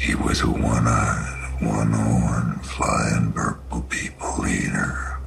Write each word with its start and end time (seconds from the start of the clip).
He 0.00 0.14
was 0.14 0.40
a 0.40 0.46
one-eyed, 0.46 1.60
one-horned, 1.60 2.64
flying 2.64 3.32
purple 3.32 3.82
people 3.82 4.46
eater. 4.48 5.20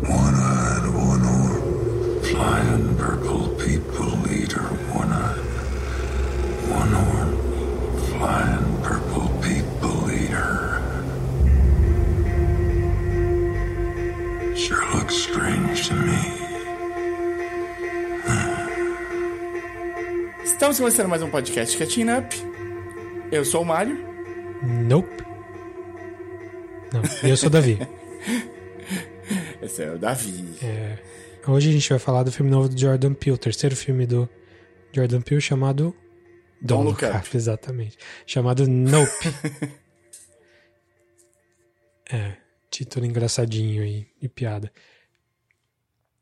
One-eyed, 0.00 0.84
one-horned, 0.94 2.24
flying 2.24 2.96
purple 2.96 3.48
people 3.60 4.32
eater. 4.32 4.62
One-eyed, 4.96 5.44
one-horned, 6.72 7.36
flying 8.08 8.82
purple 8.82 9.28
people 9.42 10.10
eater. 10.10 10.80
Sure 14.56 14.84
looks 14.94 15.14
strange 15.14 15.86
to 15.88 15.94
me. 15.94 16.18
Estamos 20.42 20.78
começando 20.78 21.08
mais 21.08 21.22
um 21.22 21.30
podcast 21.30 21.76
Catching 21.76 22.08
Up. 22.08 22.47
Eu 23.30 23.44
sou 23.44 23.62
o 23.62 23.64
Mário. 23.64 23.96
Nope. 24.62 25.24
Não, 26.92 27.02
eu 27.28 27.36
sou 27.36 27.48
o 27.48 27.52
Davi. 27.52 27.78
Esse 29.60 29.82
é 29.82 29.92
o 29.92 29.98
Davi. 29.98 30.44
É, 30.62 30.98
hoje 31.46 31.68
a 31.68 31.72
gente 31.72 31.88
vai 31.90 31.98
falar 31.98 32.22
do 32.22 32.32
filme 32.32 32.50
novo 32.50 32.68
do 32.68 32.78
Jordan 32.78 33.12
Peele, 33.12 33.34
o 33.34 33.38
terceiro 33.38 33.76
filme 33.76 34.06
do 34.06 34.28
Jordan 34.92 35.20
Peele 35.20 35.40
chamado 35.40 35.94
Don't 36.60 36.84
Look 36.84 37.04
Up. 37.04 37.36
Exatamente. 37.36 37.98
Chamado 38.26 38.66
Nope. 38.66 39.10
é, 42.10 42.36
título 42.70 43.04
engraçadinho 43.04 43.84
e, 43.84 44.06
e 44.22 44.28
piada. 44.28 44.72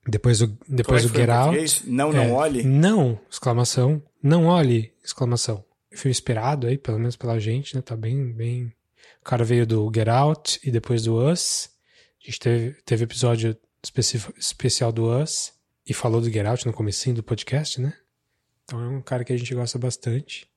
Depois 0.09 0.41
o, 0.43 0.47
depois 0.69 1.05
Como 1.05 1.17
é 1.17 1.19
o 1.19 1.27
Get 1.27 1.31
Out. 1.31 1.91
Não, 1.91 2.13
não 2.13 2.23
É, 2.23 2.33
olhe. 2.33 2.63
Não, 2.65 3.21
exclamação. 3.31 4.03
Não 4.23 4.47
olhe, 4.47 4.93
exclamação. 5.05 5.65
Filme 5.97 6.13
esperado 6.13 6.67
aí, 6.67 6.77
pelo 6.79 6.99
menos 6.99 7.17
pela 7.17 7.39
gente, 7.41 7.75
né? 7.75 7.83
Tá 7.83 7.97
bem, 7.97 8.33
bem... 8.33 8.73
O 9.21 9.25
cara 9.25 9.45
veio 9.45 9.67
do 9.67 9.91
Get 9.93 10.09
Out 10.09 10.61
e 10.63 10.71
depois 10.71 11.03
do 11.05 11.17
Us. 11.17 11.71
A 12.23 12.27
gente 12.27 12.39
teve, 12.39 12.73
teve 12.85 13.05
episódio 13.05 13.57
especi- 13.83 14.23
especial 14.39 14.93
do 14.93 15.09
Us 15.11 15.53
e 15.87 15.93
falou 15.95 16.21
do 16.21 16.31
Get 16.31 16.47
Out 16.47 16.67
no 16.67 16.73
comecinho 16.73 17.17
do 17.17 17.23
podcast, 17.23 17.81
né? 17.81 17.93
Então 18.65 18.81
é 18.81 18.89
um 18.89 19.01
cara 19.03 19.25
que 19.25 19.33
a 19.33 19.37
gente 19.37 19.53
gosta 19.55 19.79
bastante. 19.79 20.49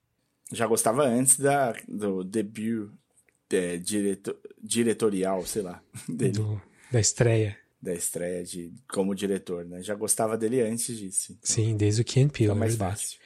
Já 0.52 0.66
gostava 0.67 1.03
antes 1.03 1.38
da, 1.39 1.73
do 1.88 2.23
debut 2.23 2.92
é, 3.52 3.77
direto, 3.77 4.36
diretorial, 4.61 5.45
sei 5.45 5.61
lá, 5.61 5.81
dele. 6.09 6.31
do- 6.33 6.61
da 6.92 6.99
estreia. 6.99 7.58
Da 7.81 7.94
estreia 7.94 8.44
de, 8.44 8.73
como 8.92 9.16
diretor, 9.16 9.64
né? 9.64 9.81
Já 9.81 9.95
gostava 9.95 10.38
dele 10.38 10.61
antes 10.61 10.97
disso. 10.97 11.38
Sim, 11.42 11.77
desde 11.77 12.02
o 12.02 12.05
Ken 12.05 12.27
Peele, 12.27 12.52
é 12.52 12.53
mais 12.55 12.75
verdade. 12.75 13.02
fácil. 13.02 13.19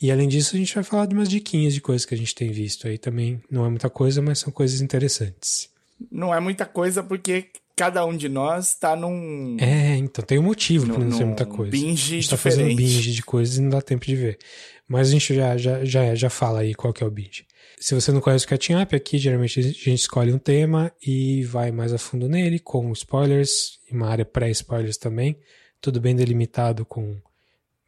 E 0.00 0.10
além 0.10 0.28
disso, 0.28 0.54
a 0.54 0.58
gente 0.58 0.74
vai 0.74 0.84
falar 0.84 1.06
de 1.06 1.14
umas 1.14 1.28
diquinhas 1.28 1.72
de 1.72 1.80
coisas 1.80 2.04
que 2.04 2.14
a 2.14 2.18
gente 2.18 2.34
tem 2.34 2.50
visto 2.50 2.86
aí 2.86 2.98
também. 2.98 3.40
Não 3.50 3.64
é 3.64 3.68
muita 3.70 3.88
coisa, 3.88 4.20
mas 4.20 4.38
são 4.38 4.52
coisas 4.52 4.80
interessantes. 4.80 5.68
Não 6.10 6.34
é 6.34 6.38
muita 6.40 6.66
coisa 6.66 7.02
porque 7.02 7.46
cada 7.74 8.04
um 8.04 8.14
de 8.16 8.28
nós 8.28 8.74
tá 8.74 8.94
num, 8.94 9.56
É, 9.58 9.96
então 9.96 10.24
tem 10.24 10.38
um 10.38 10.42
motivo 10.42 10.86
pra 10.86 10.98
num, 10.98 11.10
não 11.10 11.16
ser 11.16 11.24
muita 11.24 11.46
coisa. 11.46 11.70
binge 11.70 12.14
a 12.14 12.16
gente 12.16 12.28
tá 12.30 12.36
diferente. 12.36 12.58
fazendo 12.58 12.76
binge 12.76 13.12
de 13.12 13.22
coisas 13.22 13.56
e 13.56 13.60
não 13.62 13.70
dá 13.70 13.80
tempo 13.80 14.04
de 14.04 14.14
ver. 14.16 14.38
Mas 14.88 15.08
a 15.08 15.12
gente 15.12 15.34
já, 15.34 15.56
já, 15.56 15.84
já, 15.84 16.14
já 16.14 16.30
fala 16.30 16.60
aí 16.60 16.74
qual 16.74 16.92
que 16.92 17.02
é 17.02 17.06
o 17.06 17.10
binge. 17.10 17.46
Se 17.78 17.94
você 17.94 18.12
não 18.12 18.20
conhece 18.20 18.44
o 18.46 18.48
Catching 18.48 18.74
Up, 18.80 18.94
aqui 18.94 19.18
geralmente 19.18 19.60
a 19.60 19.62
gente 19.62 19.94
escolhe 19.94 20.32
um 20.32 20.38
tema 20.38 20.92
e 21.04 21.42
vai 21.44 21.70
mais 21.70 21.92
a 21.92 21.98
fundo 21.98 22.28
nele, 22.28 22.58
com 22.58 22.90
spoilers 22.92 23.78
e 23.90 23.94
uma 23.94 24.08
área 24.08 24.24
pré-spoilers 24.24 24.96
também. 24.96 25.38
Tudo 25.80 26.00
bem 26.00 26.14
delimitado 26.16 26.84
com 26.86 27.16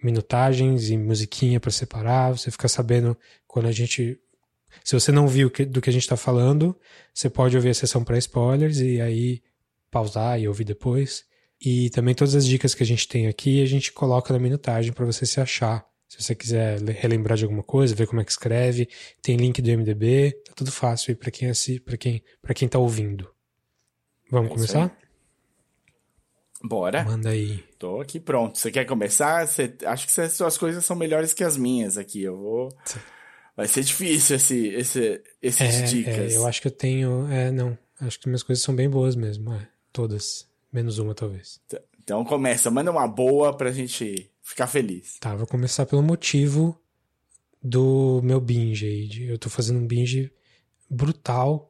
minutagens 0.03 0.91
e 0.91 0.97
musiquinha 0.97 1.59
pra 1.61 1.71
separar. 1.71 2.37
Você 2.37 2.51
fica 2.51 2.69
sabendo 2.69 3.17
quando 3.47 3.67
a 3.67 3.73
gente. 3.73 4.19
Se 4.85 4.95
você 4.95 5.11
não 5.11 5.27
viu 5.27 5.51
do 5.69 5.81
que 5.81 5.91
a 5.91 5.93
gente 5.93 6.07
tá 6.07 6.17
falando, 6.17 6.79
você 7.13 7.29
pode 7.31 7.57
ouvir 7.57 7.71
a 7.71 7.75
sessão 7.75 8.05
pré-spoilers 8.05 8.79
e 8.81 9.01
aí 9.01 9.43
pausar 9.91 10.39
e 10.41 10.47
ouvir 10.47 10.65
depois. 10.65 11.25
E 11.61 11.91
também 11.91 12.15
todas 12.15 12.35
as 12.35 12.47
dicas 12.47 12.75
que 12.75 12.83
a 12.83 12.87
gente 12.87 13.09
tem 13.09 13.27
aqui 13.27 13.63
a 13.63 13.67
gente 13.67 13.93
coloca 13.93 14.33
na 14.33 14.39
minutagem 14.39 14.93
para 14.93 15.05
você 15.05 15.27
se 15.27 15.41
achar. 15.41 15.85
Se 16.07 16.23
você 16.23 16.35
quiser 16.35 16.81
le- 16.81 16.93
relembrar 16.93 17.37
de 17.37 17.45
alguma 17.45 17.63
coisa, 17.63 17.95
ver 17.95 18.07
como 18.07 18.21
é 18.21 18.25
que 18.25 18.31
escreve, 18.31 18.89
tem 19.21 19.37
link 19.37 19.61
do 19.61 19.69
MDB, 19.71 20.33
tá 20.47 20.53
tudo 20.55 20.71
fácil 20.71 21.11
aí 21.11 21.17
para 21.17 21.31
quem 21.31 21.49
assi, 21.51 21.81
para 21.81 21.97
quem, 21.97 22.23
para 22.41 22.55
quem 22.55 22.69
tá 22.69 22.79
ouvindo. 22.79 23.29
Vamos 24.31 24.51
É 24.51 24.55
começar? 24.55 24.99
Bora. 26.63 27.05
Manda 27.05 27.31
aí. 27.31 27.63
Tô 27.79 28.01
aqui 28.01 28.19
pronto. 28.19 28.59
Você 28.59 28.71
quer 28.71 28.85
começar? 28.85 29.47
Você... 29.47 29.73
Acho 29.85 30.07
que 30.13 30.21
as 30.21 30.33
suas 30.33 30.59
coisas 30.59 30.85
são 30.85 30.97
melhores 30.97 31.33
que 31.33 31.45
as 31.45 31.57
minhas 31.57 31.97
aqui. 31.97 32.23
Eu 32.23 32.37
vou. 32.37 32.69
Vai 33.57 33.67
ser 33.69 33.83
difícil 33.83 34.37
esse, 34.37 34.67
esse, 34.69 35.23
esses 35.43 35.61
É, 35.61 35.83
dicas. 35.83 36.33
é, 36.33 36.37
eu 36.37 36.47
acho 36.47 36.61
que 36.63 36.69
eu 36.69 36.73
tenho, 36.73 37.27
é, 37.29 37.51
não, 37.51 37.77
acho 38.01 38.21
que 38.21 38.29
minhas 38.29 38.43
coisas 38.45 38.65
são 38.65 38.75
bem 38.75 38.89
boas 38.89 39.17
mesmo, 39.17 39.53
é, 39.53 39.67
todas, 39.93 40.47
menos 40.73 41.01
uma 41.01 41.13
talvez. 41.13 41.61
Então 42.01 42.25
começa, 42.25 42.71
manda 42.71 42.89
uma 42.91 43.09
boa 43.09 43.53
pra 43.57 43.73
gente 43.73 44.31
ficar 44.43 44.69
feliz. 44.69 45.19
Tá, 45.19 45.35
vou 45.35 45.45
começar 45.47 45.87
pelo 45.87 46.05
motivo 46.05 46.81
do 47.61 48.21
meu 48.23 48.41
binge 48.41 48.87
aí. 48.87 49.29
Eu 49.29 49.39
tô 49.39 49.51
fazendo 49.51 49.81
um 49.81 49.87
binge 49.89 50.31
brutal 50.89 51.68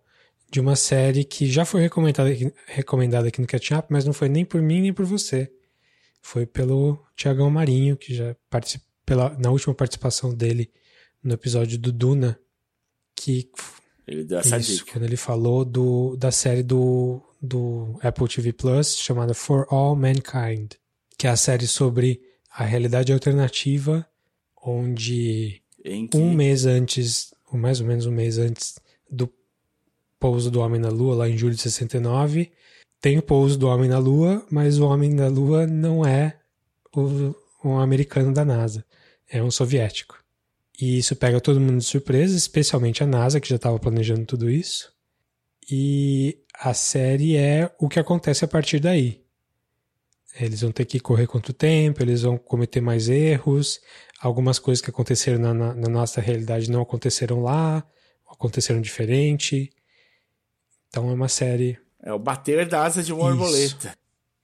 de 0.51 0.61
uma 0.61 0.77
série 0.77 1.25
que 1.25 1.51
já 1.51 1.65
foi 1.65 1.83
recomendada 1.83 2.31
aqui, 2.31 2.53
recomendada 2.67 3.29
aqui 3.29 3.41
no 3.41 3.47
Catch 3.47 3.71
Up, 3.73 3.89
mas 3.91 4.05
não 4.05 4.13
foi 4.13 4.29
nem 4.29 4.45
por 4.45 4.63
mim 4.63 4.81
nem 4.81 4.93
por 4.93 5.05
você. 5.05 5.53
Foi 6.21 6.47
pelo 6.47 7.05
Tiagão 7.17 7.51
Marinho, 7.51 7.97
que 7.97 8.15
já 8.15 8.35
participou 8.51 8.89
na 9.39 9.51
última 9.51 9.75
participação 9.75 10.35
dele 10.35 10.71
no 11.23 11.35
episódio 11.35 11.79
do 11.79 11.91
Duna, 11.91 12.39
que 13.15 13.51
Ele 14.07 14.25
deu 14.25 14.39
essa 14.39 14.59
isso, 14.59 14.77
dica. 14.79 14.93
quando 14.93 15.05
ele 15.05 15.17
falou 15.17 15.65
do, 15.65 16.17
da 16.17 16.31
série 16.31 16.63
do, 16.63 17.23
do 17.41 17.99
Apple 18.03 18.29
TV 18.29 18.53
Plus 18.53 18.97
chamada 18.97 19.35
For 19.35 19.67
All 19.71 19.97
Mankind, 19.97 20.73
que 21.17 21.27
é 21.27 21.31
a 21.31 21.37
série 21.37 21.67
sobre 21.67 22.21
a 22.51 22.65
realidade 22.65 23.13
alternativa, 23.13 24.07
onde 24.63 25.63
que... 25.83 26.11
um 26.15 26.33
mês 26.33 26.67
antes, 26.67 27.33
ou 27.51 27.59
mais 27.59 27.81
ou 27.81 27.87
menos 27.87 28.07
um 28.07 28.13
mês 28.13 28.39
antes 28.39 28.75
do 29.11 29.33
pouso 30.19 30.51
do 30.51 30.61
homem 30.61 30.81
na 30.81 30.89
Lua, 30.89 31.15
lá 31.17 31.29
em 31.29 31.37
julho 31.37 31.55
de 31.55 31.63
69, 31.63 32.51
tem 33.01 33.19
o 33.19 33.23
pouso 33.23 33.59
do 33.59 33.69
homem 33.69 33.89
na 33.89 33.99
Lua, 33.99 34.45
mas 34.51 34.79
o 34.79 34.87
homem 34.87 35.11
na 35.15 35.29
Lua 35.29 35.67
não 35.67 36.05
é 36.05 36.39
o, 36.95 37.35
um 37.65 37.79
americano 37.79 38.33
da 38.33 38.45
NASA, 38.45 38.85
é 39.29 39.43
um 39.43 39.51
soviético. 39.51 40.19
E 40.81 40.99
isso 40.99 41.17
pega 41.17 41.41
todo 41.41 41.61
mundo 41.61 41.79
de 41.79 41.85
surpresa, 41.85 42.37
especialmente 42.37 43.03
a 43.03 43.07
NASA, 43.07 43.41
que 43.41 43.49
já 43.49 43.57
estava 43.57 43.79
planejando 43.79 44.25
tudo 44.25 44.49
isso. 44.49 44.93
E 45.71 46.39
a 46.55 46.73
série 46.73 47.37
é 47.37 47.71
o 47.79 47.89
que 47.89 47.99
acontece 47.99 48.45
a 48.45 48.49
partir 48.49 48.79
daí. 48.81 49.23
Eles 50.41 50.61
vão 50.61 50.71
ter 50.71 50.85
que 50.85 51.01
correr 51.01 51.27
contra 51.27 51.51
o 51.51 51.55
tempo, 51.55 52.01
eles 52.03 52.23
vão 52.23 52.39
cometer 52.39 52.81
mais 52.81 53.09
erros, 53.09 53.81
algumas 54.21 54.59
coisas 54.59 54.81
que 54.81 54.91
aconteceram 54.91 55.39
na, 55.39 55.53
na- 55.53 55.75
na 55.75 55.89
nossa 55.89 56.21
realidade 56.21 56.71
não 56.71 56.81
aconteceram 56.83 57.43
lá, 57.43 57.85
aconteceram 58.31 58.81
diferente. 58.81 59.71
Então 60.89 61.11
é 61.11 61.15
uma 61.15 61.29
série. 61.29 61.79
É 62.03 62.13
o 62.13 62.19
bater 62.19 62.67
da 62.69 62.85
asa 62.85 63.03
de 63.03 63.13
uma 63.13 63.29
Isso. 63.29 63.39
borboleta. 63.39 63.99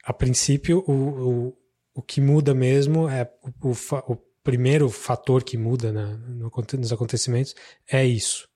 A 0.05 0.13
princípio, 0.13 0.85
o, 0.87 0.93
o, 0.93 1.57
o 1.95 2.03
que 2.03 2.21
muda 2.21 2.55
mesmo 2.55 3.09
é 3.09 3.31
o, 3.63 3.71
o, 3.71 4.13
o 4.13 4.17
primeiro 4.43 4.91
fator 4.91 5.43
que 5.43 5.57
muda 5.57 5.91
na, 5.93 6.17
no 6.17 6.51
nos 6.79 6.93
acontecimentos 6.93 7.55
é 7.91 8.05
isso. 8.05 8.47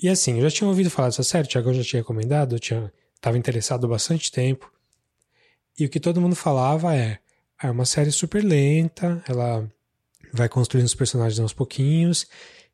E 0.00 0.08
assim, 0.08 0.36
eu 0.36 0.42
já 0.42 0.50
tinha 0.50 0.68
ouvido 0.68 0.90
falar 0.90 1.08
dessa 1.08 1.22
série, 1.22 1.46
o 1.46 1.50
Thiago 1.50 1.72
já 1.72 1.82
tinha 1.82 2.02
recomendado, 2.02 2.56
eu 2.56 2.60
tinha, 2.60 2.92
estava 3.14 3.38
interessado 3.38 3.86
há 3.86 3.88
bastante 3.88 4.30
tempo. 4.30 4.70
E 5.78 5.84
o 5.84 5.88
que 5.88 6.00
todo 6.00 6.20
mundo 6.20 6.34
falava 6.34 6.94
é: 6.94 7.18
é 7.62 7.70
uma 7.70 7.84
série 7.84 8.10
super 8.10 8.44
lenta, 8.44 9.22
ela 9.28 9.68
vai 10.32 10.48
construindo 10.48 10.86
os 10.86 10.94
personagens 10.94 11.40
aos 11.40 11.52
pouquinhos, 11.52 12.26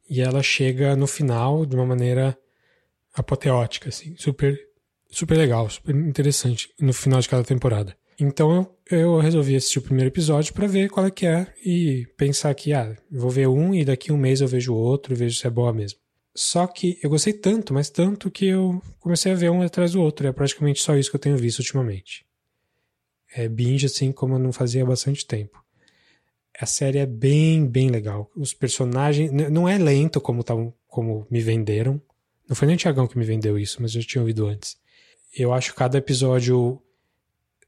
e 0.08 0.20
ela 0.20 0.42
chega 0.42 0.96
no 0.96 1.06
final 1.06 1.64
de 1.64 1.74
uma 1.76 1.86
maneira 1.86 2.36
apoteótica, 3.14 3.88
assim, 3.88 4.14
super, 4.16 4.58
super 5.10 5.36
legal, 5.38 5.68
super 5.70 5.94
interessante, 5.94 6.68
no 6.80 6.92
final 6.92 7.20
de 7.20 7.28
cada 7.28 7.44
temporada. 7.44 7.96
Então 8.18 8.76
eu, 8.90 8.98
eu 8.98 9.18
resolvi 9.18 9.56
assistir 9.56 9.78
o 9.78 9.82
primeiro 9.82 10.08
episódio 10.08 10.52
para 10.54 10.66
ver 10.66 10.88
qual 10.88 11.06
é 11.06 11.10
que 11.10 11.26
é 11.26 11.52
e 11.64 12.06
pensar 12.16 12.54
que, 12.54 12.72
ah, 12.72 12.96
vou 13.10 13.30
ver 13.30 13.48
um 13.48 13.74
e 13.74 13.84
daqui 13.84 14.12
um 14.12 14.16
mês 14.16 14.40
eu 14.40 14.48
vejo 14.48 14.74
outro 14.74 15.12
e 15.12 15.16
vejo 15.16 15.38
se 15.38 15.46
é 15.46 15.50
boa 15.50 15.72
mesmo. 15.72 15.98
Só 16.36 16.66
que 16.66 16.98
eu 17.02 17.10
gostei 17.10 17.32
tanto, 17.32 17.72
mas 17.72 17.90
tanto 17.90 18.30
que 18.30 18.46
eu 18.46 18.82
comecei 18.98 19.30
a 19.30 19.36
ver 19.36 19.50
um 19.50 19.62
atrás 19.62 19.92
do 19.92 20.00
outro. 20.02 20.26
É 20.26 20.32
praticamente 20.32 20.80
só 20.82 20.96
isso 20.96 21.08
que 21.10 21.16
eu 21.16 21.20
tenho 21.20 21.36
visto 21.36 21.60
ultimamente. 21.60 22.26
É 23.34 23.48
binge 23.48 23.86
assim 23.86 24.10
como 24.10 24.34
eu 24.34 24.38
não 24.40 24.52
fazia 24.52 24.82
há 24.82 24.86
bastante 24.86 25.24
tempo. 25.26 25.62
A 26.58 26.66
série 26.66 26.98
é 26.98 27.06
bem, 27.06 27.66
bem 27.66 27.88
legal. 27.88 28.30
Os 28.36 28.52
personagens. 28.52 29.30
Não 29.32 29.68
é 29.68 29.78
lento 29.78 30.20
como, 30.20 30.42
tavam- 30.42 30.74
como 30.88 31.26
me 31.30 31.40
venderam. 31.40 32.00
Não 32.48 32.54
foi 32.56 32.66
nem 32.66 32.76
o 32.76 32.78
Tiagão 32.78 33.06
que 33.06 33.18
me 33.18 33.24
vendeu 33.24 33.58
isso, 33.58 33.80
mas 33.80 33.94
eu 33.94 34.00
já 34.02 34.08
tinha 34.08 34.22
ouvido 34.22 34.46
antes. 34.46 34.76
Eu 35.36 35.52
acho 35.52 35.72
que 35.72 35.78
cada 35.78 35.98
episódio 35.98 36.80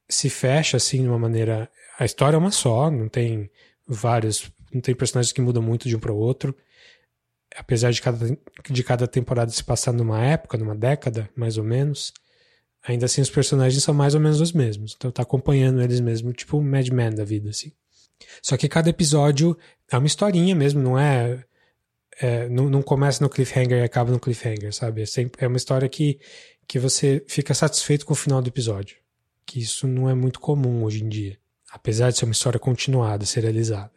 se 0.08 0.28
fecha 0.30 0.76
assim 0.76 1.02
de 1.02 1.08
uma 1.08 1.18
maneira. 1.18 1.68
A 1.98 2.04
história 2.04 2.36
é 2.36 2.38
uma 2.38 2.50
só, 2.50 2.90
não 2.90 3.08
tem 3.08 3.50
vários. 3.86 4.50
Não 4.72 4.80
tem 4.80 4.94
personagens 4.94 5.32
que 5.32 5.40
mudam 5.40 5.62
muito 5.62 5.88
de 5.88 5.96
um 5.96 6.00
para 6.00 6.12
o 6.12 6.16
outro. 6.16 6.54
apesar 7.56 7.90
de 7.90 8.02
cada, 8.02 8.38
de 8.70 8.84
cada 8.84 9.06
temporada 9.06 9.50
se 9.50 9.62
passar 9.64 9.92
numa 9.92 10.22
época, 10.22 10.58
numa 10.58 10.74
década, 10.74 11.28
mais 11.36 11.56
ou 11.56 11.64
menos, 11.64 12.12
ainda 12.82 13.06
assim 13.06 13.20
os 13.20 13.30
personagens 13.30 13.82
são 13.82 13.94
mais 13.94 14.14
ou 14.14 14.20
menos 14.20 14.40
os 14.40 14.52
mesmos. 14.52 14.94
Então 14.96 15.10
tá 15.10 15.22
acompanhando 15.22 15.80
eles 15.82 16.00
mesmo, 16.00 16.32
tipo 16.32 16.60
Mad 16.60 16.88
Men 16.88 17.14
da 17.14 17.24
vida, 17.24 17.50
assim. 17.50 17.72
Só 18.42 18.56
que 18.56 18.68
cada 18.68 18.90
episódio 18.90 19.56
é 19.90 19.96
uma 19.96 20.06
historinha 20.06 20.54
mesmo, 20.54 20.82
não 20.82 20.98
é. 20.98 21.44
É 22.20 22.48
não, 22.48 22.68
não, 22.68 22.82
começa 22.82 23.22
no 23.22 23.28
cliffhanger 23.28 23.78
e 23.78 23.82
acaba 23.82 24.10
no 24.10 24.20
cliffhanger, 24.20 24.72
sabe? 24.72 25.02
É, 25.02 25.06
sempre, 25.06 25.44
é 25.44 25.48
uma 25.48 25.56
história 25.56 25.88
que, 25.88 26.18
que 26.66 26.78
você 26.78 27.24
fica 27.28 27.52
satisfeito 27.54 28.06
com 28.06 28.12
o 28.12 28.16
final 28.16 28.40
do 28.40 28.48
episódio. 28.48 28.96
Que 29.44 29.60
isso 29.60 29.86
não 29.86 30.08
é 30.08 30.14
muito 30.14 30.40
comum 30.40 30.82
hoje 30.82 31.04
em 31.04 31.08
dia. 31.08 31.38
Apesar 31.70 32.10
de 32.10 32.18
ser 32.18 32.24
uma 32.24 32.32
história 32.32 32.58
continuada, 32.58 33.26
serializada. 33.26 33.92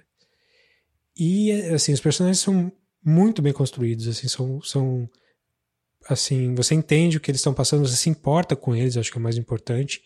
E, 1.17 1.51
assim, 1.73 1.93
os 1.93 2.01
personagens 2.01 2.39
são 2.39 2.71
muito 3.03 3.41
bem 3.41 3.53
construídos, 3.53 4.07
assim, 4.07 4.27
são, 4.27 4.61
são 4.61 5.09
assim, 6.07 6.53
você 6.55 6.75
entende 6.75 7.17
o 7.17 7.19
que 7.19 7.31
eles 7.31 7.39
estão 7.39 7.53
passando, 7.53 7.87
você 7.87 7.95
se 7.95 8.09
importa 8.09 8.55
com 8.55 8.75
eles, 8.75 8.97
acho 8.97 9.11
que 9.11 9.17
é 9.17 9.19
o 9.19 9.23
mais 9.23 9.37
importante. 9.37 10.01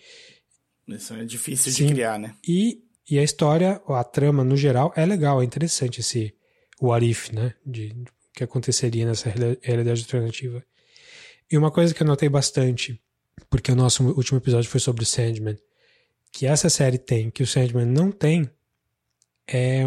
Isso 0.88 1.13
é 1.13 1.24
difícil 1.25 1.71
Sim. 1.71 1.88
de 1.88 1.94
criar, 1.94 2.19
né? 2.19 2.36
E, 2.48 2.83
e 3.10 3.18
a 3.18 3.24
história, 3.24 3.81
a 3.88 4.04
trama 4.04 4.44
no 4.44 4.57
geral 4.57 4.94
é 4.95 5.06
legal, 5.06 5.42
é 5.42 5.45
interessante 5.45 6.01
esse 6.01 6.33
o 6.88 6.94
Arif, 6.94 7.34
né, 7.34 7.54
de, 7.66 7.90
de 7.90 8.12
que 8.34 8.44
aconteceria 8.44 9.06
nessa 9.06 9.30
realidade 9.62 10.02
alternativa. 10.02 10.64
E 11.52 11.58
uma 11.58 11.72
coisa 11.72 11.94
que 11.94 12.02
eu 12.02 12.08
notei 12.08 12.30
bastante, 12.30 13.00
porque 13.50 13.72
o 13.72 13.76
nosso 13.76 14.04
último 14.04 14.40
episódio 14.40 14.70
foi 14.70 14.80
sobre 14.80 15.04
o 15.04 15.06
Sandman, 15.06 15.58
que 16.32 16.48
essa 16.48 16.70
série 16.70 16.98
tem, 16.98 17.30
que 17.30 17.44
o 17.44 17.48
Sandman 17.48 17.86
não 17.86 18.12
tem, 18.12 18.50
é, 19.48 19.82
é, 19.82 19.86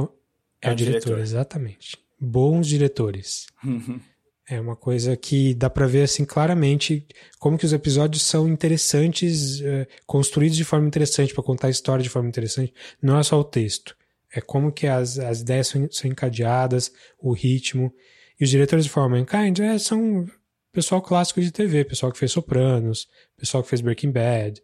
é 0.62 0.70
o 0.70 0.74
diretor, 0.74 1.00
diretor, 1.00 1.18
exatamente 1.18 2.06
bons 2.18 2.66
diretores. 2.66 3.46
Uhum. 3.64 4.00
É 4.48 4.60
uma 4.60 4.76
coisa 4.76 5.16
que 5.16 5.54
dá 5.54 5.68
para 5.68 5.86
ver 5.86 6.02
assim 6.02 6.24
claramente 6.24 7.04
como 7.38 7.58
que 7.58 7.66
os 7.66 7.72
episódios 7.72 8.22
são 8.22 8.48
interessantes, 8.48 9.60
é, 9.60 9.88
construídos 10.06 10.56
de 10.56 10.64
forma 10.64 10.86
interessante 10.86 11.34
para 11.34 11.42
contar 11.42 11.66
a 11.66 11.70
história 11.70 12.02
de 12.02 12.08
forma 12.08 12.28
interessante. 12.28 12.72
Não 13.02 13.18
é 13.18 13.22
só 13.22 13.38
o 13.40 13.44
texto, 13.44 13.96
é 14.38 14.40
como 14.40 14.72
que 14.72 14.86
as, 14.86 15.18
as 15.18 15.40
ideias 15.40 15.68
são, 15.68 15.88
são 15.90 16.10
encadeadas, 16.10 16.92
o 17.18 17.32
ritmo. 17.32 17.92
E 18.38 18.44
os 18.44 18.50
diretores 18.50 18.84
de 18.84 18.90
For 18.90 19.08
Mankind 19.08 19.58
é, 19.60 19.78
são 19.78 20.26
pessoal 20.72 21.00
clássico 21.00 21.40
de 21.40 21.50
TV, 21.50 21.84
pessoal 21.84 22.12
que 22.12 22.18
fez 22.18 22.32
Sopranos, 22.32 23.08
pessoal 23.36 23.62
que 23.62 23.68
fez 23.68 23.80
Breaking 23.80 24.12
Bad. 24.12 24.62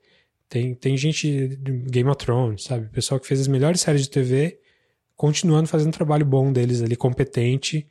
Tem, 0.48 0.74
tem 0.74 0.96
gente 0.96 1.48
de 1.56 1.72
Game 1.90 2.10
of 2.10 2.19
Thrones, 2.19 2.64
sabe? 2.64 2.88
Pessoal 2.90 3.19
que 3.19 3.26
fez 3.26 3.40
as 3.40 3.48
melhores 3.48 3.80
séries 3.80 4.02
de 4.02 4.10
TV 4.10 4.58
continuando 5.22 5.69
fazendo 5.69 5.88
um 5.88 5.92
trabalho 5.92 6.26
bom 6.26 6.52
deles 6.52 6.82
ali, 6.82 6.96
competente, 6.96 7.88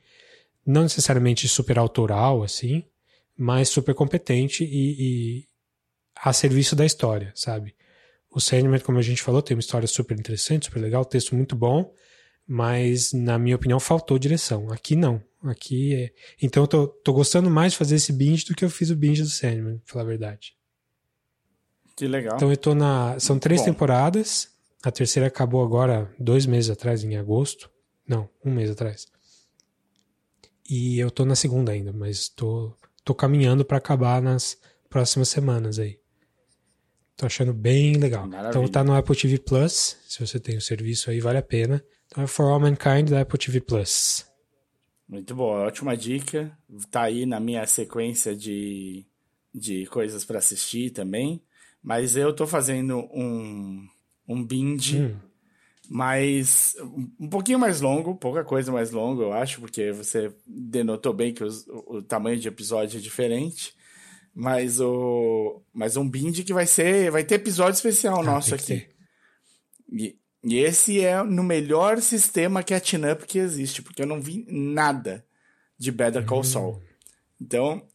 não 0.66 0.82
necessariamente 0.82 1.48
super 1.48 1.78
autoral, 1.78 2.42
assim, 2.42 2.84
mas 3.36 3.70
super 3.70 3.94
competente 3.94 4.64
e, 4.64 4.96
e 4.98 5.44
a 6.14 6.32
serviço 6.34 6.76
da 6.76 6.84
história, 6.84 7.32
sabe? 7.34 7.74
O 8.32 8.40
Sandman, 8.40 8.80
como 8.80 8.98
a 8.98 9.02
gente 9.02 9.22
falou, 9.22 9.42
tem 9.42 9.54
uma 9.54 9.60
história 9.60 9.86
super 9.86 10.18
interessante, 10.18 10.64
super 10.66 10.80
legal, 10.80 11.04
texto 11.04 11.34
muito 11.34 11.54
bom, 11.54 11.92
mas 12.46 13.12
na 13.12 13.38
minha 13.38 13.56
opinião 13.56 13.78
faltou 13.78 14.18
direção. 14.18 14.72
Aqui 14.72 14.96
não. 14.96 15.22
Aqui 15.44 15.94
é... 15.94 16.12
Então 16.40 16.62
eu 16.62 16.66
tô, 16.66 16.86
tô 16.86 17.12
gostando 17.12 17.50
mais 17.50 17.72
de 17.72 17.78
fazer 17.78 17.96
esse 17.96 18.12
binge 18.12 18.46
do 18.46 18.54
que 18.54 18.64
eu 18.64 18.70
fiz 18.70 18.90
o 18.90 18.96
binge 18.96 19.22
do 19.22 19.28
Sandman, 19.28 19.78
pra 19.78 19.92
falar 19.92 20.04
a 20.04 20.08
verdade. 20.08 20.56
Que 21.96 22.06
legal. 22.06 22.36
Então 22.36 22.50
eu 22.50 22.56
tô 22.56 22.74
na. 22.74 23.18
São 23.20 23.38
três 23.38 23.60
bom. 23.60 23.66
temporadas. 23.66 24.50
A 24.82 24.90
terceira 24.90 25.28
acabou 25.28 25.62
agora 25.62 26.12
dois 26.18 26.46
meses 26.46 26.70
atrás, 26.70 27.04
em 27.04 27.16
agosto. 27.16 27.70
Não, 28.08 28.28
um 28.44 28.52
mês 28.52 28.70
atrás. 28.70 29.06
E 30.68 30.98
eu 30.98 31.10
tô 31.10 31.24
na 31.24 31.36
segunda 31.36 31.70
ainda, 31.70 31.92
mas 31.92 32.28
tô, 32.28 32.74
tô 33.04 33.14
caminhando 33.14 33.64
para 33.64 33.76
acabar 33.76 34.20
nas 34.20 34.58
próximas 34.88 35.28
semanas 35.28 35.78
aí. 35.78 36.01
Tô 37.22 37.26
achando 37.26 37.54
bem 37.54 37.92
legal. 37.98 38.26
Maravilha. 38.26 38.50
Então 38.50 38.66
tá 38.66 38.82
no 38.82 38.96
Apple 38.96 39.14
TV 39.14 39.38
Plus. 39.38 39.96
Se 40.08 40.18
você 40.18 40.40
tem 40.40 40.56
o 40.56 40.60
serviço 40.60 41.08
aí, 41.08 41.20
vale 41.20 41.38
a 41.38 41.42
pena. 41.42 41.80
Então 42.06 42.24
é 42.24 42.26
For 42.26 42.46
All 42.46 42.58
Mankind 42.58 43.10
da 43.10 43.20
Apple 43.20 43.38
TV 43.38 43.60
Plus. 43.60 44.26
Muito 45.08 45.32
boa, 45.32 45.60
ótima 45.60 45.96
dica. 45.96 46.50
Tá 46.90 47.02
aí 47.02 47.24
na 47.24 47.38
minha 47.38 47.64
sequência 47.64 48.34
de, 48.34 49.06
de 49.54 49.86
coisas 49.86 50.24
para 50.24 50.38
assistir 50.38 50.90
também. 50.90 51.40
Mas 51.80 52.16
eu 52.16 52.34
tô 52.34 52.44
fazendo 52.44 52.98
um, 53.14 53.86
um 54.26 54.44
binge, 54.44 55.02
hum. 55.02 55.16
mas 55.88 56.74
um 57.20 57.28
pouquinho 57.28 57.60
mais 57.60 57.80
longo, 57.80 58.16
pouca 58.16 58.42
coisa 58.42 58.72
mais 58.72 58.90
longa, 58.90 59.22
eu 59.22 59.32
acho, 59.32 59.60
porque 59.60 59.92
você 59.92 60.34
denotou 60.44 61.12
bem 61.12 61.32
que 61.32 61.44
os, 61.44 61.68
o, 61.68 62.02
tamanho 62.02 62.40
de 62.40 62.48
episódio 62.48 62.98
é 62.98 63.00
diferente. 63.00 63.76
Mas 64.34 64.80
o 64.80 65.62
mas 65.72 65.96
um 65.96 66.08
binge 66.08 66.42
que 66.42 66.54
vai 66.54 66.66
ser, 66.66 67.10
vai 67.10 67.24
ter 67.24 67.34
episódio 67.36 67.74
especial 67.74 68.20
ah, 68.20 68.24
nosso 68.24 68.54
aqui. 68.54 68.88
E, 69.90 70.16
e 70.42 70.58
esse 70.58 71.04
é 71.04 71.22
no 71.22 71.42
melhor 71.42 72.00
sistema 72.00 72.62
catch-up 72.62 73.26
que 73.26 73.38
existe, 73.38 73.82
porque 73.82 74.02
eu 74.02 74.06
não 74.06 74.20
vi 74.20 74.44
nada 74.48 75.24
de 75.78 75.92
Better 75.92 76.24
Call 76.24 76.42
Saul. 76.42 76.76
Hum. 76.76 76.80
Então, 77.40 77.86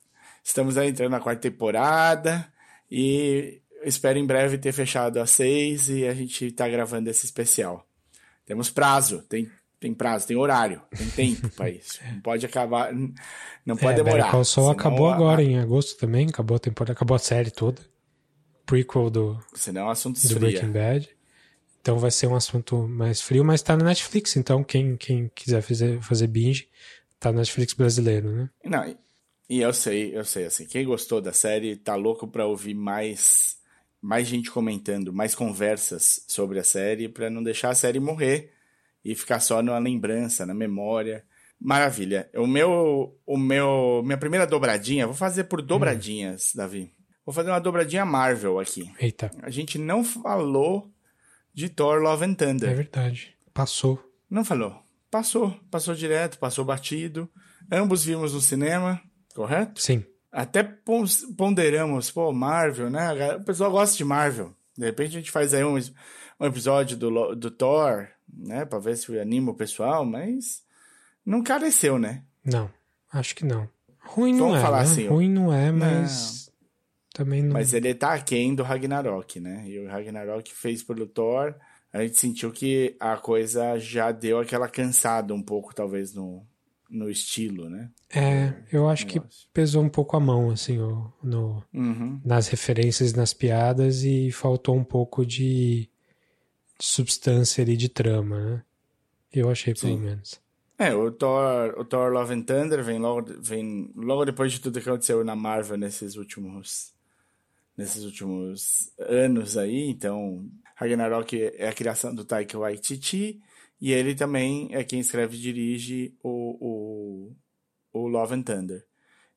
estamos 0.44 0.78
aí 0.78 0.90
entrando 0.90 1.12
na 1.12 1.20
quarta 1.20 1.42
temporada 1.42 2.52
e 2.90 3.62
espero 3.84 4.20
em 4.20 4.26
breve 4.26 4.58
ter 4.58 4.72
fechado 4.72 5.20
a 5.20 5.26
seis 5.26 5.90
e 5.90 6.06
a 6.06 6.14
gente 6.14 6.52
tá 6.52 6.68
gravando 6.70 7.10
esse 7.10 7.26
especial. 7.26 7.88
Temos 8.46 8.70
prazo, 8.70 9.24
tem, 9.24 9.50
tem 9.80 9.94
prazo, 9.94 10.28
tem 10.28 10.38
horário, 10.38 10.82
tem 10.96 11.08
tempo 11.10 11.50
para 11.50 11.70
isso. 11.70 12.00
Não 12.12 12.22
pode 12.22 12.46
acabar, 12.46 12.94
não 13.66 13.78
pode 13.78 14.00
é, 14.00 14.04
demorar. 14.04 14.36
O 14.36 14.44
Sol 14.44 14.70
acabou 14.70 15.10
agora 15.10 15.44
em 15.44 15.60
agosto 15.60 15.98
também, 15.98 16.28
acabou 16.28 16.58
a 16.58 16.60
temporada, 16.60 16.94
acabou 16.94 17.16
a 17.16 17.20
série 17.20 17.52
toda. 17.52 17.82
Prequel 18.66 19.10
do, 19.10 19.40
senão 19.54 19.88
o 19.88 19.90
assunto 19.90 20.20
do 20.28 20.40
Breaking 20.40 20.72
Bad. 20.72 21.10
Então 21.80 21.98
vai 21.98 22.12
ser 22.12 22.28
um 22.28 22.36
assunto 22.36 22.86
mais 22.88 23.22
frio, 23.22 23.46
mas 23.46 23.62
tá 23.62 23.78
na 23.78 23.86
Netflix, 23.86 24.36
então 24.36 24.62
quem, 24.62 24.98
quem 24.98 25.32
quiser 25.34 25.62
fazer, 25.62 26.02
fazer 26.02 26.28
binge, 26.28 26.68
tá 27.18 27.32
na 27.32 27.40
Netflix 27.40 27.74
brasileiro, 27.74 28.30
né? 28.30 28.50
Não, 28.66 28.98
e 29.50 29.62
eu 29.62 29.72
sei, 29.72 30.18
eu 30.18 30.26
sei, 30.26 30.46
assim, 30.46 30.66
quem 30.66 30.86
gostou 30.86 31.22
da 31.22 31.32
série 31.32 31.78
tá 31.78 31.96
louco 31.96 32.28
pra 32.28 32.46
ouvir 32.46 32.74
mais 32.74 33.56
mais 34.02 34.28
gente 34.28 34.52
comentando, 34.52 35.12
mais 35.14 35.34
conversas 35.34 36.24
sobre 36.28 36.60
a 36.60 36.64
série, 36.64 37.10
para 37.10 37.30
não 37.30 37.42
deixar 37.42 37.70
a 37.70 37.76
série 37.76 38.00
morrer 38.00 38.57
e 39.12 39.16
ficar 39.16 39.40
só 39.40 39.62
na 39.62 39.78
lembrança, 39.78 40.46
na 40.46 40.54
memória. 40.54 41.24
Maravilha. 41.60 42.30
O 42.36 42.46
meu, 42.46 43.18
o 43.26 43.38
meu, 43.38 44.02
minha 44.04 44.18
primeira 44.18 44.46
dobradinha, 44.46 45.08
vou 45.08 45.16
fazer 45.16 45.46
por 45.46 45.62
dobradinhas, 45.62 46.52
hum. 46.54 46.58
Davi. 46.58 46.94
Vou 47.26 47.34
fazer 47.34 47.50
uma 47.50 47.60
dobradinha 47.60 48.06
Marvel 48.06 48.60
aqui. 48.60 48.92
Eita. 49.00 49.32
A 49.42 49.50
gente 49.50 49.78
não 49.78 50.04
falou 50.04 50.92
de 51.54 51.70
Thor 51.70 52.00
Love 52.02 52.26
and 52.26 52.34
Thunder. 52.36 52.70
É 52.70 52.76
verdade. 52.76 53.36
Passou. 53.54 54.00
Não 54.30 54.46
falou. 54.46 54.84
Passou. 55.10 55.52
Passou 55.72 55.96
direto, 55.96 56.38
passou 56.38 56.64
batido. 56.64 57.30
Ambos 57.72 58.04
vimos 58.04 58.34
no 58.34 58.42
cinema, 58.42 59.02
correto? 59.34 59.82
Sim 59.82 60.06
até 60.38 60.62
ponderamos, 61.36 62.12
pô, 62.12 62.32
Marvel, 62.32 62.92
né? 62.92 63.36
O 63.38 63.44
pessoal 63.44 63.72
gosta 63.72 63.98
de 63.98 64.06
Marvel. 64.06 64.54
De 64.78 64.86
repente 64.86 65.10
a 65.10 65.20
gente 65.20 65.32
faz 65.32 65.52
aí 65.52 65.64
um, 65.64 65.76
um 66.40 66.46
episódio 66.46 66.96
do, 66.96 67.34
do 67.34 67.50
Thor, 67.50 68.08
né? 68.32 68.66
Pra 68.66 68.80
ver 68.80 68.98
se 68.98 69.18
anima 69.20 69.52
o 69.52 69.56
pessoal, 69.56 70.06
mas 70.06 70.64
não 71.26 71.44
careceu, 71.44 71.98
né? 72.00 72.24
Não, 72.44 72.70
acho 73.12 73.36
que 73.36 73.46
não. 73.46 73.70
Ruim 74.00 74.34
não 74.34 74.48
Vamos 74.48 74.60
é, 74.60 74.62
falar 74.62 74.78
né? 74.78 74.84
assim, 74.84 75.08
Ruim 75.08 75.30
não 75.30 75.54
é, 75.54 75.72
mas... 75.72 76.48
Não. 76.48 76.48
Também 77.14 77.42
não... 77.42 77.54
Mas 77.54 77.74
ele 77.74 77.94
tá 77.96 78.14
aquém 78.14 78.54
do 78.54 78.62
Ragnarok, 78.62 79.40
né? 79.40 79.64
E 79.68 79.80
o 79.80 79.88
Ragnarok 79.88 80.54
fez 80.54 80.84
pelo 80.84 81.08
Thor, 81.08 81.56
a 81.92 82.04
gente 82.04 82.20
sentiu 82.20 82.52
que 82.52 82.96
a 83.00 83.18
coisa 83.18 83.80
já 83.80 84.12
deu 84.12 84.40
aquela 84.40 84.68
cansada 84.68 85.34
um 85.34 85.42
pouco, 85.42 85.74
talvez, 85.74 86.14
no, 86.14 86.46
no 86.90 87.10
estilo, 87.10 87.70
né? 87.70 87.90
É, 88.14 88.54
eu 88.72 88.88
acho 88.88 89.08
que 89.08 89.22
pesou 89.54 89.84
um 89.84 89.90
pouco 89.90 90.16
a 90.16 90.20
mão, 90.20 90.52
assim, 90.52 90.78
no, 91.24 91.64
uhum. 91.74 92.22
nas 92.24 92.48
referências, 92.48 93.14
nas 93.14 93.34
piadas, 93.34 94.04
e 94.04 94.32
faltou 94.32 94.76
um 94.76 94.84
pouco 94.84 95.26
de 95.26 95.90
substância 96.80 97.64
ali, 97.64 97.76
de 97.76 97.90
trama, 97.90 98.40
né? 98.40 98.64
Eu 99.32 99.50
achei, 99.50 99.74
pelo 99.74 99.94
Sim. 99.94 100.00
menos. 100.00 100.42
É, 100.78 100.94
o 100.94 101.12
Thor, 101.12 101.74
o 101.78 101.84
Thor 101.84 102.12
Love 102.12 102.34
and 102.34 102.44
Thunder 102.44 102.84
vem 102.84 103.00
logo, 103.00 103.34
vem 103.42 103.92
logo 103.96 104.26
depois 104.26 104.52
de 104.52 104.62
tudo 104.62 104.80
que 104.80 104.88
aconteceu 104.88 105.24
na 105.24 105.36
Marvel 105.36 105.78
nesses 105.78 106.16
últimos 106.16 106.94
nesses 107.76 108.04
últimos 108.04 108.92
anos 108.98 109.56
aí, 109.56 109.88
então 109.88 110.50
Ragnarok 110.76 111.52
é 111.56 111.70
a 111.70 111.74
criação 111.74 112.14
do 112.14 112.26
Taika 112.26 112.58
Waititi, 112.58 113.40
e 113.80 113.92
ele 113.92 114.16
também 114.16 114.70
é 114.72 114.84
quem 114.84 115.00
escreve 115.00 115.38
e 115.38 115.40
dirige 115.40 116.16
o, 116.24 116.58
o, 116.60 117.36
o 117.94 118.08
Love 118.08 118.34
and 118.34 118.42
Thunder. 118.42 118.86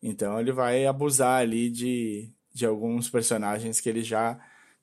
Então 0.02 0.40
ele 0.40 0.52
vai 0.52 0.87
abusar 0.87 1.42
ali 1.42 1.68
de, 1.68 2.30
de 2.52 2.64
alguns 2.64 3.11
personagens 3.11 3.78
que 3.78 3.88
ele 3.88 4.02
já 4.02 4.40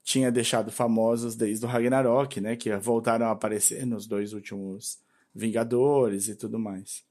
tinha 0.07 0.31
deixado 0.31 0.71
famosos 0.71 1.35
desde 1.35 1.65
o 1.65 1.67
Ragnarok, 1.67 2.39
né? 2.39 2.55
Que 2.55 2.73
voltaram 2.77 3.25
a 3.25 3.31
aparecer 3.31 3.85
nos 3.85 4.07
dois 4.07 4.31
últimos 4.31 4.99
Vingadores 5.35 6.29
e 6.29 6.35
tudo 6.35 6.57
mais. 6.57 7.03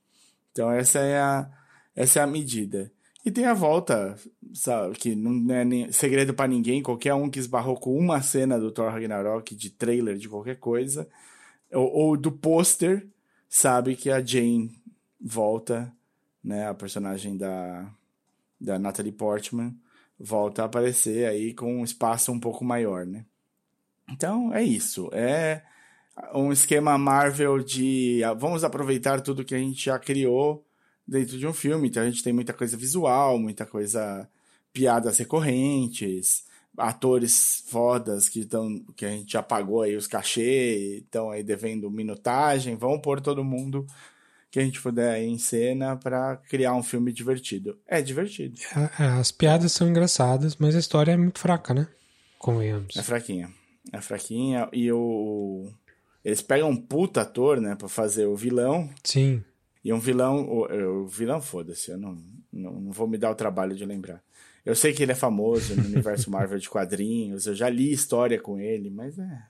Então 0.50 0.70
essa 0.70 1.00
é 1.00 1.20
a, 1.20 1.46
Essa 1.94 2.20
é 2.20 2.22
a 2.22 2.26
medida. 2.26 2.90
E 3.22 3.30
tem 3.30 3.44
a 3.44 3.52
volta, 3.52 4.16
sabe, 4.54 4.96
que 4.96 5.14
não 5.14 5.54
é 5.54 5.62
nem 5.62 5.92
segredo 5.92 6.32
para 6.32 6.48
ninguém, 6.48 6.82
qualquer 6.82 7.12
um 7.12 7.28
que 7.28 7.38
esbarrou 7.38 7.76
com 7.76 7.94
uma 7.98 8.22
cena 8.22 8.58
do 8.58 8.72
Thor 8.72 8.90
Ragnarok, 8.90 9.54
de 9.54 9.68
trailer, 9.68 10.16
de 10.16 10.28
qualquer 10.28 10.58
coisa, 10.58 11.06
ou, 11.70 11.92
ou 11.92 12.16
do 12.16 12.32
pôster, 12.32 13.06
sabe 13.46 13.94
que 13.94 14.10
a 14.10 14.24
Jane 14.24 14.70
volta, 15.20 15.92
né, 16.42 16.66
a 16.66 16.72
personagem 16.72 17.36
da, 17.36 17.92
da 18.58 18.78
Natalie 18.78 19.12
Portman, 19.12 19.76
volta 20.18 20.62
a 20.62 20.66
aparecer 20.66 21.26
aí 21.26 21.54
com 21.54 21.80
um 21.80 21.84
espaço 21.84 22.32
um 22.32 22.40
pouco 22.40 22.64
maior, 22.64 23.06
né. 23.06 23.24
Então, 24.08 24.54
é 24.54 24.62
isso. 24.62 25.10
É 25.12 25.62
um 26.34 26.52
esquema 26.52 26.96
Marvel 26.96 27.58
de 27.62 28.22
ah, 28.24 28.32
vamos 28.32 28.64
aproveitar 28.64 29.20
tudo 29.20 29.44
que 29.44 29.54
a 29.54 29.58
gente 29.58 29.84
já 29.84 29.98
criou 29.98 30.64
dentro 31.06 31.38
de 31.38 31.46
um 31.46 31.52
filme. 31.52 31.88
Então 31.88 32.02
a 32.02 32.06
gente 32.06 32.22
tem 32.22 32.32
muita 32.32 32.52
coisa 32.52 32.76
visual, 32.76 33.38
muita 33.38 33.66
coisa 33.66 34.28
piadas 34.72 35.18
recorrentes, 35.18 36.44
atores 36.76 37.64
fodas 37.68 38.28
que 38.28 38.40
estão 38.40 38.78
que 38.96 39.04
a 39.06 39.10
gente 39.10 39.32
já 39.32 39.42
pagou 39.42 39.82
aí 39.82 39.96
os 39.96 40.06
cachê, 40.06 40.98
estão 41.04 41.30
aí 41.30 41.42
devendo 41.42 41.90
minutagem, 41.90 42.76
vão 42.76 43.00
pôr 43.00 43.20
todo 43.20 43.44
mundo 43.44 43.86
que 44.56 44.60
a 44.60 44.64
gente 44.64 44.80
puder 44.80 45.22
em 45.22 45.36
cena 45.36 45.96
para 45.96 46.38
criar 46.48 46.74
um 46.74 46.82
filme 46.82 47.12
divertido. 47.12 47.78
É 47.86 48.00
divertido. 48.00 48.58
É, 48.74 49.04
é, 49.04 49.06
as 49.08 49.30
piadas 49.30 49.70
são 49.72 49.86
engraçadas, 49.86 50.56
mas 50.56 50.74
a 50.74 50.78
história 50.78 51.12
é 51.12 51.16
muito 51.16 51.38
fraca, 51.38 51.74
né? 51.74 51.86
Convenhamos. 52.38 52.96
É 52.96 53.02
fraquinha. 53.02 53.50
É 53.92 54.00
fraquinha 54.00 54.66
e 54.72 54.90
o 54.90 55.68
eles 56.24 56.40
pegam 56.40 56.70
um 56.70 56.76
puta 56.76 57.20
ator, 57.20 57.60
né, 57.60 57.74
para 57.74 57.86
fazer 57.86 58.24
o 58.24 58.34
vilão. 58.34 58.88
Sim. 59.04 59.44
E 59.84 59.92
um 59.92 60.00
vilão, 60.00 60.48
o, 60.48 61.02
o 61.02 61.06
vilão, 61.06 61.40
foda-se, 61.42 61.90
eu 61.90 61.98
não, 61.98 62.16
não, 62.50 62.80
não, 62.80 62.92
vou 62.92 63.06
me 63.06 63.18
dar 63.18 63.30
o 63.30 63.36
trabalho 63.36 63.76
de 63.76 63.84
lembrar. 63.84 64.22
Eu 64.64 64.74
sei 64.74 64.94
que 64.94 65.02
ele 65.02 65.12
é 65.12 65.14
famoso 65.14 65.76
no 65.76 65.84
universo 65.84 66.30
Marvel 66.30 66.58
de 66.58 66.70
quadrinhos, 66.70 67.46
eu 67.46 67.54
já 67.54 67.68
li 67.68 67.92
história 67.92 68.40
com 68.40 68.58
ele, 68.58 68.88
mas 68.88 69.18
é, 69.18 69.42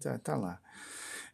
tá, 0.00 0.18
tá 0.18 0.36
lá. 0.36 0.60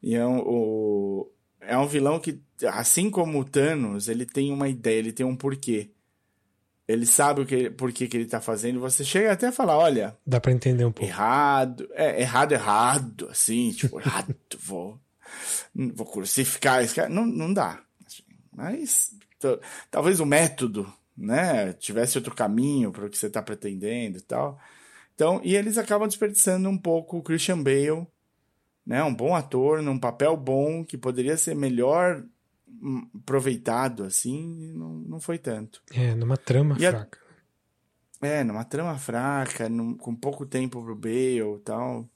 E 0.03 0.15
é 0.15 0.27
um, 0.27 0.41
o, 0.41 1.31
é 1.67 1.77
um 1.77 1.87
vilão 1.87 2.19
que, 2.19 2.41
assim 2.67 3.11
como 3.11 3.39
o 3.41 3.45
Thanos, 3.45 4.09
ele 4.09 4.27
tem 4.27 4.53
uma 4.53 4.69
ideia, 4.69 4.99
ele 4.99 5.13
tem 5.13 5.25
um 5.25 5.37
porquê. 5.37 5.91
Ele 6.87 7.07
sabe 7.07 7.41
o 7.41 7.47
que, 7.47 7.71
por 7.71 7.93
que, 7.93 8.07
que 8.07 8.17
ele 8.17 8.27
tá 8.27 8.41
fazendo. 8.41 8.81
Você 8.81 9.05
chega 9.05 9.33
até 9.33 9.47
a 9.47 9.53
falar, 9.53 9.79
olha... 9.79 10.17
Dá 10.27 10.39
para 10.39 10.53
entender 10.53 10.85
um 10.85 10.93
pouco. 10.93 11.11
Errado, 11.11 11.89
é, 11.93 12.21
errado, 12.21 12.53
errado, 12.53 13.29
assim, 13.31 13.73
tipo, 13.73 13.99
errado, 13.99 14.35
vou, 14.59 15.01
vou 15.75 16.07
crucificar 16.07 16.83
esse 16.83 16.95
cara. 16.95 17.09
Não, 17.09 17.25
não 17.25 17.53
dá. 17.55 17.83
Mas 18.53 19.15
talvez 19.91 20.21
o 20.21 20.27
método, 20.27 20.91
né, 21.17 21.73
tivesse 21.75 22.19
outro 22.19 22.35
caminho 22.35 22.93
para 22.93 23.07
o 23.07 23.11
que 23.11 23.17
você 23.17 23.27
está 23.29 23.43
pretendendo 23.43 24.19
e 24.19 24.23
tal. 24.23 24.61
Então, 25.15 25.41
e 25.45 25.57
eles 25.57 25.79
acabam 25.79 26.09
desperdiçando 26.09 26.69
um 26.69 26.77
pouco 26.77 27.19
o 27.19 27.23
Christian 27.23 27.63
Bale, 27.63 28.07
né, 28.87 29.03
um 29.03 29.15
bom 29.15 29.35
ator, 29.35 29.83
num 29.83 29.99
papel 29.99 30.37
bom 30.37 30.85
que 30.85 30.99
poderia 30.99 31.37
ser 31.37 31.55
melhor 31.55 32.25
hum, 32.69 33.09
aproveitado, 33.15 34.05
assim, 34.05 34.73
não, 34.75 34.95
não 34.95 35.21
foi 35.21 35.39
tanto. 35.39 35.83
É, 35.93 36.15
numa 36.15 36.37
trama 36.37 36.77
e 36.79 36.87
fraca. 36.87 37.19
A... 38.23 38.27
É, 38.27 38.45
numa 38.45 38.65
trama 38.65 38.97
fraca, 38.97 39.69
num, 39.69 39.97
com 39.97 40.15
pouco 40.15 40.47
tempo 40.47 40.83
pro 40.83 40.97
Bale 40.97 41.41
e 41.41 41.61
tal, 41.65 42.09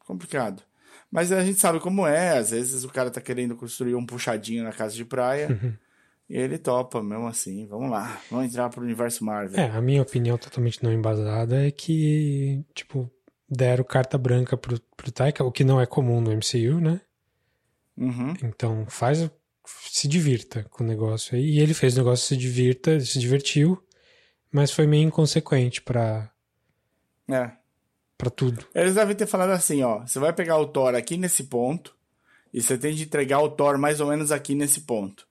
complicado. 0.00 0.62
Mas 1.10 1.30
a 1.30 1.44
gente 1.44 1.60
sabe 1.60 1.80
como 1.80 2.06
é, 2.06 2.38
às 2.38 2.50
vezes 2.50 2.84
o 2.84 2.88
cara 2.88 3.10
tá 3.10 3.20
querendo 3.20 3.56
construir 3.56 3.94
um 3.94 4.04
puxadinho 4.04 4.64
na 4.64 4.72
casa 4.72 4.94
de 4.94 5.04
praia, 5.04 5.48
uhum. 5.48 5.74
E 6.28 6.38
ele 6.38 6.56
topa 6.56 7.02
mesmo 7.02 7.26
assim, 7.26 7.66
vamos 7.66 7.90
lá, 7.90 8.18
vamos 8.30 8.46
entrar 8.46 8.70
pro 8.70 8.82
universo 8.82 9.24
Marvel. 9.24 9.60
É, 9.60 9.70
a 9.70 9.80
minha 9.82 10.00
opinião 10.00 10.38
totalmente 10.38 10.82
não 10.82 10.92
embasada 10.92 11.66
é 11.66 11.70
que, 11.70 12.64
tipo, 12.74 13.10
deram 13.48 13.84
carta 13.84 14.16
branca 14.18 14.56
pro, 14.56 14.80
pro 14.96 15.12
Taika, 15.12 15.44
o 15.44 15.52
que 15.52 15.64
não 15.64 15.80
é 15.80 15.86
comum 15.86 16.20
no 16.20 16.30
MCU, 16.30 16.80
né? 16.80 17.00
Uhum. 17.96 18.34
Então 18.42 18.86
faz, 18.88 19.30
se 19.90 20.08
divirta 20.08 20.64
com 20.64 20.82
o 20.82 20.86
negócio 20.86 21.36
aí. 21.36 21.56
E 21.56 21.60
ele 21.60 21.74
fez 21.74 21.94
o 21.94 21.98
negócio 21.98 22.26
se 22.26 22.36
divirta, 22.36 22.98
se 23.00 23.18
divertiu, 23.18 23.82
mas 24.50 24.70
foi 24.70 24.86
meio 24.86 25.06
inconsequente 25.06 25.82
pra. 25.82 26.30
É. 27.28 27.50
Pra 28.16 28.30
tudo. 28.30 28.64
Eles 28.74 28.94
devem 28.94 29.16
ter 29.16 29.26
falado 29.26 29.50
assim, 29.50 29.82
ó, 29.82 30.00
você 30.00 30.18
vai 30.18 30.32
pegar 30.32 30.58
o 30.58 30.66
Thor 30.66 30.94
aqui 30.94 31.16
nesse 31.16 31.44
ponto, 31.44 31.96
e 32.52 32.62
você 32.62 32.78
tem 32.78 32.94
de 32.94 33.02
entregar 33.02 33.40
o 33.40 33.50
Thor 33.50 33.76
mais 33.76 34.00
ou 34.00 34.08
menos 34.08 34.30
aqui 34.30 34.54
nesse 34.54 34.82
ponto. 34.82 35.26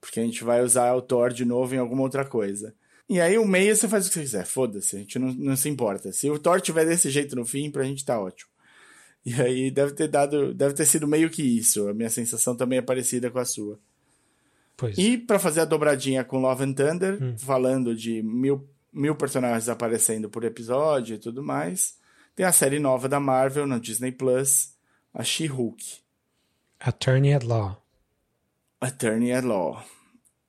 Porque 0.00 0.20
a 0.20 0.22
gente 0.22 0.44
vai 0.44 0.62
usar 0.62 0.94
o 0.94 1.02
Thor 1.02 1.32
de 1.32 1.44
novo 1.44 1.74
em 1.74 1.78
alguma 1.78 2.02
outra 2.02 2.24
coisa. 2.24 2.74
E 3.08 3.20
aí 3.20 3.38
o 3.38 3.46
meio 3.46 3.74
você 3.74 3.88
faz 3.88 4.06
o 4.06 4.08
que 4.08 4.14
você 4.14 4.20
quiser, 4.20 4.44
foda-se, 4.44 4.96
a 4.96 4.98
gente 4.98 5.18
não, 5.18 5.32
não 5.32 5.56
se 5.56 5.68
importa. 5.68 6.12
Se 6.12 6.28
o 6.30 6.38
Thor 6.38 6.60
tiver 6.60 6.84
desse 6.84 7.08
jeito 7.08 7.34
no 7.34 7.44
fim, 7.44 7.70
pra 7.70 7.84
gente 7.84 8.04
tá 8.04 8.20
ótimo. 8.20 8.50
E 9.24 9.34
aí 9.40 9.70
deve 9.70 9.92
ter 9.92 10.08
dado, 10.08 10.54
deve 10.54 10.74
ter 10.74 10.86
sido 10.86 11.06
meio 11.06 11.30
que 11.30 11.42
isso. 11.42 11.88
A 11.88 11.94
minha 11.94 12.10
sensação 12.10 12.56
também 12.56 12.78
é 12.78 12.82
parecida 12.82 13.30
com 13.30 13.38
a 13.38 13.44
sua. 13.44 13.78
Pois. 14.76 14.96
E 14.96 15.18
para 15.18 15.38
fazer 15.38 15.60
a 15.60 15.64
dobradinha 15.64 16.22
com 16.22 16.38
Love 16.38 16.64
and 16.64 16.72
Thunder, 16.72 17.22
hum. 17.22 17.36
falando 17.36 17.96
de 17.96 18.22
mil, 18.22 18.68
mil 18.92 19.14
personagens 19.16 19.68
aparecendo 19.68 20.30
por 20.30 20.44
episódio 20.44 21.16
e 21.16 21.18
tudo 21.18 21.42
mais, 21.42 21.98
tem 22.36 22.46
a 22.46 22.52
série 22.52 22.78
nova 22.78 23.08
da 23.08 23.18
Marvel 23.18 23.66
no 23.66 23.80
Disney 23.80 24.12
Plus, 24.12 24.72
a 25.12 25.24
She-Hulk. 25.24 25.98
Attorney 26.78 27.34
at 27.34 27.44
Law. 27.44 27.82
Attorney 28.80 29.32
at 29.32 29.44
Law. 29.44 29.84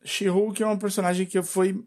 She-Hulk 0.03 0.61
é 0.61 0.67
um 0.67 0.77
personagem 0.77 1.25
que 1.25 1.41
foi 1.41 1.83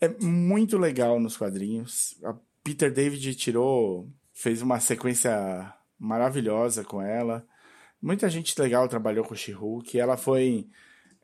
é 0.00 0.08
muito 0.20 0.78
legal 0.78 1.18
nos 1.18 1.36
quadrinhos. 1.36 2.18
A 2.24 2.34
Peter 2.62 2.92
David 2.92 3.34
tirou, 3.34 4.08
fez 4.32 4.62
uma 4.62 4.80
sequência 4.80 5.72
maravilhosa 5.98 6.84
com 6.84 7.02
ela. 7.02 7.46
Muita 8.00 8.28
gente 8.30 8.58
legal 8.60 8.88
trabalhou 8.88 9.24
com 9.24 9.34
She-Hulk. 9.34 9.98
Ela 9.98 10.16
foi 10.16 10.68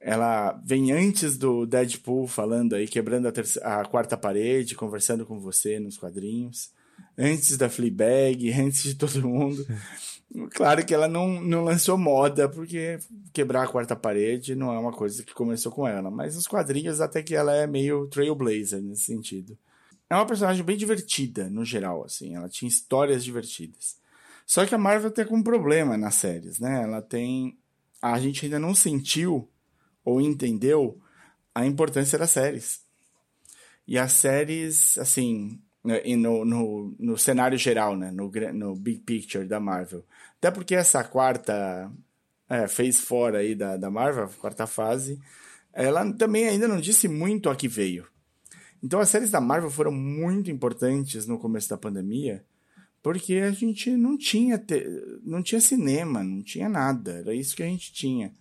ela 0.05 0.53
vem 0.63 0.93
antes 0.93 1.39
do 1.39 1.65
Deadpool 1.65 2.27
falando 2.27 2.75
aí, 2.75 2.87
quebrando 2.87 3.27
a, 3.27 3.33
terceira, 3.33 3.81
a 3.81 3.85
quarta 3.87 4.19
parede, 4.19 4.75
conversando 4.75 5.25
com 5.25 5.41
você 5.41 5.81
nos 5.81 5.97
quadrinhos. 5.97 6.74
Antes 7.17 7.57
da 7.57 7.69
Fleabag, 7.69 8.51
antes 8.53 8.83
de 8.83 8.95
todo 8.95 9.29
mundo. 9.29 9.65
Claro 10.53 10.85
que 10.85 10.93
ela 10.93 11.07
não, 11.07 11.41
não 11.41 11.63
lançou 11.63 11.97
moda, 11.97 12.49
porque 12.49 12.99
quebrar 13.33 13.63
a 13.63 13.69
quarta 13.69 13.95
parede 13.95 14.57
não 14.57 14.73
é 14.73 14.79
uma 14.79 14.93
coisa 14.93 15.23
que 15.23 15.33
começou 15.33 15.71
com 15.71 15.87
ela. 15.87 16.11
Mas 16.11 16.35
nos 16.35 16.47
quadrinhos, 16.47 17.01
até 17.01 17.23
que 17.23 17.35
ela 17.35 17.55
é 17.55 17.67
meio 17.67 18.09
trailblazer 18.09 18.83
nesse 18.83 19.05
sentido. 19.05 19.57
É 20.11 20.15
uma 20.15 20.27
personagem 20.27 20.65
bem 20.65 20.77
divertida, 20.77 21.49
no 21.49 21.65
geral, 21.65 22.05
assim. 22.05 22.35
Ela 22.35 22.49
tinha 22.49 22.69
histórias 22.69 23.25
divertidas. 23.25 23.97
Só 24.47 24.67
que 24.67 24.75
a 24.75 24.79
Marvel 24.79 25.11
tem 25.11 25.27
um 25.31 25.43
problema 25.43 25.97
nas 25.97 26.17
séries, 26.17 26.59
né? 26.59 26.83
Ela 26.83 27.01
tem. 27.01 27.57
A 28.03 28.19
gente 28.21 28.45
ainda 28.45 28.59
não 28.59 28.75
sentiu 28.75 29.49
ou 30.05 30.21
entendeu 30.21 31.01
a 31.55 31.65
importância 31.65 32.19
das 32.19 32.31
séries. 32.31 32.81
E 33.87 33.99
as 33.99 34.13
séries, 34.13 34.99
assim, 34.99 35.61
né, 35.85 36.01
no, 36.17 36.45
no, 36.45 36.97
no 36.99 37.19
cenário 37.19 37.59
geral, 37.59 37.97
né? 37.97 38.11
No, 38.11 38.31
no 38.55 38.75
big 38.75 39.01
picture 39.01 39.45
da 39.47 39.61
Marvel. 39.61 40.05
Até 40.39 40.51
porque 40.51 40.75
essa 40.75 41.05
quarta 41.05 41.91
é, 42.49 42.67
fez 42.67 43.01
fora 43.01 43.39
aí 43.39 43.55
da, 43.55 43.77
da 43.77 43.91
Marvel, 43.91 44.29
quarta 44.41 44.67
fase, 44.67 45.21
ela 45.73 46.11
também 46.15 46.49
ainda 46.49 46.67
não 46.67 46.81
disse 46.81 47.09
muito 47.09 47.51
a 47.51 47.57
que 47.57 47.69
veio. 47.69 48.07
Então 48.83 49.01
as 49.01 49.09
séries 49.09 49.31
da 49.31 49.41
Marvel 49.41 49.71
foram 49.71 49.93
muito 49.93 50.51
importantes 50.51 51.27
no 51.27 51.39
começo 51.39 51.69
da 51.69 51.77
pandemia, 51.77 52.45
porque 53.03 53.35
a 53.35 53.51
gente 53.51 53.91
não 53.97 54.17
tinha, 54.17 54.59
te... 54.59 54.85
não 55.23 55.43
tinha 55.43 55.61
cinema, 55.61 56.23
não 56.23 56.43
tinha 56.43 56.69
nada, 56.69 57.13
era 57.13 57.35
isso 57.35 57.57
que 57.57 57.63
a 57.63 57.67
gente 57.67 57.93
tinha. 57.93 58.33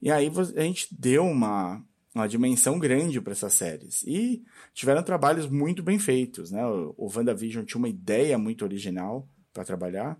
E 0.00 0.10
aí 0.10 0.30
a 0.56 0.62
gente 0.62 0.88
deu 0.90 1.24
uma, 1.24 1.82
uma 2.14 2.28
dimensão 2.28 2.78
grande 2.78 3.20
para 3.20 3.32
essas 3.32 3.54
séries. 3.54 4.02
E 4.06 4.42
tiveram 4.74 5.02
trabalhos 5.02 5.48
muito 5.48 5.82
bem 5.82 5.98
feitos, 5.98 6.50
né? 6.50 6.64
O, 6.66 6.94
o 6.96 7.10
WandaVision 7.14 7.64
tinha 7.64 7.78
uma 7.78 7.88
ideia 7.88 8.36
muito 8.38 8.64
original 8.64 9.26
para 9.52 9.64
trabalhar. 9.64 10.18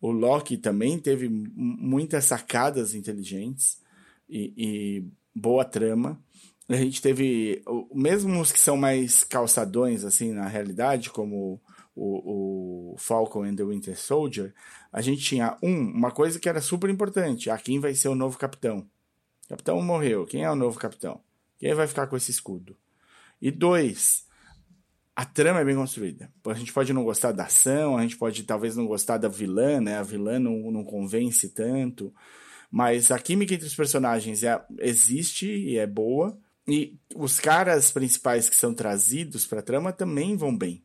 O 0.00 0.10
Loki 0.10 0.56
também 0.56 0.98
teve 0.98 1.28
muitas 1.28 2.24
sacadas 2.24 2.94
inteligentes 2.94 3.80
e, 4.28 4.52
e 4.56 5.04
boa 5.34 5.64
trama. 5.64 6.20
A 6.68 6.76
gente 6.76 7.00
teve, 7.00 7.62
mesmo 7.94 8.40
os 8.40 8.50
que 8.50 8.58
são 8.58 8.76
mais 8.76 9.22
calçadões, 9.22 10.04
assim, 10.04 10.32
na 10.32 10.48
realidade, 10.48 11.10
como 11.10 11.60
o, 11.94 12.92
o 12.92 12.96
Falcon 12.98 13.44
and 13.44 13.54
the 13.54 13.64
Winter 13.64 13.98
Soldier, 13.98 14.52
a 14.92 15.00
gente 15.00 15.22
tinha, 15.22 15.56
um, 15.62 15.90
uma 15.90 16.10
coisa 16.10 16.40
que 16.40 16.48
era 16.48 16.60
super 16.60 16.90
importante. 16.90 17.50
Ah, 17.50 17.58
quem 17.58 17.78
vai 17.78 17.94
ser 17.94 18.08
o 18.08 18.14
novo 18.14 18.36
capitão? 18.36 18.86
Capitão 19.48 19.80
morreu. 19.80 20.26
Quem 20.26 20.42
é 20.42 20.50
o 20.50 20.56
novo 20.56 20.78
capitão? 20.78 21.20
Quem 21.58 21.74
vai 21.74 21.86
ficar 21.86 22.06
com 22.06 22.16
esse 22.16 22.30
escudo? 22.30 22.76
E 23.40 23.50
dois, 23.50 24.26
a 25.14 25.24
trama 25.24 25.60
é 25.60 25.64
bem 25.64 25.76
construída. 25.76 26.30
A 26.46 26.54
gente 26.54 26.72
pode 26.72 26.92
não 26.92 27.04
gostar 27.04 27.32
da 27.32 27.44
ação, 27.44 27.96
a 27.96 28.02
gente 28.02 28.16
pode 28.16 28.42
talvez 28.42 28.76
não 28.76 28.86
gostar 28.86 29.16
da 29.16 29.28
vilã, 29.28 29.80
né? 29.80 29.96
A 29.96 30.02
vilã 30.02 30.38
não, 30.38 30.70
não 30.70 30.84
convence 30.84 31.48
tanto. 31.48 32.14
Mas 32.70 33.10
a 33.10 33.18
química 33.18 33.54
entre 33.54 33.66
os 33.66 33.74
personagens 33.74 34.42
é, 34.42 34.62
existe 34.80 35.46
e 35.46 35.78
é 35.78 35.86
boa. 35.86 36.38
E 36.68 36.98
os 37.14 37.38
caras 37.38 37.90
principais 37.90 38.48
que 38.48 38.56
são 38.56 38.74
trazidos 38.74 39.46
pra 39.46 39.62
trama 39.62 39.92
também 39.92 40.36
vão 40.36 40.56
bem. 40.56 40.84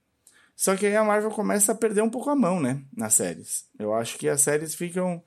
Só 0.56 0.76
que 0.76 0.86
aí 0.86 0.96
a 0.96 1.04
Marvel 1.04 1.32
começa 1.32 1.72
a 1.72 1.76
perder 1.76 2.04
um 2.04 2.10
pouco 2.10 2.30
a 2.30 2.36
mão, 2.36 2.60
né? 2.60 2.84
Nas 2.96 3.16
séries. 3.16 3.66
Eu 3.80 3.94
acho 3.94 4.18
que 4.18 4.30
as 4.30 4.42
séries 4.42 4.76
ficam. 4.76 5.24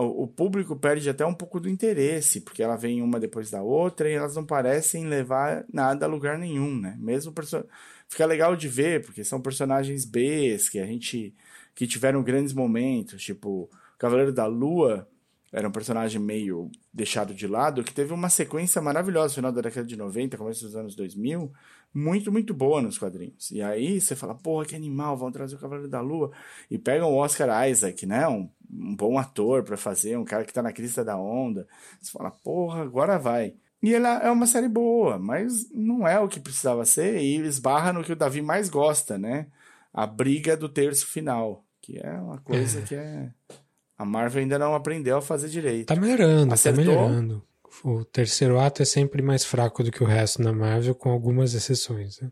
O 0.00 0.26
público 0.26 0.76
perde 0.76 1.08
até 1.10 1.24
um 1.26 1.34
pouco 1.34 1.58
do 1.60 1.68
interesse, 1.68 2.40
porque 2.40 2.62
ela 2.62 2.76
vem 2.76 3.02
uma 3.02 3.18
depois 3.18 3.50
da 3.50 3.62
outra 3.62 4.08
e 4.08 4.14
elas 4.14 4.36
não 4.36 4.46
parecem 4.46 5.06
levar 5.06 5.64
nada 5.72 6.06
a 6.06 6.08
lugar 6.08 6.38
nenhum, 6.38 6.80
né? 6.80 6.96
Mesmo 6.98 7.32
person... 7.32 7.64
fica 8.08 8.26
legal 8.26 8.56
de 8.56 8.68
ver, 8.68 9.04
porque 9.04 9.24
são 9.24 9.40
personagens 9.40 10.04
Bs 10.04 10.68
que 10.68 10.78
a 10.78 10.86
gente 10.86 11.34
que 11.74 11.86
tiveram 11.86 12.22
grandes 12.22 12.52
momentos, 12.52 13.22
tipo 13.22 13.70
Cavaleiro 13.98 14.32
da 14.32 14.46
Lua 14.46 15.08
era 15.52 15.66
um 15.66 15.72
personagem 15.72 16.20
meio 16.20 16.70
deixado 16.92 17.32
de 17.32 17.46
lado, 17.46 17.82
que 17.82 17.94
teve 17.94 18.12
uma 18.12 18.28
sequência 18.28 18.82
maravilhosa 18.82 19.28
no 19.28 19.34
final 19.34 19.52
da 19.52 19.62
década 19.62 19.86
de 19.86 19.96
90, 19.96 20.36
começo 20.36 20.64
dos 20.64 20.76
anos 20.76 20.94
2000, 20.94 21.50
muito, 21.92 22.30
muito 22.30 22.52
boa 22.52 22.82
nos 22.82 22.98
quadrinhos. 22.98 23.50
E 23.50 23.62
aí 23.62 24.00
você 24.00 24.14
fala, 24.14 24.34
porra, 24.34 24.66
que 24.66 24.76
animal, 24.76 25.16
vão 25.16 25.32
trazer 25.32 25.56
o 25.56 25.58
Cavaleiro 25.58 25.88
da 25.88 26.00
Lua. 26.00 26.30
E 26.70 26.78
pegam 26.78 27.10
o 27.10 27.16
Oscar 27.16 27.68
Isaac, 27.68 28.04
né? 28.04 28.28
Um, 28.28 28.48
um 28.70 28.94
bom 28.94 29.18
ator 29.18 29.62
para 29.62 29.76
fazer, 29.76 30.18
um 30.18 30.24
cara 30.24 30.44
que 30.44 30.52
tá 30.52 30.62
na 30.62 30.72
crista 30.72 31.02
da 31.02 31.16
onda. 31.16 31.66
Você 32.00 32.10
fala, 32.10 32.30
porra, 32.30 32.82
agora 32.82 33.18
vai. 33.18 33.54
E 33.82 33.94
ela 33.94 34.18
é 34.18 34.30
uma 34.30 34.46
série 34.46 34.68
boa, 34.68 35.18
mas 35.18 35.70
não 35.72 36.06
é 36.06 36.18
o 36.18 36.28
que 36.28 36.40
precisava 36.40 36.84
ser 36.84 37.18
e 37.20 37.36
esbarra 37.36 37.92
no 37.92 38.02
que 38.02 38.12
o 38.12 38.16
Davi 38.16 38.42
mais 38.42 38.68
gosta, 38.68 39.16
né? 39.16 39.46
A 39.92 40.06
briga 40.06 40.56
do 40.56 40.68
terço 40.68 41.06
final, 41.06 41.64
que 41.80 41.98
é 41.98 42.12
uma 42.12 42.38
coisa 42.38 42.82
que 42.82 42.94
é 42.94 43.30
a 43.98 44.04
Marvel 44.04 44.42
ainda 44.42 44.58
não 44.58 44.76
aprendeu 44.76 45.18
a 45.18 45.22
fazer 45.22 45.48
direito. 45.48 45.88
Tá 45.88 45.96
melhorando, 45.96 46.48
tá 46.48 46.54
Acertou? 46.54 46.84
tá 46.84 46.90
melhorando. 46.92 47.42
O 47.82 48.04
terceiro 48.04 48.58
ato 48.58 48.80
é 48.80 48.84
sempre 48.84 49.20
mais 49.20 49.44
fraco 49.44 49.82
do 49.82 49.90
que 49.90 50.02
o 50.02 50.06
resto 50.06 50.40
na 50.40 50.52
Marvel, 50.52 50.94
com 50.94 51.10
algumas 51.10 51.52
exceções. 51.52 52.20
Né? 52.20 52.30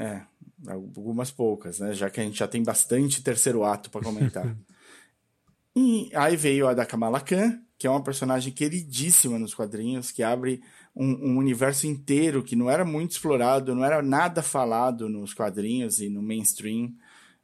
É, 0.00 0.72
algumas 0.72 1.30
poucas, 1.30 1.78
né? 1.78 1.92
Já 1.92 2.08
que 2.08 2.20
a 2.20 2.24
gente 2.24 2.38
já 2.38 2.48
tem 2.48 2.62
bastante 2.62 3.22
terceiro 3.22 3.64
ato 3.64 3.90
para 3.90 4.02
comentar. 4.02 4.56
e 5.76 6.10
aí 6.14 6.36
veio 6.36 6.66
a 6.66 6.74
da 6.74 6.86
Kamala 6.86 7.20
Khan, 7.20 7.60
que 7.76 7.86
é 7.86 7.90
uma 7.90 8.02
personagem 8.02 8.52
queridíssima 8.52 9.38
nos 9.38 9.54
quadrinhos, 9.54 10.10
que 10.10 10.22
abre 10.22 10.62
um, 10.96 11.32
um, 11.32 11.36
universo 11.36 11.86
inteiro 11.86 12.42
que 12.42 12.56
não 12.56 12.68
era 12.70 12.84
muito 12.84 13.12
explorado, 13.12 13.74
não 13.74 13.84
era 13.84 14.02
nada 14.02 14.42
falado 14.42 15.08
nos 15.08 15.34
quadrinhos 15.34 16.00
e 16.00 16.08
no 16.08 16.22
mainstream, 16.22 16.92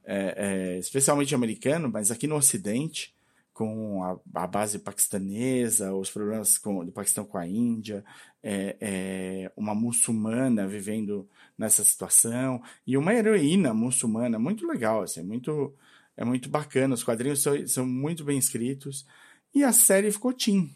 é, 0.04 0.34
é, 0.36 0.78
especialmente 0.78 1.34
americano, 1.34 1.90
mas 1.90 2.10
aqui 2.10 2.26
no 2.26 2.36
Ocidente 2.36 3.13
com 3.54 4.02
a, 4.02 4.42
a, 4.42 4.46
base 4.48 4.80
paquistanesa, 4.80 5.94
os 5.94 6.10
problemas 6.10 6.58
com, 6.58 6.84
do 6.84 6.90
Paquistão 6.90 7.24
com 7.24 7.38
a 7.38 7.46
Índia, 7.46 8.04
é, 8.42 8.76
é, 8.80 9.52
uma 9.56 9.74
muçulmana 9.74 10.66
vivendo 10.66 11.26
nessa 11.56 11.84
situação, 11.84 12.60
e 12.84 12.96
uma 12.96 13.14
heroína 13.14 13.72
muçulmana, 13.72 14.40
muito 14.40 14.66
legal, 14.66 15.02
assim, 15.02 15.20
é 15.20 15.22
muito, 15.22 15.72
é 16.16 16.24
muito 16.24 16.48
bacana, 16.48 16.94
os 16.94 17.04
quadrinhos 17.04 17.42
são, 17.42 17.66
são 17.68 17.86
muito 17.86 18.24
bem 18.24 18.36
escritos, 18.36 19.06
e 19.54 19.62
a 19.62 19.72
série 19.72 20.10
ficou 20.10 20.32
teen, 20.32 20.74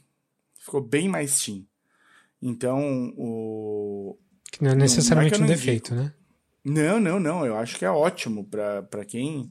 ficou 0.56 0.80
bem 0.80 1.08
mais 1.08 1.44
teen. 1.44 1.66
Então, 2.40 3.12
o... 3.18 4.16
Que 4.52 4.62
não 4.62 4.70
é 4.70 4.74
necessariamente 4.76 5.32
não, 5.32 5.40
não 5.40 5.52
é 5.52 5.56
um 5.56 5.56
defeito, 5.56 5.94
né? 5.96 6.14
Não, 6.64 7.00
não, 7.00 7.18
não, 7.18 7.44
eu 7.44 7.56
acho 7.56 7.76
que 7.76 7.84
é 7.84 7.90
ótimo 7.90 8.44
para 8.44 9.04
quem 9.04 9.50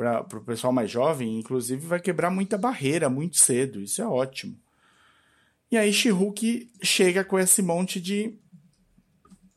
para 0.00 0.38
o 0.38 0.44
pessoal 0.44 0.72
mais 0.72 0.90
jovem, 0.90 1.38
inclusive 1.38 1.86
vai 1.86 2.00
quebrar 2.00 2.30
muita 2.30 2.56
barreira 2.56 3.10
muito 3.10 3.36
cedo, 3.36 3.80
isso 3.80 4.00
é 4.00 4.06
ótimo. 4.06 4.56
E 5.70 5.76
aí 5.76 5.92
She-Hulk 5.92 6.70
chega 6.82 7.22
com 7.22 7.38
esse 7.38 7.60
monte 7.62 8.00
de 8.00 8.34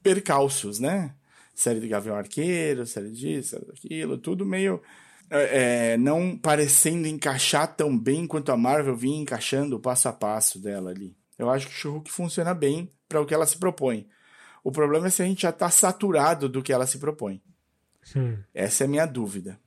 percalços, 0.02 0.80
né? 0.80 1.16
Série 1.56 1.80
de 1.80 1.88
Gavião 1.88 2.16
Arqueiro, 2.16 2.86
série 2.86 3.12
disso, 3.12 3.52
série 3.52 3.66
daquilo, 3.66 4.18
tudo 4.18 4.46
meio 4.46 4.82
é, 5.30 5.94
é, 5.94 5.98
não 5.98 6.38
parecendo 6.38 7.08
encaixar 7.08 7.74
tão 7.76 7.98
bem 7.98 8.28
quanto 8.28 8.52
a 8.52 8.58
Marvel 8.58 8.96
vinha 8.96 9.22
encaixando 9.22 9.78
o 9.78 9.80
passo 9.80 10.10
a 10.10 10.14
passo 10.14 10.60
dela 10.60 10.90
ali. 10.90 11.16
Eu 11.40 11.50
acho 11.50 11.68
que 11.68 11.74
She-Hulk 11.74 12.12
funciona 12.12 12.54
bem 12.54 12.92
para 13.08 13.22
o 13.22 13.26
que 13.26 13.34
ela 13.34 13.46
se 13.46 13.58
propõe. 13.58 14.08
O 14.64 14.72
problema 14.72 15.08
é 15.08 15.10
se 15.10 15.22
a 15.22 15.26
gente 15.26 15.44
já 15.44 15.50
está 15.50 15.70
saturado 15.70 16.50
do 16.50 16.62
que 16.62 16.74
ela 16.74 16.86
se 16.86 17.00
propõe. 17.00 17.42
Hum. 18.16 18.38
Essa 18.54 18.84
é 18.84 18.86
a 18.86 18.90
minha 18.90 19.06
dúvida 19.06 19.58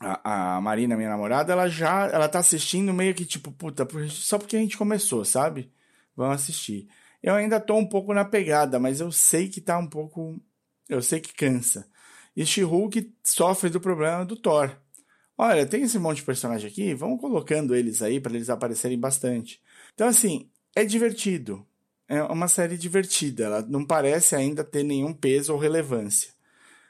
a, 0.00 0.56
a 0.56 0.60
Marina, 0.60 0.96
minha 0.96 1.08
namorada, 1.08 1.52
ela 1.52 1.68
já 1.68 2.06
ela 2.06 2.28
tá 2.28 2.38
assistindo 2.38 2.92
meio 2.92 3.14
que 3.14 3.24
tipo, 3.24 3.50
puta, 3.52 3.86
só 4.10 4.38
porque 4.38 4.56
a 4.56 4.60
gente 4.60 4.78
começou, 4.78 5.24
sabe? 5.24 5.72
Vamos 6.16 6.36
assistir. 6.42 6.88
Eu 7.22 7.34
ainda 7.34 7.60
tô 7.60 7.76
um 7.76 7.88
pouco 7.88 8.14
na 8.14 8.24
pegada, 8.24 8.78
mas 8.78 9.00
eu 9.00 9.10
sei 9.10 9.48
que 9.48 9.60
tá 9.60 9.78
um 9.78 9.88
pouco. 9.88 10.40
Eu 10.88 11.02
sei 11.02 11.20
que 11.20 11.34
cansa. 11.34 11.88
E 12.36 12.46
She-Hulk 12.46 13.14
sofre 13.24 13.68
do 13.70 13.80
problema 13.80 14.24
do 14.24 14.36
Thor. 14.36 14.76
Olha, 15.36 15.66
tem 15.66 15.82
esse 15.82 15.98
monte 15.98 16.18
de 16.18 16.24
personagem 16.24 16.68
aqui, 16.68 16.94
vamos 16.94 17.20
colocando 17.20 17.74
eles 17.74 18.02
aí 18.02 18.20
para 18.20 18.34
eles 18.34 18.50
aparecerem 18.50 18.98
bastante. 18.98 19.60
Então, 19.94 20.08
assim, 20.08 20.50
é 20.74 20.84
divertido. 20.84 21.66
É 22.08 22.22
uma 22.22 22.48
série 22.48 22.76
divertida. 22.78 23.44
Ela 23.44 23.62
não 23.62 23.84
parece 23.84 24.34
ainda 24.34 24.64
ter 24.64 24.82
nenhum 24.82 25.12
peso 25.12 25.52
ou 25.52 25.58
relevância. 25.58 26.32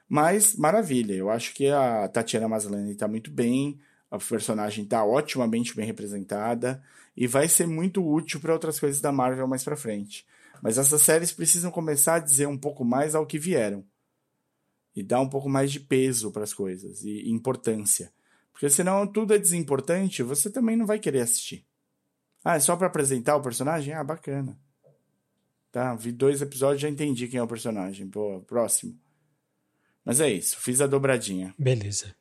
Mas, 0.08 0.56
maravilha. 0.56 1.14
Eu 1.14 1.30
acho 1.30 1.52
que 1.54 1.68
a 1.68 2.08
Tatiana 2.08 2.48
Maslany 2.48 2.92
está 2.92 3.06
muito 3.06 3.30
bem, 3.30 3.78
a 4.10 4.18
personagem 4.18 4.84
está 4.84 5.04
otimamente 5.04 5.76
bem 5.76 5.84
representada 5.84 6.82
e 7.16 7.26
vai 7.26 7.48
ser 7.48 7.66
muito 7.66 8.02
útil 8.02 8.40
para 8.40 8.52
outras 8.52 8.80
coisas 8.80 9.00
da 9.00 9.12
Marvel 9.12 9.46
mais 9.46 9.62
para 9.62 9.76
frente. 9.76 10.26
Mas 10.62 10.78
essas 10.78 11.02
séries 11.02 11.32
precisam 11.32 11.70
começar 11.70 12.14
a 12.14 12.20
dizer 12.20 12.46
um 12.46 12.56
pouco 12.56 12.84
mais 12.84 13.14
ao 13.14 13.26
que 13.26 13.38
vieram 13.38 13.84
e 14.96 15.02
dar 15.02 15.20
um 15.20 15.28
pouco 15.28 15.48
mais 15.48 15.70
de 15.70 15.78
peso 15.78 16.32
para 16.32 16.42
as 16.42 16.54
coisas 16.54 17.04
e 17.04 17.30
importância. 17.30 18.12
Porque 18.52 18.68
senão 18.68 19.06
tudo 19.06 19.34
é 19.34 19.38
desimportante, 19.38 20.22
você 20.22 20.50
também 20.50 20.76
não 20.76 20.86
vai 20.86 20.98
querer 20.98 21.20
assistir. 21.20 21.64
Ah, 22.44 22.56
é 22.56 22.60
só 22.60 22.76
para 22.76 22.86
apresentar 22.86 23.36
o 23.36 23.42
personagem? 23.42 23.92
Ah, 23.94 24.02
bacana. 24.02 24.58
Tá, 25.70 25.94
vi 25.94 26.10
dois 26.10 26.40
episódios 26.40 26.80
já 26.80 26.88
entendi 26.88 27.28
quem 27.28 27.38
é 27.38 27.42
o 27.42 27.46
personagem. 27.46 28.08
Pô, 28.08 28.40
próximo. 28.40 28.98
Mas 30.08 30.20
é 30.20 30.30
isso, 30.32 30.58
fiz 30.58 30.80
a 30.80 30.86
dobradinha. 30.86 31.54
Beleza. 31.58 32.16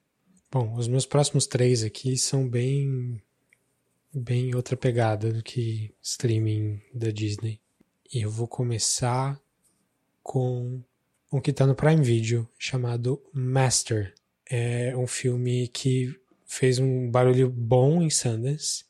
Bom, 0.51 0.73
os 0.73 0.89
meus 0.89 1.05
próximos 1.05 1.47
três 1.47 1.83
aqui 1.83 2.17
são 2.17 2.45
bem. 2.45 3.21
bem 4.13 4.53
outra 4.53 4.75
pegada 4.75 5.31
do 5.31 5.41
que 5.41 5.95
streaming 6.01 6.81
da 6.93 7.11
Disney. 7.11 7.61
E 8.13 8.23
eu 8.23 8.29
vou 8.29 8.45
começar 8.45 9.39
com 10.21 10.83
um 11.31 11.39
que 11.39 11.53
tá 11.53 11.65
no 11.65 11.73
Prime 11.73 12.03
Video, 12.03 12.45
chamado 12.59 13.23
Master. 13.31 14.13
É 14.49 14.93
um 14.97 15.07
filme 15.07 15.69
que 15.69 16.13
fez 16.45 16.79
um 16.79 17.09
barulho 17.09 17.49
bom 17.49 18.01
em 18.01 18.09
Sundance. 18.09 18.83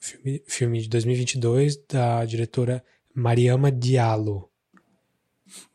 Filme, 0.00 0.42
filme 0.46 0.80
de 0.80 0.88
2022 0.88 1.76
da 1.86 2.24
diretora 2.24 2.82
Mariama 3.14 3.70
Diallo. 3.70 4.48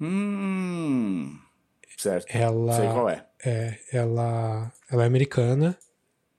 Hum. 0.02 1.38
Certo. 2.00 2.34
Ela, 2.34 2.74
Sei 2.74 2.88
qual 2.88 3.10
é. 3.10 3.26
é. 3.44 3.78
Ela, 3.92 4.72
ela 4.90 5.04
é 5.04 5.06
americana 5.06 5.78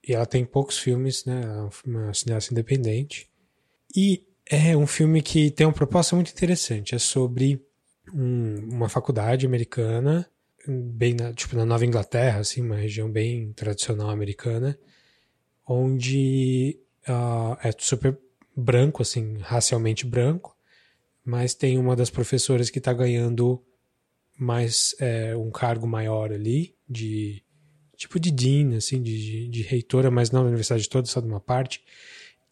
e 0.02 0.14
ela 0.14 0.24
tem 0.24 0.42
poucos 0.42 0.78
filmes, 0.78 1.26
né? 1.26 1.42
É 1.44 1.86
uma 1.86 2.14
cineasta 2.14 2.54
independente. 2.54 3.28
E 3.94 4.26
é 4.48 4.74
um 4.74 4.86
filme 4.86 5.20
que 5.20 5.50
tem 5.50 5.66
uma 5.66 5.72
proposta 5.74 6.16
muito 6.16 6.32
interessante. 6.32 6.94
É 6.94 6.98
sobre 6.98 7.62
um, 8.14 8.70
uma 8.72 8.88
faculdade 8.88 9.44
americana, 9.44 10.26
bem 10.66 11.12
na, 11.12 11.34
tipo 11.34 11.54
na 11.54 11.66
Nova 11.66 11.84
Inglaterra, 11.84 12.40
assim, 12.40 12.62
uma 12.62 12.76
região 12.76 13.10
bem 13.10 13.52
tradicional 13.52 14.08
americana, 14.08 14.78
onde 15.68 16.80
uh, 17.06 17.58
é 17.62 17.70
super 17.78 18.18
branco, 18.56 19.02
assim, 19.02 19.36
racialmente 19.40 20.06
branco, 20.06 20.56
mas 21.22 21.52
tem 21.52 21.76
uma 21.76 21.94
das 21.94 22.08
professoras 22.08 22.70
que 22.70 22.78
está 22.78 22.94
ganhando 22.94 23.62
mais 24.40 24.94
é, 24.98 25.36
um 25.36 25.50
cargo 25.50 25.86
maior 25.86 26.32
ali, 26.32 26.74
de 26.88 27.42
tipo 27.94 28.18
de 28.18 28.30
dean, 28.30 28.74
assim, 28.76 29.02
de, 29.02 29.46
de, 29.48 29.62
reitora, 29.62 30.10
mas 30.10 30.30
não 30.30 30.40
da 30.40 30.48
universidade 30.48 30.88
toda, 30.88 31.06
só 31.06 31.20
de 31.20 31.26
uma 31.26 31.40
parte. 31.40 31.84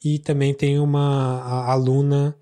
E 0.04 0.18
também 0.18 0.52
tem 0.52 0.78
uma 0.78 1.66
aluna 1.66 2.38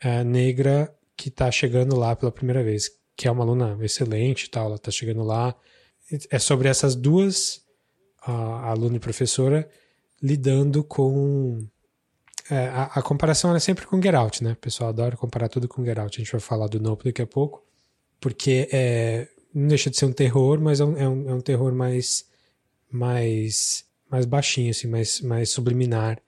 é, 0.00 0.24
negra 0.24 0.92
que 1.14 1.28
está 1.28 1.50
chegando 1.50 1.94
lá 1.94 2.16
pela 2.16 2.32
primeira 2.32 2.64
vez, 2.64 2.90
que 3.14 3.28
é 3.28 3.30
uma 3.30 3.44
aluna 3.44 3.76
excelente 3.82 4.48
tal, 4.48 4.66
ela 4.66 4.76
está 4.76 4.90
chegando 4.90 5.22
lá. 5.22 5.54
É 6.30 6.38
sobre 6.38 6.68
essas 6.68 6.94
duas, 6.94 7.62
a 8.22 8.70
aluna 8.70 8.96
e 8.96 9.00
professora, 9.00 9.68
lidando 10.22 10.82
com. 10.82 11.66
É, 12.50 12.68
a, 12.68 12.84
a, 12.84 13.02
comparação 13.02 13.54
é 13.54 13.60
sempre 13.60 13.86
com 13.86 14.00
Get 14.00 14.14
Out, 14.14 14.42
né? 14.42 14.52
O 14.52 14.56
pessoal 14.56 14.88
adora 14.88 15.16
comparar 15.16 15.48
tudo 15.48 15.68
com 15.68 15.84
Get 15.84 15.98
Out. 15.98 16.16
A 16.16 16.24
gente 16.24 16.32
vai 16.32 16.40
falar 16.40 16.68
do 16.68 16.80
Nope 16.80 17.04
daqui 17.04 17.20
a 17.20 17.26
pouco 17.26 17.65
porque 18.20 18.68
é, 18.72 19.28
não 19.54 19.68
deixa 19.68 19.90
de 19.90 19.96
ser 19.96 20.06
um 20.06 20.12
terror, 20.12 20.60
mas 20.60 20.80
é 20.80 20.84
um, 20.84 20.96
é 20.96 21.08
um, 21.08 21.30
é 21.30 21.34
um 21.34 21.40
terror 21.40 21.74
mais, 21.74 22.26
mais, 22.90 23.84
mais 24.10 24.26
baixinho, 24.26 24.70
assim, 24.70 24.88
mais, 24.88 25.20
mais 25.20 25.50
subliminar. 25.50 26.20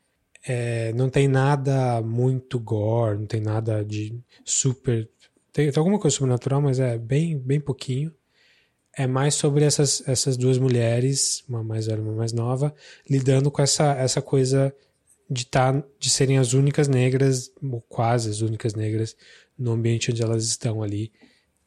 É, 0.47 0.93
não 0.95 1.11
tem 1.11 1.29
nada 1.29 2.01
muito 2.01 2.59
gore, 2.59 3.19
não 3.19 3.27
tem 3.27 3.41
nada 3.41 3.85
de 3.85 4.19
super 4.45 5.09
Tem, 5.53 5.71
tem 5.71 5.79
alguma 5.81 5.99
coisa 5.99 6.17
sobrenatural, 6.17 6.63
mas 6.63 6.79
é 6.79 6.97
bem, 6.97 7.37
bem 7.39 7.61
pouquinho. 7.61 8.15
É 8.97 9.07
mais 9.07 9.35
sobre 9.35 9.65
essas, 9.65 10.03
essas 10.09 10.37
duas 10.37 10.59
mulheres, 10.59 11.45
uma 11.49 11.63
mais 11.63 11.87
velha 11.87 11.99
e 11.99 12.03
uma 12.03 12.15
mais 12.15 12.33
nova, 12.33 12.75
lidando 13.09 13.51
com 13.51 13.63
essa, 13.63 13.93
essa 13.95 14.23
coisa 14.23 14.75
de, 15.29 15.47
tá, 15.47 15.85
de 15.99 16.11
serem 16.11 16.39
as 16.39 16.53
únicas 16.53 16.89
negras, 16.89 17.53
ou 17.63 17.81
quase 17.83 18.31
as 18.31 18.41
únicas 18.41 18.75
negras, 18.75 19.17
no 19.59 19.73
ambiente 19.73 20.11
onde 20.11 20.23
elas 20.23 20.45
estão 20.45 20.83
ali. 20.83 21.13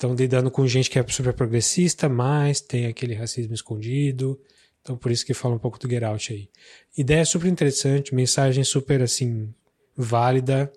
Estão 0.01 0.15
lidando 0.15 0.49
com 0.49 0.65
gente 0.65 0.89
que 0.89 0.97
é 0.97 1.05
super 1.07 1.31
progressista, 1.31 2.09
mas 2.09 2.59
tem 2.59 2.87
aquele 2.87 3.13
racismo 3.13 3.53
escondido. 3.53 4.41
Então 4.81 4.97
por 4.97 5.11
isso 5.11 5.23
que 5.23 5.31
fala 5.31 5.53
um 5.53 5.59
pouco 5.59 5.77
do 5.77 5.87
Get 5.87 6.01
Out 6.01 6.33
aí. 6.33 6.49
Ideia 6.97 7.23
super 7.23 7.47
interessante, 7.47 8.15
mensagem 8.15 8.63
super 8.63 9.03
assim 9.03 9.53
válida. 9.95 10.73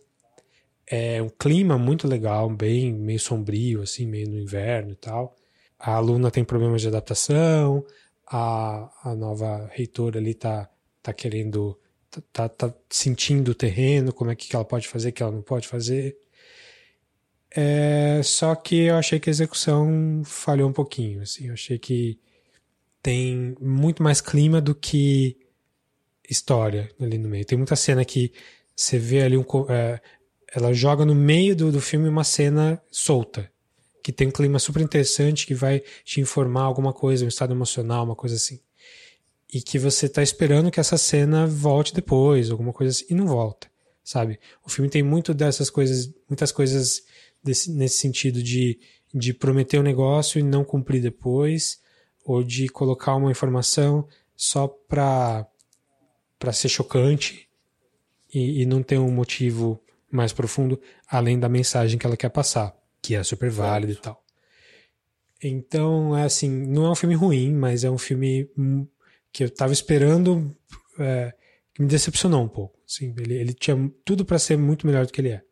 É 0.87 1.23
um 1.23 1.31
clima 1.31 1.79
muito 1.79 2.07
legal, 2.07 2.51
bem 2.51 2.93
meio 2.93 3.19
sombrio, 3.19 3.81
assim, 3.81 4.05
meio 4.05 4.29
no 4.29 4.39
inverno 4.39 4.93
e 4.93 4.97
tal. 4.97 5.35
A 5.79 5.95
aluna 5.95 6.31
tem 6.31 6.45
problemas 6.45 6.83
de 6.83 6.89
adaptação, 6.89 7.83
a, 8.27 8.91
a 9.03 9.15
nova 9.15 9.71
reitora 9.73 10.19
ali 10.19 10.35
tá, 10.35 10.69
tá 11.03 11.15
querendo, 11.15 11.81
tá, 12.11 12.21
tá, 12.31 12.49
tá 12.69 12.75
sentindo 12.91 13.53
o 13.53 13.55
terreno, 13.55 14.13
como 14.13 14.31
é 14.31 14.37
que 14.37 14.55
ela 14.55 14.67
pode 14.67 14.87
fazer, 14.87 15.13
que 15.13 15.23
ela 15.23 15.33
não 15.33 15.41
pode 15.41 15.67
fazer. 15.67 16.15
É, 17.57 18.21
só 18.25 18.55
que 18.55 18.87
eu 18.87 18.97
achei 18.97 19.21
que 19.21 19.31
a 19.31 19.33
execução 19.33 20.23
falhou 20.25 20.69
um 20.69 20.73
pouquinho, 20.73 21.23
assim, 21.23 21.47
eu 21.47 21.55
achei 21.55 21.79
que 21.79 22.19
tem 23.01 23.55
muito 23.61 24.03
mais 24.03 24.21
clima 24.21 24.61
do 24.61 24.75
que 24.75 25.37
história 26.29 26.90
ali 27.01 27.17
no 27.17 27.29
meio. 27.29 27.45
Tem 27.45 27.57
muita 27.57 27.77
cena 27.77 28.05
que 28.05 28.33
você 28.75 28.99
vê 28.99 29.23
ali 29.23 29.37
um, 29.37 29.45
é, 29.69 30.01
ela 30.53 30.73
joga 30.73 31.05
no 31.05 31.14
meio 31.14 31.55
do, 31.55 31.71
do 31.71 31.81
filme 31.81 32.09
uma 32.09 32.25
cena 32.25 32.83
solta, 32.90 33.49
que 34.03 34.11
tem 34.11 34.29
um 34.29 34.33
clima 34.33 34.59
super 34.59 34.83
interessante, 34.83 35.47
que 35.47 35.55
vai 35.55 35.81
te 36.05 36.21
informar 36.21 36.62
alguma 36.62 36.93
coisa, 36.93 37.25
um 37.25 37.29
estado 37.29 37.53
emocional, 37.53 38.05
uma 38.05 38.17
coisa 38.17 38.35
assim. 38.35 38.59
E 39.53 39.62
que 39.62 39.79
você 39.79 40.09
tá 40.09 40.23
esperando 40.23 40.71
que 40.71 40.81
essa 40.81 40.97
cena 40.97 41.47
volte 41.47 41.95
depois, 41.95 42.51
alguma 42.51 42.73
coisa 42.73 42.90
assim, 42.90 43.07
e 43.11 43.14
não 43.14 43.27
volta, 43.27 43.69
sabe? 44.03 44.40
O 44.64 44.71
filme 44.71 44.90
tem 44.90 45.03
muito 45.03 45.33
dessas 45.33 45.71
coisas, 45.71 46.12
muitas 46.29 46.51
coisas 46.51 47.03
desse, 47.45 47.71
nesse 47.71 47.99
sentido 47.99 48.43
de, 48.43 48.79
de 49.13 49.35
prometer 49.35 49.79
um 49.79 49.83
negócio 49.83 50.39
e 50.39 50.43
não 50.43 50.65
cumprir 50.65 51.03
depois, 51.03 51.79
ou 52.25 52.43
de 52.43 52.69
colocar 52.69 53.15
uma 53.15 53.31
informação 53.31 54.09
só 54.35 54.67
para 54.67 55.47
para 56.39 56.53
ser 56.53 56.69
chocante 56.69 57.49
e, 58.33 58.63
e, 58.63 58.67
não 58.67 58.83
ter 58.83 58.99
um 58.99 59.11
motivo 59.11 59.81
mais 60.11 60.31
profundo 60.31 60.79
além 61.09 61.39
da 61.39 61.49
mensagem 61.49 61.99
que 61.99 62.05
ela 62.05 62.19
quer 62.19 62.29
passar, 62.29 62.77
que 63.01 63.15
é 63.15 63.23
super 63.23 63.49
válida 63.49 63.93
e 63.93 63.97
tal. 63.97 64.23
Então, 65.43 66.17
é 66.17 66.25
assim, 66.25 66.51
não 66.51 66.85
é 66.85 66.91
um 66.91 66.95
filme 66.95 67.15
ruim, 67.15 67.53
mas 67.53 67.83
é 67.83 67.91
um 67.91 67.97
filme 67.97 68.51
que 69.33 69.45
eu 69.45 69.51
tava 69.51 69.73
esperando, 69.73 70.55
é, 70.99 71.33
que 71.73 71.83
me 71.83 71.89
decepcionou 71.89 72.43
um 72.43 72.49
pouco. 72.49 72.79
Assim, 72.87 73.15
ele, 73.19 73.35
ele 73.35 73.55
tinha 73.55 73.77
tudo 74.05 74.25
para 74.25 74.39
ser 74.39 74.59
muito 74.59 74.87
melhor 74.87 75.07
do 75.07 75.13
que 75.13 75.21
ele 75.21 75.31
é. 75.31 75.43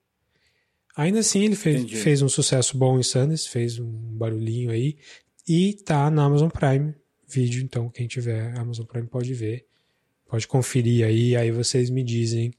Ainda 0.97 1.21
assim, 1.21 1.45
ele 1.45 1.57
fez, 1.57 1.91
fez 2.03 2.23
um 2.23 2.29
sucesso 2.29 2.77
bom 2.77 2.99
em 2.99 3.03
Sundance, 3.03 3.49
fez 3.49 3.79
um 3.79 3.91
barulhinho 3.91 4.71
aí, 4.71 4.99
e 5.49 5.75
tá 5.75 6.11
na 6.11 6.25
Amazon 6.25 6.49
Prime 6.49 6.95
vídeo, 7.33 7.63
então 7.63 7.89
quem 7.89 8.07
tiver 8.07 8.57
Amazon 8.59 8.85
Prime 8.85 9.07
pode 9.07 9.33
ver, 9.33 9.67
pode 10.29 10.47
conferir 10.47 11.07
aí, 11.07 11.35
aí 11.35 11.51
vocês 11.51 11.89
me 11.89 12.05
dizem 12.05 12.53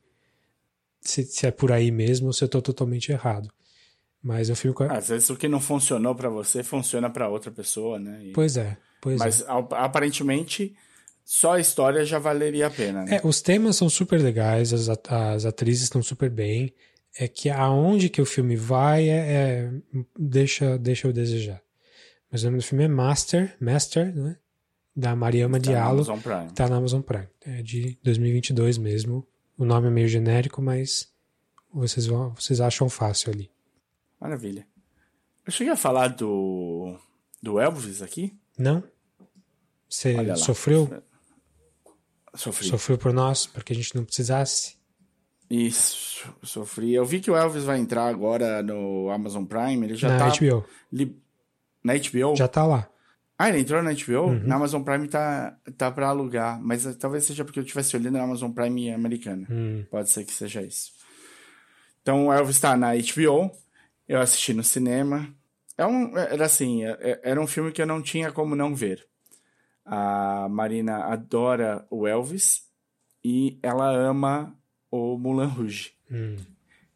se, 0.99 1.23
se 1.23 1.45
é 1.45 1.51
por 1.51 1.71
aí 1.71 1.91
mesmo 1.91 2.27
ou 2.27 2.33
se 2.33 2.43
eu 2.43 2.49
tô 2.49 2.61
totalmente 2.61 3.11
errado. 3.11 3.49
Mas 4.21 4.49
um 4.49 4.55
filme... 4.55 4.75
Às 4.89 5.09
vezes 5.09 5.29
o 5.29 5.35
que 5.35 5.47
não 5.47 5.59
funcionou 5.59 6.15
para 6.15 6.29
você, 6.29 6.63
funciona 6.63 7.09
para 7.09 7.27
outra 7.27 7.51
pessoa, 7.51 7.99
né? 7.99 8.21
E... 8.23 8.31
Pois 8.31 8.57
é, 8.57 8.77
pois 9.01 9.19
Mas 9.19 9.41
é. 9.41 9.45
aparentemente 9.71 10.73
só 11.25 11.53
a 11.53 11.59
história 11.59 12.05
já 12.05 12.19
valeria 12.19 12.67
a 12.67 12.71
pena, 12.71 13.03
né? 13.03 13.17
É, 13.17 13.27
os 13.27 13.41
temas 13.41 13.75
são 13.75 13.89
super 13.89 14.21
legais, 14.21 14.73
as, 14.73 14.89
as 15.09 15.45
atrizes 15.45 15.83
estão 15.83 16.01
super 16.01 16.29
bem, 16.29 16.73
é 17.17 17.27
que 17.27 17.49
aonde 17.49 18.09
que 18.09 18.21
o 18.21 18.25
filme 18.25 18.55
vai 18.55 19.09
é, 19.09 19.13
é, 19.13 19.71
deixa, 20.17 20.77
deixa 20.77 21.07
eu 21.07 21.13
desejar. 21.13 21.61
Mas 22.31 22.41
o 22.41 22.45
nome 22.45 22.57
do 22.57 22.63
filme 22.63 22.83
é 22.83 22.87
Master, 22.87 23.55
Master, 23.59 24.15
né? 24.15 24.37
Da 24.95 25.15
Mariama 25.15 25.59
tá 25.59 25.69
Diallo. 25.69 26.05
Tá 26.53 26.67
na 26.67 26.77
Amazon 26.77 27.01
Prime. 27.01 27.27
É 27.41 27.61
de 27.61 27.97
2022 28.03 28.77
mesmo. 28.77 29.27
O 29.57 29.65
nome 29.65 29.87
é 29.87 29.91
meio 29.91 30.07
genérico, 30.07 30.61
mas 30.61 31.11
vocês, 31.71 32.05
vão, 32.05 32.33
vocês 32.33 32.59
acham 32.59 32.89
fácil 32.89 33.31
ali. 33.31 33.51
Maravilha. 34.19 34.67
Eu 35.45 35.51
cheguei 35.51 35.73
a 35.73 35.77
falar 35.77 36.07
do, 36.09 36.97
do 37.41 37.59
Elvis 37.59 38.01
aqui? 38.01 38.37
Não? 38.57 38.83
Você 39.89 40.35
sofreu? 40.35 41.03
Sofri. 42.35 42.67
Sofreu 42.67 42.97
por 42.97 43.13
nós, 43.13 43.45
para 43.45 43.63
que 43.63 43.73
a 43.73 43.75
gente 43.75 43.95
não 43.95 44.03
precisasse? 44.03 44.75
Isso, 45.49 46.33
sofri. 46.41 46.93
Eu 46.93 47.05
vi 47.05 47.19
que 47.19 47.29
o 47.29 47.35
Elvis 47.35 47.63
vai 47.63 47.77
entrar 47.77 48.07
agora 48.07 48.63
no 48.63 49.09
Amazon 49.11 49.45
Prime. 49.45 49.85
Ele 49.85 49.95
já 49.95 50.09
na 50.09 50.17
tá. 50.17 50.29
HBO. 50.29 50.65
Li... 50.91 51.15
Na 51.83 51.93
HBO? 51.93 52.35
Já 52.35 52.47
tá 52.47 52.65
lá. 52.65 52.89
Ah, 53.37 53.49
ele 53.49 53.59
entrou 53.59 53.81
na 53.83 53.91
HBO? 53.93 54.27
Uhum. 54.27 54.43
Na 54.45 54.55
Amazon 54.55 54.83
Prime 54.83 55.07
tá, 55.07 55.57
tá 55.77 55.91
pra 55.91 56.07
alugar. 56.07 56.61
Mas 56.61 56.83
talvez 56.95 57.25
seja 57.25 57.43
porque 57.43 57.59
eu 57.59 57.63
estivesse 57.63 57.95
olhando 57.95 58.17
na 58.17 58.23
Amazon 58.23 58.51
Prime 58.51 58.91
americana. 58.91 59.47
Hum. 59.49 59.85
Pode 59.89 60.09
ser 60.09 60.23
que 60.23 60.33
seja 60.33 60.61
isso. 60.61 60.91
Então 62.01 62.27
o 62.27 62.33
Elvis 62.33 62.59
tá 62.59 62.75
na 62.77 62.93
HBO. 62.93 63.51
Eu 64.07 64.19
assisti 64.19 64.53
no 64.53 64.63
cinema. 64.63 65.27
É 65.77 65.85
um, 65.85 66.17
era 66.17 66.45
assim, 66.45 66.83
era 67.23 67.41
um 67.41 67.47
filme 67.47 67.71
que 67.71 67.81
eu 67.81 67.87
não 67.87 68.01
tinha 68.01 68.31
como 68.31 68.55
não 68.55 68.75
ver. 68.75 69.05
A 69.85 70.47
Marina 70.49 71.05
adora 71.05 71.85
o 71.89 72.07
Elvis 72.07 72.63
e 73.23 73.59
ela 73.61 73.91
ama 73.91 74.55
o 74.93 75.17
Moulin 75.17 75.47
Rouge. 75.47 75.91
Hum. 76.11 76.35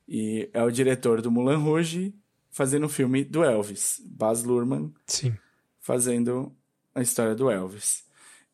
E 0.07 0.49
é 0.53 0.63
o 0.63 0.69
diretor 0.69 1.19
do 1.19 1.31
Moulin 1.31 1.57
Rouge 1.57 2.13
fazendo 2.51 2.85
o 2.85 2.89
filme 2.89 3.23
do 3.23 3.43
Elvis. 3.43 3.99
Baz 4.05 4.43
Luhrmann 4.43 4.93
Sim. 5.07 5.35
fazendo 5.79 6.55
a 6.93 7.01
história 7.01 7.33
do 7.33 7.49
Elvis. 7.49 8.05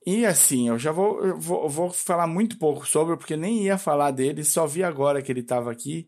E 0.06 0.25
assim, 0.25 0.69
eu 0.69 0.79
já 0.79 0.93
vou, 0.93 1.25
eu 1.25 1.38
vou, 1.38 1.63
eu 1.63 1.69
vou 1.69 1.89
falar 1.91 2.25
muito 2.25 2.58
pouco 2.58 2.88
sobre, 2.88 3.17
porque 3.17 3.36
nem 3.36 3.63
ia 3.63 3.77
falar 3.77 4.12
dele, 4.12 4.45
só 4.45 4.65
vi 4.65 4.82
agora 4.82 5.21
que 5.21 5.32
ele 5.32 5.41
estava 5.41 5.69
aqui. 5.69 6.08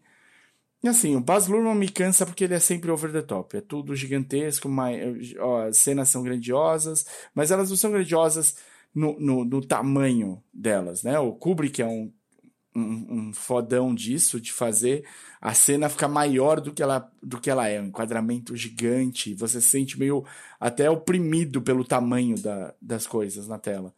E 0.81 0.87
assim, 0.87 1.15
o 1.15 1.21
Baz 1.21 1.47
Luhrmann 1.47 1.75
me 1.75 1.89
cansa 1.89 2.25
porque 2.25 2.45
ele 2.45 2.53
é 2.53 2.59
sempre 2.59 2.89
over 2.89 3.11
the 3.11 3.21
top. 3.21 3.57
É 3.57 3.61
tudo 3.61 3.95
gigantesco, 3.95 4.69
mas, 4.69 5.33
ó, 5.39 5.67
as 5.67 5.77
cenas 5.77 6.07
são 6.07 6.23
grandiosas, 6.23 7.05
mas 7.33 7.51
elas 7.51 7.69
não 7.69 7.75
são 7.75 7.91
grandiosas 7.91 8.55
no, 8.93 9.19
no, 9.19 9.43
no 9.43 9.61
tamanho 9.61 10.41
delas, 10.53 11.03
né? 11.03 11.19
O 11.19 11.33
Kubrick 11.33 11.81
é 11.81 11.85
um 11.85 12.11
um, 12.75 13.05
um, 13.09 13.33
fodão 13.33 13.93
disso, 13.95 14.39
de 14.39 14.51
fazer 14.51 15.05
a 15.39 15.53
cena 15.53 15.89
ficar 15.89 16.07
maior 16.07 16.59
do 16.59 16.73
que 16.73 16.83
ela, 16.83 17.09
do 17.21 17.39
que 17.39 17.49
ela 17.49 17.67
é, 17.67 17.79
um 17.79 17.85
enquadramento 17.85 18.55
gigante, 18.55 19.33
você 19.33 19.61
se 19.61 19.69
sente 19.69 19.97
meio 19.97 20.25
até 20.59 20.89
oprimido 20.89 21.61
pelo 21.61 21.85
tamanho 21.85 22.37
da, 22.37 22.73
das 22.81 23.07
coisas 23.07 23.47
na 23.47 23.57
tela. 23.57 23.93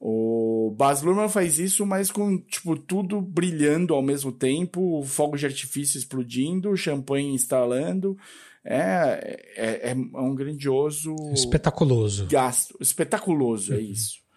O 0.00 0.72
Baz 0.76 1.02
Luhrmann 1.02 1.28
faz 1.28 1.58
isso, 1.58 1.84
mas 1.84 2.10
com 2.10 2.38
tipo 2.38 2.76
tudo 2.76 3.20
brilhando 3.20 3.94
ao 3.94 4.02
mesmo 4.02 4.30
tempo, 4.30 5.02
fogos 5.04 5.40
de 5.40 5.46
artifício 5.46 5.98
explodindo, 5.98 6.76
champanhe 6.76 7.34
instalando. 7.34 8.16
É, 8.64 9.40
é, 9.56 9.90
é 9.90 9.94
um 9.94 10.34
grandioso. 10.34 11.14
Espetaculoso. 11.32 12.26
Gasto. 12.26 12.76
Espetaculoso, 12.80 13.72
Uhum. 13.72 13.78
é 13.78 13.82
isso. 13.82 14.27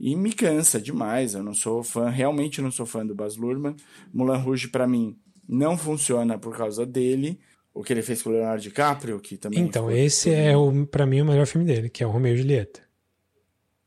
E 0.00 0.16
me 0.16 0.32
cansa 0.32 0.80
demais. 0.80 1.34
Eu 1.34 1.42
não 1.42 1.54
sou 1.54 1.82
fã, 1.82 2.08
realmente 2.08 2.60
não 2.60 2.70
sou 2.72 2.84
fã 2.86 3.06
do 3.06 3.14
Baz 3.14 3.36
Luhrmann. 3.36 3.76
Moulin 4.12 4.38
Rouge, 4.40 4.68
para 4.68 4.86
mim, 4.86 5.16
não 5.48 5.76
funciona 5.78 6.38
por 6.38 6.56
causa 6.56 6.84
dele. 6.84 7.38
O 7.74 7.82
que 7.82 7.92
ele 7.92 8.02
fez 8.02 8.20
com 8.22 8.28
o 8.28 8.32
Leonardo 8.32 8.60
DiCaprio, 8.62 9.18
que 9.18 9.36
também. 9.38 9.60
Então, 9.60 9.90
esse 9.90 10.30
é, 10.30 10.54
o, 10.56 10.84
pra 10.86 11.06
mim, 11.06 11.22
o 11.22 11.24
melhor 11.24 11.46
filme 11.46 11.66
dele, 11.66 11.88
que 11.88 12.02
é 12.02 12.06
o 12.06 12.10
Romeo 12.10 12.34
e 12.34 12.36
Julieta. 12.36 12.80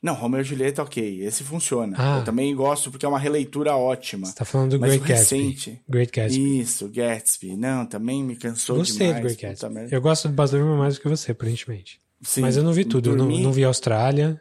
Não, 0.02 0.14
Romeo 0.14 0.42
e 0.42 0.44
Julieta, 0.44 0.84
ok. 0.84 1.22
Esse 1.24 1.44
funciona. 1.44 1.96
Ah. 2.00 2.18
Eu 2.20 2.24
também 2.24 2.56
gosto 2.56 2.92
porque 2.92 3.06
é 3.06 3.10
uma 3.10 3.18
releitura 3.20 3.76
ótima. 3.76 4.28
Você 4.28 4.36
tá 4.36 4.46
falando 4.46 4.72
do 4.72 4.80
Mas 4.80 4.92
Great 4.96 5.08
Gatsby. 5.08 5.38
recente- 5.42 5.82
Great 5.90 6.12
Gatsby. 6.12 6.60
Isso, 6.60 6.90
Gatsby. 6.90 7.56
Não, 7.58 7.86
também 7.86 8.24
me 8.24 8.36
cansou 8.36 8.78
Gostei 8.78 9.08
demais. 9.08 9.16
do 9.22 9.24
Great 9.38 9.42
Gatsby. 9.42 9.88
Eu 9.94 10.02
gosto 10.02 10.28
do 10.28 10.34
Baz 10.34 10.52
Luhrmann 10.52 10.78
mais 10.78 10.96
do 10.96 11.02
que 11.02 11.08
você, 11.10 11.32
aparentemente. 11.32 12.00
Sim, 12.22 12.42
Mas 12.42 12.56
eu 12.58 12.64
não 12.64 12.72
vi 12.74 12.86
tudo. 12.86 13.10
Eu 13.12 13.16
não, 13.16 13.28
dormi- 13.28 13.44
não 13.44 13.52
vi 13.52 13.64
Austrália 13.64 14.40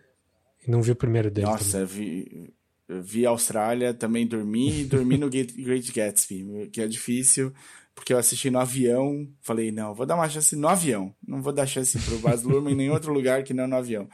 e 0.66 0.70
não 0.70 0.82
vi 0.82 0.92
o 0.92 0.96
primeiro 0.96 1.30
dele 1.30 1.46
Nossa, 1.46 1.84
vi, 1.84 2.52
vi 2.88 3.26
Austrália, 3.26 3.94
também 3.94 4.26
dormi 4.26 4.82
e 4.82 4.84
dormi 4.84 5.16
no 5.18 5.28
Great 5.28 5.92
Gatsby, 5.92 6.68
que 6.72 6.80
é 6.80 6.86
difícil, 6.86 7.52
porque 7.94 8.12
eu 8.12 8.18
assisti 8.18 8.50
no 8.50 8.58
avião. 8.58 9.28
Falei, 9.40 9.70
não, 9.70 9.94
vou 9.94 10.06
dar 10.06 10.16
uma 10.16 10.28
chance 10.28 10.56
no 10.56 10.68
avião. 10.68 11.14
Não 11.26 11.40
vou 11.40 11.52
dar 11.52 11.66
chance 11.66 11.98
pro 11.98 12.18
Baz 12.18 12.42
Luhrmann 12.42 12.72
em 12.72 12.76
nenhum 12.76 12.92
outro 12.92 13.12
lugar 13.12 13.42
que 13.42 13.54
não 13.54 13.66
no 13.66 13.76
avião. 13.76 14.08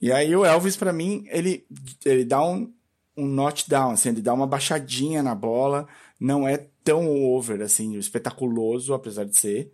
E 0.00 0.12
aí 0.12 0.34
o 0.34 0.44
Elvis, 0.44 0.76
pra 0.76 0.92
mim, 0.92 1.24
ele, 1.28 1.66
ele 2.04 2.24
dá 2.24 2.44
um, 2.44 2.72
um 3.16 3.26
notch 3.26 3.66
down, 3.68 3.92
assim, 3.92 4.10
ele 4.10 4.20
dá 4.20 4.34
uma 4.34 4.46
baixadinha 4.46 5.22
na 5.22 5.34
bola. 5.34 5.86
Não 6.18 6.46
é 6.46 6.66
tão 6.82 7.08
over, 7.24 7.62
assim, 7.62 7.96
espetaculoso, 7.96 8.92
apesar 8.94 9.24
de 9.24 9.38
ser. 9.38 9.72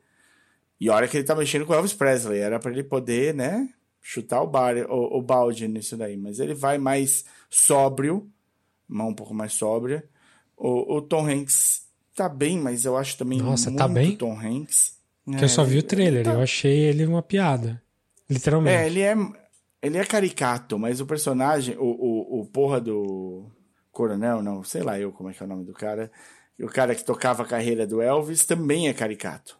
E 0.81 0.89
olha 0.91 1.07
que 1.07 1.17
ele 1.17 1.25
tá 1.25 1.35
mexendo 1.35 1.65
com 1.65 1.73
o 1.73 1.77
Elvis 1.77 1.93
Presley, 1.93 2.41
era 2.41 2.59
para 2.59 2.73
ele 2.73 2.83
poder, 2.83 3.33
né, 3.33 3.69
chutar 4.03 4.43
o, 4.43 4.47
bar, 4.47 4.77
o, 4.91 5.19
o 5.19 5.23
balde 5.23 5.69
nisso 5.69 5.97
daí. 5.97 6.17
Mas 6.17 6.41
ele 6.41 6.53
vai 6.53 6.77
mais 6.77 7.25
sóbrio, 7.49 8.29
mão 8.89 9.11
um 9.11 9.15
pouco 9.15 9.33
mais 9.33 9.53
sóbria. 9.53 10.05
O, 10.57 10.97
o 10.97 11.01
Tom 11.03 11.27
Hanks 11.27 11.87
tá 12.15 12.29
bem, 12.29 12.59
mas 12.59 12.85
eu 12.85 12.97
acho 12.97 13.17
também 13.17 13.41
Nossa, 13.41 13.71
muito 13.71 13.79
tá 13.79 13.89
bem? 13.89 14.17
Tom 14.17 14.39
Hanks. 14.39 15.01
Que 15.39 15.45
eu 15.45 15.49
só 15.49 15.63
vi 15.63 15.79
o 15.79 15.83
trailer, 15.83 16.25
tá- 16.25 16.33
eu 16.33 16.41
achei 16.41 16.81
ele 16.81 17.07
uma 17.07 17.23
piada. 17.23 17.81
Literalmente. 18.29 18.77
É, 18.77 18.87
ele 18.87 19.01
é, 19.01 19.15
ele 19.81 19.99
é 19.99 20.05
caricato, 20.05 20.79
mas 20.79 21.01
o 21.01 21.07
personagem, 21.07 21.77
o, 21.79 21.85
o, 21.85 22.41
o 22.41 22.47
porra 22.47 22.81
do 22.81 23.47
coronel, 23.93 24.43
não, 24.43 24.65
sei 24.65 24.83
lá 24.83 24.99
eu 24.99 25.13
como 25.13 25.31
é 25.31 25.33
que 25.33 25.43
é 25.43 25.47
o 25.47 25.49
nome 25.49 25.65
do 25.65 25.73
cara, 25.73 26.11
o 26.59 26.67
cara 26.67 26.95
que 26.95 27.05
tocava 27.05 27.43
a 27.43 27.47
carreira 27.47 27.87
do 27.87 28.03
Elvis 28.03 28.45
também 28.45 28.89
é 28.89 28.93
caricato. 28.95 29.59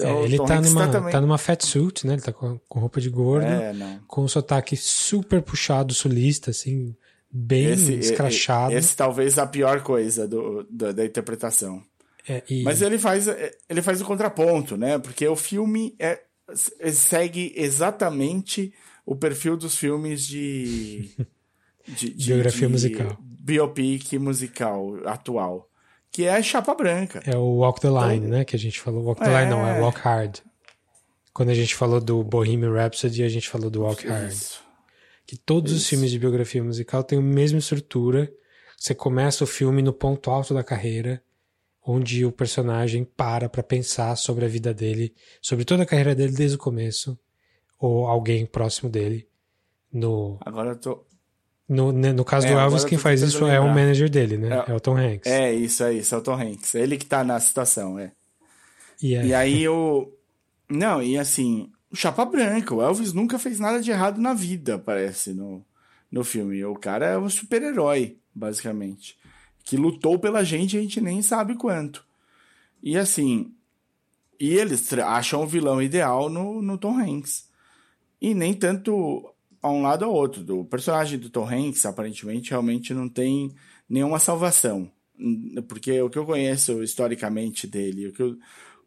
É, 0.00 0.10
Então, 0.10 0.24
ele 0.24 0.34
o 0.34 0.38
Tom 0.38 0.44
tá 0.46 0.58
Hanks 0.58 0.72
numa, 0.74 0.88
também. 0.88 1.12
tá 1.12 1.20
numa 1.20 1.38
fat 1.38 1.62
suit, 1.64 2.06
né? 2.06 2.14
Ele 2.14 2.22
tá 2.22 2.32
com, 2.32 2.58
com 2.68 2.80
roupa 2.80 3.00
de 3.00 3.08
gordo, 3.10 3.46
É, 3.46 3.72
com 4.06 4.24
um 4.24 4.28
sotaque 4.28 4.76
super 4.76 5.42
puxado 5.42 5.92
sulista, 5.94 6.50
assim, 6.50 6.94
bem 7.30 7.66
Esse, 7.70 7.94
escrachado. 7.94 8.74
esse 8.74 8.96
talvez 8.96 9.38
a 9.38 9.46
pior 9.46 9.82
coisa 9.82 10.26
do, 10.26 10.64
do- 10.70 10.92
da 10.92 11.04
interpretação. 11.04 11.82
É, 12.28 12.42
e- 12.50 12.62
Mas 12.62 12.82
ele 12.82 12.98
faz, 12.98 13.26
ele 13.68 13.82
faz 13.82 14.00
o 14.00 14.04
contraponto, 14.04 14.76
né? 14.76 14.98
Porque 14.98 15.26
o 15.26 15.36
filme 15.36 15.94
é, 15.98 16.20
segue 16.92 17.52
exatamente 17.56 18.72
o 19.06 19.16
perfil 19.16 19.56
dos 19.56 19.76
filmes 19.76 20.26
de. 20.26 21.10
de, 21.88 22.10
de 22.14 22.26
Biografia 22.26 22.66
de 22.66 22.72
musical. 22.72 23.16
Biopic 23.20 24.12
musical 24.18 24.96
atual. 25.06 25.69
Que 26.10 26.24
é 26.26 26.42
Chapa 26.42 26.74
Branca. 26.74 27.22
É 27.24 27.36
o 27.36 27.58
Walk 27.58 27.80
the 27.80 27.88
Line, 27.88 28.26
né? 28.26 28.44
Que 28.44 28.56
a 28.56 28.58
gente 28.58 28.80
falou. 28.80 29.04
Walk 29.04 29.20
the 29.22 29.30
É. 29.32 29.38
Line 29.40 29.50
não, 29.50 29.66
é 29.66 29.80
Walk 29.80 29.98
Hard. 30.00 30.38
Quando 31.32 31.50
a 31.50 31.54
gente 31.54 31.74
falou 31.74 32.00
do 32.00 32.22
Bohemian 32.24 32.72
Rhapsody, 32.72 33.22
a 33.22 33.28
gente 33.28 33.48
falou 33.48 33.70
do 33.70 33.82
Walk 33.82 34.06
Hard. 34.06 34.30
Isso. 34.32 34.60
Que 35.26 35.36
todos 35.36 35.72
os 35.72 35.80
Isso. 35.82 35.90
filmes 35.90 36.10
de 36.10 36.18
biografia 36.18 36.62
musical 36.62 37.04
têm 37.04 37.18
a 37.18 37.22
mesma 37.22 37.58
estrutura. 37.60 38.30
Você 38.76 38.94
começa 38.94 39.44
o 39.44 39.46
filme 39.46 39.80
no 39.82 39.92
ponto 39.92 40.30
alto 40.30 40.52
da 40.52 40.64
carreira, 40.64 41.22
onde 41.86 42.24
o 42.26 42.32
personagem 42.32 43.04
para 43.04 43.48
pra 43.48 43.62
pensar 43.62 44.16
sobre 44.16 44.44
a 44.44 44.48
vida 44.48 44.74
dele, 44.74 45.14
sobre 45.40 45.64
toda 45.64 45.84
a 45.84 45.86
carreira 45.86 46.14
dele 46.14 46.32
desde 46.32 46.56
o 46.56 46.58
começo, 46.58 47.16
ou 47.78 48.06
alguém 48.08 48.44
próximo 48.44 48.90
dele. 48.90 49.28
No, 49.92 50.38
Agora 50.44 50.70
eu 50.70 50.76
tô. 50.80 51.06
No, 51.70 51.92
né, 51.92 52.12
no 52.12 52.24
caso 52.24 52.46
É, 52.46 52.52
do 52.52 52.58
Elvis, 52.58 52.82
eu 52.82 52.88
quem 52.88 52.98
faz 52.98 53.22
isso 53.22 53.46
é 53.46 53.58
o 53.58 53.62
lembrar. 53.64 53.74
manager 53.74 54.10
dele, 54.10 54.36
né? 54.36 54.64
É. 54.66 54.70
É, 54.72 54.74
o 54.74 54.80
Tom 54.80 54.96
Hanks. 54.96 55.26
É 55.32 55.54
isso, 55.54 55.82
é 55.84 55.94
isso, 55.94 56.14
é 56.14 56.18
o 56.18 56.20
Tom 56.20 56.34
Hanks. 56.34 56.74
É 56.74 56.80
ele 56.80 56.98
que 56.98 57.06
tá 57.06 57.22
na 57.24 57.38
situação, 57.40 57.98
é. 57.98 58.12
E, 59.02 59.14
é- 59.14 59.26
E 59.26 59.32
aí 59.34 59.68
o. 59.68 60.12
Não, 60.68 61.02
e 61.02 61.16
assim, 61.18 61.70
o 61.90 61.96
Chapa 61.96 62.24
Branca, 62.24 62.74
o 62.74 62.82
Elvis 62.82 63.12
nunca 63.12 63.38
fez 63.38 63.58
nada 63.58 63.80
de 63.80 63.90
errado 63.90 64.20
na 64.20 64.34
vida, 64.34 64.78
parece, 64.78 65.32
no, 65.32 65.64
no 66.10 66.22
filme. 66.24 66.64
O 66.64 66.74
cara 66.74 67.06
é 67.06 67.18
um 67.18 67.28
super-herói, 67.30 68.18
basicamente. 68.34 69.16
Que 69.64 69.76
lutou 69.76 70.18
pela 70.18 70.44
gente, 70.44 70.76
a 70.76 70.80
gente 70.80 71.00
nem 71.00 71.22
sabe 71.22 71.54
quanto. 71.56 72.04
E 72.82 72.96
assim. 72.96 73.52
E 74.38 74.54
eles 74.54 74.90
acham 74.94 75.42
o 75.42 75.46
vilão 75.46 75.82
ideal 75.82 76.28
no, 76.30 76.62
no 76.62 76.78
Tom 76.78 76.98
Hanks. 76.98 77.48
E 78.20 78.34
nem 78.34 78.54
tanto 78.54 79.32
a 79.62 79.70
um 79.70 79.82
lado 79.82 80.02
ou 80.08 80.14
outro. 80.14 80.42
Do 80.44 80.64
personagem 80.64 81.18
do 81.18 81.30
Tom 81.30 81.46
Hanks, 81.48 81.84
aparentemente, 81.86 82.50
realmente 82.50 82.94
não 82.94 83.08
tem 83.08 83.52
nenhuma 83.88 84.18
salvação. 84.18 84.90
Hum, 85.18 85.54
Porque 85.68 86.00
o 86.02 86.10
que 86.10 86.18
eu 86.18 86.26
conheço 86.26 86.82
historicamente 86.82 87.66
dele, 87.66 88.08
o 88.08 88.12
que 88.12 88.22
o, 88.22 88.38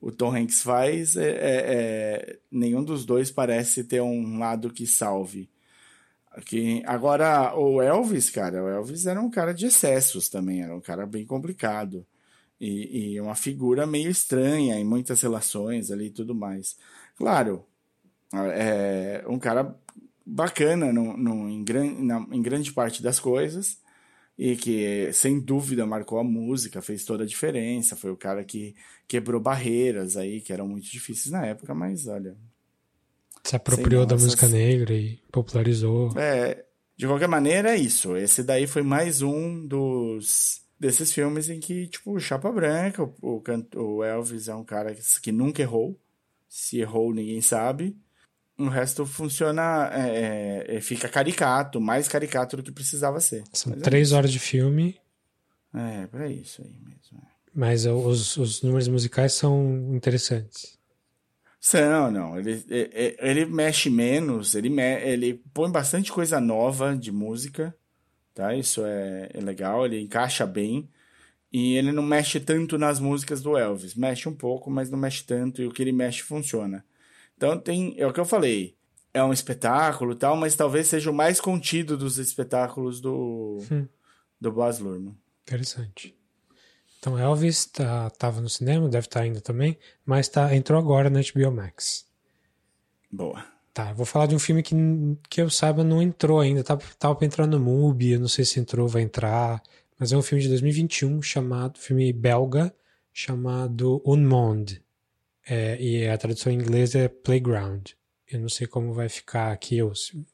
o 0.01 0.11
Tom 0.11 0.35
Hanks 0.35 0.61
faz, 0.63 1.15
é, 1.15 1.29
é- 1.29 2.33
é- 2.35 2.39
nenhum 2.51 2.83
dos 2.83 3.05
dois 3.05 3.31
parece 3.31 3.83
ter 3.83 4.01
um 4.01 4.37
lado 4.39 4.71
que 4.73 4.85
salve. 4.87 5.49
Aqui, 6.31 6.81
agora, 6.85 7.55
o 7.55 7.81
Elvis, 7.81 8.29
cara, 8.31 8.63
o 8.63 8.67
Elvis 8.69 9.05
era 9.05 9.21
um 9.21 9.29
cara 9.29 9.53
de 9.53 9.67
excessos 9.67 10.29
também, 10.29 10.63
era 10.63 10.75
um 10.75 10.81
cara 10.81 11.05
bem 11.05 11.25
complicado. 11.25 12.05
E, 12.59 13.13
e 13.15 13.21
uma 13.21 13.35
figura 13.35 13.85
meio 13.87 14.09
estranha 14.09 14.77
em 14.79 14.85
muitas 14.85 15.21
relações 15.21 15.91
ali 15.91 16.07
e 16.07 16.11
tudo 16.11 16.33
mais. 16.35 16.77
Claro, 17.17 17.65
é 18.33 19.23
um 19.27 19.39
cara 19.39 19.75
bacana 20.25 20.91
no, 20.93 21.17
no- 21.17 21.49
em, 21.49 21.63
gran, 21.63 21.91
na- 22.03 22.27
em 22.31 22.41
grande 22.41 22.71
parte 22.71 23.01
das 23.03 23.19
coisas 23.19 23.77
e 24.37 24.55
que 24.55 25.11
sem 25.13 25.39
dúvida 25.39 25.85
marcou 25.85 26.19
a 26.19 26.23
música, 26.23 26.81
fez 26.81 27.05
toda 27.05 27.23
a 27.23 27.27
diferença, 27.27 27.95
foi 27.95 28.11
o 28.11 28.17
cara 28.17 28.43
que 28.43 28.75
quebrou 29.07 29.39
barreiras 29.41 30.17
aí 30.17 30.41
que 30.41 30.51
eram 30.53 30.67
muito 30.67 30.89
difíceis 30.89 31.31
na 31.31 31.45
época, 31.45 31.73
mas 31.75 32.07
olha, 32.07 32.35
se 33.43 33.55
apropriou 33.55 34.05
da 34.05 34.15
música 34.15 34.47
negra 34.47 34.93
e 34.93 35.17
popularizou. 35.31 36.17
é, 36.17 36.63
de 36.95 37.07
qualquer 37.07 37.27
maneira 37.27 37.71
é 37.75 37.77
isso. 37.77 38.15
Esse 38.15 38.43
daí 38.43 38.67
foi 38.67 38.81
mais 38.81 39.21
um 39.21 39.65
dos 39.67 40.61
desses 40.79 41.13
filmes 41.13 41.49
em 41.49 41.59
que 41.59 41.87
tipo 41.87 42.19
Chapa 42.19 42.51
Branca, 42.51 43.03
o, 43.03 43.13
o, 43.21 43.43
o 43.81 44.03
Elvis 44.03 44.47
é 44.47 44.55
um 44.55 44.63
cara 44.65 44.93
que, 44.93 45.01
que 45.21 45.31
nunca 45.31 45.61
errou, 45.61 45.97
se 46.49 46.79
errou 46.79 47.13
ninguém 47.13 47.41
sabe. 47.41 47.95
O 48.67 48.69
resto 48.69 49.05
funciona, 49.05 49.89
é, 49.93 50.65
é, 50.77 50.81
fica 50.81 51.07
caricato, 51.09 51.79
mais 51.81 52.07
caricato 52.07 52.57
do 52.57 52.63
que 52.63 52.71
precisava 52.71 53.19
ser. 53.19 53.43
São 53.53 53.71
Mas 53.71 53.81
é 53.81 53.83
três 53.83 54.11
horas 54.11 54.31
de 54.31 54.39
filme, 54.39 54.99
É, 55.73 56.07
pra 56.07 56.27
isso 56.27 56.61
aí 56.61 56.73
mesmo. 56.83 57.17
é. 57.17 57.33
mas 57.53 57.85
os, 57.85 58.37
os 58.37 58.61
números 58.61 58.87
musicais 58.87 59.33
são 59.33 59.91
interessantes. 59.95 60.77
Não, 61.73 62.11
não. 62.11 62.37
Ele, 62.39 62.63
é- 62.69 63.15
é- 63.21 63.29
ele 63.31 63.45
mexe 63.45 63.89
menos, 63.89 64.53
ele, 64.55 64.69
me- 64.69 65.01
ele 65.01 65.41
põe 65.53 65.71
bastante 65.71 66.11
coisa 66.11 66.39
nova 66.41 66.95
de 66.95 67.11
música, 67.11 67.73
tá? 68.33 68.53
Isso 68.55 68.81
é, 68.85 69.29
é 69.33 69.39
legal, 69.39 69.85
ele 69.85 70.01
encaixa 70.01 70.45
bem. 70.45 70.89
E 71.51 71.75
ele 71.77 71.91
não 71.91 72.03
mexe 72.03 72.39
tanto 72.39 72.77
nas 72.79 72.99
músicas 72.99 73.41
do 73.41 73.55
Elvis. 73.57 73.93
Mexe 73.95 74.27
um 74.27 74.33
pouco, 74.35 74.69
mas 74.71 74.89
não 74.89 74.97
mexe 74.97 75.23
tanto, 75.23 75.61
e 75.61 75.67
o 75.67 75.71
que 75.71 75.81
ele 75.83 75.91
mexe 75.91 76.21
funciona. 76.23 76.83
Então 77.43 77.59
tem, 77.59 77.93
é 77.97 78.07
o 78.07 78.13
que 78.13 78.21
eu 78.21 78.25
falei. 78.25 78.73
É 79.13 79.21
um 79.21 79.33
espetáculo 79.33 80.13
e 80.13 80.15
tal, 80.15 80.37
mas 80.37 80.55
talvez 80.55 80.87
seja 80.87 81.11
o 81.11 81.13
mais 81.13 81.41
contido 81.41 81.97
dos 81.97 82.17
espetáculos 82.17 83.01
do, 83.01 83.57
Hum. 83.69 83.85
do 84.39 84.49
Baz 84.49 84.79
Luhrmann. 84.79 85.13
Interessante. 85.41 86.17
Então 86.97 87.19
Elvis 87.19 87.65
tá, 87.65 88.09
tava 88.11 88.39
no 88.39 88.47
cinema, 88.47 88.87
deve 88.87 89.07
estar 89.07 89.19
ainda 89.19 89.41
também, 89.41 89.77
mas 90.05 90.29
tá, 90.29 90.55
entrou 90.55 90.79
agora 90.79 91.09
na 91.09 91.19
HBO 91.19 91.51
Max. 91.51 92.07
Boa. 93.11 93.45
Tá, 93.73 93.89
eu 93.89 93.95
vou 93.95 94.05
falar 94.05 94.27
de 94.27 94.35
um 94.35 94.39
filme 94.39 94.63
que, 94.63 94.73
que 95.29 95.41
eu 95.41 95.49
saiba 95.49 95.83
não 95.83 96.01
entrou 96.01 96.39
ainda. 96.39 96.63
Tava, 96.63 96.81
tava 96.97 97.13
pra 97.13 97.25
entrar 97.25 97.45
no 97.45 97.59
MUBI, 97.59 98.11
eu 98.11 98.21
não 98.21 98.29
sei 98.29 98.45
se 98.45 98.57
entrou, 98.57 98.87
vai 98.87 99.01
entrar. 99.01 99.61
Mas 99.99 100.13
é 100.13 100.17
um 100.17 100.21
filme 100.21 100.41
de 100.41 100.47
2021 100.47 101.21
chamado, 101.21 101.77
filme 101.77 102.13
belga, 102.13 102.73
chamado 103.11 104.01
Un 104.05 104.25
Monde. 104.25 104.82
É, 105.45 105.81
e 105.81 106.07
a 106.07 106.17
tradução 106.17 106.51
em 106.51 106.55
inglês 106.55 106.95
é 106.95 107.07
Playground. 107.07 107.91
Eu 108.27 108.39
não 108.39 108.49
sei 108.49 108.65
como 108.67 108.93
vai 108.93 109.09
ficar 109.09 109.51
aqui, 109.51 109.81
ou 109.81 109.93
se, 109.93 110.25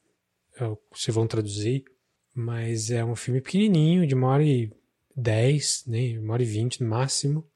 ou 0.60 0.80
se 0.94 1.10
vão 1.10 1.26
traduzir. 1.26 1.84
Mas 2.32 2.90
é 2.90 3.04
um 3.04 3.16
filme 3.16 3.40
pequenininho, 3.40 4.06
de 4.06 4.14
uma 4.14 4.28
hora 4.28 4.44
e 4.44 4.72
dez, 5.16 5.84
nem 5.86 6.18
uma 6.18 6.34
hora 6.34 6.42
e 6.42 6.46
vinte 6.46 6.82
no 6.82 6.88
máximo. 6.88 7.46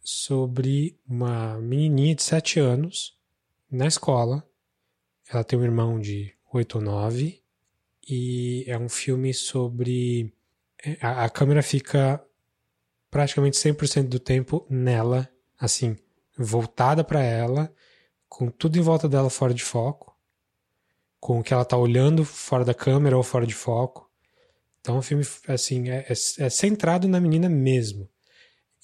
Sobre 0.00 0.98
uma 1.06 1.58
menininha 1.58 2.14
de 2.14 2.22
sete 2.22 2.58
anos 2.58 3.16
na 3.70 3.86
escola 3.86 4.46
ela 5.28 5.44
tem 5.44 5.58
um 5.58 5.64
irmão 5.64 6.00
de 6.00 6.32
8 6.52 6.76
ou 6.76 6.84
9 6.84 7.42
e 8.08 8.64
é 8.66 8.78
um 8.78 8.88
filme 8.88 9.32
sobre. 9.32 10.32
é, 10.84 10.98
A, 11.00 11.24
a 11.24 11.30
câmera 11.30 11.62
fica 11.62 12.24
praticamente 13.10 13.56
100% 13.56 14.08
do 14.08 14.18
tempo 14.18 14.66
nela, 14.68 15.28
assim, 15.58 15.96
voltada 16.36 17.04
para 17.04 17.22
ela, 17.22 17.72
com 18.28 18.50
tudo 18.50 18.78
em 18.78 18.82
volta 18.82 19.08
dela 19.08 19.30
fora 19.30 19.54
de 19.54 19.62
foco, 19.62 20.16
com 21.20 21.40
o 21.40 21.42
que 21.42 21.54
ela 21.54 21.64
tá 21.64 21.76
olhando 21.76 22.24
fora 22.24 22.64
da 22.64 22.74
câmera 22.74 23.16
ou 23.16 23.22
fora 23.22 23.46
de 23.46 23.54
foco. 23.54 24.10
Então, 24.80 24.98
o 24.98 25.02
filme, 25.02 25.24
assim, 25.48 25.88
é, 25.88 26.06
é- 26.08 26.44
é 26.44 26.50
centrado 26.50 27.08
na 27.08 27.18
menina 27.20 27.48
mesmo. 27.48 28.08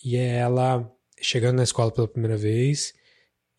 E 0.03 0.17
é 0.17 0.37
ela 0.37 0.91
chegando 1.21 1.57
na 1.57 1.65
escola 1.65 1.93
pela 1.93 2.09
primeira 2.09 2.37
vez 2.37 2.95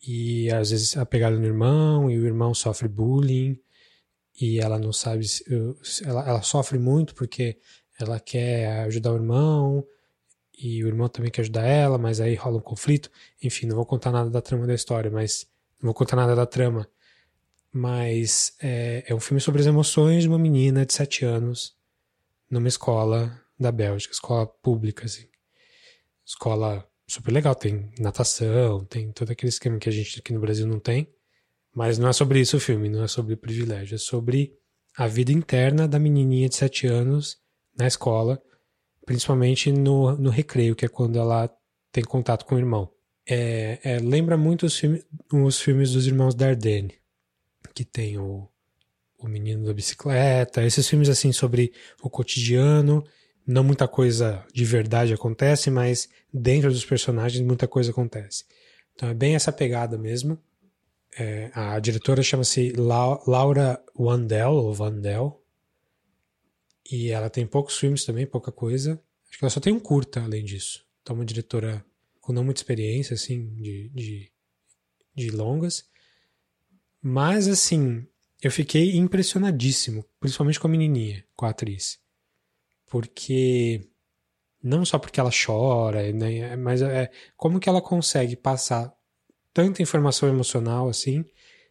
e 0.08 0.52
às 0.52 0.72
vezes 0.72 0.98
apegada 0.98 1.38
no 1.38 1.46
irmão 1.46 2.10
e 2.10 2.18
o 2.18 2.26
irmão 2.26 2.54
sofre 2.54 2.88
bullying 2.88 3.60
e 4.40 4.60
ela 4.60 4.80
não 4.80 4.92
sabe 4.92 5.28
se, 5.28 5.44
ela, 6.04 6.28
ela 6.28 6.42
sofre 6.42 6.80
muito 6.80 7.14
porque 7.14 7.60
ela 8.00 8.20
quer 8.20 8.82
ajudar 8.86 9.12
o 9.12 9.18
irmão 9.18 9.86
e 10.62 10.84
o 10.84 10.88
irmão 10.88 11.08
também 11.10 11.32
quer 11.32 11.42
ajudar 11.42 11.66
ela 11.66 11.98
mas 11.98 12.20
aí 12.20 12.36
rola 12.36 12.58
um 12.58 12.62
conflito 12.62 13.10
enfim 13.42 13.66
não 13.66 13.76
vou 13.76 13.86
contar 13.86 14.12
nada 14.12 14.30
da 14.30 14.42
trama 14.42 14.68
da 14.68 14.74
história 14.74 15.10
mas 15.10 15.48
não 15.82 15.88
vou 15.88 15.94
contar 15.94 16.16
nada 16.16 16.36
da 16.36 16.46
trama 16.46 16.88
mas 17.74 18.54
é, 18.62 19.04
é 19.08 19.16
um 19.16 19.20
filme 19.20 19.40
sobre 19.40 19.62
as 19.62 19.68
emoções 19.68 20.24
de 20.24 20.30
uma 20.30 20.40
menina 20.40 20.86
de 20.86 20.94
7 20.94 21.26
anos 21.26 21.76
numa 22.50 22.68
escola 22.68 23.40
da 23.60 23.72
Bélgica 23.72 24.14
escola 24.14 24.46
pública 24.46 25.06
assim 25.06 25.32
escola 26.26 26.88
super 27.12 27.32
legal. 27.32 27.54
Tem 27.54 27.92
natação, 28.00 28.86
tem 28.86 29.12
todo 29.12 29.32
aquele 29.32 29.50
esquema 29.50 29.78
que 29.78 29.90
a 29.90 29.92
gente 29.92 30.20
aqui 30.20 30.34
no 30.34 30.40
Brasil 30.40 30.66
não 30.66 30.80
tem. 30.80 31.08
Mas 31.74 31.98
não 31.98 32.10
é 32.10 32.14
sobre 32.14 32.40
isso 32.40 32.58
o 32.58 32.60
filme, 32.60 32.90
não 32.90 33.04
é 33.04 33.08
sobre 33.08 33.36
privilégio. 33.36 33.96
É 33.96 33.98
sobre 33.98 34.54
a 34.98 35.08
vida 35.08 35.32
interna 35.32 35.88
da 35.88 36.00
menininha 36.00 36.50
de 36.50 36.56
7 36.56 36.88
anos 36.88 37.38
na 37.78 37.88
escola, 37.88 38.42
principalmente 39.06 39.72
no, 39.72 40.16
no 40.18 40.30
recreio, 40.30 40.76
que 40.76 40.86
é 40.86 40.90
quando 40.90 41.20
ela 41.20 41.50
tem 41.92 42.04
contato 42.04 42.46
com 42.46 42.56
o 42.56 42.60
irmão. 42.60 42.90
É, 43.28 43.80
é, 43.84 44.00
lembra 44.00 44.38
muito 44.38 44.66
os, 44.66 44.78
filme, 44.78 45.04
os 45.32 45.60
filmes 45.62 45.92
dos 45.92 46.08
irmãos 46.08 46.34
Dardenne, 46.34 46.96
que 47.74 47.84
tem 47.84 48.18
o, 48.18 48.48
o 49.20 49.28
Menino 49.28 49.66
da 49.66 49.74
Bicicleta, 49.74 50.64
esses 50.64 50.88
filmes 50.88 51.10
assim 51.10 51.32
sobre 51.32 51.72
o 52.02 52.10
cotidiano 52.10 53.04
não 53.46 53.64
muita 53.64 53.88
coisa 53.88 54.46
de 54.54 54.64
verdade 54.64 55.14
acontece, 55.14 55.70
mas 55.70 56.08
dentro 56.34 56.72
dos 56.72 56.86
personagens 56.86 57.46
muita 57.46 57.68
coisa 57.68 57.92
acontece. 57.92 58.46
Então 58.94 59.10
é 59.10 59.14
bem 59.14 59.36
essa 59.36 59.52
pegada 59.52 59.98
mesmo. 59.98 60.38
É, 61.18 61.52
a 61.54 61.78
diretora 61.80 62.24
chama-se 62.24 62.72
Laura 62.74 63.82
Wandel, 63.98 64.54
ou 64.54 64.74
Vandel, 64.74 65.41
e 66.90 67.10
ela 67.10 67.30
tem 67.30 67.46
poucos 67.46 67.78
filmes 67.78 68.06
também, 68.06 68.26
pouca 68.26 68.52
coisa. 68.52 69.02
Acho 69.30 69.38
que 69.38 69.44
ela 69.44 69.50
só 69.50 69.60
tem 69.60 69.74
um 69.74 69.80
curta 69.80 70.22
além 70.22 70.44
disso. 70.44 70.86
Então, 71.02 71.16
uma 71.16 71.26
diretora 71.26 71.84
com 72.20 72.32
não 72.34 72.44
muita 72.44 72.60
experiência, 72.60 73.14
assim, 73.14 73.54
de, 73.56 73.90
de, 73.90 74.32
de 75.16 75.32
longas. 75.32 75.86
Mas, 77.02 77.48
assim, 77.48 78.06
eu 78.42 78.52
fiquei 78.52 78.96
impressionadíssimo, 78.96 80.06
principalmente 80.20 80.60
com 80.60 80.68
a 80.68 80.72
menininha, 80.72 81.26
com 81.36 81.46
a 81.46 81.50
atriz 81.50 82.02
porque 82.92 83.88
não 84.62 84.84
só 84.84 85.00
porque 85.00 85.18
ela 85.18 85.32
chora, 85.32 86.12
né, 86.12 86.58
mas 86.58 86.82
é 86.82 87.10
como 87.38 87.58
que 87.58 87.70
ela 87.70 87.82
consegue 87.82 88.36
passar 88.36 88.94
tanta 89.54 89.82
informação 89.82 90.28
emocional 90.28 90.90
assim, 90.90 91.24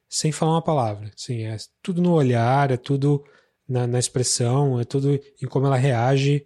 sem 0.09 0.33
falar 0.33 0.53
uma 0.53 0.65
palavra. 0.65 1.11
Assim, 1.15 1.45
é 1.45 1.59
tudo 1.83 2.01
no 2.01 2.15
olhar, 2.15 2.71
é 2.71 2.79
tudo 2.79 3.23
na, 3.71 3.87
na 3.87 4.01
expressão, 4.01 4.81
é 4.81 4.85
tudo 4.85 5.15
em 5.41 5.47
como 5.47 5.67
ela 5.67 5.77
reage 5.77 6.45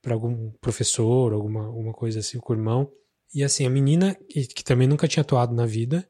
para 0.00 0.14
algum 0.14 0.50
professor, 0.52 1.34
alguma, 1.34 1.66
alguma 1.66 1.92
coisa 1.92 2.20
assim 2.20 2.38
com 2.38 2.52
o 2.52 2.56
irmão. 2.56 2.90
E 3.34 3.44
assim, 3.44 3.66
a 3.66 3.70
menina, 3.70 4.14
que, 4.28 4.46
que 4.46 4.64
também 4.64 4.88
nunca 4.88 5.06
tinha 5.06 5.20
atuado 5.20 5.54
na 5.54 5.66
vida, 5.66 6.08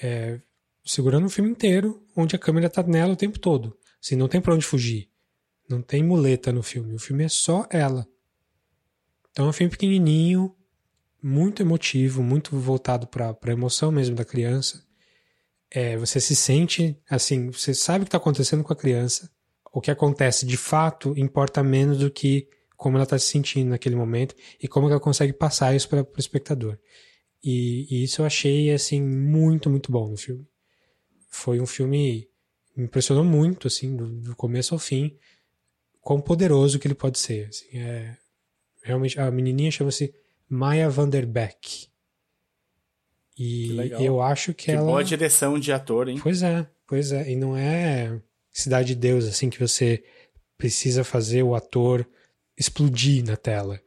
é, 0.00 0.38
segurando 0.84 1.26
o 1.26 1.30
filme 1.30 1.50
inteiro, 1.50 2.06
onde 2.14 2.36
a 2.36 2.38
câmera 2.38 2.68
tá 2.68 2.82
nela 2.82 3.14
o 3.14 3.16
tempo 3.16 3.38
todo. 3.38 3.76
Assim, 4.02 4.16
não 4.16 4.28
tem 4.28 4.40
pra 4.40 4.54
onde 4.54 4.66
fugir. 4.66 5.08
Não 5.66 5.80
tem 5.80 6.04
muleta 6.04 6.52
no 6.52 6.62
filme. 6.62 6.94
O 6.94 6.98
filme 6.98 7.24
é 7.24 7.28
só 7.28 7.66
ela. 7.70 8.06
Então 9.30 9.46
é 9.46 9.48
um 9.48 9.52
filme 9.52 9.70
pequenininho, 9.70 10.54
muito 11.22 11.62
emotivo, 11.62 12.22
muito 12.22 12.56
voltado 12.58 13.06
para 13.06 13.34
a 13.42 13.50
emoção 13.50 13.90
mesmo 13.90 14.14
da 14.14 14.26
criança. 14.26 14.84
É, 15.70 15.96
você 15.96 16.20
se 16.20 16.36
sente 16.36 17.00
assim, 17.08 17.50
você 17.50 17.72
sabe 17.72 18.02
o 18.02 18.04
que 18.04 18.08
está 18.08 18.18
acontecendo 18.18 18.62
com 18.62 18.72
a 18.74 18.76
criança. 18.76 19.32
O 19.74 19.80
que 19.80 19.90
acontece 19.90 20.46
de 20.46 20.56
fato 20.56 21.12
importa 21.18 21.60
menos 21.62 21.98
do 21.98 22.08
que 22.08 22.48
como 22.76 22.96
ela 22.96 23.02
está 23.02 23.18
se 23.18 23.26
sentindo 23.26 23.70
naquele 23.70 23.96
momento 23.96 24.34
e 24.62 24.68
como 24.68 24.88
ela 24.88 25.00
consegue 25.00 25.32
passar 25.32 25.74
isso 25.74 25.88
para 25.88 26.02
o 26.02 26.08
espectador. 26.16 26.78
E, 27.42 27.86
e, 27.90 28.04
isso 28.04 28.22
eu 28.22 28.26
achei 28.26 28.72
assim 28.72 29.02
muito 29.02 29.68
muito 29.68 29.90
bom 29.90 30.08
no 30.08 30.16
filme. 30.16 30.46
Foi 31.28 31.60
um 31.60 31.66
filme 31.66 32.28
me 32.76 32.84
impressionou 32.84 33.24
muito 33.24 33.66
assim 33.66 33.96
do, 33.96 34.06
do 34.06 34.36
começo 34.36 34.74
ao 34.74 34.78
fim 34.78 35.18
quão 36.00 36.20
poderoso 36.20 36.78
que 36.78 36.86
ele 36.86 36.94
pode 36.94 37.18
ser. 37.18 37.48
Assim, 37.48 37.66
é, 37.76 38.16
realmente, 38.82 39.18
a 39.18 39.28
menininha 39.30 39.72
chama-se 39.72 40.14
Maya 40.48 40.88
Vanderbeck. 40.88 41.88
E 43.36 43.76
eu 43.98 44.22
acho 44.22 44.54
que, 44.54 44.66
que 44.66 44.70
ela. 44.70 44.86
Boa 44.86 45.02
direção 45.02 45.58
de 45.58 45.72
ator, 45.72 46.08
hein? 46.08 46.20
Pois 46.22 46.44
é, 46.44 46.64
pois 46.86 47.10
é. 47.10 47.28
E 47.32 47.34
não 47.34 47.56
é 47.56 48.20
Cidade 48.54 48.88
de 48.88 48.94
Deus, 48.94 49.26
assim, 49.26 49.50
que 49.50 49.58
você 49.58 50.02
precisa 50.56 51.02
fazer 51.02 51.42
o 51.42 51.54
ator 51.54 52.06
explodir 52.56 53.24
na 53.24 53.36
tela. 53.36 53.80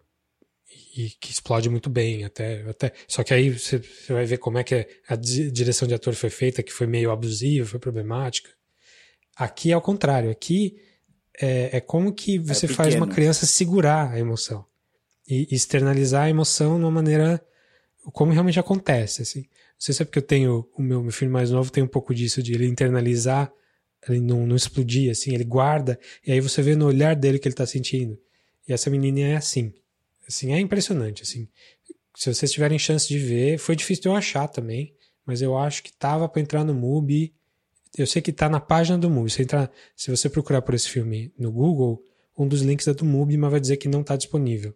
E 0.95 1.11
que 1.21 1.31
explode 1.31 1.69
muito 1.69 1.89
bem, 1.89 2.25
até. 2.25 2.61
até... 2.69 2.91
Só 3.07 3.23
que 3.23 3.33
aí 3.33 3.49
você, 3.49 3.77
você 3.77 4.13
vai 4.13 4.25
ver 4.25 4.37
como 4.37 4.57
é 4.57 4.63
que 4.63 4.87
a 5.07 5.15
direção 5.15 5.87
de 5.87 5.93
ator 5.93 6.13
foi 6.13 6.29
feita, 6.29 6.61
que 6.61 6.73
foi 6.73 6.85
meio 6.85 7.11
abusiva, 7.11 7.65
foi 7.65 7.79
problemática. 7.79 8.49
Aqui 9.35 9.71
é 9.71 9.73
ao 9.73 9.81
contrário. 9.81 10.29
Aqui 10.29 10.77
é, 11.39 11.77
é 11.77 11.79
como 11.79 12.11
que 12.11 12.37
você 12.37 12.65
é 12.65 12.69
faz 12.69 12.95
uma 12.95 13.07
criança 13.07 13.45
segurar 13.45 14.11
a 14.11 14.19
emoção 14.19 14.65
e 15.27 15.47
externalizar 15.51 16.23
a 16.23 16.29
emoção 16.29 16.77
de 16.77 16.83
uma 16.83 16.91
maneira 16.91 17.41
como 18.11 18.31
realmente 18.31 18.59
acontece, 18.59 19.21
assim. 19.21 19.41
Não 19.41 19.79
sei 19.79 19.93
se 19.93 20.01
é 20.01 20.05
porque 20.05 20.19
eu 20.19 20.23
tenho 20.23 20.67
o 20.75 20.81
meu, 20.81 21.03
meu 21.03 21.11
filho 21.11 21.31
mais 21.31 21.51
novo 21.51 21.71
tem 21.71 21.83
um 21.83 21.87
pouco 21.87 22.13
disso 22.13 22.41
de 22.41 22.53
ele 22.53 22.65
internalizar, 22.65 23.51
ele 24.11 24.21
não, 24.21 24.45
não 24.45 24.55
explodir, 24.55 25.11
assim, 25.11 25.33
ele 25.33 25.43
guarda 25.43 25.99
e 26.25 26.31
aí 26.31 26.39
você 26.39 26.61
vê 26.61 26.75
no 26.75 26.85
olhar 26.85 27.15
dele 27.15 27.39
que 27.39 27.47
ele 27.47 27.53
está 27.53 27.65
sentindo. 27.65 28.17
E 28.67 28.73
essa 28.73 28.89
menininha 28.89 29.27
é 29.29 29.35
assim, 29.35 29.73
assim 30.27 30.53
é 30.53 30.59
impressionante, 30.59 31.23
assim. 31.23 31.47
Se 32.15 32.33
vocês 32.33 32.51
tiverem 32.51 32.79
chance 32.79 33.07
de 33.07 33.19
ver, 33.19 33.57
foi 33.57 33.75
difícil 33.75 34.03
de 34.03 34.07
eu 34.09 34.15
achar 34.15 34.47
também, 34.47 34.93
mas 35.25 35.41
eu 35.41 35.57
acho 35.57 35.83
que 35.83 35.91
tava 35.93 36.27
para 36.27 36.41
entrar 36.41 36.63
no 36.63 36.73
MUBI 36.73 37.33
eu 37.97 38.05
sei 38.05 38.21
que 38.21 38.29
está 38.29 38.47
na 38.47 38.59
página 38.59 38.97
do 38.97 39.09
MUBI. 39.09 39.29
Se, 39.29 39.41
entrar, 39.41 39.71
se 39.95 40.11
você 40.11 40.29
procurar 40.29 40.61
por 40.61 40.75
esse 40.75 40.89
filme 40.89 41.33
no 41.37 41.51
Google, 41.51 42.03
um 42.37 42.47
dos 42.47 42.61
links 42.61 42.87
é 42.87 42.93
do 42.93 43.03
MUBI, 43.03 43.37
mas 43.37 43.51
vai 43.51 43.59
dizer 43.59 43.77
que 43.77 43.87
não 43.87 44.01
está 44.01 44.15
disponível. 44.15 44.75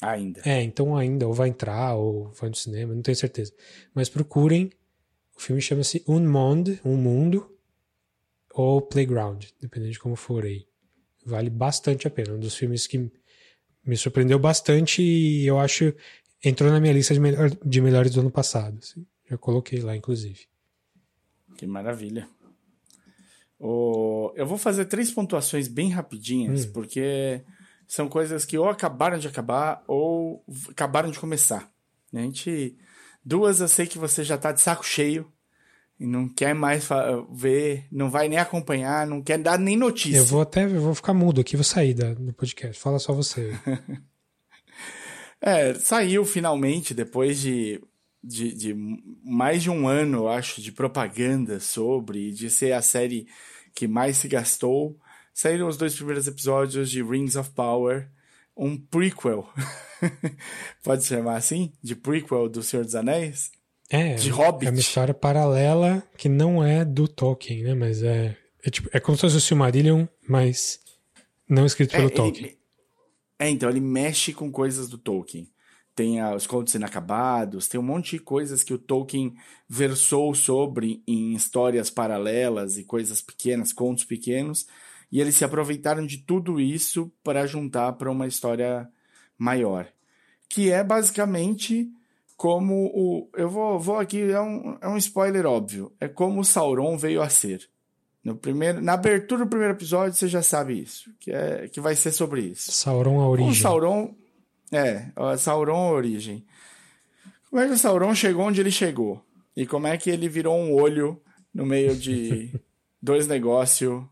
Ainda. 0.00 0.40
É, 0.44 0.62
então 0.62 0.96
ainda, 0.96 1.26
ou 1.26 1.32
vai 1.32 1.48
entrar, 1.48 1.94
ou 1.94 2.30
vai 2.32 2.48
no 2.48 2.56
cinema, 2.56 2.94
não 2.94 3.02
tenho 3.02 3.16
certeza. 3.16 3.52
Mas 3.94 4.08
procurem. 4.08 4.70
O 5.36 5.40
filme 5.40 5.62
chama-se 5.62 6.02
Un 6.08 6.26
Monde, 6.26 6.80
Um 6.84 6.96
Mundo, 6.96 7.56
ou 8.58 8.82
Playground, 8.82 9.44
dependendo 9.60 9.92
de 9.92 10.00
como 10.00 10.16
for 10.16 10.44
aí. 10.44 10.66
Vale 11.24 11.48
bastante 11.48 12.08
a 12.08 12.10
pena. 12.10 12.32
Um 12.32 12.40
dos 12.40 12.56
filmes 12.56 12.88
que 12.88 13.08
me 13.86 13.96
surpreendeu 13.96 14.36
bastante 14.36 15.00
e 15.00 15.46
eu 15.46 15.60
acho 15.60 15.94
entrou 16.44 16.68
na 16.68 16.80
minha 16.80 16.92
lista 16.92 17.14
de, 17.14 17.20
melhor, 17.20 17.50
de 17.64 17.80
melhores 17.80 18.12
do 18.12 18.20
ano 18.20 18.32
passado. 18.32 18.76
Assim. 18.78 19.06
Já 19.30 19.38
coloquei 19.38 19.80
lá, 19.80 19.94
inclusive. 19.94 20.48
Que 21.56 21.68
maravilha. 21.68 22.28
O... 23.60 24.32
Eu 24.34 24.44
vou 24.44 24.58
fazer 24.58 24.86
três 24.86 25.12
pontuações 25.12 25.68
bem 25.68 25.90
rapidinhas, 25.90 26.64
hum. 26.64 26.72
porque 26.72 27.44
são 27.86 28.08
coisas 28.08 28.44
que 28.44 28.58
ou 28.58 28.68
acabaram 28.68 29.18
de 29.18 29.28
acabar 29.28 29.84
ou 29.86 30.44
acabaram 30.68 31.12
de 31.12 31.20
começar. 31.20 31.70
A 32.12 32.18
gente. 32.18 32.76
Duas 33.24 33.60
eu 33.60 33.68
sei 33.68 33.86
que 33.86 33.98
você 33.98 34.24
já 34.24 34.34
está 34.34 34.50
de 34.50 34.60
saco 34.60 34.84
cheio 34.84 35.32
e 35.98 36.06
não 36.06 36.28
quer 36.28 36.54
mais 36.54 36.88
ver, 37.32 37.86
não 37.90 38.08
vai 38.10 38.28
nem 38.28 38.38
acompanhar, 38.38 39.06
não 39.06 39.22
quer 39.22 39.38
dar 39.38 39.58
nem 39.58 39.76
notícia. 39.76 40.18
Eu 40.18 40.24
vou 40.24 40.40
até 40.40 40.64
eu 40.64 40.80
vou 40.80 40.94
ficar 40.94 41.12
mudo 41.12 41.40
aqui, 41.40 41.56
vou 41.56 41.64
sair 41.64 41.94
da, 41.94 42.14
do 42.14 42.32
podcast. 42.32 42.80
Fala 42.80 42.98
só 42.98 43.12
você. 43.12 43.52
é, 45.40 45.74
saiu 45.74 46.24
finalmente 46.24 46.94
depois 46.94 47.40
de 47.40 47.80
de, 48.22 48.52
de 48.52 48.74
mais 49.24 49.62
de 49.62 49.70
um 49.70 49.88
ano, 49.88 50.18
eu 50.18 50.28
acho, 50.28 50.60
de 50.60 50.72
propaganda 50.72 51.60
sobre, 51.60 52.32
de 52.32 52.50
ser 52.50 52.72
a 52.72 52.82
série 52.82 53.26
que 53.74 53.86
mais 53.86 54.16
se 54.18 54.28
gastou, 54.28 54.98
saíram 55.32 55.68
os 55.68 55.76
dois 55.76 55.94
primeiros 55.94 56.26
episódios 56.26 56.90
de 56.90 57.02
Rings 57.02 57.36
of 57.36 57.50
Power, 57.50 58.10
um 58.56 58.76
prequel, 58.76 59.48
pode 60.82 61.04
chamar 61.04 61.36
assim? 61.36 61.72
De 61.82 61.94
prequel 61.94 62.48
do 62.48 62.62
Senhor 62.62 62.84
dos 62.84 62.96
Anéis? 62.96 63.52
É, 63.90 64.14
de 64.14 64.30
Hobbit. 64.30 64.66
é 64.66 64.70
uma 64.70 64.80
história 64.80 65.14
paralela 65.14 66.02
que 66.16 66.28
não 66.28 66.62
é 66.62 66.84
do 66.84 67.08
Tolkien, 67.08 67.62
né? 67.62 67.74
Mas 67.74 68.02
é, 68.02 68.36
é, 68.62 68.70
tipo, 68.70 68.88
é 68.92 69.00
como 69.00 69.16
se 69.16 69.22
fosse 69.22 69.36
o 69.36 69.40
Silmarillion, 69.40 70.06
mas 70.28 70.80
não 71.48 71.64
escrito 71.64 71.92
pelo 71.92 72.08
é, 72.08 72.10
Tolkien. 72.10 72.46
Ele, 72.46 72.58
é, 73.38 73.48
então, 73.48 73.70
ele 73.70 73.80
mexe 73.80 74.32
com 74.32 74.50
coisas 74.50 74.88
do 74.88 74.98
Tolkien 74.98 75.48
tem 75.98 76.22
os 76.22 76.46
contos 76.46 76.76
inacabados, 76.76 77.66
tem 77.66 77.80
um 77.80 77.82
monte 77.82 78.12
de 78.12 78.18
coisas 78.22 78.62
que 78.62 78.72
o 78.72 78.78
Tolkien 78.78 79.34
versou 79.68 80.32
sobre 80.32 81.02
em 81.04 81.34
histórias 81.34 81.90
paralelas 81.90 82.78
e 82.78 82.84
coisas 82.84 83.20
pequenas, 83.20 83.72
contos 83.72 84.04
pequenos, 84.04 84.68
e 85.10 85.20
eles 85.20 85.34
se 85.34 85.44
aproveitaram 85.44 86.06
de 86.06 86.18
tudo 86.18 86.60
isso 86.60 87.10
para 87.24 87.48
juntar 87.48 87.94
para 87.94 88.12
uma 88.12 88.28
história 88.28 88.88
maior, 89.36 89.88
que 90.48 90.70
é 90.70 90.84
basicamente 90.84 91.90
como 92.38 92.86
o 92.94 93.28
eu 93.36 93.50
vou, 93.50 93.78
vou 93.80 93.98
aqui 93.98 94.30
é 94.30 94.40
um, 94.40 94.78
é 94.80 94.88
um 94.88 94.96
spoiler 94.96 95.44
óbvio, 95.44 95.92
é 96.00 96.06
como 96.06 96.40
o 96.40 96.44
Sauron 96.44 96.96
veio 96.96 97.20
a 97.20 97.28
ser. 97.28 97.68
No 98.22 98.36
primeiro, 98.36 98.80
na 98.80 98.94
abertura 98.94 99.44
do 99.44 99.50
primeiro 99.50 99.74
episódio 99.74 100.14
você 100.14 100.28
já 100.28 100.42
sabe 100.42 100.80
isso, 100.80 101.10
que 101.18 101.32
é 101.32 101.68
que 101.68 101.80
vai 101.80 101.96
ser 101.96 102.12
sobre 102.12 102.42
isso. 102.42 102.70
Sauron 102.70 103.20
a 103.20 103.28
origem. 103.28 103.50
O 103.50 103.54
Sauron 103.54 104.14
é, 104.70 105.10
Sauron 105.36 105.90
Origem. 105.90 106.46
Como 107.50 107.60
é 107.60 107.66
que 107.66 107.72
o 107.72 107.78
Sauron 107.78 108.14
chegou 108.14 108.46
onde 108.46 108.60
ele 108.60 108.70
chegou? 108.70 109.24
E 109.56 109.66
como 109.66 109.86
é 109.86 109.96
que 109.96 110.10
ele 110.10 110.28
virou 110.28 110.56
um 110.56 110.74
olho 110.74 111.20
no 111.52 111.66
meio 111.66 111.96
de 111.96 112.54
dois 113.02 113.26
negócios 113.26 114.04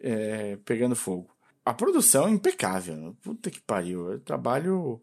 é, 0.00 0.58
pegando 0.64 0.96
fogo? 0.96 1.30
A 1.64 1.72
produção 1.72 2.26
é 2.26 2.30
impecável. 2.30 3.14
Puta 3.22 3.50
que 3.50 3.60
pariu. 3.60 4.14
É 4.14 4.18
trabalho 4.18 5.00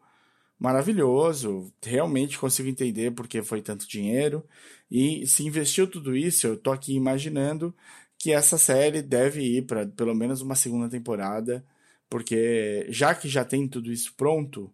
maravilhoso. 0.60 1.72
Realmente 1.82 2.38
consigo 2.38 2.68
entender 2.68 3.12
porque 3.12 3.42
foi 3.42 3.62
tanto 3.62 3.88
dinheiro. 3.88 4.44
E 4.92 5.26
se 5.26 5.46
investiu 5.46 5.88
tudo 5.90 6.16
isso, 6.16 6.46
eu 6.46 6.58
tô 6.58 6.72
aqui 6.72 6.94
imaginando 6.94 7.74
que 8.18 8.32
essa 8.34 8.58
série 8.58 9.02
deve 9.02 9.42
ir 9.42 9.66
para 9.66 9.88
pelo 9.88 10.14
menos 10.14 10.42
uma 10.42 10.56
segunda 10.56 10.90
temporada, 10.90 11.64
porque 12.10 12.86
já 12.90 13.16
que 13.16 13.30
já 13.30 13.46
tem 13.46 13.68
tudo 13.68 13.92
isso 13.92 14.14
pronto, 14.18 14.70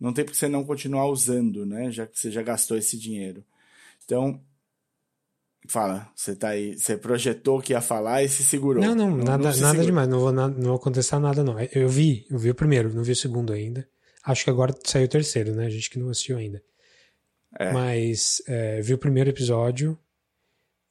não 0.00 0.12
tem 0.12 0.24
por 0.24 0.30
que 0.30 0.36
você 0.38 0.48
não 0.48 0.64
continuar 0.64 1.06
usando, 1.06 1.66
né? 1.66 1.90
Já 1.90 2.06
que 2.06 2.18
você 2.18 2.30
já 2.30 2.42
gastou 2.42 2.76
esse 2.76 2.98
dinheiro. 2.98 3.44
Então, 4.04 4.40
fala, 5.68 6.10
você 6.14 6.34
tá 6.34 6.50
aí, 6.50 6.78
você 6.78 6.96
projetou 6.96 7.60
que 7.60 7.72
ia 7.72 7.80
falar 7.80 8.22
e 8.22 8.28
se 8.28 8.44
segurou. 8.44 8.82
Não, 8.82 8.94
não, 8.94 9.10
não 9.10 9.24
nada, 9.24 9.50
não 9.50 9.60
nada 9.60 9.84
demais, 9.84 10.08
não 10.08 10.20
vou, 10.20 10.32
não 10.32 10.52
vou 10.52 10.78
contestar 10.78 11.20
nada 11.20 11.42
não. 11.44 11.56
Eu 11.60 11.88
vi, 11.88 12.26
eu 12.30 12.38
vi 12.38 12.50
o 12.50 12.54
primeiro, 12.54 12.94
não 12.94 13.02
vi 13.02 13.12
o 13.12 13.16
segundo 13.16 13.52
ainda. 13.52 13.86
Acho 14.26 14.42
que 14.42 14.50
agora 14.50 14.74
saiu 14.84 15.04
o 15.04 15.08
terceiro, 15.08 15.54
né? 15.54 15.66
A 15.66 15.70
gente 15.70 15.88
que 15.88 16.00
não 16.00 16.10
assistiu 16.10 16.36
ainda. 16.36 16.60
É. 17.56 17.72
Mas 17.72 18.42
é, 18.48 18.80
vi 18.80 18.92
o 18.92 18.98
primeiro 18.98 19.30
episódio 19.30 19.96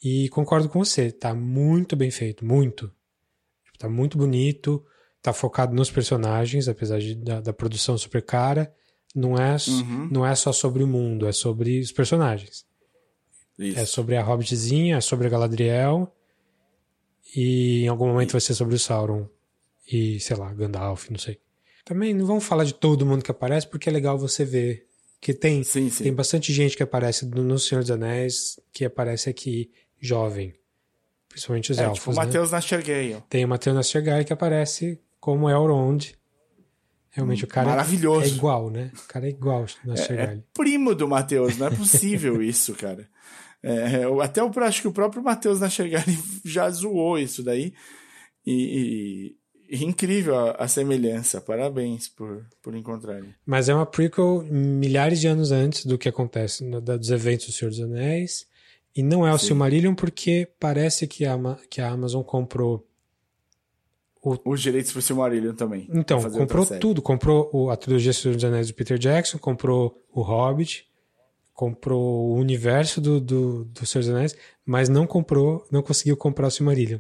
e 0.02 0.30
concordo 0.30 0.70
com 0.70 0.80
você. 0.80 1.12
Tá 1.12 1.36
muito 1.36 1.98
bem 1.98 2.10
feito, 2.10 2.46
muito. 2.46 2.90
Tá 3.78 3.90
muito 3.90 4.18
bonito, 4.18 4.86
tá 5.22 5.34
focado 5.34 5.76
nos 5.76 5.92
personagens, 5.92 6.70
apesar 6.70 7.00
de, 7.00 7.14
da, 7.14 7.42
da 7.42 7.52
produção 7.52 7.98
super 7.98 8.22
cara. 8.22 8.74
Não 9.14 9.36
é, 9.38 9.58
uhum. 9.68 10.08
não 10.10 10.26
é 10.26 10.34
só 10.34 10.54
sobre 10.54 10.82
o 10.82 10.88
mundo, 10.88 11.28
é 11.28 11.34
sobre 11.34 11.82
os 11.82 11.92
personagens. 11.92 12.66
Isso. 13.60 13.80
É 13.80 13.86
sobre 13.86 14.16
a 14.16 14.24
Hobbitzinha, 14.24 14.96
é 14.96 15.02
sobre 15.02 15.28
a 15.28 15.30
Galadriel. 15.30 16.10
E 17.36 17.84
em 17.84 17.88
algum 17.90 18.08
momento 18.08 18.30
e... 18.30 18.34
vai 18.34 18.42
ser 18.42 18.54
sobre 18.54 18.76
o 18.76 18.80
Sauron. 18.80 19.28
E, 19.92 20.22
sei 20.22 20.38
lá, 20.38 20.54
Gandalf, 20.54 21.10
não 21.10 21.20
sei. 21.20 21.40
Também 21.86 22.16
não 22.16 22.26
vamos 22.26 22.44
falar 22.44 22.64
de 22.64 22.74
todo 22.74 23.06
mundo 23.06 23.24
que 23.24 23.30
aparece, 23.30 23.68
porque 23.68 23.88
é 23.88 23.92
legal 23.92 24.18
você 24.18 24.44
ver 24.44 24.88
que 25.22 25.34
tem, 25.34 25.64
sim, 25.64 25.90
sim. 25.90 26.04
tem 26.04 26.14
bastante 26.14 26.52
gente 26.52 26.76
que 26.76 26.84
aparece 26.84 27.26
no 27.26 27.58
Senhor 27.58 27.82
dos 27.82 27.92
Anéis, 27.92 28.60
que 28.74 28.84
aparece 28.84 29.30
aqui 29.30 29.72
jovem. 30.00 30.54
Principalmente 31.30 31.72
os 31.72 31.78
é, 31.78 31.84
elfos. 31.84 32.00
Tipo 32.00 32.12
o 32.12 32.16
Matheus 32.16 32.52
né? 32.52 32.58
Nascergale. 32.58 33.24
Tem 33.30 33.46
o 33.46 33.48
Matheus 33.48 33.76
Nascergale 33.76 34.26
que 34.26 34.34
aparece 34.34 35.00
como 35.20 35.50
Elrond. 35.50 36.14
Realmente 37.12 37.44
hum, 37.44 37.48
o 37.48 37.50
cara 37.50 37.70
Maravilhoso. 37.70 38.26
é 38.26 38.28
igual, 38.30 38.70
né? 38.70 38.92
O 38.94 39.08
cara 39.08 39.26
é 39.28 39.30
igual 39.30 39.62
ao 39.62 39.68
Nascergale. 39.84 40.32
É, 40.32 40.34
é 40.36 40.44
primo 40.54 40.96
do 40.96 41.08
Matheus, 41.08 41.58
não 41.58 41.68
é 41.68 41.72
possível 41.72 42.42
isso, 42.44 42.74
cara. 42.74 43.08
É, 43.62 44.04
até 44.22 44.42
eu 44.42 44.52
acho 44.64 44.82
que 44.82 44.88
o 44.88 44.92
próprio 44.92 45.24
Matheus 45.24 45.60
Nascergale 45.60 46.18
já 46.46 46.70
zoou 46.70 47.20
isso 47.20 47.44
daí. 47.44 47.74
E, 48.46 49.36
incrível 49.70 50.36
a, 50.36 50.52
a, 50.52 50.68
semelhança. 50.68 51.42
Parabéns 51.42 52.08
por, 52.08 52.46
por 52.62 52.76
encontrarem. 52.76 53.34
Mas 53.46 53.70
é 53.70 53.74
uma 53.74 53.86
prequel 53.86 54.44
milhares 54.44 55.20
de 55.20 55.28
anos 55.28 55.52
antes 55.52 55.86
do 55.86 55.98
que 55.98 56.10
acontece 56.10 56.64
no, 56.64 56.82
dos 56.82 57.10
eventos 57.10 57.48
do 57.48 57.52
Senhor 57.52 57.70
dos 57.70 57.80
Anéis. 57.80 58.48
E 58.96 59.04
não 59.04 59.28
é 59.28 59.34
o 59.34 59.38
Sim. 59.38 59.48
Silmarillion 59.48 59.94
porque 59.94 60.48
parece 60.60 61.06
que 61.08 61.26
a, 61.26 61.38
que 61.70 61.82
a 61.82 61.90
Amazon 61.90 62.24
comprou 62.24 62.88
o... 64.26 64.38
os 64.46 64.62
direitos 64.62 64.92
para 64.92 65.00
o 65.00 65.02
Silmarillion 65.02 65.54
também. 65.54 65.88
Então, 65.94 66.20
comprou 66.32 66.66
tudo. 66.66 67.02
Comprou 67.02 67.50
o, 67.54 67.70
a 67.70 67.78
trilogia 67.78 68.14
Senhor 68.14 68.34
dos 68.36 68.44
Anéis 68.44 68.68
do 68.68 68.74
Peter 68.74 68.98
Jackson, 68.98 69.38
comprou 69.38 70.04
o 70.12 70.22
Hobbit, 70.22 70.88
comprou 71.54 72.32
o 72.32 72.36
universo 72.36 73.00
do, 73.00 73.20
do, 73.20 73.66
do 73.66 73.86
Senhor 73.86 74.02
dos 74.02 74.10
Anéis, 74.10 74.36
mas 74.66 74.90
não 74.90 75.06
comprou, 75.06 75.66
não 75.72 75.84
conseguiu 75.84 76.18
comprar 76.18 76.48
o 76.48 76.52
Silmarillion. 76.52 77.00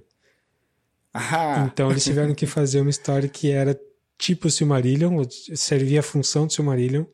Ah. 1.17 1.69
Então 1.71 1.89
eles 1.89 2.03
tiveram 2.03 2.35
que 2.35 2.45
fazer 2.45 2.81
uma 2.81 2.89
história 2.89 3.29
que 3.29 3.49
era 3.49 3.79
tipo 4.17 4.49
Silmarillion, 4.49 5.23
servia 5.55 6.01
a 6.01 6.03
função 6.03 6.45
do 6.45 6.51
Silmarillion, 6.53 7.05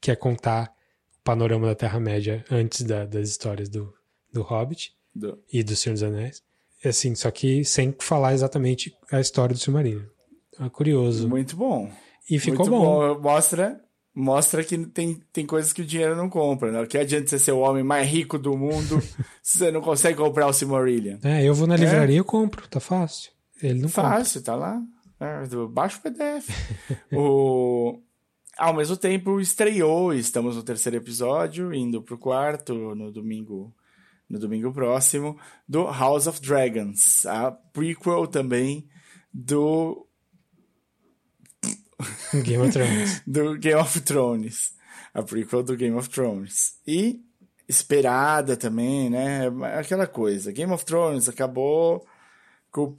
que 0.00 0.10
é 0.10 0.16
contar 0.16 0.72
o 1.18 1.22
panorama 1.22 1.66
da 1.66 1.74
Terra-média 1.74 2.42
antes 2.50 2.82
da, 2.82 3.04
das 3.04 3.28
histórias 3.28 3.68
do, 3.68 3.92
do 4.32 4.42
Hobbit 4.42 4.94
do... 5.14 5.38
e 5.52 5.62
do 5.62 5.76
Senhor 5.76 5.92
dos 5.92 6.02
Anéis. 6.02 6.42
Assim, 6.82 7.14
só 7.14 7.30
que 7.30 7.62
sem 7.62 7.94
falar 7.98 8.32
exatamente 8.32 8.94
a 9.12 9.20
história 9.20 9.54
do 9.54 9.60
Silmarillion. 9.60 10.06
É 10.58 10.68
curioso. 10.70 11.28
Muito 11.28 11.54
bom. 11.54 11.90
E 12.28 12.38
ficou 12.38 12.66
Muito 12.66 12.70
bom. 12.70 13.14
bom. 13.14 13.20
Mostra, 13.20 13.78
mostra 14.14 14.64
que 14.64 14.78
tem, 14.86 15.20
tem 15.32 15.44
coisas 15.44 15.72
que 15.72 15.82
o 15.82 15.84
dinheiro 15.84 16.16
não 16.16 16.30
compra, 16.30 16.72
né? 16.72 16.86
Que 16.86 16.96
adianta 16.96 17.28
você 17.28 17.38
ser 17.38 17.52
o 17.52 17.58
homem 17.58 17.82
mais 17.82 18.08
rico 18.08 18.38
do 18.38 18.56
mundo 18.56 19.02
se 19.42 19.58
você 19.58 19.70
não 19.70 19.82
consegue 19.82 20.16
comprar 20.16 20.46
o 20.46 20.52
Silmarillion. 20.52 21.18
É, 21.22 21.44
eu 21.44 21.52
vou 21.54 21.66
na 21.66 21.76
livraria 21.76 22.16
e 22.16 22.20
é? 22.20 22.24
compro, 22.24 22.66
tá 22.68 22.80
fácil. 22.80 23.30
Ele 23.62 23.80
não 23.80 23.88
Fácil, 23.88 24.42
tá 24.42 24.54
lá. 24.54 24.82
É, 25.18 25.46
baixa 25.68 25.98
o 25.98 26.02
PDF. 26.02 26.48
o... 27.12 28.00
Ao 28.56 28.74
mesmo 28.74 28.96
tempo, 28.96 29.40
estreou, 29.40 30.12
estamos 30.12 30.56
no 30.56 30.62
terceiro 30.62 30.96
episódio, 30.98 31.72
indo 31.72 32.02
pro 32.02 32.18
quarto 32.18 32.94
no 32.94 33.10
domingo, 33.10 33.74
no 34.28 34.38
domingo 34.38 34.72
próximo, 34.72 35.38
do 35.66 35.84
House 35.84 36.26
of 36.26 36.40
Dragons, 36.42 37.24
a 37.24 37.50
prequel 37.50 38.26
também 38.26 38.86
do 39.32 40.06
Game 42.44 42.62
of 42.62 42.72
Thrones. 42.72 43.22
do 43.26 43.58
Game 43.58 43.80
of 43.80 44.00
Thrones. 44.00 44.74
A 45.14 45.22
prequel 45.22 45.62
do 45.62 45.76
Game 45.76 45.96
of 45.96 46.08
Thrones. 46.08 46.78
E 46.86 47.20
esperada 47.68 48.56
também, 48.56 49.08
né? 49.08 49.46
Aquela 49.78 50.06
coisa. 50.06 50.52
Game 50.52 50.72
of 50.72 50.84
Thrones 50.84 51.28
acabou 51.28 52.06
com 52.70 52.94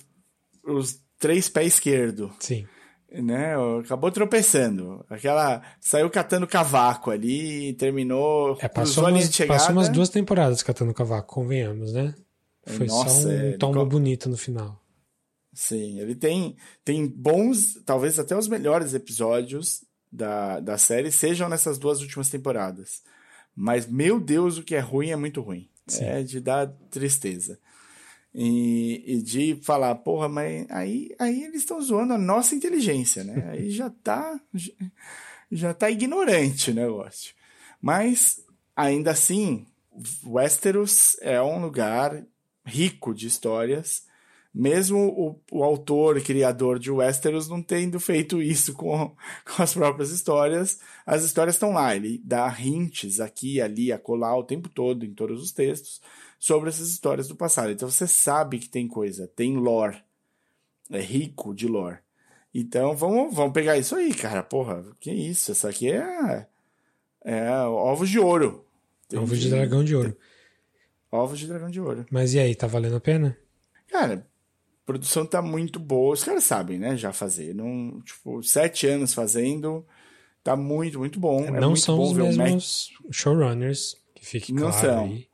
os 0.64 1.00
três 1.20 1.50
pés 1.50 1.74
esquerdo. 1.76 2.34
Sim. 2.40 2.66
Né? 3.12 3.54
Acabou 3.84 4.12
tropeçando. 4.12 5.06
Aquela. 5.10 5.62
Saiu 5.80 6.10
catando 6.10 6.48
cavaco 6.48 7.12
ali 7.12 7.74
terminou. 7.74 8.58
É, 8.62 8.68
passou, 8.68 9.08
umas, 9.08 9.38
passou 9.46 9.72
umas 9.74 9.90
duas 9.90 10.10
temporadas 10.10 10.64
catando 10.64 10.94
cavaco, 10.94 11.34
convenhamos, 11.36 11.92
né? 11.94 12.16
Foi 12.66 12.88
Nossa, 12.88 13.22
só 13.22 13.28
um 13.28 13.32
é, 13.32 13.52
tombo 13.58 13.86
bonito 13.86 14.30
no 14.30 14.38
final. 14.38 14.80
Sim, 15.54 16.00
ele 16.00 16.16
tem, 16.16 16.56
tem 16.86 17.06
bons, 17.06 17.82
talvez 17.86 18.18
até 18.18 18.38
os 18.38 18.48
melhores 18.48 18.94
episódios 18.94 19.84
da, 20.12 20.60
da 20.60 20.78
série 20.78 21.12
sejam 21.12 21.50
nessas 21.50 21.78
duas 21.78 22.02
últimas 22.02 22.30
temporadas. 22.30 23.02
Mas, 23.54 23.86
meu 23.86 24.20
Deus, 24.20 24.58
o 24.58 24.64
que 24.64 24.76
é 24.76 24.80
ruim 24.80 25.10
é 25.10 25.16
muito 25.16 25.42
ruim. 25.42 25.70
Sim. 25.88 26.06
É 26.06 26.24
de 26.24 26.40
dar 26.40 26.68
tristeza. 26.90 27.60
E, 28.34 29.04
e, 29.06 29.22
de 29.22 29.60
falar, 29.62 29.94
porra, 29.96 30.30
mas 30.30 30.66
aí, 30.70 31.10
aí 31.20 31.44
eles 31.44 31.62
estão 31.62 31.82
zoando 31.82 32.14
a 32.14 32.18
nossa 32.18 32.56
inteligência, 32.56 33.26
né? 33.26 33.50
Aí 33.52 33.70
já 33.70 33.90
tá, 33.90 34.40
já 35.52 35.74
tá 35.74 35.92
ignorante 35.92 36.72
o 36.72 36.74
negócio. 36.74 37.34
Mas, 37.82 38.42
ainda 38.76 39.12
assim, 39.12 39.66
Westeros 40.24 41.18
é 41.22 41.42
um 41.42 41.62
lugar 41.62 42.26
rico 42.66 43.14
de 43.14 43.28
histórias, 43.28 44.04
mesmo 44.54 44.98
o, 45.52 45.60
o 45.60 45.64
autor, 45.64 46.22
criador 46.22 46.78
de 46.78 46.92
Westeros 46.92 47.48
não 47.48 47.62
tendo 47.62 48.00
feito 48.00 48.42
isso 48.42 48.74
com, 48.74 49.16
com 49.46 49.64
as 49.64 49.74
próprias 49.74 50.12
histórias, 50.12 50.80
as 51.06 51.24
histórias 51.24 51.56
estão 51.56 51.72
lá, 51.72 51.96
ele 51.96 52.22
dá 52.24 52.54
hints 52.60 53.20
aqui, 53.20 53.62
ali, 53.62 53.92
acolá 53.92 54.38
o 54.38 54.44
tempo 54.44 54.70
todo 54.70 55.06
em 55.06 55.14
todos 55.14 55.42
os 55.42 55.52
textos, 55.52 56.02
sobre 56.42 56.70
essas 56.70 56.90
histórias 56.90 57.28
do 57.28 57.36
passado. 57.36 57.72
Então 57.72 57.88
você 57.88 58.08
sabe 58.08 58.58
que 58.58 58.68
tem 58.68 58.88
coisa, 58.88 59.28
tem 59.28 59.56
lore. 59.58 60.04
É 60.90 61.00
rico 61.00 61.54
de 61.54 61.68
lore. 61.68 62.00
Então 62.52 62.96
vamos, 62.98 63.34
vamos 63.34 63.54
pegar 63.54 63.78
isso 63.78 63.96
aí, 63.96 64.12
cara. 64.12 64.42
Porra, 64.42 64.84
que 65.00 65.12
isso? 65.12 65.52
Essa 65.52 65.70
aqui 65.70 65.92
é. 65.92 66.48
É 67.24 67.52
ovos 67.60 68.10
de 68.10 68.20
ouro. 68.20 68.66
Ovos 69.16 69.40
de 69.40 69.52
dragão 69.52 69.84
de 69.84 69.96
ouro. 69.96 70.18
Ovos 71.12 71.38
de 71.38 71.46
dragão 71.46 71.70
de 71.70 71.80
ouro. 71.80 72.08
Mas 72.10 72.34
e 72.34 72.40
aí, 72.40 72.56
tá 72.56 72.66
valendo 72.66 72.96
a 72.96 73.00
pena? 73.00 73.38
Cara, 73.88 74.16
a 74.16 74.86
produção 74.86 75.24
tá 75.28 75.44
muito 75.44 75.80
boa. 75.80 76.14
Os 76.14 76.24
caras 76.24 76.44
sabem, 76.44 76.80
né? 76.80 76.98
Já 76.98 77.14
fazer. 77.14 77.54
Não, 77.54 78.02
tipo, 78.02 78.42
sete 78.42 78.88
anos 78.88 79.14
fazendo. 79.14 79.86
Tá 80.44 80.56
muito, 80.56 80.98
muito 80.98 81.20
bom. 81.20 81.44
É 81.44 81.52
não 81.52 81.70
muito 81.70 81.82
são 81.82 82.02
os 82.02 82.14
mesmos 82.14 82.90
showrunners, 83.12 83.96
que 84.16 84.26
fique 84.26 84.52
claro 84.52 84.66
Não 84.66 84.82
são. 84.82 85.04
Aí. 85.06 85.31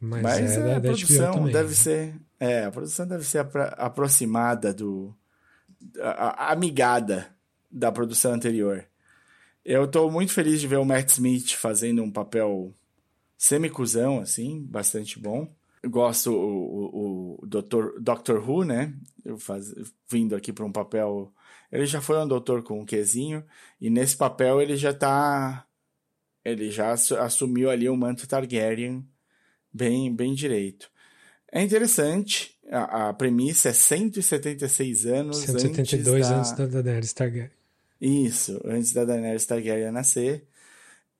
Mas, 0.00 0.22
Mas 0.22 0.56
é, 0.56 0.76
a 0.76 0.80
produção 0.80 1.44
deve 1.46 1.68
né? 1.68 1.74
ser. 1.74 2.14
É, 2.38 2.64
a 2.64 2.70
produção 2.70 3.06
deve 3.06 3.24
ser 3.24 3.38
apro 3.38 3.62
aproximada 3.76 4.72
do. 4.72 5.14
A, 6.00 6.48
a, 6.48 6.52
amigada 6.52 7.34
da 7.70 7.90
produção 7.90 8.32
anterior. 8.32 8.84
Eu 9.64 9.88
tô 9.88 10.10
muito 10.10 10.32
feliz 10.32 10.60
de 10.60 10.68
ver 10.68 10.76
o 10.76 10.84
Matt 10.84 11.10
Smith 11.10 11.54
fazendo 11.54 12.02
um 12.02 12.10
papel 12.10 12.72
semicusão, 13.36 14.20
assim, 14.20 14.62
bastante 14.62 15.18
bom. 15.18 15.52
Eu 15.82 15.90
gosto 15.90 16.32
o, 16.32 17.38
o, 17.38 17.38
o 17.42 17.46
Dr. 17.46 17.98
Doctor 18.00 18.48
Who, 18.48 18.64
né? 18.64 18.94
Eu 19.24 19.38
faz, 19.38 19.74
vindo 20.08 20.36
aqui 20.36 20.52
para 20.52 20.64
um 20.64 20.72
papel. 20.72 21.32
Ele 21.72 21.86
já 21.86 22.00
foi 22.00 22.18
um 22.18 22.28
doutor 22.28 22.62
com 22.62 22.80
um 22.80 22.86
quezinho, 22.86 23.44
e 23.80 23.90
nesse 23.90 24.16
papel 24.16 24.60
ele 24.60 24.76
já 24.76 24.92
tá. 24.92 25.66
Ele 26.44 26.70
já 26.70 26.92
assumiu 26.92 27.70
ali 27.70 27.88
o 27.88 27.96
manto 27.96 28.28
Targaryen 28.28 29.04
bem, 29.76 30.14
bem 30.14 30.34
direito. 30.34 30.90
É 31.52 31.62
interessante, 31.62 32.56
a, 32.70 33.08
a 33.08 33.12
premissa 33.12 33.68
é 33.68 33.72
176 33.72 35.06
anos 35.06 35.36
172 35.38 36.30
antes 36.30 36.52
da... 36.52 36.64
antes 36.64 36.72
da 36.72 36.82
Daenerys 36.82 37.12
Targaryen. 37.12 37.50
Isso, 38.00 38.60
antes 38.64 38.92
da 38.92 39.04
Daenerys 39.04 39.46
Targaryen 39.46 39.92
nascer. 39.92 40.46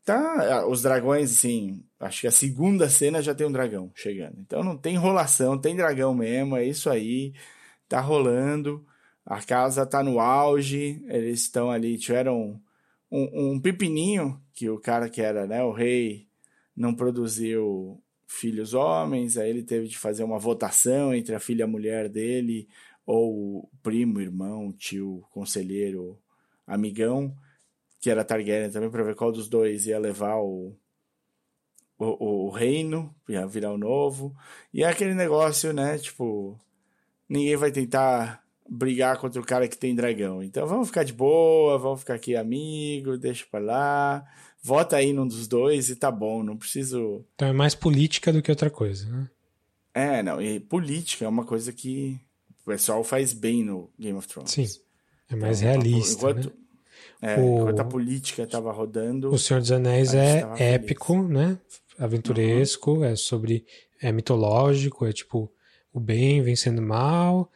tá. 0.05 0.67
Os 0.67 0.83
dragões, 0.83 1.33
assim, 1.33 1.85
acho 2.01 2.23
que 2.23 2.27
a 2.27 2.33
segunda 2.33 2.89
cena 2.89 3.23
já 3.23 3.35
tem 3.35 3.47
um 3.47 3.53
dragão 3.53 3.91
chegando. 3.95 4.37
Então 4.41 4.65
não 4.65 4.77
tem 4.77 4.95
enrolação, 4.95 5.59
tem 5.59 5.77
dragão 5.77 6.15
mesmo, 6.15 6.57
é 6.57 6.65
isso 6.65 6.91
aí. 6.91 7.35
Tá 7.89 8.01
rolando. 8.01 8.85
A 9.25 9.41
casa 9.43 9.85
tá 9.85 10.03
no 10.03 10.21
auge, 10.21 11.05
eles 11.09 11.41
estão 11.41 11.71
ali, 11.71 11.99
tiveram 11.99 12.61
um, 13.11 13.55
um 13.55 13.61
pepininho 13.61 14.41
que 14.55 14.71
o 14.71 14.79
cara 14.79 15.09
que 15.09 15.21
era, 15.21 15.47
né, 15.47 15.63
o 15.63 15.73
rei, 15.73 16.29
não 16.77 16.95
produziu 16.95 18.01
filhos 18.27 18.75
homens, 18.75 19.37
aí 19.37 19.51
ele 19.51 19.63
teve 19.63 19.87
de 19.89 19.97
fazer 19.97 20.25
uma 20.25 20.39
votação 20.39 21.15
entre 21.15 21.35
a 21.35 21.41
filha 21.41 21.67
mulher 21.67 22.09
dele, 22.09 22.69
ou 23.07 23.71
primo, 23.83 24.21
irmão, 24.21 24.73
tio, 24.73 25.25
conselheiro, 25.31 26.19
amigão, 26.67 27.35
que 28.01 28.11
era 28.11 28.25
Targaryen 28.25 28.71
também, 28.71 28.91
para 28.91 29.05
ver 29.05 29.15
qual 29.15 29.31
dos 29.31 29.49
dois 29.49 29.87
ia 29.87 29.99
levar 29.99 30.37
o, 30.37 30.77
o, 31.99 32.47
o, 32.47 32.51
reino, 32.51 33.15
ia 33.29 33.47
virar 33.47 33.73
o 33.73 33.79
novo. 33.79 34.35
E 34.75 34.83
é 34.83 34.89
aquele 34.89 35.15
negócio, 35.15 35.73
né? 35.73 35.99
Tipo, 35.99 36.59
ninguém 37.29 37.57
vai 37.57 37.71
tentar 37.71 38.45
brigar 38.69 39.19
contra 39.19 39.41
o 39.41 39.47
cara 39.47 39.69
que 39.69 39.79
tem 39.79 39.95
dragão. 39.95 40.43
Então 40.43 40.67
vamos 40.67 40.89
ficar 40.89 41.05
de 41.05 41.13
boa, 41.13 41.79
vamos 41.79 42.01
ficar 42.01 42.15
aqui 42.15 42.37
amigo, 42.37 43.17
deixa 43.17 43.47
pra 43.51 43.61
lá. 43.61 44.25
Vota 44.67 44.97
aí 44.97 45.13
num 45.13 45.29
dos 45.29 45.47
dois 45.47 45.91
e 45.91 45.95
tá 45.95 46.11
bom, 46.11 46.43
não 46.43 46.57
preciso. 46.57 47.25
Então 47.37 47.47
é 47.47 47.53
mais 47.53 47.73
política 47.73 48.33
do 48.33 48.43
que 48.43 48.51
outra 48.51 48.69
coisa, 48.69 49.09
né? 49.09 49.31
É, 49.95 50.23
não, 50.25 50.43
e 50.43 50.59
política 50.59 51.25
é 51.25 51.29
uma 51.29 51.45
coisa 51.45 51.73
que 51.73 52.19
o 52.63 52.65
pessoal 52.65 53.05
faz 53.05 53.33
bem 53.33 53.63
no 53.63 53.89
Game 53.97 54.19
of 54.19 54.27
Thrones. 54.27 54.51
Sim. 54.51 54.67
É 55.31 55.37
mais 55.37 55.63
então, 55.63 55.71
realista. 55.71 56.15
Enquanto, 56.15 56.53
né? 57.23 57.35
é, 57.37 57.41
o... 57.41 57.61
enquanto 57.61 57.79
a 57.79 57.85
política 57.85 58.43
estava 58.43 58.73
rodando. 58.73 59.31
O 59.31 59.39
Senhor 59.39 59.61
dos 59.61 59.71
Anéis 59.71 60.13
é 60.15 60.45
épico, 60.59 61.15
feliz. 61.15 61.31
né? 61.31 61.59
Aventuresco, 61.97 62.95
uhum. 62.95 63.05
é 63.05 63.15
sobre. 63.15 63.65
É 64.03 64.11
mitológico, 64.11 65.07
é 65.07 65.13
tipo 65.13 65.49
o 65.93 66.01
bem 66.01 66.43
vencendo 66.43 66.81
o 66.81 66.83
mal 66.83 67.51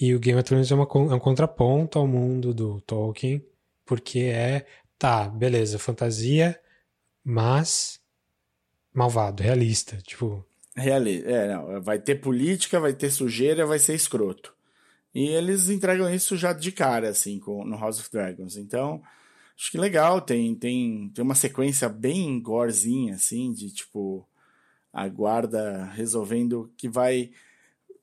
e 0.00 0.12
o 0.14 0.18
Game 0.18 0.38
of 0.38 0.48
Thrones 0.48 0.70
é, 0.70 0.74
uma, 0.74 0.88
é 0.92 1.14
um 1.14 1.20
contraponto 1.20 1.96
ao 1.96 2.08
mundo 2.08 2.52
do 2.52 2.80
Tolkien, 2.80 3.42
porque 3.86 4.18
é, 4.18 4.66
tá, 5.04 5.28
beleza, 5.28 5.78
fantasia, 5.78 6.58
mas 7.22 8.00
malvado, 8.90 9.42
realista, 9.42 9.98
tipo... 9.98 10.42
Realista, 10.74 11.28
é, 11.28 11.54
não, 11.54 11.82
vai 11.82 11.98
ter 11.98 12.14
política, 12.14 12.80
vai 12.80 12.94
ter 12.94 13.10
sujeira, 13.10 13.66
vai 13.66 13.78
ser 13.78 13.94
escroto. 13.94 14.54
E 15.14 15.26
eles 15.26 15.68
entregam 15.68 16.08
isso 16.08 16.38
já 16.38 16.54
de 16.54 16.72
cara, 16.72 17.10
assim, 17.10 17.38
com, 17.38 17.66
no 17.66 17.76
House 17.76 18.00
of 18.00 18.10
Dragons. 18.10 18.56
Então, 18.56 19.02
acho 19.54 19.70
que 19.70 19.76
legal, 19.76 20.22
tem, 20.22 20.54
tem, 20.54 21.10
tem 21.14 21.22
uma 21.22 21.34
sequência 21.34 21.86
bem 21.86 22.40
gorezinha, 22.40 23.16
assim, 23.16 23.52
de, 23.52 23.70
tipo, 23.74 24.26
a 24.90 25.06
guarda 25.06 25.84
resolvendo 25.92 26.72
que 26.78 26.88
vai 26.88 27.30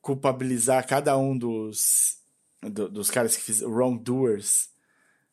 culpabilizar 0.00 0.86
cada 0.86 1.18
um 1.18 1.36
dos, 1.36 2.18
do, 2.62 2.88
dos 2.88 3.10
caras 3.10 3.36
que 3.36 3.42
fizeram 3.42 3.72
wrongdoers, 3.72 4.71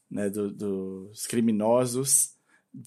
né, 0.10 0.30
do, 0.30 0.51
dos 0.51 1.28
criminosos 1.28 2.34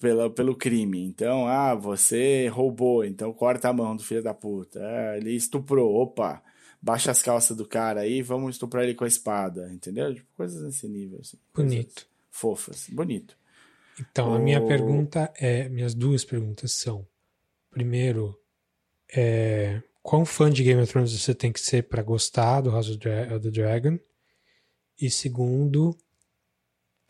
pela, 0.01 0.31
pelo 0.31 0.57
crime. 0.57 1.05
Então, 1.05 1.47
ah, 1.47 1.75
você 1.75 2.49
roubou, 2.49 3.05
então 3.05 3.33
corta 3.33 3.69
a 3.69 3.73
mão 3.73 3.97
do 3.97 4.03
filho 4.03 4.23
da 4.23 4.35
puta. 4.35 4.81
Ah, 4.81 5.17
ele 5.17 5.33
estuprou, 5.33 5.95
opa, 5.95 6.43
baixa 6.81 7.11
as 7.11 7.23
calças 7.23 7.57
do 7.57 7.67
cara 7.67 8.01
aí, 8.01 8.23
vamos 8.23 8.57
estuprar 8.57 8.85
ele 8.85 8.95
com 8.95 9.05
a 9.05 9.09
espada, 9.09 9.73
entendeu? 9.73 10.15
Tipo, 10.15 10.27
coisas 10.37 10.63
nesse 10.63 10.89
nível. 10.89 11.21
Assim, 11.21 11.39
Bonito. 11.55 12.07
Fofas, 12.31 12.89
bonito. 12.91 13.37
Então, 14.01 14.31
o... 14.31 14.35
a 14.35 14.39
minha 14.39 14.65
pergunta 14.65 15.33
é, 15.37 15.69
minhas 15.69 15.95
duas 15.95 16.25
perguntas 16.25 16.73
são, 16.73 17.07
primeiro, 17.71 18.39
é, 19.15 19.83
quão 20.03 20.25
fã 20.25 20.51
de 20.51 20.65
Game 20.65 20.81
of 20.81 20.91
Thrones 20.91 21.13
você 21.13 21.35
tem 21.35 21.53
que 21.53 21.61
ser 21.61 21.83
para 21.85 22.03
gostar 22.03 22.63
do 22.63 22.71
House 22.71 22.89
of 22.89 22.99
the 22.99 23.51
Dragon. 23.51 23.99
E 25.01 25.11
segundo, 25.11 25.97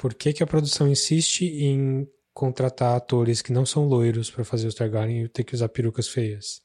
por 0.02 0.14
que, 0.14 0.32
que 0.32 0.42
a 0.42 0.46
produção 0.48 0.88
insiste 0.88 1.42
em 1.44 2.08
contratar 2.34 2.96
atores 2.96 3.40
que 3.40 3.52
não 3.52 3.64
são 3.64 3.84
loiros 3.84 4.28
para 4.28 4.44
fazer 4.44 4.66
os 4.66 4.74
Targaryen 4.74 5.22
e 5.22 5.28
ter 5.28 5.44
que 5.44 5.54
usar 5.54 5.68
perucas 5.68 6.08
feias? 6.08 6.60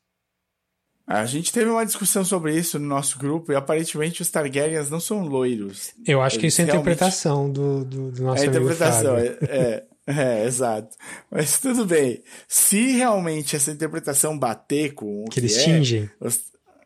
A 1.05 1.23
gente 1.23 1.53
teve 1.53 1.69
uma 1.69 1.85
discussão 1.85 2.25
sobre 2.25 2.57
isso 2.57 2.79
no 2.79 2.87
nosso 2.87 3.19
grupo 3.19 3.51
e 3.51 3.55
aparentemente 3.55 4.23
os 4.23 4.31
Targaryens 4.31 4.89
não 4.89 4.99
são 4.99 5.21
loiros. 5.23 5.91
Eu 6.03 6.19
acho 6.19 6.37
Eles 6.37 6.41
que 6.41 6.47
isso 6.47 6.61
é 6.61 6.63
a 6.63 6.67
interpretação 6.67 7.51
do, 7.51 7.85
do, 7.85 8.11
do 8.11 8.23
nosso 8.23 8.43
é 8.43 8.47
amigo 8.47 8.65
interpretação. 8.65 9.17
É, 9.17 9.37
é. 9.43 9.85
É, 10.09 10.45
exato. 10.45 10.95
Mas 11.29 11.59
tudo 11.59 11.85
bem. 11.85 12.23
Se 12.47 12.93
realmente 12.93 13.57
essa 13.57 13.71
interpretação 13.71 14.39
bater 14.39 14.93
com 14.93 15.25
o 15.25 15.25
que, 15.25 15.31
que 15.31 15.39
eles 15.41 15.57
é, 15.57 15.63
tingem, 15.65 16.09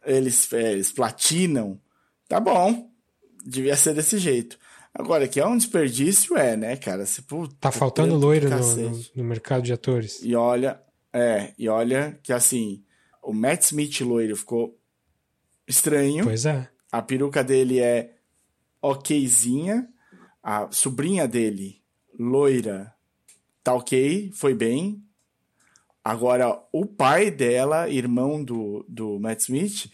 eles, 0.03 0.51
é, 0.51 0.71
eles 0.71 0.91
platinam, 0.91 1.79
tá 2.27 2.39
bom. 2.39 2.89
Devia 3.45 3.75
ser 3.75 3.93
desse 3.93 4.17
jeito. 4.17 4.57
Agora, 4.93 5.27
que 5.27 5.39
é 5.39 5.45
um 5.45 5.57
desperdício, 5.57 6.37
é, 6.37 6.57
né, 6.57 6.75
cara? 6.75 7.05
Se, 7.05 7.21
puta, 7.21 7.55
tá 7.59 7.71
faltando 7.71 8.15
loiro 8.15 8.49
no, 8.49 8.75
no, 8.75 9.01
no, 9.15 9.23
mercado 9.23 9.63
de 9.63 9.71
atores. 9.71 10.19
E 10.21 10.35
olha, 10.35 10.81
é, 11.13 11.53
e 11.57 11.69
olha 11.69 12.19
que 12.21 12.33
assim, 12.33 12.83
o 13.23 13.33
Matt 13.33 13.63
Smith 13.63 14.01
loiro 14.01 14.35
ficou 14.35 14.77
estranho. 15.67 16.25
Pois 16.25 16.45
é. 16.45 16.69
A 16.91 17.01
peruca 17.01 17.43
dele 17.43 17.79
é 17.79 18.15
okzinha. 18.81 19.87
A 20.43 20.69
sobrinha 20.71 21.27
dele, 21.27 21.81
loira, 22.19 22.93
tá 23.63 23.73
ok, 23.75 24.31
foi 24.33 24.55
bem. 24.55 25.03
Agora, 26.03 26.59
o 26.71 26.85
pai 26.85 27.29
dela, 27.29 27.87
irmão 27.87 28.43
do, 28.43 28.83
do 28.89 29.19
Matt 29.19 29.41
Smith, 29.41 29.91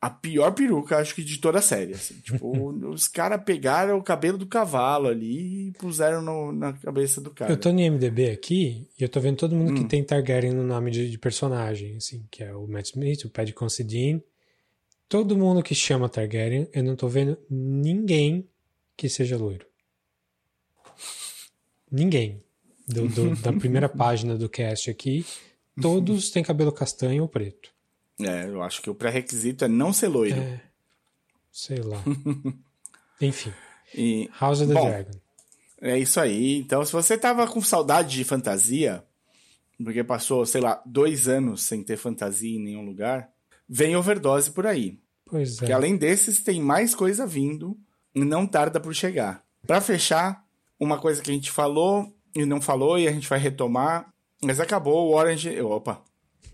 a 0.00 0.08
pior 0.08 0.52
peruca, 0.52 0.96
acho 0.96 1.14
que 1.14 1.22
de 1.22 1.38
toda 1.38 1.58
a 1.58 1.62
série. 1.62 1.92
Assim. 1.92 2.14
Tipo, 2.24 2.70
os 2.88 3.06
caras 3.06 3.42
pegaram 3.44 3.98
o 3.98 4.02
cabelo 4.02 4.38
do 4.38 4.46
cavalo 4.46 5.08
ali 5.08 5.68
e 5.68 5.72
puseram 5.72 6.22
no, 6.22 6.52
na 6.52 6.72
cabeça 6.72 7.20
do 7.20 7.30
cara. 7.30 7.52
Eu 7.52 7.58
tô 7.58 7.70
no 7.70 7.80
IMDB 7.80 8.30
aqui 8.30 8.88
e 8.98 9.02
eu 9.02 9.08
tô 9.08 9.20
vendo 9.20 9.36
todo 9.36 9.54
mundo 9.54 9.72
hum. 9.72 9.74
que 9.74 9.84
tem 9.84 10.02
Targaryen 10.02 10.54
no 10.54 10.62
nome 10.62 10.90
de, 10.90 11.10
de, 11.10 11.18
personagem, 11.18 11.96
assim, 11.96 12.26
que 12.30 12.42
é 12.42 12.54
o 12.54 12.66
Matt 12.66 12.86
Smith, 12.86 13.24
o 13.24 13.30
Paddy 13.30 13.52
Considine. 13.52 14.22
Todo 15.08 15.36
mundo 15.36 15.62
que 15.62 15.74
chama 15.74 16.08
Targaryen, 16.08 16.68
eu 16.72 16.82
não 16.82 16.96
tô 16.96 17.08
vendo 17.08 17.36
ninguém 17.50 18.48
que 18.96 19.08
seja 19.08 19.36
loiro. 19.36 19.66
Ninguém 21.90 22.42
do, 22.88 23.08
do, 23.08 23.36
da 23.36 23.52
primeira 23.52 23.88
página 23.90 24.36
do 24.36 24.48
cast 24.48 24.88
aqui, 24.88 25.26
todos 25.80 26.30
têm 26.30 26.42
cabelo 26.42 26.72
castanho 26.72 27.22
ou 27.22 27.28
preto. 27.28 27.70
É, 28.20 28.46
eu 28.46 28.62
acho 28.62 28.82
que 28.82 28.90
o 28.90 28.94
pré-requisito 28.94 29.64
é 29.64 29.68
não 29.68 29.92
ser 29.92 30.08
loiro. 30.08 30.40
É, 30.40 30.60
sei 31.50 31.78
lá. 31.78 32.02
Enfim. 33.20 33.52
E, 33.94 34.28
House 34.40 34.60
of 34.60 34.68
the 34.68 34.74
bom, 34.74 34.88
Dragon. 34.88 35.10
É 35.80 35.98
isso 35.98 36.20
aí. 36.20 36.58
Então, 36.58 36.84
se 36.84 36.92
você 36.92 37.16
tava 37.16 37.46
com 37.46 37.60
saudade 37.60 38.16
de 38.16 38.24
fantasia, 38.24 39.02
porque 39.82 40.04
passou, 40.04 40.44
sei 40.44 40.60
lá, 40.60 40.82
dois 40.84 41.28
anos 41.28 41.62
sem 41.62 41.82
ter 41.82 41.96
fantasia 41.96 42.56
em 42.56 42.62
nenhum 42.62 42.84
lugar, 42.84 43.30
vem 43.68 43.96
overdose 43.96 44.50
por 44.50 44.66
aí. 44.66 44.98
Pois 45.24 45.56
é. 45.56 45.58
Porque 45.58 45.72
além 45.72 45.96
desses, 45.96 46.42
tem 46.42 46.60
mais 46.60 46.94
coisa 46.94 47.26
vindo 47.26 47.78
e 48.14 48.24
não 48.24 48.46
tarda 48.46 48.80
por 48.80 48.94
chegar. 48.94 49.42
Para 49.66 49.80
fechar, 49.80 50.44
uma 50.78 50.98
coisa 50.98 51.22
que 51.22 51.30
a 51.30 51.34
gente 51.34 51.50
falou 51.50 52.12
e 52.34 52.44
não 52.44 52.60
falou 52.60 52.98
e 52.98 53.08
a 53.08 53.12
gente 53.12 53.28
vai 53.28 53.38
retomar. 53.38 54.12
Mas 54.42 54.58
acabou 54.60 55.08
o 55.08 55.14
Orange. 55.14 55.60
Opa! 55.60 56.02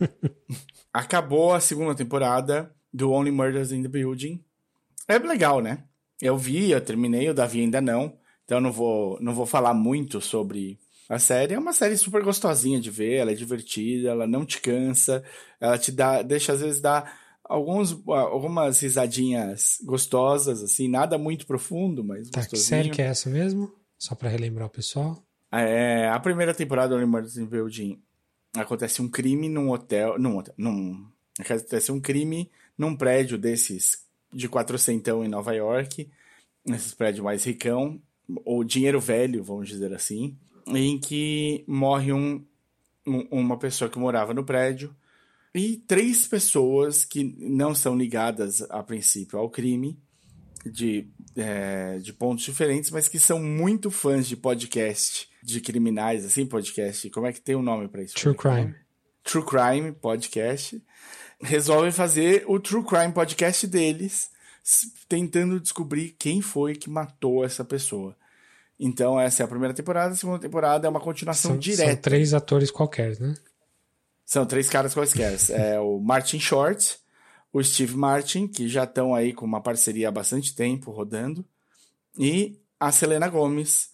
acabou 0.92 1.54
a 1.54 1.60
segunda 1.60 1.94
temporada 1.94 2.74
do 2.92 3.10
Only 3.10 3.30
Murders 3.30 3.72
in 3.72 3.82
the 3.82 3.88
Building. 3.88 4.42
É 5.06 5.18
legal, 5.18 5.60
né? 5.60 5.84
Eu 6.20 6.36
vi, 6.36 6.70
eu 6.70 6.80
terminei, 6.80 7.28
o 7.28 7.34
Davi 7.34 7.60
ainda 7.60 7.80
não. 7.80 8.18
Então 8.44 8.60
não 8.60 8.72
vou, 8.72 9.18
não 9.20 9.34
vou 9.34 9.44
falar 9.44 9.74
muito 9.74 10.20
sobre 10.20 10.78
a 11.08 11.18
série. 11.18 11.54
É 11.54 11.58
uma 11.58 11.72
série 11.72 11.96
super 11.96 12.22
gostosinha 12.22 12.80
de 12.80 12.90
ver, 12.90 13.16
ela 13.16 13.32
é 13.32 13.34
divertida, 13.34 14.10
ela 14.10 14.26
não 14.26 14.44
te 14.44 14.60
cansa, 14.60 15.22
ela 15.60 15.78
te 15.78 15.92
dá, 15.92 16.22
deixa 16.22 16.52
às 16.52 16.60
vezes 16.60 16.80
dar 16.80 17.18
alguns, 17.44 17.96
algumas 18.08 18.80
risadinhas 18.80 19.78
gostosas, 19.84 20.62
assim, 20.62 20.88
nada 20.88 21.18
muito 21.18 21.46
profundo, 21.46 22.02
mas 22.02 22.30
tá, 22.30 22.40
gostosinho. 22.40 22.62
Que 22.62 22.68
série 22.68 22.90
que 22.90 23.02
é 23.02 23.06
essa 23.06 23.28
mesmo? 23.28 23.72
Só 23.98 24.14
para 24.14 24.28
relembrar 24.28 24.66
o 24.66 24.70
pessoal. 24.70 25.22
É, 25.52 26.08
a 26.08 26.18
primeira 26.18 26.52
temporada 26.52 26.98
do 26.98 27.06
Murders 27.06 27.36
in 27.36 27.46
Building 27.46 28.02
acontece 28.60 29.02
um 29.02 29.08
crime 29.08 29.48
num 29.48 29.70
hotel. 29.70 30.18
Num. 30.18 30.42
Num, 30.56 31.06
acontece 31.38 31.92
um 31.92 32.00
crime 32.00 32.50
num 32.76 32.96
prédio 32.96 33.38
desses 33.38 34.04
de 34.32 34.48
quatrocentão 34.48 35.24
em 35.24 35.28
Nova 35.28 35.54
York. 35.54 36.10
Nesses 36.64 36.94
prédios 36.94 37.24
mais 37.24 37.44
ricão. 37.44 38.00
Ou 38.44 38.64
dinheiro 38.64 39.00
velho, 39.00 39.42
vamos 39.42 39.68
dizer 39.68 39.92
assim. 39.92 40.36
Em 40.66 40.98
que 40.98 41.64
morre 41.66 42.12
um, 42.12 42.44
um, 43.06 43.20
uma 43.30 43.58
pessoa 43.58 43.88
que 43.88 43.98
morava 43.98 44.34
no 44.34 44.44
prédio. 44.44 44.94
E 45.54 45.76
três 45.76 46.26
pessoas 46.26 47.04
que 47.04 47.24
não 47.38 47.74
são 47.74 47.96
ligadas 47.96 48.62
a 48.62 48.82
princípio 48.82 49.38
ao 49.38 49.48
crime 49.48 49.98
de, 50.70 51.08
é, 51.36 51.98
de 51.98 52.12
pontos 52.12 52.44
diferentes, 52.44 52.90
mas 52.90 53.08
que 53.08 53.18
são 53.18 53.40
muito 53.40 53.90
fãs 53.90 54.26
de 54.26 54.36
podcast 54.36 55.28
de 55.42 55.60
criminais, 55.60 56.24
assim, 56.24 56.46
podcast. 56.46 57.08
Como 57.10 57.26
é 57.26 57.32
que 57.32 57.40
tem 57.40 57.54
o 57.54 57.60
um 57.60 57.62
nome 57.62 57.88
para 57.88 58.02
isso? 58.02 58.14
True 58.14 58.34
Crime. 58.34 58.74
True 59.22 59.44
Crime 59.44 59.92
Podcast. 59.92 60.82
Resolvem 61.40 61.92
fazer 61.92 62.44
o 62.46 62.58
True 62.58 62.84
Crime 62.84 63.12
Podcast 63.12 63.66
deles, 63.66 64.30
tentando 65.08 65.60
descobrir 65.60 66.16
quem 66.18 66.40
foi 66.40 66.74
que 66.74 66.88
matou 66.88 67.44
essa 67.44 67.64
pessoa. 67.64 68.16
Então, 68.78 69.18
essa 69.18 69.42
é 69.42 69.44
a 69.44 69.48
primeira 69.48 69.74
temporada. 69.74 70.12
A 70.12 70.16
segunda 70.16 70.38
temporada 70.38 70.86
é 70.86 70.90
uma 70.90 71.00
continuação 71.00 71.52
são, 71.52 71.58
direta. 71.58 71.92
São 71.92 71.96
três 71.96 72.34
atores 72.34 72.70
qualquer, 72.70 73.18
né? 73.18 73.34
São 74.24 74.44
três 74.44 74.68
caras 74.68 74.92
quaisquer. 74.92 75.36
é 75.50 75.78
o 75.78 76.00
Martin 76.00 76.40
Short, 76.40 76.98
o 77.56 77.64
Steve 77.64 77.96
Martin, 77.96 78.46
que 78.46 78.68
já 78.68 78.84
estão 78.84 79.14
aí 79.14 79.32
com 79.32 79.46
uma 79.46 79.62
parceria 79.62 80.08
há 80.08 80.12
bastante 80.12 80.54
tempo 80.54 80.90
rodando, 80.90 81.42
e 82.18 82.60
a 82.78 82.92
Selena 82.92 83.30
Gomes, 83.30 83.92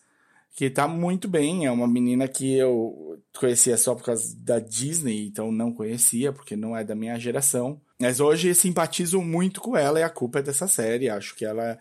que 0.57 0.69
tá 0.69 0.89
muito 0.89 1.29
bem. 1.29 1.65
É 1.65 1.71
uma 1.71 1.87
menina 1.87 2.27
que 2.27 2.55
eu 2.55 3.23
conhecia 3.39 3.77
só 3.77 3.95
por 3.95 4.03
causa 4.03 4.35
da 4.39 4.59
Disney, 4.59 5.29
então 5.29 5.53
não 5.53 5.73
conhecia, 5.73 6.33
porque 6.33 6.57
não 6.57 6.77
é 6.77 6.83
da 6.83 6.97
minha 6.97 7.17
geração. 7.21 7.81
Mas 8.01 8.19
hoje 8.19 8.53
simpatizo 8.53 9.23
muito 9.23 9.61
com 9.61 9.77
ela 9.77 10.01
e 10.01 10.03
a 10.03 10.11
culpa 10.11 10.41
é 10.41 10.43
dessa 10.43 10.67
série. 10.67 11.09
Acho 11.09 11.37
que 11.37 11.45
ela. 11.45 11.79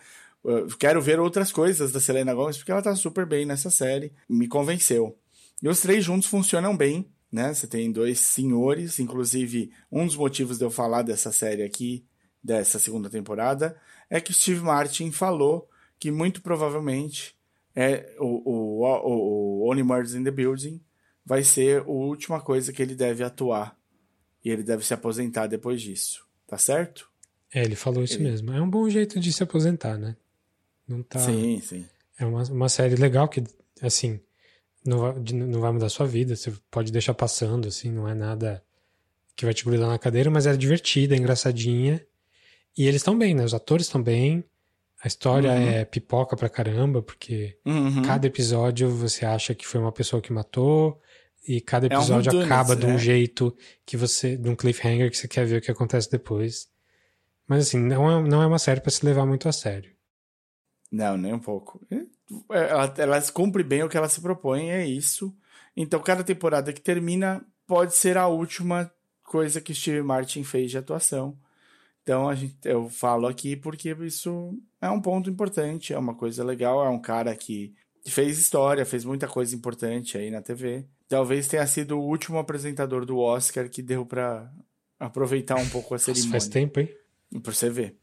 Quero 0.80 1.02
ver 1.02 1.20
outras 1.20 1.52
coisas 1.52 1.92
da 1.92 2.00
Selena 2.00 2.36
Gomez, 2.36 2.58
porque 2.58 2.72
ela 2.72 2.84
tá 2.84 2.96
super 2.96 3.26
bem 3.26 3.44
nessa 3.44 3.72
série. 3.72 4.14
Me 4.30 4.48
convenceu. 4.48 5.18
E 5.64 5.68
os 5.68 5.82
três 5.82 6.06
juntos 6.06 6.30
funcionam 6.30 6.78
bem 6.78 7.12
né? 7.32 7.54
Você 7.54 7.66
tem 7.68 7.92
dois 7.92 8.20
senhores, 8.20 9.00
inclusive 9.00 9.72
um 9.92 10.06
dos 10.06 10.16
motivos 10.16 10.58
de 10.58 10.66
eu 10.66 10.72
falar 10.72 11.02
dessa 11.02 11.32
série 11.32 11.64
aqui, 11.64 12.06
dessa 12.44 12.80
segunda 12.80 13.10
temporada, 13.10 13.78
é 14.10 14.20
que 14.20 14.34
Steve 14.34 14.62
Martin 14.62 15.12
falou 15.12 15.70
que 16.00 16.12
muito 16.12 16.42
provavelmente 16.42 17.36
é 17.76 18.16
o, 18.20 18.26
o, 18.26 18.84
o, 18.84 19.64
o 19.64 19.72
Only 19.72 19.84
Murders 19.84 20.16
in 20.16 20.24
the 20.24 20.32
Building 20.32 20.82
vai 21.26 21.44
ser 21.44 21.82
a 21.82 21.86
última 21.86 22.42
coisa 22.42 22.74
que 22.74 22.82
ele 22.82 22.96
deve 22.96 23.24
atuar. 23.24 23.78
E 24.44 24.50
ele 24.50 24.64
deve 24.64 24.84
se 24.84 24.94
aposentar 24.94 25.48
depois 25.48 25.82
disso. 25.82 26.26
Tá 26.48 26.58
certo? 26.58 27.10
É, 27.54 27.64
ele 27.64 27.76
falou 27.76 28.04
isso 28.04 28.16
ele... 28.16 28.24
mesmo. 28.24 28.52
É 28.52 28.62
um 28.62 28.70
bom 28.70 28.90
jeito 28.90 29.20
de 29.20 29.32
se 29.32 29.44
aposentar, 29.44 29.98
né? 29.98 30.18
Não 30.88 31.04
tá... 31.04 31.20
Sim, 31.20 31.62
sim. 31.62 31.86
É 32.18 32.26
uma, 32.26 32.44
uma 32.44 32.70
série 32.70 32.96
legal 32.96 33.28
que, 33.30 33.44
assim, 33.82 34.20
não 34.86 35.00
vai, 35.00 35.14
não 35.34 35.62
vai 35.62 35.72
mudar 35.72 35.86
a 35.88 35.90
sua 35.90 36.06
vida, 36.06 36.36
você 36.36 36.52
pode 36.70 36.92
deixar 36.92 37.14
passando, 37.14 37.68
assim, 37.68 37.92
não 37.92 38.08
é 38.08 38.14
nada 38.14 38.64
que 39.36 39.46
vai 39.46 39.54
te 39.54 39.64
grudar 39.64 39.90
na 39.90 40.00
cadeira, 40.00 40.30
mas 40.30 40.46
é 40.46 40.56
divertida, 40.56 41.16
é 41.16 41.18
engraçadinha. 41.18 42.06
E 42.78 42.88
eles 42.88 43.02
estão 43.02 43.18
bem, 43.18 43.34
né? 43.34 43.44
Os 43.44 43.54
atores 43.54 43.88
estão 43.88 44.02
bem. 44.02 44.44
A 45.04 45.08
história 45.08 45.52
uhum. 45.52 45.70
é 45.70 45.86
pipoca 45.86 46.36
pra 46.36 46.48
caramba, 46.48 47.02
porque 47.02 47.58
uhum. 47.66 48.04
cada 48.04 48.28
episódio 48.28 48.90
você 48.90 49.26
acha 49.26 49.56
que 49.56 49.66
foi 49.66 49.80
uma 49.80 49.92
pessoa 49.92 50.22
que 50.22 50.32
matou, 50.32 51.00
e 51.48 51.60
cada 51.60 51.88
episódio 51.88 52.32
é 52.32 52.36
um 52.36 52.42
acaba 52.42 52.76
de 52.76 52.86
um 52.86 52.94
é. 52.94 52.98
jeito 52.98 53.56
que 53.86 53.98
você. 53.98 54.38
de 54.38 54.48
um 54.48 54.56
cliffhanger 54.56 55.10
que 55.10 55.18
você 55.18 55.28
quer 55.28 55.46
ver 55.46 55.58
o 55.58 55.62
que 55.62 55.72
acontece 55.72 56.10
depois. 56.10 56.70
Mas 57.48 57.68
assim, 57.68 57.80
não 57.80 58.10
é, 58.10 58.30
não 58.30 58.42
é 58.44 58.48
uma 58.48 58.60
série 58.60 58.80
para 58.80 58.92
se 58.92 59.06
levar 59.06 59.26
muito 59.26 59.50
a 59.50 59.52
sério. 59.52 59.92
Não, 60.92 61.18
nem 61.18 61.34
um 61.34 61.40
pouco. 61.40 61.86
Ela, 62.50 62.94
ela 62.98 63.22
cumpre 63.32 63.64
bem 63.64 63.84
o 63.84 63.90
que 63.90 63.98
ela 63.98 64.10
se 64.10 64.22
propõe, 64.22 64.70
é 64.70 64.86
isso. 64.86 65.36
Então, 65.76 66.00
cada 66.02 66.24
temporada 66.24 66.74
que 66.74 66.82
termina 66.82 67.46
pode 67.68 67.96
ser 67.96 68.18
a 68.18 68.28
última 68.28 68.92
coisa 69.24 69.62
que 69.62 69.74
Steve 69.74 70.02
Martin 70.02 70.44
fez 70.44 70.72
de 70.72 70.78
atuação. 70.78 71.38
Então, 72.04 72.28
a 72.28 72.36
gente, 72.36 72.58
eu 72.66 72.90
falo 72.90 73.28
aqui 73.28 73.56
porque 73.56 73.96
isso 74.02 74.58
é 74.82 74.90
um 74.90 75.00
ponto 75.02 75.30
importante, 75.30 75.94
é 75.94 75.98
uma 75.98 76.16
coisa 76.16 76.44
legal. 76.44 76.84
É 76.84 76.90
um 76.90 77.00
cara 77.00 77.36
que 77.36 77.74
fez 78.06 78.40
história, 78.40 78.86
fez 78.86 79.06
muita 79.06 79.28
coisa 79.28 79.56
importante 79.56 80.18
aí 80.18 80.32
na 80.32 80.42
TV. 80.42 80.86
Talvez 81.08 81.48
tenha 81.48 81.66
sido 81.68 81.98
o 81.98 82.04
último 82.04 82.40
apresentador 82.40 83.06
do 83.06 83.18
Oscar 83.18 83.70
que 83.70 83.82
deu 83.82 84.06
para 84.06 84.52
aproveitar 85.00 85.56
um 85.56 85.70
pouco 85.70 85.94
a 85.94 86.00
cerimônia. 86.00 86.32
Faz 86.32 86.48
tempo, 86.48 86.80
hein? 86.80 86.90
Pra 87.44 87.54
você 87.54 87.70
ver. 87.70 87.98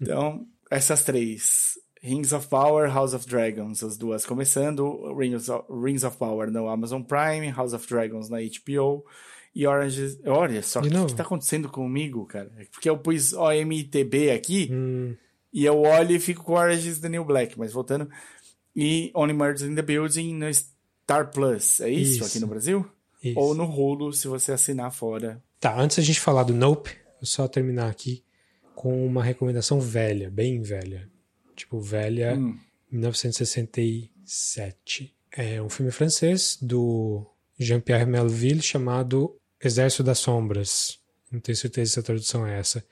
Então, 0.00 0.46
essas 0.70 1.02
três 1.02 1.74
Rings 2.06 2.32
of 2.32 2.46
Power, 2.46 2.88
House 2.88 3.12
of 3.14 3.26
Dragons, 3.26 3.82
as 3.82 3.96
duas 3.96 4.24
começando. 4.24 5.12
Rings 5.12 5.48
of, 5.48 5.64
Rings 5.68 6.04
of 6.04 6.16
Power 6.16 6.48
no 6.52 6.68
Amazon 6.68 7.02
Prime, 7.02 7.50
House 7.50 7.72
of 7.72 7.84
Dragons 7.88 8.28
na 8.28 8.38
HBO. 8.38 9.04
E 9.52 9.66
Orange. 9.66 10.20
Olha 10.24 10.62
só, 10.62 10.78
o 10.78 10.82
que, 10.82 10.90
que 10.90 11.14
tá 11.14 11.24
acontecendo 11.24 11.68
comigo, 11.68 12.24
cara? 12.26 12.52
É 12.58 12.64
porque 12.66 12.88
eu 12.88 12.96
pus 12.96 13.32
OMTB 13.32 14.30
aqui 14.30 14.68
hum. 14.70 15.16
e 15.52 15.64
eu 15.64 15.80
olho 15.80 16.14
e 16.14 16.20
fico 16.20 16.44
com 16.44 16.52
Orange 16.52 16.88
is 16.88 17.00
the 17.00 17.08
New 17.08 17.24
Black, 17.24 17.58
mas 17.58 17.72
voltando. 17.72 18.08
E 18.74 19.10
Only 19.12 19.32
Murders 19.32 19.62
in 19.62 19.74
the 19.74 19.82
Building 19.82 20.34
no 20.34 20.52
Star 20.54 21.32
Plus. 21.32 21.80
É 21.80 21.90
isso, 21.90 22.16
isso. 22.16 22.24
aqui 22.24 22.38
no 22.38 22.46
Brasil? 22.46 22.86
Isso. 23.24 23.38
Ou 23.38 23.54
no 23.54 23.64
Hulu, 23.64 24.12
se 24.12 24.28
você 24.28 24.52
assinar 24.52 24.92
fora. 24.92 25.42
Tá, 25.58 25.80
antes 25.80 25.98
a 25.98 26.02
gente 26.02 26.20
falar 26.20 26.44
do 26.44 26.54
Nope, 26.54 26.90
vou 27.14 27.26
só 27.26 27.48
terminar 27.48 27.90
aqui 27.90 28.22
com 28.74 29.06
uma 29.06 29.24
recomendação 29.24 29.80
velha, 29.80 30.30
bem 30.30 30.60
velha 30.60 31.15
tipo 31.56 31.80
velha, 31.80 32.34
hum. 32.34 32.56
1967. 32.90 35.14
É 35.32 35.60
um 35.60 35.68
filme 35.68 35.90
francês 35.90 36.56
do 36.60 37.26
Jean-Pierre 37.58 38.06
Melville 38.06 38.62
chamado 38.62 39.36
Exército 39.62 40.04
das 40.04 40.18
Sombras. 40.18 40.98
Não 41.30 41.40
tenho 41.40 41.56
certeza 41.56 41.92
se 41.92 42.00
a 42.00 42.02
tradução 42.02 42.46
é 42.46 42.58
essa. 42.58 42.84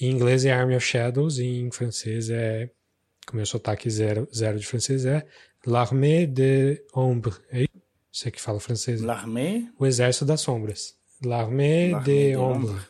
Em 0.00 0.10
inglês 0.10 0.44
é 0.44 0.52
Army 0.52 0.76
of 0.76 0.86
Shadows 0.86 1.38
e 1.38 1.44
em 1.44 1.70
francês 1.70 2.28
é, 2.30 2.70
como 3.26 3.38
meu 3.38 3.46
sotaque 3.46 3.88
zero, 3.88 4.28
zero 4.34 4.58
de 4.58 4.66
francês 4.66 5.06
é 5.06 5.24
L'Armée 5.66 6.26
de 6.26 6.82
Ombre. 6.94 7.34
É 7.50 7.64
você 8.12 8.30
que 8.30 8.40
fala 8.40 8.60
francês? 8.60 9.00
L'Armée? 9.00 9.70
O 9.78 9.86
Exército 9.86 10.26
das 10.26 10.42
Sombras. 10.42 10.94
L'Armée 11.24 11.94
de, 12.00 12.32
de 12.32 12.36
Ombre. 12.36 12.80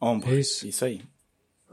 Ombre. 0.00 0.30
É 0.30 0.40
isso? 0.40 0.66
Isso 0.66 0.84
aí. 0.84 1.02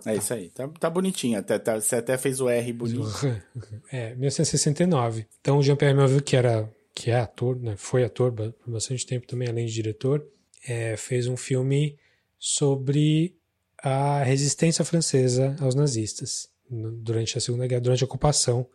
É 0.05 0.15
isso 0.15 0.33
aí. 0.33 0.49
Tá, 0.49 0.67
tá 0.67 0.89
bonitinho. 0.89 1.37
Até, 1.37 1.59
tá, 1.59 1.79
você 1.79 1.97
até 1.97 2.17
fez 2.17 2.39
o 2.41 2.49
R 2.49 2.73
bonito. 2.73 3.09
É, 3.91 4.15
1969. 4.15 5.27
Então, 5.39 5.57
o 5.57 5.63
Jean-Pierre 5.63 5.95
Melville, 5.95 6.21
que, 6.21 6.35
era, 6.35 6.69
que 6.93 7.11
é 7.11 7.19
ator, 7.19 7.59
né, 7.59 7.75
foi 7.77 8.03
ator 8.03 8.31
por 8.31 8.53
bastante 8.67 9.05
tempo 9.05 9.27
também, 9.27 9.49
além 9.49 9.65
de 9.65 9.73
diretor, 9.73 10.25
é, 10.67 10.95
fez 10.97 11.27
um 11.27 11.37
filme 11.37 11.97
sobre 12.39 13.35
a 13.77 14.23
resistência 14.23 14.85
francesa 14.85 15.55
aos 15.59 15.75
nazistas 15.75 16.49
durante 16.69 17.37
a 17.37 17.41
Segunda 17.41 17.67
Guerra, 17.67 17.81
durante 17.81 18.03
a 18.03 18.05
ocupação 18.05 18.65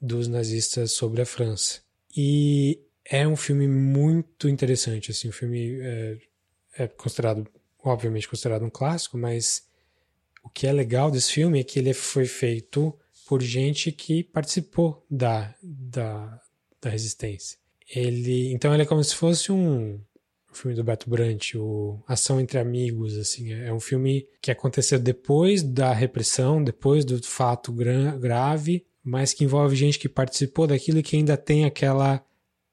dos 0.00 0.28
nazistas 0.28 0.92
sobre 0.92 1.20
a 1.20 1.26
França. 1.26 1.80
E 2.16 2.80
é 3.04 3.26
um 3.26 3.36
filme 3.36 3.68
muito 3.68 4.48
interessante, 4.48 5.10
assim, 5.10 5.28
o 5.28 5.32
filme 5.32 5.78
é, 5.80 6.18
é 6.78 6.88
considerado, 6.88 7.46
obviamente 7.82 8.28
considerado 8.28 8.64
um 8.64 8.70
clássico, 8.70 9.18
mas 9.18 9.68
o 10.42 10.48
que 10.48 10.66
é 10.66 10.72
legal 10.72 11.10
desse 11.10 11.32
filme 11.32 11.60
é 11.60 11.64
que 11.64 11.78
ele 11.78 11.92
foi 11.94 12.26
feito 12.26 12.94
por 13.26 13.42
gente 13.42 13.92
que 13.92 14.24
participou 14.24 15.04
da, 15.10 15.54
da, 15.62 16.40
da 16.80 16.90
resistência. 16.90 17.58
Ele, 17.88 18.52
então 18.52 18.72
ele 18.72 18.82
é 18.82 18.86
como 18.86 19.02
se 19.02 19.14
fosse 19.14 19.52
um, 19.52 20.00
filme 20.52 20.76
do 20.76 20.84
Beto 20.84 21.08
Brant, 21.08 21.54
o 21.54 22.02
Ação 22.06 22.40
entre 22.40 22.58
Amigos, 22.58 23.16
assim, 23.16 23.52
é, 23.52 23.68
é 23.68 23.72
um 23.72 23.80
filme 23.80 24.26
que 24.40 24.50
aconteceu 24.50 24.98
depois 24.98 25.62
da 25.62 25.92
repressão, 25.92 26.62
depois 26.62 27.04
do 27.04 27.22
fato 27.22 27.72
gra 27.72 28.16
grave, 28.16 28.84
mas 29.02 29.32
que 29.32 29.44
envolve 29.44 29.76
gente 29.76 29.98
que 29.98 30.08
participou 30.08 30.66
daquilo 30.66 30.98
e 30.98 31.02
que 31.02 31.16
ainda 31.16 31.36
tem 31.36 31.64
aquela 31.64 32.24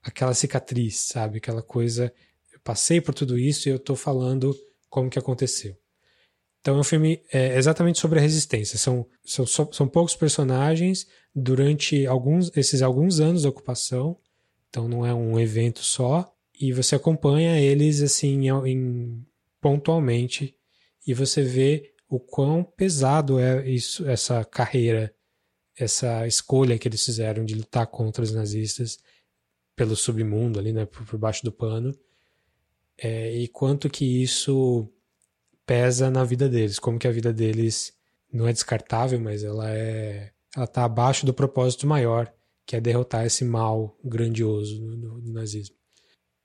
aquela 0.03 0.34
cicatriz, 0.34 0.97
sabe? 0.97 1.38
Aquela 1.38 1.61
coisa, 1.61 2.13
eu 2.53 2.59
passei 2.61 3.01
por 3.01 3.13
tudo 3.13 3.38
isso 3.38 3.68
e 3.68 3.72
eu 3.72 3.80
tô 3.80 3.95
falando 3.95 4.57
como 4.89 5.09
que 5.09 5.20
aconteceu. 5.20 5.76
Então 6.62 6.76
é 6.76 6.80
um 6.80 6.84
filme 6.84 7.22
é, 7.32 7.58
exatamente 7.58 7.99
sobre 7.99 8.20
a 8.20 8.22
resistência. 8.22 8.78
São, 8.78 9.05
são, 9.24 9.45
são 9.45 9.88
poucos 9.88 10.16
personagens 10.16 11.08
durante 11.34 12.05
alguns, 12.05 12.55
esses 12.58 12.82
alguns 12.82 13.20
anos 13.20 13.43
da 13.43 13.49
ocupação. 13.49 14.18
Então 14.70 14.88
não 14.88 15.05
é 15.05 15.14
um 15.14 15.39
evento 15.39 15.80
só. 15.80 16.34
E 16.60 16.74
você 16.74 16.95
acompanha 16.95 17.60
eles 17.60 18.01
assim 18.01 18.49
em, 18.49 19.26
pontualmente 19.62 20.55
e 21.05 21.14
você 21.14 21.41
vê 21.41 21.93
o 22.10 22.20
quão 22.20 22.64
pesado 22.64 23.39
é 23.39 23.68
isso, 23.70 24.08
essa 24.08 24.43
carreira, 24.43 25.14
essa 25.78 26.26
escolha 26.26 26.78
que 26.78 26.88
eles 26.88 27.03
fizeram 27.03 27.45
de 27.45 27.53
lutar 27.53 27.86
contra 27.88 28.24
os 28.24 28.32
nazistas 28.32 28.97
pelo 29.76 29.95
submundo 29.95 30.60
ali, 30.60 30.74
né, 30.74 30.86
por, 30.86 31.05
por 31.05 31.20
baixo 31.20 31.43
do 31.43 31.51
pano, 31.51 31.93
é, 32.97 33.32
e 33.36 33.47
quanto 33.47 33.89
que 33.89 34.24
isso 34.24 34.91
pesa 35.68 36.09
na 36.09 36.24
vida 36.24 36.49
deles, 36.49 36.80
como 36.80 36.97
que 36.97 37.07
a 37.07 37.11
vida 37.11 37.32
deles 37.32 37.93
não 38.32 38.47
é 38.47 38.53
descartável, 38.53 39.20
mas 39.20 39.43
ela 39.43 39.70
é 39.70 40.32
ela 40.55 40.65
está 40.65 40.86
abaixo 40.86 41.26
do 41.26 41.34
propósito 41.34 41.86
maior, 41.86 42.34
que 42.65 42.76
é 42.76 42.82
derrotar 42.82 43.26
esse 43.26 43.45
mal 43.45 43.95
grandioso 44.03 44.80
do, 44.80 45.22
do 45.22 45.32
nazismo. 45.32 45.76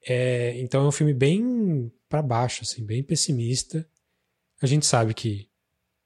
É, 0.06 0.60
então 0.60 0.84
é 0.84 0.88
um 0.88 0.92
filme 0.92 1.14
bem 1.14 1.90
para 2.08 2.20
baixo, 2.20 2.62
assim, 2.62 2.84
bem 2.84 3.02
pessimista. 3.02 3.88
A 4.60 4.66
gente 4.66 4.84
sabe 4.84 5.14
que 5.14 5.48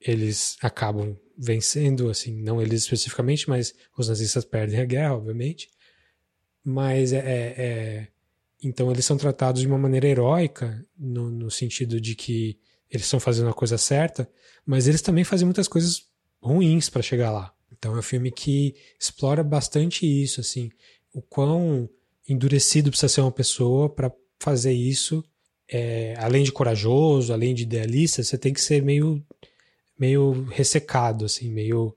eles 0.01 0.57
acabam 0.63 1.19
vencendo, 1.37 2.09
assim, 2.09 2.41
não 2.43 2.63
eles 2.63 2.83
especificamente, 2.83 3.49
mas 3.49 3.75
os 3.99 4.09
nazistas 4.09 4.45
perdem 4.45 4.79
a 4.79 4.85
guerra, 4.85 5.17
obviamente. 5.17 5.69
Mas 6.63 7.13
é, 7.13 7.19
é, 7.19 7.55
é 7.59 8.09
então 8.63 8.91
eles 8.91 9.05
são 9.05 9.17
tratados 9.17 9.63
de 9.63 9.67
uma 9.67 9.79
maneira 9.79 10.07
heróica, 10.07 10.85
no, 10.97 11.31
no 11.31 11.51
sentido 11.51 12.01
de 12.01 12.15
que 12.15 12.59
eles 12.91 13.07
estão 13.07 13.21
fazendo 13.21 13.49
a 13.49 13.55
coisa 13.55 13.79
certa, 13.79 14.29
mas 14.65 14.87
eles 14.87 15.03
também 15.03 15.25
fazem 15.25 15.45
muitas 15.45 15.69
coisas 15.69 16.05
ruins 16.41 16.89
para 16.89 17.03
chegar 17.03 17.31
lá. 17.31 17.53
Então 17.73 17.95
é 17.95 17.99
um 17.99 18.03
filme 18.03 18.31
que 18.31 18.75
explora 18.99 19.43
bastante 19.43 20.07
isso, 20.07 20.41
assim, 20.41 20.71
o 21.13 21.21
quão 21.21 21.89
endurecido 22.29 22.91
precisa 22.91 23.09
ser 23.09 23.21
uma 23.21 23.33
pessoa 23.33 23.89
para 23.89 24.13
fazer 24.39 24.73
isso. 24.73 25.25
É, 25.69 26.15
além 26.19 26.45
de 26.45 26.53
corajoso, 26.53 27.33
além 27.33 27.55
de 27.55 27.65
idealista, 27.65 28.23
você 28.23 28.39
tem 28.39 28.53
que 28.53 28.61
ser 28.61 28.83
meio, 28.83 29.25
meio 29.99 30.45
ressecado, 30.45 31.25
assim, 31.25 31.51
meio 31.51 31.97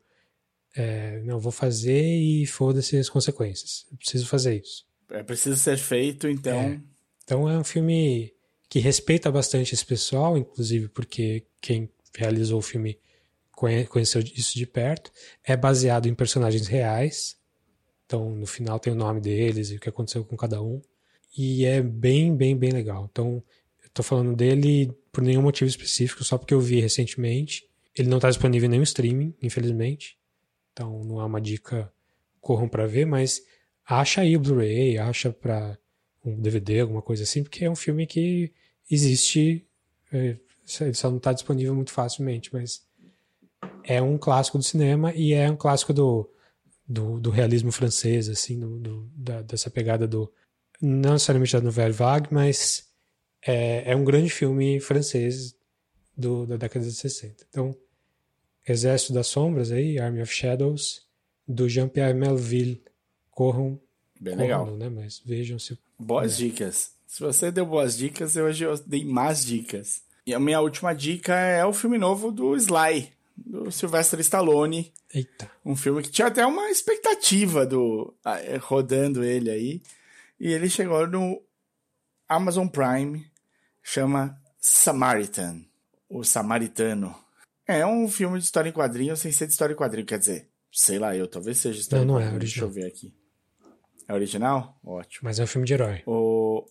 é, 0.75 1.19
não 1.23 1.39
vou 1.39 1.51
fazer 1.51 2.03
e 2.03 2.45
foda-se 2.45 2.97
as 2.97 3.09
consequências. 3.09 3.85
Eu 3.91 3.97
preciso 3.97 4.27
fazer 4.27 4.61
isso. 4.61 4.85
É 5.09 5.23
preciso 5.23 5.57
ser 5.57 5.77
feito, 5.77 6.27
então. 6.27 6.59
É. 6.59 6.81
Então 7.23 7.49
é 7.49 7.57
um 7.57 7.63
filme 7.63 8.33
que 8.69 8.79
respeita 8.79 9.31
bastante 9.31 9.73
esse 9.73 9.85
pessoal, 9.85 10.37
inclusive 10.37 10.87
porque 10.89 11.43
quem 11.59 11.89
realizou 12.15 12.59
o 12.59 12.61
filme 12.61 12.99
conheceu 13.51 14.21
isso 14.21 14.57
de 14.57 14.65
perto. 14.65 15.11
É 15.43 15.57
baseado 15.57 16.07
em 16.07 16.13
personagens 16.13 16.67
reais. 16.67 17.35
Então, 18.05 18.29
no 18.29 18.45
final 18.45 18.79
tem 18.79 18.93
o 18.93 18.95
nome 18.95 19.19
deles 19.19 19.71
e 19.71 19.75
o 19.75 19.79
que 19.79 19.89
aconteceu 19.89 20.23
com 20.23 20.37
cada 20.37 20.61
um. 20.61 20.81
E 21.35 21.65
é 21.65 21.81
bem, 21.81 22.35
bem, 22.35 22.55
bem 22.55 22.71
legal. 22.71 23.09
Então, 23.11 23.43
eu 23.83 23.89
tô 23.93 24.03
falando 24.03 24.35
dele 24.35 24.91
por 25.11 25.23
nenhum 25.23 25.41
motivo 25.41 25.67
específico, 25.67 26.23
só 26.23 26.37
porque 26.37 26.53
eu 26.53 26.61
vi 26.61 26.79
recentemente. 26.79 27.67
Ele 27.95 28.07
não 28.07 28.17
está 28.17 28.29
disponível 28.29 28.67
em 28.67 28.69
nenhum 28.69 28.83
streaming, 28.83 29.35
infelizmente. 29.41 30.17
Então, 30.71 31.03
não 31.03 31.19
é 31.19 31.25
uma 31.25 31.41
dica 31.41 31.91
corram 32.39 32.69
para 32.69 32.87
ver, 32.87 33.05
mas 33.05 33.41
acha 33.85 34.21
aí 34.21 34.37
o 34.37 34.39
Blu-ray, 34.39 34.97
acha 34.97 35.31
para 35.31 35.77
um 36.33 36.41
DVD, 36.41 36.81
alguma 36.81 37.01
coisa 37.01 37.23
assim, 37.23 37.43
porque 37.43 37.65
é 37.65 37.69
um 37.69 37.75
filme 37.75 38.05
que 38.07 38.51
existe, 38.89 39.65
é, 40.11 40.37
ele 40.81 40.93
só 40.93 41.09
não 41.09 41.17
está 41.17 41.33
disponível 41.33 41.75
muito 41.75 41.91
facilmente, 41.91 42.49
mas 42.53 42.83
é 43.83 44.01
um 44.01 44.17
clássico 44.17 44.57
do 44.57 44.63
cinema 44.63 45.13
e 45.13 45.33
é 45.33 45.49
um 45.49 45.55
clássico 45.55 45.93
do, 45.93 46.29
do, 46.87 47.19
do 47.19 47.29
realismo 47.29 47.71
francês, 47.71 48.29
assim, 48.29 48.59
do, 48.59 48.79
do 48.79 49.11
da, 49.15 49.41
dessa 49.41 49.69
pegada 49.69 50.07
do. 50.07 50.31
Não 50.81 51.13
necessariamente 51.13 51.53
da 51.53 51.61
Nouvelle 51.61 51.93
Vague, 51.93 52.29
mas 52.31 52.87
é, 53.45 53.91
é 53.91 53.95
um 53.95 54.03
grande 54.03 54.29
filme 54.29 54.79
francês 54.79 55.55
do, 56.15 56.45
da 56.45 56.57
década 56.57 56.85
de 56.85 56.93
60. 56.93 57.45
Então, 57.49 57.75
Exército 58.67 59.13
das 59.13 59.27
Sombras, 59.27 59.71
aí, 59.71 59.99
Army 59.99 60.21
of 60.21 60.33
Shadows, 60.33 61.07
do 61.47 61.67
Jean-Pierre 61.67 62.13
Melville. 62.13 62.83
Corram. 63.31 63.79
Bem 64.19 64.35
legal. 64.35 64.65
Não, 64.65 64.77
né? 64.77 64.89
Mas 64.89 65.21
vejam 65.25 65.57
se. 65.57 65.77
Boas 65.97 66.33
é. 66.33 66.37
dicas. 66.37 66.91
Se 67.07 67.21
você 67.21 67.51
deu 67.51 67.65
boas 67.65 67.97
dicas, 67.97 68.35
hoje 68.35 68.65
eu 68.65 68.77
dei 68.85 69.05
mais 69.05 69.45
dicas. 69.45 70.01
E 70.25 70.33
a 70.33 70.39
minha 70.39 70.61
última 70.61 70.93
dica 70.93 71.33
é 71.33 71.65
o 71.65 71.73
filme 71.73 71.97
novo 71.97 72.31
do 72.31 72.55
Sly, 72.55 73.11
do 73.35 73.71
Sylvester 73.71 74.19
Stallone. 74.19 74.93
Eita. 75.11 75.49
Um 75.65 75.75
filme 75.75 76.03
que 76.03 76.11
tinha 76.11 76.27
até 76.27 76.45
uma 76.45 76.69
expectativa 76.69 77.65
do 77.65 78.13
é, 78.23 78.57
rodando 78.57 79.23
ele 79.23 79.49
aí. 79.49 79.81
E 80.39 80.53
ele 80.53 80.69
chegou 80.69 81.07
no 81.07 81.41
Amazon 82.27 82.67
Prime, 82.67 83.25
chama 83.81 84.39
Samaritan, 84.59 85.63
o 86.07 86.23
Samaritano. 86.23 87.15
É 87.67 87.85
um 87.85 88.07
filme 88.07 88.37
de 88.37 88.45
história 88.45 88.69
em 88.69 88.73
quadrinho 88.73 89.17
sem 89.17 89.31
ser 89.31 89.47
de 89.47 89.53
história 89.53 89.73
em 89.73 89.77
quadrinho, 89.77 90.05
quer 90.05 90.19
dizer, 90.19 90.47
sei 90.71 90.99
lá 90.99 91.15
eu, 91.15 91.27
talvez 91.27 91.57
seja 91.57 91.79
história 91.79 92.05
não, 92.05 92.15
não 92.15 92.21
em 92.21 92.25
quadrinho. 92.25 92.37
É, 92.37 92.45
Deixa 92.45 92.61
eu 92.61 92.69
ver 92.69 92.85
aqui. 92.85 93.13
É 94.09 94.13
original? 94.13 94.75
Ótimo. 94.83 95.21
Mas 95.25 95.39
é 95.39 95.43
um 95.43 95.47
filme 95.47 95.67
de 95.67 95.73
herói. 95.75 96.01
O... 96.07 96.65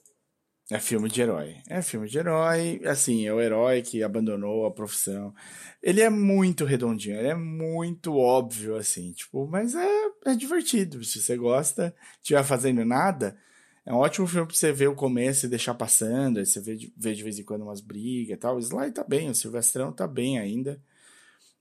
É 0.70 0.80
filme 0.80 1.08
de 1.08 1.22
herói. 1.22 1.56
É 1.68 1.80
filme 1.80 2.08
de 2.08 2.18
herói, 2.18 2.80
assim, 2.84 3.26
é 3.26 3.32
o 3.32 3.40
herói 3.40 3.80
que 3.80 4.02
abandonou 4.02 4.66
a 4.66 4.72
profissão. 4.72 5.32
Ele 5.80 6.02
é 6.02 6.10
muito 6.10 6.64
redondinho, 6.64 7.16
ele 7.16 7.28
é 7.28 7.34
muito 7.36 8.16
óbvio, 8.16 8.74
assim, 8.74 9.12
tipo, 9.12 9.46
mas 9.46 9.74
é, 9.74 9.88
é 10.26 10.34
divertido. 10.34 11.02
Se 11.04 11.22
você 11.22 11.36
gosta, 11.36 11.94
estiver 12.20 12.42
fazendo 12.42 12.84
nada, 12.84 13.38
é 13.86 13.94
um 13.94 13.98
ótimo 13.98 14.26
filme 14.26 14.46
pra 14.46 14.56
você 14.56 14.72
ver 14.72 14.88
o 14.88 14.96
começo 14.96 15.46
e 15.46 15.48
deixar 15.48 15.74
passando, 15.74 16.38
aí 16.38 16.44
você 16.44 16.60
vê 16.60 16.74
de, 16.76 16.92
vê 16.94 17.14
de 17.14 17.22
vez 17.22 17.38
em 17.38 17.44
quando 17.44 17.62
umas 17.62 17.80
brigas 17.80 18.34
e 18.34 18.36
tal. 18.36 18.56
O 18.56 18.58
Sly 18.58 18.90
tá 18.90 19.04
bem, 19.04 19.30
o 19.30 19.34
Silvestrão 19.34 19.92
tá 19.92 20.08
bem 20.08 20.38
ainda. 20.40 20.82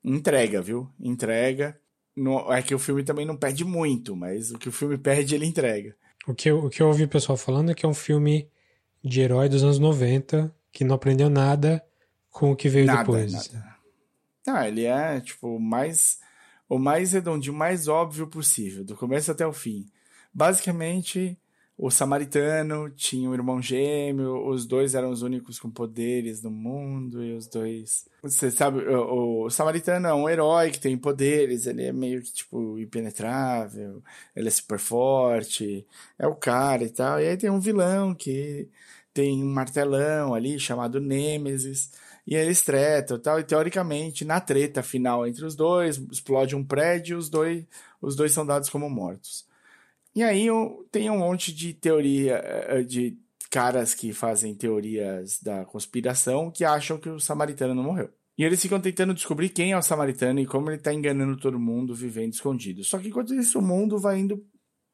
Entrega, 0.03 0.59
viu? 0.59 0.91
Entrega. 0.99 1.79
No, 2.17 2.51
é 2.51 2.63
que 2.63 2.73
o 2.73 2.79
filme 2.79 3.03
também 3.03 3.27
não 3.27 3.37
perde 3.37 3.63
muito, 3.63 4.15
mas 4.15 4.49
o 4.49 4.57
que 4.57 4.67
o 4.67 4.71
filme 4.71 4.97
perde, 4.97 5.35
ele 5.35 5.45
entrega. 5.45 5.95
O 6.27 6.33
que 6.33 6.49
eu, 6.49 6.65
o 6.65 6.69
que 6.69 6.81
eu 6.81 6.87
ouvi 6.87 7.03
o 7.03 7.07
pessoal 7.07 7.37
falando 7.37 7.71
é 7.71 7.75
que 7.75 7.85
é 7.85 7.89
um 7.89 7.93
filme 7.93 8.49
de 9.03 9.21
herói 9.21 9.47
dos 9.47 9.63
anos 9.63 9.77
90 9.77 10.53
que 10.71 10.83
não 10.83 10.95
aprendeu 10.95 11.29
nada 11.29 11.85
com 12.31 12.51
o 12.51 12.55
que 12.55 12.69
veio 12.69 12.87
nada, 12.87 12.99
depois. 12.99 13.31
Nada. 13.31 13.75
Ah, 14.47 14.67
ele 14.67 14.85
é, 14.85 15.21
tipo, 15.21 15.59
mais, 15.59 16.19
o 16.67 16.79
mais 16.79 17.13
redondinho, 17.13 17.53
mais 17.53 17.87
óbvio 17.87 18.25
possível, 18.27 18.83
do 18.83 18.95
começo 18.95 19.31
até 19.31 19.45
o 19.45 19.53
fim. 19.53 19.85
Basicamente, 20.33 21.37
o 21.77 21.91
samaritano 21.91 22.89
tinha 22.89 23.29
um 23.29 23.33
irmão 23.35 23.61
gêmeo, 23.61 24.47
os 24.49 24.65
dois 24.65 24.95
eram 24.95 25.11
os 25.11 25.21
únicos 25.21 25.59
com 25.59 25.69
poderes 25.69 26.41
no 26.41 26.49
mundo, 26.49 27.23
e 27.23 27.33
os 27.35 27.45
dois. 27.45 28.07
Você 28.23 28.49
sabe, 28.49 28.79
o, 28.79 29.43
o, 29.45 29.49
samaritano 29.51 30.07
é 30.07 30.13
um 30.13 30.27
herói 30.27 30.71
que 30.71 30.79
tem 30.79 30.97
poderes, 30.97 31.67
ele 31.67 31.83
é 31.85 31.93
meio 31.93 32.23
que, 32.23 32.33
tipo, 32.33 32.79
impenetrável, 32.79 34.01
ele 34.35 34.47
é 34.47 34.51
super 34.51 34.79
forte, 34.79 35.85
é 36.17 36.25
o 36.25 36.33
cara 36.35 36.83
e 36.83 36.89
tal. 36.89 37.21
E 37.21 37.27
aí 37.27 37.37
tem 37.37 37.51
um 37.51 37.59
vilão 37.59 38.15
que 38.15 38.67
tem 39.13 39.43
um 39.43 39.53
martelão 39.53 40.33
ali 40.33 40.59
chamado 40.59 40.99
Nêmesis, 40.99 41.91
e 42.25 42.35
eles 42.35 42.61
tretam 42.61 43.17
e 43.17 43.19
tal. 43.19 43.39
E 43.39 43.43
teoricamente, 43.43 44.25
na 44.25 44.41
treta 44.41 44.81
final 44.81 45.27
entre 45.27 45.45
os 45.45 45.55
dois, 45.55 45.97
explode 46.11 46.55
um 46.55 46.63
prédio, 46.63 47.17
os 47.19 47.29
dois, 47.29 47.65
os 48.01 48.15
dois 48.15 48.31
são 48.31 48.45
dados 48.45 48.69
como 48.69 48.89
mortos. 48.89 49.46
E 50.17 50.23
aí 50.23 50.47
tem 50.91 51.11
um 51.11 51.19
monte 51.19 51.53
de 51.53 51.75
teoria, 51.75 52.37
eh, 52.43 52.81
de 52.81 53.19
caras 53.51 53.93
que 53.93 54.11
fazem 54.11 54.55
teorias 54.55 55.39
da 55.39 55.63
conspiração 55.63 56.49
que 56.49 56.65
acham 56.65 56.97
que 56.97 57.07
o 57.07 57.19
samaritano 57.19 57.75
não 57.75 57.83
morreu. 57.83 58.09
E 58.35 58.43
eles 58.43 58.59
ficam 58.59 58.81
tentando 58.81 59.13
descobrir 59.13 59.49
quem 59.49 59.73
é 59.73 59.77
o 59.77 59.81
samaritano 59.83 60.39
e 60.39 60.47
como 60.47 60.71
ele 60.71 60.77
está 60.77 60.91
enganando 60.91 61.37
todo 61.37 61.59
mundo 61.59 61.93
vivendo 61.93 62.33
escondido. 62.33 62.83
Só 62.83 62.97
que 62.97 63.09
enquanto 63.09 63.35
isso, 63.35 63.59
o 63.59 63.61
mundo 63.61 63.99
vai 63.99 64.17
indo 64.17 64.43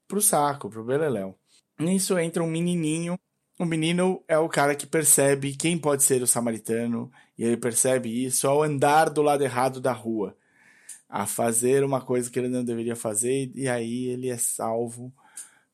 pro 0.09 0.21
saco, 0.21 0.69
pro 0.69 0.83
beleléu. 0.83 1.39
Nisso 1.79 2.19
entra 2.19 2.43
um 2.43 2.51
menininho. 2.51 3.17
O 3.57 3.63
menino 3.63 4.21
é 4.27 4.37
o 4.37 4.49
cara 4.49 4.75
que 4.75 4.85
percebe 4.85 5.55
quem 5.55 5.77
pode 5.77 6.03
ser 6.03 6.21
o 6.21 6.27
samaritano. 6.27 7.09
E 7.37 7.45
ele 7.45 7.55
percebe 7.55 8.25
isso 8.25 8.45
ao 8.45 8.61
andar 8.61 9.09
do 9.09 9.21
lado 9.21 9.41
errado 9.41 9.79
da 9.79 9.93
rua 9.93 10.35
a 11.13 11.27
fazer 11.27 11.83
uma 11.83 12.01
coisa 12.01 12.27
que 12.27 12.39
ele 12.39 12.47
não 12.47 12.65
deveria 12.65 12.95
fazer, 12.95 13.51
e 13.53 13.69
aí 13.69 14.07
ele 14.07 14.29
é 14.29 14.37
salvo 14.37 15.13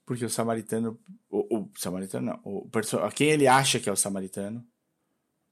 porque 0.05 0.25
o 0.25 0.29
samaritano, 0.29 0.99
o, 1.29 1.59
o 1.59 1.69
samaritano 1.77 2.25
não, 2.25 2.39
o 2.43 2.69
quem 3.15 3.29
ele 3.29 3.47
acha 3.47 3.79
que 3.79 3.87
é 3.87 3.91
o 3.91 3.95
samaritano, 3.95 4.65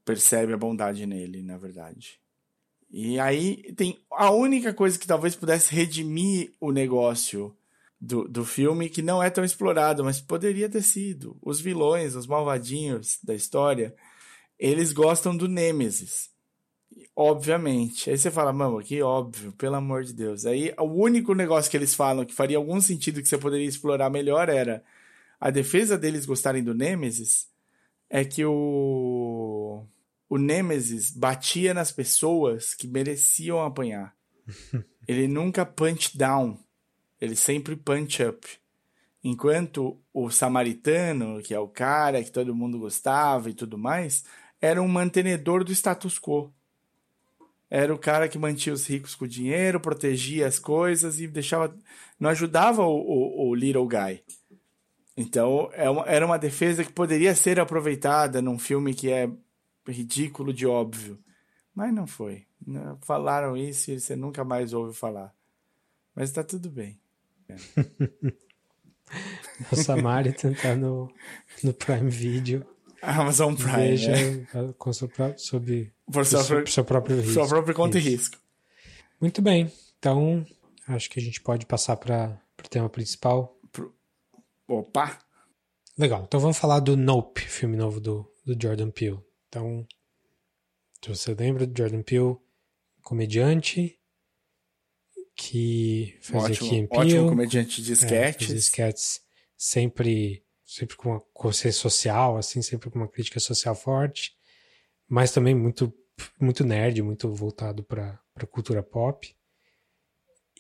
percebe 0.04 0.52
a 0.52 0.58
bondade 0.58 1.06
nele, 1.06 1.42
na 1.42 1.58
verdade. 1.58 2.20
E 2.90 3.18
aí 3.18 3.72
tem 3.76 3.98
a 4.12 4.30
única 4.30 4.74
coisa 4.74 5.00
que 5.00 5.08
talvez 5.08 5.38
pudesse 5.38 5.74
redimir 5.74 6.54
o 6.60 6.74
negócio 6.74 7.56
do, 8.02 8.28
do 8.28 8.44
filme, 8.44 8.90
que 8.90 9.02
não 9.02 9.24
é 9.24 9.30
tão 9.30 9.46
explorado, 9.46 10.04
mas 10.04 10.20
poderia 10.20 10.68
ter 10.68 10.82
sido. 10.82 11.38
Os 11.42 11.62
vilões, 11.62 12.14
os 12.14 12.28
malvadinhos 12.28 13.20
da 13.24 13.34
história, 13.34 13.96
eles 14.60 14.92
gostam 14.92 15.38
do 15.38 15.48
Nêmesis. 15.48 16.30
Obviamente. 17.20 18.12
Aí 18.12 18.18
você 18.18 18.30
fala, 18.30 18.54
mano, 18.54 18.80
que 18.80 19.02
óbvio, 19.02 19.52
pelo 19.54 19.74
amor 19.74 20.04
de 20.04 20.14
Deus. 20.14 20.46
Aí 20.46 20.72
o 20.78 20.84
único 20.84 21.34
negócio 21.34 21.72
que 21.72 21.76
eles 21.76 21.96
falam 21.96 22.24
que 22.24 22.32
faria 22.32 22.58
algum 22.58 22.80
sentido 22.80 23.24
que 23.24 23.28
você 23.28 23.40
poderia 23.40 23.66
explorar 23.66 24.08
melhor 24.12 24.50
era 24.50 24.84
a 25.40 25.50
defesa 25.50 25.98
deles 25.98 26.28
gostarem 26.28 26.64
do 26.64 26.76
Nemesis 26.76 27.48
é 28.08 28.24
que 28.24 28.46
o 28.46 29.84
o 30.30 30.38
Nemesis 30.38 31.10
batia 31.10 31.74
nas 31.74 31.92
pessoas 31.92 32.76
que 32.76 32.88
mereciam 32.88 33.66
apanhar. 33.66 34.16
ele 35.08 35.28
nunca 35.28 35.66
punch 35.66 36.16
down, 36.16 36.56
ele 37.20 37.36
sempre 37.36 37.76
punch 37.76 38.22
up. 38.22 38.48
Enquanto 39.24 40.00
o 40.14 40.30
samaritano, 40.30 41.42
que 41.42 41.52
é 41.52 41.60
o 41.60 41.68
cara 41.68 42.24
que 42.24 42.32
todo 42.32 42.54
mundo 42.54 42.78
gostava 42.78 43.50
e 43.50 43.56
tudo 43.56 43.76
mais, 43.76 44.24
era 44.62 44.80
um 44.80 44.88
mantenedor 44.88 45.64
do 45.64 45.72
status 45.72 46.20
quo 46.20 46.54
era 47.70 47.94
o 47.94 48.00
cara 48.00 48.30
que 48.30 48.38
mantinha 48.38 48.74
os 48.74 48.88
ricos 48.88 49.14
com 49.14 49.26
o 49.26 49.28
dinheiro, 49.28 49.80
protegia 49.80 50.48
as 50.48 50.58
coisas 50.58 51.20
e 51.20 51.28
deixava. 51.28 51.76
não 52.20 52.30
ajudava 52.30 52.82
o, 52.84 52.96
o, 52.96 53.50
o 53.50 53.56
little 53.56 53.88
guy. 53.88 54.24
Então, 55.16 55.70
é 55.74 55.90
uma, 55.90 56.06
era 56.06 56.26
uma 56.26 56.38
defesa 56.38 56.84
que 56.84 56.94
poderia 56.94 57.34
ser 57.36 57.60
aproveitada 57.60 58.42
num 58.42 58.60
filme 58.60 58.94
que 58.94 59.10
é 59.10 59.30
ridículo 59.88 60.54
de 60.54 60.68
óbvio. 60.68 61.20
Mas 61.74 61.94
não 61.94 62.08
foi. 62.08 62.46
Não, 62.66 62.98
Falaram 63.02 63.58
isso 63.58 63.92
e 63.92 64.00
você 64.00 64.16
nunca 64.16 64.44
mais 64.44 64.74
ouve 64.74 64.96
falar. 64.96 65.34
Mas 66.16 66.32
tá 66.32 66.44
tudo 66.44 66.70
bem. 66.70 67.00
A 69.72 69.76
Samari 69.76 70.34
tentar 70.34 70.76
no, 70.76 71.12
no 71.64 71.74
Prime 71.74 72.10
Video. 72.10 72.66
Amazon 73.02 73.56
Prime. 73.56 73.72
Veja 73.72 74.12
né? 74.12 74.74
com 74.78 74.92
Por 76.12 76.26
sua, 76.26 76.66
seu, 76.66 76.86
próprio 76.86 77.18
risco. 77.18 77.34
sua 77.34 77.48
própria 77.48 77.74
conta 77.74 77.98
Isso. 77.98 78.08
e 78.08 78.12
risco. 78.12 78.38
Muito 79.20 79.42
bem. 79.42 79.72
Então, 80.00 80.46
acho 80.88 81.10
que 81.10 81.20
a 81.20 81.24
gente 81.24 81.42
pode 81.42 81.66
passar 81.66 81.98
para 81.98 82.42
o 82.64 82.70
tema 82.70 82.90
principal. 82.90 83.60
Opa! 84.68 85.20
Legal. 85.98 86.24
Então 86.28 86.40
vamos 86.40 86.58
falar 86.58 86.80
do 86.80 86.96
Nope, 86.96 87.42
filme 87.42 87.76
novo 87.76 88.00
do, 88.00 88.32
do 88.46 88.56
Jordan 88.62 88.92
Peele. 88.92 89.20
Então, 89.50 89.86
se 91.04 91.10
você 91.10 91.34
lembra 91.34 91.66
do 91.66 91.78
Jordan 91.78 92.04
Peele, 92.04 92.38
comediante 93.02 94.00
que 95.36 96.18
fazia 96.22 96.50
Ótimo, 96.50 96.70
Key 96.70 96.80
and 96.80 96.88
ótimo 96.92 97.06
Peele, 97.06 97.30
comediante 97.30 97.82
de 97.82 97.92
é, 97.92 97.94
sketches. 97.94 98.54
sketches 98.66 99.22
sempre, 99.56 100.44
sempre 100.64 100.96
com 100.96 101.10
uma 101.10 101.20
consciência 101.34 101.82
social, 101.82 102.38
assim, 102.38 102.62
sempre 102.62 102.90
com 102.90 103.00
uma 103.00 103.08
crítica 103.08 103.40
social 103.40 103.74
forte, 103.74 104.37
mas 105.08 105.32
também 105.32 105.56
muito, 105.56 105.94
muito 106.40 106.64
nerd, 106.64 107.02
muito 107.02 107.30
voltado 107.34 107.84
para 107.84 108.20
a 108.36 108.46
cultura 108.46 108.82
pop. 108.84 109.36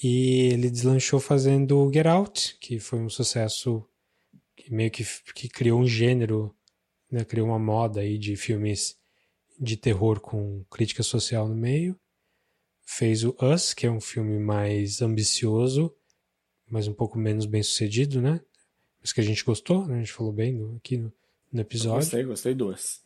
E 0.03 0.49
ele 0.53 0.69
deslanchou 0.69 1.19
fazendo 1.19 1.91
Get 1.91 2.05
Out, 2.05 2.57
que 2.59 2.79
foi 2.79 2.99
um 2.99 3.09
sucesso 3.09 3.83
que 4.55 4.71
meio 4.73 4.91
que, 4.91 5.03
que 5.33 5.49
criou 5.49 5.79
um 5.79 5.87
gênero, 5.87 6.55
né, 7.11 7.23
criou 7.25 7.47
uma 7.47 7.57
moda 7.59 8.01
aí 8.01 8.17
de 8.17 8.35
filmes 8.35 8.95
de 9.59 9.75
terror 9.75 10.19
com 10.19 10.63
crítica 10.69 11.01
social 11.01 11.47
no 11.47 11.55
meio. 11.55 11.99
Fez 12.85 13.23
o 13.23 13.35
Us, 13.41 13.73
que 13.73 13.85
é 13.87 13.91
um 13.91 13.99
filme 13.99 14.39
mais 14.39 15.01
ambicioso, 15.01 15.93
mas 16.69 16.87
um 16.87 16.93
pouco 16.93 17.17
menos 17.17 17.45
bem 17.45 17.63
sucedido, 17.63 18.21
né? 18.21 18.39
Mas 19.01 19.11
que 19.11 19.19
a 19.19 19.23
gente 19.23 19.43
gostou, 19.43 19.85
né? 19.87 19.95
A 19.95 19.99
gente 19.99 20.13
falou 20.13 20.31
bem 20.31 20.53
no- 20.53 20.77
aqui 20.77 20.97
no, 20.97 21.11
no 21.51 21.61
episódio. 21.61 21.99
Gostei, 22.01 22.23
gostei 22.23 22.53
duas. 22.53 23.01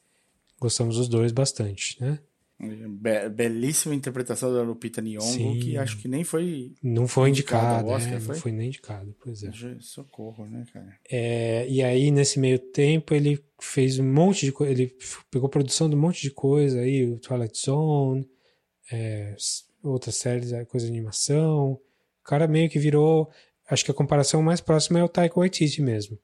Gostamos 0.62 1.00
os 1.00 1.10
dois 1.10 1.32
bastante, 1.32 2.00
né? 2.00 2.20
Be- 2.60 3.28
belíssima 3.30 3.96
interpretação 3.96 4.54
da 4.54 4.62
Lupita 4.62 5.02
Nyong'o, 5.02 5.60
que 5.60 5.76
acho 5.76 5.98
que 5.98 6.08
nem 6.08 6.24
foi... 6.24 6.74
Não 6.84 7.08
foi 7.08 7.32
Oscar, 7.88 8.14
é, 8.14 8.20
foi? 8.20 8.36
não 8.36 8.42
foi 8.42 8.52
nem 8.52 8.68
indicado, 8.68 9.16
pois 9.20 9.44
é. 9.44 9.52
Socorro, 9.80 10.46
né, 10.46 10.64
cara? 10.72 10.96
É, 11.10 11.68
e 11.68 11.82
aí, 11.82 12.12
nesse 12.12 12.40
meio 12.40 12.60
tempo, 12.60 13.16
ele 13.16 13.44
fez 13.60 13.98
um 13.98 14.14
monte 14.14 14.46
de 14.46 14.52
coisa. 14.52 14.72
Ele 14.72 14.96
pegou 15.32 15.50
produção 15.50 15.90
de 15.90 15.96
um 15.96 16.00
monte 16.00 16.22
de 16.22 16.30
coisa 16.30 16.82
aí, 16.82 17.10
o 17.10 17.18
Twilight 17.18 17.58
Zone, 17.60 18.30
é, 18.92 19.36
outras 19.82 20.14
séries, 20.18 20.54
é, 20.54 20.64
coisa 20.64 20.86
de 20.86 20.92
animação. 20.92 21.72
O 21.72 22.24
cara 22.24 22.48
meio 22.48 22.70
que 22.70 22.78
virou. 22.78 23.32
Acho 23.68 23.84
que 23.84 23.90
a 23.90 23.96
comparação 23.96 24.44
mais 24.44 24.62
próxima 24.62 25.00
é 25.00 25.04
o 25.04 25.10
Taika 25.10 25.40
Waititi 25.40 25.82
mesmo. 25.82 26.20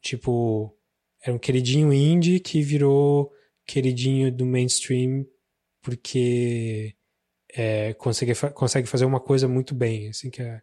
Tipo, 0.00 0.74
era 1.22 1.36
um 1.36 1.38
queridinho 1.38 1.92
indie 1.92 2.40
que 2.40 2.62
virou 2.62 3.30
queridinho 3.70 4.32
do 4.32 4.44
mainstream 4.44 5.24
porque 5.82 6.94
é, 7.54 7.94
consegue, 7.94 8.32
consegue 8.52 8.88
fazer 8.88 9.04
uma 9.04 9.20
coisa 9.20 9.48
muito 9.48 9.74
bem, 9.74 10.08
assim, 10.08 10.30
que 10.30 10.42
é 10.42 10.60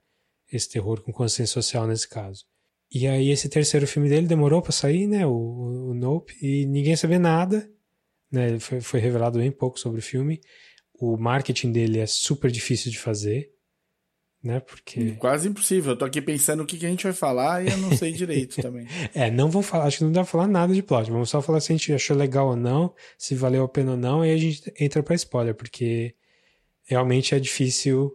esse 0.51 0.70
terror 0.70 1.01
com 1.01 1.12
consciência 1.12 1.53
social 1.53 1.88
nesse 1.88 2.08
caso. 2.08 2.45
E 2.91 3.08
aí 3.08 3.30
esse 3.30 3.49
terceiro 3.49 3.88
filme 3.88 4.08
dele 4.08 4.28
demorou 4.28 4.62
pra 4.62 4.72
sair, 4.72 5.08
né, 5.08 5.26
o, 5.26 5.32
o, 5.89 5.93
Nope, 5.93 6.34
e 6.41 6.66
ninguém 6.66 6.95
sabia 6.95 7.20
nada, 7.20 7.70
né, 8.32 8.60
foi, 8.60 8.80
foi 8.80 8.99
revelado 8.99 9.39
bem 9.39 9.51
pouco 9.51 9.80
sobre 9.80 9.99
o 9.99 10.03
filme. 10.03 10.39
O 10.93 11.18
marketing 11.18 11.72
dele 11.72 11.99
é 11.99 12.05
super 12.05 12.49
difícil 12.49 12.91
de 12.91 12.99
fazer, 12.99 13.51
né, 14.43 14.59
porque... 14.59 15.13
Quase 15.13 15.47
impossível. 15.47 15.91
Eu 15.91 15.97
tô 15.97 16.05
aqui 16.05 16.21
pensando 16.21 16.63
o 16.63 16.65
que, 16.65 16.77
que 16.77 16.85
a 16.85 16.89
gente 16.89 17.03
vai 17.03 17.13
falar 17.13 17.65
e 17.65 17.69
eu 17.69 17.77
não 17.77 17.91
sei 17.91 18.11
direito 18.11 18.59
também. 18.61 18.88
É, 19.13 19.29
não 19.29 19.49
vou 19.49 19.61
falar, 19.61 19.85
acho 19.85 19.99
que 19.99 20.03
não 20.03 20.11
dá 20.11 20.21
pra 20.21 20.31
falar 20.31 20.47
nada 20.47 20.73
de 20.73 20.83
plot, 20.83 21.11
vamos 21.11 21.29
só 21.29 21.41
falar 21.41 21.59
se 21.59 21.71
a 21.71 21.75
gente 21.75 21.93
achou 21.93 22.15
legal 22.15 22.49
ou 22.49 22.55
não, 22.55 22.93
se 23.17 23.35
valeu 23.35 23.63
a 23.63 23.69
pena 23.69 23.91
ou 23.91 23.97
não, 23.97 24.25
e 24.25 24.31
a 24.31 24.38
gente 24.38 24.71
entra 24.79 25.03
pra 25.03 25.15
spoiler, 25.15 25.55
porque 25.55 26.15
realmente 26.83 27.35
é 27.35 27.39
difícil, 27.39 28.13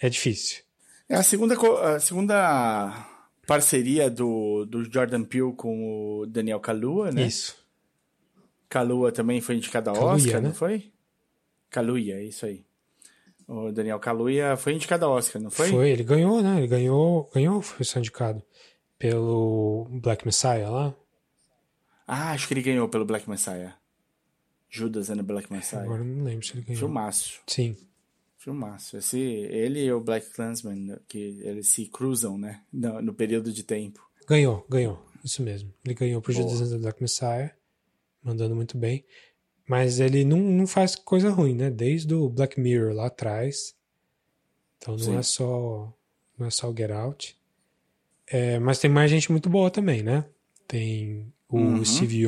é 0.00 0.08
difícil. 0.08 0.62
É 1.08 1.16
a 1.16 1.22
segunda, 1.22 1.54
a 1.94 2.00
segunda 2.00 3.06
parceria 3.46 4.10
do, 4.10 4.66
do 4.66 4.84
Jordan 4.84 5.24
Peele 5.24 5.54
com 5.54 6.20
o 6.20 6.26
Daniel 6.26 6.60
Kalua, 6.60 7.10
né? 7.10 7.26
Isso. 7.26 7.56
Kalua 8.68 9.10
também 9.10 9.40
foi 9.40 9.56
indicado 9.56 9.88
ao 9.88 9.96
Kaluuya, 9.96 10.16
Oscar, 10.16 10.42
né? 10.42 10.48
não 10.48 10.54
foi? 10.54 10.92
Kaluuya, 11.70 12.22
isso 12.22 12.44
aí. 12.44 12.67
O 13.48 13.72
Daniel 13.72 13.98
Kaluuya 13.98 14.58
foi 14.58 14.74
indicado 14.74 15.06
ao 15.06 15.12
Oscar, 15.12 15.40
não 15.40 15.50
foi? 15.50 15.70
Foi, 15.70 15.88
ele 15.88 16.04
ganhou, 16.04 16.42
né? 16.42 16.58
Ele 16.58 16.66
ganhou, 16.66 17.30
ganhou, 17.32 17.62
foi 17.62 17.86
indicado 17.96 18.42
pelo 18.98 19.88
Black 20.02 20.26
Messiah 20.26 20.68
lá. 20.68 20.94
Ah, 22.06 22.32
acho 22.32 22.46
que 22.46 22.52
ele 22.52 22.60
ganhou 22.60 22.88
pelo 22.90 23.06
Black 23.06 23.28
Messiah. 23.28 23.74
Judas 24.68 25.08
and 25.08 25.16
the 25.16 25.22
Black 25.22 25.50
Messiah. 25.50 25.82
Agora 25.82 26.04
não 26.04 26.24
lembro 26.24 26.44
se 26.44 26.52
ele 26.52 26.60
ganhou. 26.60 26.78
Filmaço. 26.78 27.40
Sim. 27.46 27.74
Filmaço. 28.36 28.98
Esse, 28.98 29.18
ele 29.18 29.82
e 29.82 29.92
o 29.92 30.00
Black 30.00 30.30
Clansman, 30.34 30.98
que 31.08 31.40
eles 31.42 31.68
se 31.68 31.86
cruzam, 31.86 32.36
né? 32.36 32.62
No, 32.70 33.00
no 33.00 33.14
período 33.14 33.50
de 33.50 33.62
tempo. 33.62 34.06
Ganhou, 34.28 34.66
ganhou. 34.68 35.02
Isso 35.24 35.42
mesmo. 35.42 35.72
Ele 35.84 35.94
ganhou 35.94 36.20
pro 36.20 36.34
Boa. 36.34 36.44
Judas 36.44 36.60
and 36.60 36.76
the 36.76 36.82
Black 36.82 37.00
Messiah, 37.00 37.50
mandando 38.22 38.54
muito 38.54 38.76
bem. 38.76 39.04
Mas 39.68 40.00
ele 40.00 40.24
não, 40.24 40.38
não 40.38 40.66
faz 40.66 40.96
coisa 40.96 41.30
ruim, 41.30 41.54
né? 41.54 41.70
Desde 41.70 42.14
o 42.14 42.28
Black 42.28 42.58
Mirror 42.58 42.94
lá 42.94 43.06
atrás. 43.06 43.76
Então 44.78 44.94
não 44.96 45.04
Sim. 45.04 45.16
é 45.16 45.22
só 45.22 45.92
não 46.38 46.46
é 46.46 46.50
só 46.50 46.70
o 46.70 46.76
Get 46.76 46.90
Out. 46.90 47.36
É, 48.26 48.58
mas 48.58 48.78
tem 48.78 48.90
mais 48.90 49.10
gente 49.10 49.30
muito 49.30 49.50
boa 49.50 49.70
também, 49.70 50.02
né? 50.02 50.24
Tem 50.66 51.32
o 51.48 51.58
Uhum. 51.58 51.84
Steve 51.84 52.24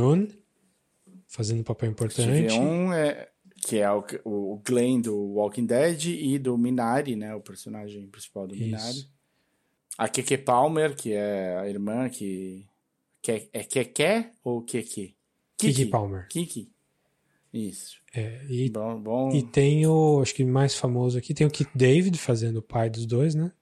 fazendo 1.26 1.60
um 1.60 1.64
papel 1.64 1.90
importante. 1.90 2.50
Steve 2.50 2.52
Yeun 2.52 2.92
é, 2.92 3.28
que 3.62 3.78
é 3.78 3.90
o, 3.90 4.04
o 4.24 4.62
Glenn 4.64 5.00
do 5.00 5.16
Walking 5.34 5.66
Dead 5.66 6.06
e 6.06 6.38
do 6.38 6.58
Minari, 6.58 7.16
né? 7.16 7.34
O 7.34 7.40
personagem 7.40 8.06
principal 8.08 8.46
do 8.46 8.54
Isso. 8.54 8.64
Minari. 8.64 9.08
A 9.96 10.08
Keke 10.08 10.38
Palmer, 10.38 10.94
que 10.96 11.12
é 11.12 11.56
a 11.58 11.68
irmã 11.68 12.08
que... 12.08 12.66
que 13.20 13.48
é 13.52 13.64
Keke 13.64 14.30
ou 14.42 14.62
Keke? 14.62 15.14
Kiki 15.58 15.86
Palmer. 15.86 16.26
Kiki. 16.28 16.72
Isso. 17.52 17.98
É, 18.14 18.44
e 18.48 18.70
Bom, 18.70 19.00
bom. 19.00 19.34
E 19.34 19.42
tem 19.42 19.86
o, 19.86 20.20
acho 20.20 20.34
que 20.34 20.44
mais 20.44 20.74
famoso 20.74 21.18
aqui, 21.18 21.34
tem 21.34 21.46
o 21.46 21.50
Keith 21.50 21.70
David 21.74 22.16
fazendo 22.18 22.58
o 22.58 22.62
pai 22.62 22.88
dos 22.88 23.06
dois, 23.06 23.34
né? 23.34 23.52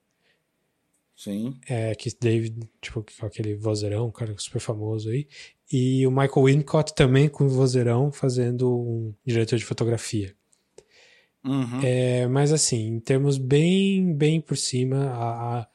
Sim. 1.17 1.59
É, 1.67 1.95
Keith 1.95 2.19
David, 2.21 2.69
tipo, 2.81 3.05
com 3.19 3.27
aquele 3.27 3.57
vozeirão, 3.57 4.07
um 4.07 4.13
cara 4.13 4.35
super 4.39 4.61
famoso 4.61 5.11
aí. 5.11 5.27
E 5.71 6.07
o 6.07 6.11
Michael 6.11 6.45
Wincott 6.45 6.95
também 6.95 7.29
com 7.29 7.45
o 7.45 7.49
vozeirão 7.49 8.13
fazendo 8.13 8.71
um 8.71 9.15
diretor 9.27 9.59
de 9.59 9.65
fotografia. 9.65 10.35
Uhum. 11.45 11.81
É, 11.83 12.27
mas 12.29 12.53
assim, 12.53 12.87
em 12.87 13.01
termos 13.01 13.39
bem, 13.39 14.15
bem 14.15 14.41
por 14.41 14.57
cima, 14.57 15.07
a, 15.11 15.67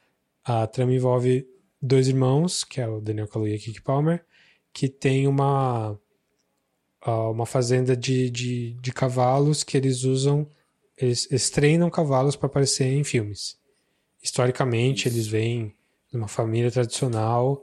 a, 0.45 0.63
a 0.63 0.67
trama 0.67 0.93
envolve 0.93 1.47
dois 1.81 2.07
irmãos, 2.07 2.63
que 2.63 2.79
é 2.79 2.87
o 2.87 3.01
Daniel 3.01 3.27
Kaluuya 3.27 3.55
e 3.55 3.59
Kiki 3.59 3.81
Palmer, 3.81 4.23
que 4.71 4.87
tem 4.87 5.27
uma, 5.27 5.99
uma 7.11 7.45
fazenda 7.45 7.95
de, 7.97 8.29
de, 8.29 8.73
de 8.81 8.91
cavalos 8.93 9.63
que 9.63 9.75
eles 9.75 10.03
usam, 10.03 10.47
eles, 10.97 11.27
eles 11.29 11.49
treinam 11.49 11.89
cavalos 11.89 12.35
para 12.35 12.47
aparecer 12.47 12.85
em 12.87 13.03
filmes. 13.03 13.57
Historicamente, 14.21 15.07
eles 15.07 15.27
vêm 15.27 15.73
de 16.09 16.17
uma 16.17 16.27
família 16.27 16.71
tradicional 16.71 17.61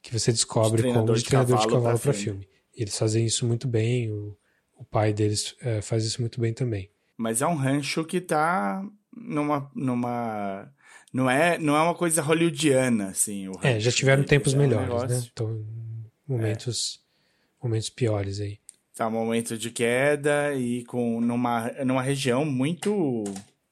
que 0.00 0.12
você 0.16 0.30
descobre 0.30 0.82
De 0.82 0.92
como 0.92 1.12
de 1.14 1.24
treinador 1.24 1.56
de 1.58 1.64
cavalo 1.64 1.72
cavalo 1.82 1.98
para 1.98 2.12
filme. 2.12 2.42
filme. 2.44 2.48
E 2.76 2.82
eles 2.82 2.96
fazem 2.96 3.26
isso 3.26 3.44
muito 3.46 3.66
bem, 3.66 4.10
o, 4.12 4.36
o 4.76 4.84
pai 4.84 5.12
deles 5.12 5.56
eh, 5.60 5.80
faz 5.82 6.04
isso 6.04 6.20
muito 6.20 6.40
bem 6.40 6.52
também. 6.54 6.88
Mas 7.16 7.42
é 7.42 7.46
um 7.48 7.56
rancho 7.56 8.04
que 8.04 8.20
tá 8.20 8.86
numa. 9.12 9.68
numa 9.74 10.72
não, 11.12 11.28
é, 11.28 11.58
não 11.58 11.76
é 11.76 11.82
uma 11.82 11.94
coisa 11.96 12.22
hollywoodiana, 12.22 13.08
assim. 13.08 13.50
É, 13.62 13.80
já 13.80 13.90
tiveram 13.90 14.18
deles. 14.22 14.30
tempos 14.30 14.54
É 14.54 14.56
um 14.56 14.60
melhores, 14.60 14.86
negócio- 14.88 15.08
né? 15.08 15.28
Então, 15.32 15.64
momentos, 16.28 17.00
momentos 17.60 17.90
piores 17.90 18.40
aí. 18.40 18.60
Tá 18.98 19.06
um 19.06 19.12
momento 19.12 19.56
de 19.56 19.70
queda 19.70 20.52
e 20.56 20.82
com 20.86 21.20
numa, 21.20 21.70
numa 21.84 22.02
região 22.02 22.44
muito 22.44 23.22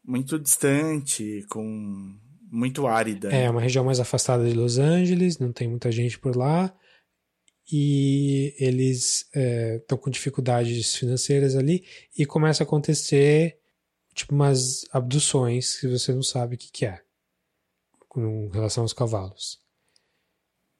muito 0.04 0.38
distante, 0.38 1.44
com 1.50 2.16
muito 2.48 2.86
árida. 2.86 3.34
É 3.34 3.50
uma 3.50 3.60
região 3.60 3.84
mais 3.84 3.98
afastada 3.98 4.48
de 4.48 4.54
Los 4.54 4.78
Angeles, 4.78 5.40
não 5.40 5.52
tem 5.52 5.66
muita 5.66 5.90
gente 5.90 6.16
por 6.16 6.36
lá. 6.36 6.72
E 7.72 8.54
eles 8.56 9.28
estão 9.80 9.98
com 9.98 10.10
dificuldades 10.10 10.94
financeiras 10.94 11.56
ali 11.56 11.84
e 12.16 12.24
começa 12.24 12.62
a 12.62 12.64
acontecer 12.64 13.58
tipo 14.14 14.32
umas 14.32 14.84
abduções 14.92 15.80
que 15.80 15.88
você 15.88 16.14
não 16.14 16.22
sabe 16.22 16.54
o 16.54 16.58
que, 16.58 16.70
que 16.70 16.86
é 16.86 17.02
com 18.08 18.48
relação 18.50 18.84
aos 18.84 18.92
cavalos. 18.92 19.58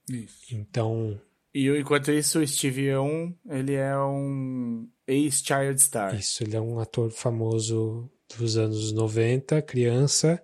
Isso. 0.08 0.54
Então, 0.54 1.20
E 1.58 1.70
enquanto 1.70 2.12
isso, 2.12 2.38
o 2.38 2.46
Steve 2.46 2.90
Young, 2.90 3.34
ele 3.48 3.72
é 3.72 3.96
um 3.96 4.86
ex-Child 5.06 5.80
Star. 5.80 6.14
Isso, 6.14 6.44
ele 6.44 6.54
é 6.54 6.60
um 6.60 6.78
ator 6.78 7.10
famoso 7.10 8.10
dos 8.36 8.58
anos 8.58 8.92
90, 8.92 9.62
criança, 9.62 10.38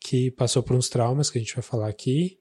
que 0.00 0.30
passou 0.30 0.62
por 0.62 0.74
uns 0.74 0.88
traumas 0.88 1.28
que 1.28 1.36
a 1.36 1.42
gente 1.42 1.52
vai 1.52 1.62
falar 1.62 1.90
aqui. 1.90 2.38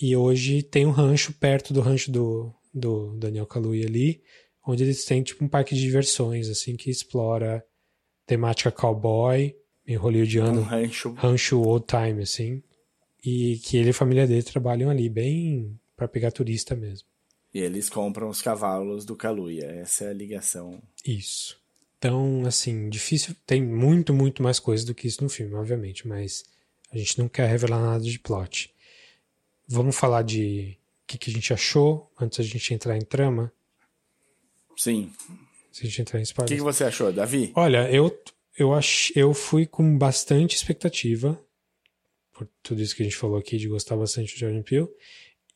E 0.00 0.16
hoje 0.16 0.64
tem 0.64 0.84
um 0.84 0.90
rancho 0.90 1.32
perto 1.34 1.72
do 1.72 1.80
rancho 1.80 2.10
do, 2.10 2.52
do 2.74 3.16
Daniel 3.18 3.46
Kaluuya 3.46 3.86
ali, 3.86 4.20
onde 4.66 4.82
eles 4.82 5.04
têm 5.04 5.22
tipo 5.22 5.44
um 5.44 5.48
parque 5.48 5.76
de 5.76 5.80
diversões, 5.80 6.48
assim, 6.48 6.74
que 6.74 6.90
explora 6.90 7.64
temática 8.26 8.72
cowboy, 8.72 9.54
em 9.86 9.94
hollywoodiano, 9.94 10.62
Um 10.62 10.64
rancho. 10.64 11.12
rancho 11.12 11.60
old 11.60 11.86
time, 11.86 12.20
assim. 12.20 12.64
E 13.24 13.58
que 13.58 13.76
ele 13.76 13.86
e 13.86 13.90
a 13.90 13.94
família 13.94 14.26
dele 14.26 14.42
trabalham 14.42 14.90
ali, 14.90 15.08
bem 15.08 15.78
para 15.96 16.08
pegar 16.08 16.30
turista 16.30 16.74
mesmo. 16.74 17.06
E 17.52 17.60
eles 17.60 17.88
compram 17.88 18.28
os 18.28 18.42
cavalos 18.42 19.04
do 19.04 19.14
Kaluuya. 19.14 19.66
Essa 19.66 20.06
é 20.06 20.08
a 20.08 20.12
ligação. 20.12 20.82
Isso. 21.06 21.56
Então, 21.98 22.44
assim, 22.44 22.88
difícil. 22.88 23.34
Tem 23.46 23.62
muito, 23.62 24.12
muito 24.12 24.42
mais 24.42 24.58
coisa 24.58 24.84
do 24.84 24.94
que 24.94 25.06
isso 25.06 25.22
no 25.22 25.30
filme, 25.30 25.54
obviamente, 25.54 26.06
mas 26.06 26.44
a 26.92 26.98
gente 26.98 27.18
não 27.18 27.28
quer 27.28 27.48
revelar 27.48 27.80
nada 27.80 28.02
de 28.02 28.18
plot. 28.18 28.74
Vamos 29.66 29.96
falar 29.96 30.22
de 30.22 30.76
o 31.02 31.06
que, 31.06 31.16
que 31.16 31.30
a 31.30 31.32
gente 31.32 31.52
achou 31.52 32.10
antes 32.20 32.38
da 32.38 32.44
gente 32.44 32.74
entrar 32.74 32.96
em 32.96 33.04
trama? 33.04 33.52
Sim. 34.76 35.12
Se 35.72 35.82
a 35.82 35.86
gente 35.86 36.02
entrar 36.02 36.20
em 36.20 36.24
O 36.24 36.44
que, 36.44 36.56
que 36.56 36.62
você 36.62 36.84
achou, 36.84 37.12
Davi? 37.12 37.52
Olha, 37.54 37.90
eu, 37.90 38.16
eu, 38.58 38.74
ach, 38.74 39.10
eu 39.16 39.32
fui 39.32 39.66
com 39.66 39.96
bastante 39.96 40.56
expectativa, 40.56 41.40
por 42.32 42.48
tudo 42.62 42.82
isso 42.82 42.94
que 42.94 43.02
a 43.02 43.04
gente 43.04 43.16
falou 43.16 43.38
aqui, 43.38 43.56
de 43.56 43.68
gostar 43.68 43.96
bastante 43.96 44.34
de 44.34 44.40
Jordan 44.40 44.62
Peele, 44.62 44.88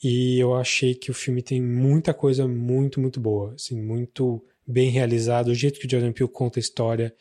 e 0.03 0.39
eu 0.39 0.55
achei 0.55 0.95
que 0.95 1.11
o 1.11 1.15
filme 1.15 1.43
tem 1.43 1.61
muita 1.61 2.15
coisa 2.15 2.47
muito, 2.47 3.01
muito 3.01 3.21
boa, 3.21 3.55
assim, 3.55 3.81
muito 3.81 4.45
bem 4.67 4.91
realizado, 4.91 5.49
o 5.49 5.55
jeito 5.55 5.81
que 5.81 5.87
o 5.87 5.91
Jordan 5.91 6.13
Peele 6.13 6.31
conta 6.31 6.59
a 6.59 6.61
história, 6.61 7.15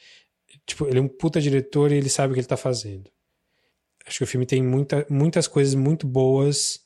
tipo, 0.66 0.86
ele 0.88 1.00
é 1.00 1.02
um 1.02 1.08
puta 1.08 1.42
diretor 1.42 1.92
e 1.92 1.96
ele 1.96 2.10
sabe 2.10 2.32
o 2.32 2.34
que 2.34 2.40
ele 2.42 2.48
tá 2.48 2.58
fazendo. 2.58 3.10
Acho 4.06 4.20
que 4.20 4.24
o 4.24 4.28
filme 4.28 4.46
tem 4.46 4.62
muita, 4.64 5.06
muitas 5.10 5.48
coisas 5.48 5.76
muito 5.76 6.08
boas 6.08 6.80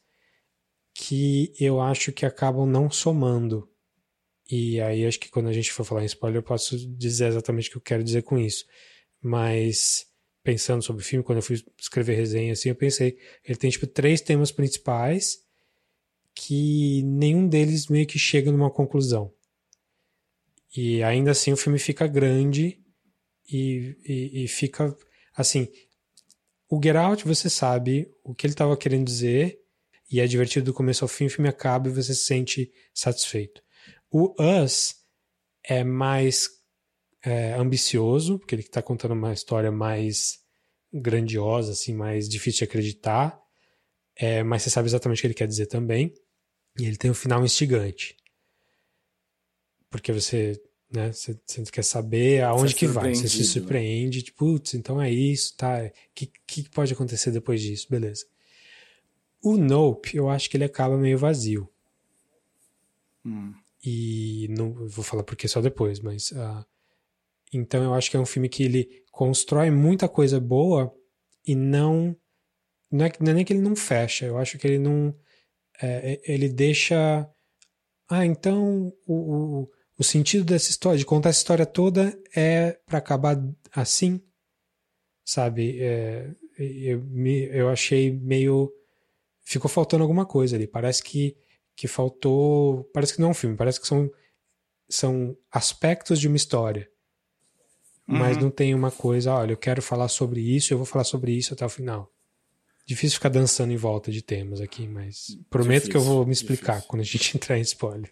que 0.93 1.53
eu 1.59 1.79
acho 1.81 2.11
que 2.11 2.25
acabam 2.25 2.65
não 2.65 2.89
somando. 2.89 3.69
E 4.49 4.81
aí 4.81 5.05
acho 5.05 5.19
que 5.19 5.29
quando 5.29 5.47
a 5.47 5.53
gente 5.53 5.71
for 5.71 5.83
falar 5.83 6.03
em 6.03 6.07
spoiler 6.07 6.39
eu 6.39 6.43
posso 6.43 6.77
dizer 6.97 7.27
exatamente 7.27 7.69
o 7.69 7.71
que 7.71 7.77
eu 7.77 7.81
quero 7.81 8.03
dizer 8.03 8.23
com 8.23 8.37
isso. 8.37 8.65
Mas 9.21 10.07
pensando 10.43 10.83
sobre 10.83 11.03
o 11.03 11.05
filme, 11.05 11.23
quando 11.23 11.37
eu 11.37 11.43
fui 11.43 11.63
escrever 11.79 12.15
resenha 12.15 12.53
assim, 12.53 12.69
eu 12.69 12.75
pensei, 12.75 13.17
ele 13.45 13.57
tem 13.57 13.69
tipo 13.69 13.85
três 13.85 14.19
temas 14.21 14.51
principais 14.51 15.40
que 16.35 17.03
nenhum 17.03 17.47
deles 17.47 17.87
meio 17.87 18.07
que 18.07 18.19
chega 18.19 18.51
numa 18.51 18.71
conclusão. 18.71 19.33
E 20.75 21.03
ainda 21.03 21.31
assim 21.31 21.51
o 21.51 21.57
filme 21.57 21.77
fica 21.77 22.07
grande 22.07 22.79
e, 23.49 23.97
e, 24.05 24.43
e 24.43 24.47
fica 24.47 24.95
assim. 25.35 25.67
O 26.69 26.81
Get 26.81 26.95
Out, 26.95 27.27
você 27.27 27.49
sabe 27.49 28.09
o 28.23 28.33
que 28.33 28.47
ele 28.47 28.53
estava 28.53 28.77
querendo 28.77 29.05
dizer, 29.05 29.59
e 30.09 30.21
é 30.21 30.27
divertido 30.27 30.67
do 30.67 30.73
começo 30.73 31.03
ao 31.03 31.09
fim, 31.09 31.25
o 31.25 31.29
filme 31.29 31.49
acaba 31.49 31.89
e 31.89 31.91
você 31.91 32.13
se 32.13 32.25
sente 32.25 32.71
satisfeito. 32.93 33.61
O 34.09 34.33
Us 34.41 34.95
é 35.63 35.83
mais 35.83 36.49
é, 37.23 37.53
ambicioso, 37.53 38.39
porque 38.39 38.55
ele 38.55 38.61
está 38.61 38.81
contando 38.81 39.13
uma 39.13 39.33
história 39.33 39.71
mais 39.71 40.39
grandiosa, 40.93 41.71
assim, 41.71 41.93
mais 41.93 42.27
difícil 42.27 42.59
de 42.59 42.63
acreditar, 42.65 43.40
é, 44.21 44.43
mas 44.43 44.61
você 44.61 44.69
sabe 44.69 44.87
exatamente 44.87 45.17
o 45.17 45.21
que 45.21 45.27
ele 45.27 45.33
quer 45.33 45.47
dizer 45.47 45.65
também. 45.65 46.13
E 46.79 46.85
ele 46.85 46.95
tem 46.95 47.09
um 47.09 47.15
final 47.15 47.43
instigante. 47.43 48.15
Porque 49.89 50.13
você, 50.13 50.61
né, 50.93 51.11
você, 51.11 51.35
você 51.43 51.63
quer 51.63 51.83
saber 51.83 52.43
aonde 52.43 52.75
é 52.75 52.77
que 52.77 52.85
vai. 52.85 53.15
Você 53.15 53.27
se 53.27 53.39
né? 53.39 53.43
surpreende, 53.45 54.21
tipo, 54.21 54.37
putz, 54.37 54.75
então 54.75 55.01
é 55.01 55.09
isso, 55.09 55.57
tá? 55.57 55.83
O 55.83 55.91
que, 56.13 56.31
que 56.45 56.69
pode 56.69 56.93
acontecer 56.93 57.31
depois 57.31 57.61
disso? 57.61 57.87
Beleza. 57.89 58.27
O 59.41 59.57
Nope, 59.57 60.15
eu 60.15 60.29
acho 60.29 60.47
que 60.51 60.55
ele 60.55 60.65
acaba 60.65 60.95
meio 60.95 61.17
vazio. 61.17 61.67
Hum. 63.25 63.55
E 63.83 64.47
não 64.51 64.71
vou 64.87 65.03
falar 65.03 65.23
porque 65.23 65.47
só 65.47 65.61
depois, 65.61 65.99
mas. 65.99 66.31
ah, 66.33 66.63
então 67.51 67.83
eu 67.83 67.95
acho 67.95 68.11
que 68.11 68.17
é 68.17 68.19
um 68.19 68.25
filme 68.25 68.47
que 68.47 68.61
ele 68.61 69.03
constrói 69.11 69.71
muita 69.71 70.07
coisa 70.07 70.39
boa 70.39 70.95
e 71.43 71.55
não. 71.55 72.15
Não 72.91 73.05
é, 73.05 73.11
não 73.19 73.31
é 73.31 73.35
nem 73.35 73.45
que 73.45 73.53
ele 73.53 73.61
não 73.61 73.75
fecha, 73.75 74.25
eu 74.25 74.37
acho 74.37 74.57
que 74.57 74.67
ele 74.67 74.79
não. 74.79 75.15
é, 75.81 76.13
é, 76.13 76.33
ele 76.33 76.49
deixa. 76.49 77.27
Ah, 78.09 78.25
então 78.25 78.93
o, 79.07 79.13
o, 79.63 79.71
o 79.97 80.03
sentido 80.03 80.43
dessa 80.43 80.69
história, 80.69 80.97
de 80.99 81.05
contar 81.05 81.29
essa 81.29 81.39
história 81.39 81.65
toda, 81.65 82.17
é 82.35 82.77
para 82.85 82.97
acabar 82.99 83.37
assim, 83.73 84.21
sabe? 85.25 85.79
É, 85.81 86.29
eu, 86.57 87.01
me, 87.03 87.45
eu 87.45 87.69
achei 87.69 88.11
meio. 88.11 88.71
Ficou 89.43 89.69
faltando 89.69 90.03
alguma 90.03 90.25
coisa 90.25 90.55
ali. 90.55 90.67
Parece 90.67 91.01
que, 91.03 91.35
que 91.75 91.87
faltou. 91.87 92.83
Parece 92.93 93.13
que 93.15 93.21
não 93.21 93.29
é 93.29 93.31
um 93.31 93.33
filme, 93.35 93.55
parece 93.55 93.79
que 93.79 93.87
são, 93.87 94.11
são 94.89 95.37
aspectos 95.51 96.19
de 96.19 96.27
uma 96.27 96.37
história. 96.37 96.89
Mas 98.05 98.35
Uhum. 98.35 98.43
não 98.43 98.51
tem 98.51 98.75
uma 98.75 98.91
coisa, 98.91 99.33
olha, 99.33 99.53
eu 99.53 99.57
quero 99.57 99.81
falar 99.81 100.09
sobre 100.09 100.41
isso, 100.41 100.73
eu 100.73 100.77
vou 100.77 100.85
falar 100.85 101.05
sobre 101.05 101.31
isso 101.31 101.53
até 101.53 101.65
o 101.65 101.69
final. 101.69 102.11
Difícil 102.85 103.15
ficar 103.15 103.29
dançando 103.29 103.71
em 103.71 103.77
volta 103.77 104.11
de 104.11 104.21
temas 104.21 104.59
aqui, 104.59 104.87
mas 104.87 105.37
prometo 105.49 105.89
que 105.89 105.95
eu 105.95 106.01
vou 106.01 106.25
me 106.25 106.33
explicar 106.33 106.73
difícil. 106.73 106.89
quando 106.89 107.01
a 107.01 107.05
gente 107.05 107.35
entrar 107.37 107.57
em 107.57 107.61
spoiler. 107.61 108.09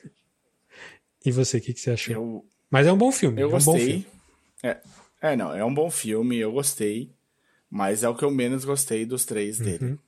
E 1.25 1.31
você, 1.31 1.57
o 1.57 1.61
que, 1.61 1.73
que 1.73 1.79
você 1.79 1.91
achou? 1.91 2.13
Eu, 2.15 2.45
Mas 2.69 2.87
é 2.87 2.91
um 2.93 2.97
bom 2.97 3.11
filme. 3.11 3.41
eu 3.41 3.45
é 3.51 3.55
um 3.55 3.59
bom 3.59 3.73
gostei. 3.73 3.85
filme. 3.87 4.05
É, 4.63 4.81
é, 5.21 5.35
não, 5.35 5.53
é 5.53 5.65
um 5.65 5.73
bom 5.73 5.89
filme, 5.91 6.37
eu 6.37 6.51
gostei. 6.51 7.11
Mas 7.69 8.03
é 8.03 8.09
o 8.09 8.15
que 8.15 8.23
eu 8.23 8.31
menos 8.31 8.63
gostei 8.65 9.05
dos 9.05 9.25
três 9.25 9.59
Uhum. 9.59 9.65
dele. 9.65 9.99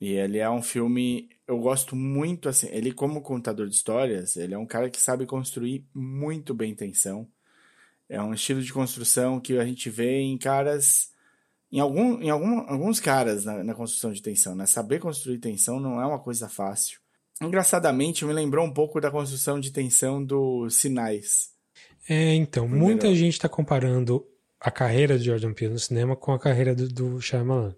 E 0.00 0.12
ele 0.12 0.38
é 0.38 0.50
um 0.50 0.62
filme. 0.62 1.28
Eu 1.46 1.58
gosto 1.58 1.94
muito, 1.96 2.48
assim. 2.48 2.68
Ele, 2.70 2.92
como 2.92 3.22
contador 3.22 3.66
de 3.68 3.74
histórias, 3.76 4.36
ele 4.36 4.52
é 4.52 4.58
um 4.58 4.66
cara 4.66 4.90
que 4.90 5.00
sabe 5.00 5.24
construir 5.26 5.86
muito 5.94 6.52
bem 6.52 6.74
tensão. 6.74 7.26
É 8.08 8.20
um 8.20 8.34
estilo 8.34 8.60
de 8.62 8.72
construção 8.72 9.40
que 9.40 9.56
a 9.58 9.64
gente 9.64 9.88
vê 9.88 10.18
em 10.20 10.36
caras. 10.36 11.14
Em, 11.70 11.80
algum, 11.80 12.22
em 12.22 12.30
algum, 12.30 12.60
alguns 12.68 13.00
caras 13.00 13.44
na, 13.44 13.64
na 13.64 13.74
construção 13.74 14.12
de 14.12 14.22
tensão, 14.22 14.54
né? 14.54 14.66
Saber 14.66 15.00
construir 15.00 15.38
tensão 15.38 15.80
não 15.80 16.00
é 16.00 16.06
uma 16.06 16.18
coisa 16.18 16.48
fácil. 16.48 17.00
Engraçadamente, 17.42 18.24
me 18.24 18.32
lembrou 18.32 18.64
um 18.64 18.72
pouco 18.72 19.00
da 19.00 19.10
construção 19.10 19.60
de 19.60 19.70
tensão 19.70 20.24
dos 20.24 20.76
sinais. 20.76 21.50
É, 22.08 22.34
então, 22.34 22.68
muita 22.68 23.06
melhor. 23.06 23.18
gente 23.18 23.34
está 23.34 23.48
comparando 23.48 24.24
a 24.60 24.70
carreira 24.70 25.18
de 25.18 25.26
Jordan 25.26 25.52
Peele 25.52 25.74
no 25.74 25.78
cinema 25.78 26.16
com 26.16 26.32
a 26.32 26.38
carreira 26.38 26.74
do, 26.74 26.88
do 26.88 27.20
Shyamalan. 27.20 27.74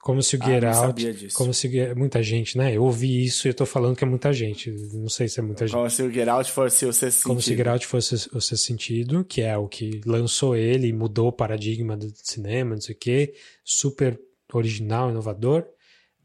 Como 0.00 0.22
se 0.22 0.34
o 0.34 0.38
Ah, 0.42 0.46
Get 0.46 0.62
não 0.62 0.70
Out, 0.70 1.28
como 1.34 1.52
se 1.52 1.68
o 1.68 1.96
muita 1.96 2.22
gente, 2.22 2.56
né? 2.56 2.74
Eu 2.74 2.84
ouvi 2.84 3.22
isso 3.22 3.46
e 3.46 3.50
eu 3.50 3.54
tô 3.54 3.66
falando 3.66 3.94
que 3.94 4.02
é 4.02 4.06
muita 4.06 4.32
gente. 4.32 4.70
Não 4.94 5.10
sei 5.10 5.28
se 5.28 5.38
é 5.40 5.42
muita 5.42 5.66
gente. 5.66 5.76
Como 5.76 5.90
se 5.90 6.02
o 6.02 6.10
Get 6.10 6.26
Out 6.26 6.50
fosse 6.50 6.86
o 6.86 6.92
sexto 6.92 7.24
Como 7.24 7.38
se 7.38 7.48
sentido. 7.48 7.58
Get 7.58 7.66
Out 7.66 7.86
fosse 7.86 8.14
o 8.32 8.40
seu 8.40 8.56
sentido, 8.56 9.24
que 9.24 9.42
é 9.42 9.54
o 9.58 9.68
que 9.68 10.00
lançou 10.06 10.56
ele 10.56 10.88
e 10.88 10.92
mudou 10.92 11.28
o 11.28 11.32
paradigma 11.32 11.98
do 11.98 12.10
cinema, 12.14 12.74
não 12.74 12.80
sei 12.80 12.94
o 12.94 12.98
quê, 12.98 13.34
super 13.62 14.18
original, 14.54 15.10
inovador. 15.10 15.66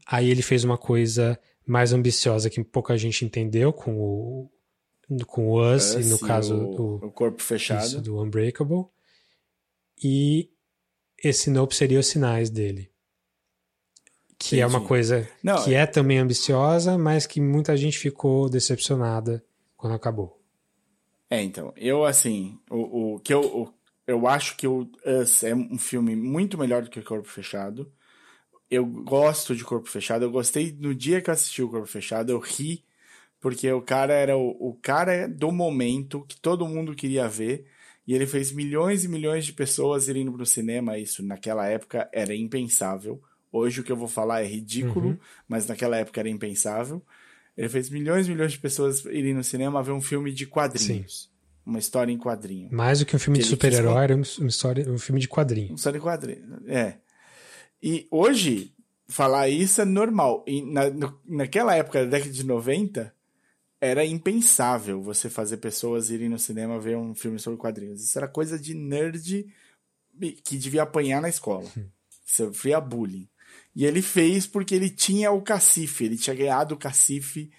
Aí 0.06 0.30
ele 0.30 0.42
fez 0.42 0.64
uma 0.64 0.78
coisa 0.78 1.38
mais 1.66 1.92
ambiciosa 1.92 2.48
que 2.48 2.64
pouca 2.64 2.96
gente 2.96 3.26
entendeu 3.26 3.74
com 3.74 3.94
o 4.00 4.50
com 5.26 5.48
o 5.50 5.74
Us, 5.74 5.92
e 5.92 5.98
no 6.08 6.14
Us 6.14 6.20
caso 6.22 6.56
o, 6.56 6.74
do, 6.74 7.06
o 7.06 7.12
corpo 7.12 7.42
fechado. 7.42 7.84
isso, 7.84 8.00
do 8.00 8.20
Unbreakable. 8.20 8.86
E 10.02 10.50
esse 11.22 11.50
Nope 11.50 11.76
seria 11.76 12.00
os 12.00 12.06
sinais 12.06 12.50
dele. 12.50 12.90
Que 14.38 14.60
é 14.60 14.66
uma 14.66 14.80
Entendi. 14.80 14.86
coisa 14.86 15.28
Não, 15.42 15.56
que 15.56 15.74
é 15.74 15.86
também 15.86 16.18
ambiciosa, 16.18 16.96
mas 16.98 17.26
que 17.26 17.40
muita 17.40 17.76
gente 17.76 17.98
ficou 17.98 18.48
decepcionada 18.48 19.44
quando 19.76 19.94
acabou. 19.94 20.40
É, 21.28 21.42
então, 21.42 21.72
eu 21.76 22.04
assim, 22.04 22.60
o, 22.70 23.14
o 23.16 23.20
que 23.20 23.34
eu, 23.34 23.40
o- 23.42 23.74
eu 24.06 24.26
acho 24.28 24.56
que 24.56 24.66
o 24.66 24.88
Us 25.04 25.42
é 25.42 25.54
um 25.54 25.78
filme 25.78 26.14
muito 26.14 26.56
melhor 26.56 26.82
do 26.82 26.90
que 26.90 27.00
o 27.00 27.04
Corpo 27.04 27.28
Fechado. 27.28 27.92
Eu 28.70 28.86
gosto 28.86 29.56
de 29.56 29.64
Corpo 29.64 29.88
Fechado, 29.90 30.24
eu 30.24 30.30
gostei 30.32 30.72
no 30.72 30.94
dia 30.94 31.22
que 31.22 31.30
eu 31.30 31.34
assisti 31.34 31.62
o 31.62 31.70
Corpo 31.70 31.86
Fechado, 31.88 32.30
eu 32.32 32.40
ri, 32.40 32.84
porque 33.40 33.70
o 33.72 33.82
cara 33.82 34.14
era 34.14 34.36
o, 34.38 34.50
o 34.70 34.74
cara 34.82 35.28
do 35.28 35.52
momento 35.52 36.24
que 36.26 36.40
todo 36.40 36.66
mundo 36.68 36.94
queria 36.96 37.28
ver, 37.28 37.66
e 38.06 38.14
ele 38.14 38.26
fez 38.26 38.52
milhões 38.52 39.04
e 39.04 39.08
milhões 39.08 39.46
de 39.46 39.52
pessoas 39.54 40.08
irem 40.08 40.30
pro 40.32 40.46
cinema, 40.46 40.98
isso 40.98 41.22
naquela 41.24 41.66
época 41.68 42.08
era 42.12 42.34
impensável. 42.34 43.22
Hoje 43.52 43.80
o 43.80 43.84
que 43.84 43.92
eu 43.92 43.96
vou 43.96 44.08
falar 44.08 44.42
é 44.42 44.46
ridículo, 44.46 45.08
Uhum. 45.10 45.18
mas 45.48 45.66
naquela 45.66 45.96
época 45.96 46.20
era 46.20 46.28
impensável. 46.28 47.02
Ele 47.56 47.68
fez 47.68 47.88
milhões 47.88 48.26
e 48.26 48.30
milhões 48.30 48.52
de 48.52 48.58
pessoas 48.58 49.04
irem 49.06 49.32
no 49.34 49.42
cinema 49.44 49.82
ver 49.82 49.92
um 49.92 50.00
filme 50.02 50.32
de 50.32 50.46
quadrinhos. 50.46 51.30
Uma 51.64 51.78
história 51.78 52.12
em 52.12 52.18
quadrinho. 52.18 52.68
Mais 52.72 52.98
do 53.00 53.06
que 53.06 53.16
um 53.16 53.18
filme 53.18 53.38
Que 53.38 53.44
de 53.44 53.50
super-herói, 53.50 54.04
era 54.04 54.14
uma 54.14 54.22
história, 54.48 54.88
um 54.90 54.98
filme 54.98 55.20
de 55.20 55.28
quadrinho. 55.28 55.68
Uma 55.70 55.76
história 55.76 55.98
em 55.98 56.00
quadrinho. 56.00 56.62
É. 56.66 56.98
E 57.82 58.06
hoje, 58.10 58.72
falar 59.08 59.48
isso 59.48 59.80
é 59.80 59.84
normal. 59.84 60.44
E 60.46 60.62
na, 60.62 60.90
no- 60.90 61.18
naquela 61.26 61.74
época, 61.74 62.04
da 62.04 62.10
década 62.10 62.30
de 62.30 62.44
90, 62.44 63.12
era 63.80 64.04
impensável 64.04 65.02
você 65.02 65.28
fazer 65.30 65.56
pessoas 65.56 66.10
irem 66.10 66.28
no 66.28 66.38
cinema 66.38 66.78
ver 66.78 66.96
um 66.96 67.14
filme 67.14 67.38
sobre 67.38 67.58
quadrinhos. 67.58 68.02
Isso 68.04 68.16
era 68.18 68.28
coisa 68.28 68.58
de 68.58 68.74
nerd 68.74 69.46
que 70.44 70.56
devia 70.56 70.82
apanhar 70.82 71.20
na 71.20 71.28
escola. 71.28 71.68
Sofria 72.24 72.80
bullying. 72.80 73.28
E 73.76 73.84
ele 73.84 74.00
fez 74.00 74.46
porque 74.46 74.74
ele 74.74 74.88
tinha 74.88 75.30
o 75.30 75.42
cacife, 75.42 76.04
ele 76.06 76.16
tinha 76.16 76.34
ganhado 76.34 76.74
o 76.74 76.78
cacife 76.78 77.50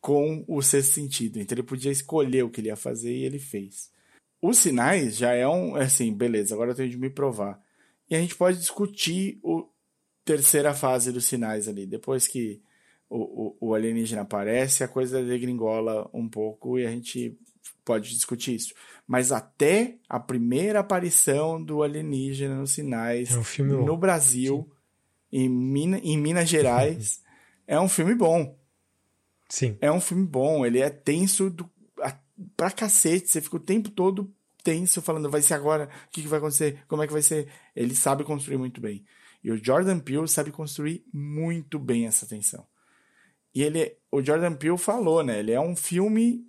com 0.00 0.42
o 0.48 0.62
sexto 0.62 0.94
sentido. 0.94 1.38
Então 1.38 1.54
ele 1.54 1.62
podia 1.62 1.92
escolher 1.92 2.42
o 2.42 2.48
que 2.48 2.62
ele 2.62 2.68
ia 2.68 2.76
fazer 2.76 3.14
e 3.14 3.24
ele 3.24 3.38
fez. 3.38 3.90
Os 4.40 4.56
sinais 4.56 5.18
já 5.18 5.34
é 5.34 5.46
um, 5.46 5.76
assim, 5.76 6.10
beleza, 6.14 6.54
agora 6.54 6.70
eu 6.70 6.74
tenho 6.74 6.88
de 6.88 6.96
me 6.96 7.10
provar. 7.10 7.60
E 8.08 8.16
a 8.16 8.20
gente 8.20 8.34
pode 8.34 8.58
discutir 8.58 9.38
o 9.42 9.68
terceira 10.24 10.72
fase 10.72 11.12
dos 11.12 11.26
sinais 11.26 11.68
ali. 11.68 11.86
Depois 11.86 12.26
que 12.26 12.62
o, 13.10 13.56
o, 13.60 13.68
o 13.68 13.74
alienígena 13.74 14.22
aparece, 14.22 14.82
a 14.82 14.88
coisa 14.88 15.22
degringola 15.22 16.08
um 16.14 16.28
pouco 16.28 16.78
e 16.78 16.86
a 16.86 16.90
gente 16.90 17.36
pode 17.84 18.10
discutir 18.10 18.54
isso. 18.54 18.74
Mas 19.06 19.32
até 19.32 19.96
a 20.08 20.20
primeira 20.20 20.80
aparição 20.80 21.62
do 21.62 21.82
alienígena 21.82 22.56
nos 22.56 22.72
sinais 22.72 23.30
é 23.30 23.62
um 23.62 23.84
no. 23.84 23.96
Brasil, 23.96 24.70
em, 25.32 25.48
Mina, 25.48 25.98
em 25.98 26.16
Minas 26.16 26.48
Gerais, 26.48 27.22
é 27.66 27.78
um 27.78 27.88
filme 27.88 28.14
bom. 28.14 28.58
Sim. 29.48 29.76
É 29.80 29.90
um 29.90 30.00
filme 30.00 30.26
bom, 30.26 30.64
ele 30.64 30.80
é 30.80 30.90
tenso 30.90 31.48
do, 31.48 31.70
a, 32.00 32.16
pra 32.56 32.70
cacete, 32.70 33.28
você 33.28 33.40
fica 33.40 33.56
o 33.56 33.60
tempo 33.60 33.90
todo 33.90 34.32
tenso, 34.62 35.00
falando, 35.00 35.30
vai 35.30 35.40
ser 35.40 35.54
agora, 35.54 35.88
o 36.06 36.10
que, 36.10 36.22
que 36.22 36.28
vai 36.28 36.38
acontecer, 36.38 36.84
como 36.86 37.02
é 37.02 37.06
que 37.06 37.12
vai 37.12 37.22
ser. 37.22 37.48
Ele 37.74 37.94
sabe 37.94 38.24
construir 38.24 38.58
muito 38.58 38.80
bem. 38.80 39.04
E 39.42 39.50
o 39.50 39.62
Jordan 39.62 39.98
Peele 39.98 40.28
sabe 40.28 40.50
construir 40.50 41.04
muito 41.12 41.78
bem 41.78 42.06
essa 42.06 42.26
tensão. 42.26 42.66
E 43.54 43.62
ele, 43.62 43.96
o 44.10 44.22
Jordan 44.22 44.54
Peele 44.54 44.76
falou, 44.76 45.22
né? 45.22 45.38
Ele 45.38 45.52
é 45.52 45.60
um 45.60 45.74
filme, 45.74 46.46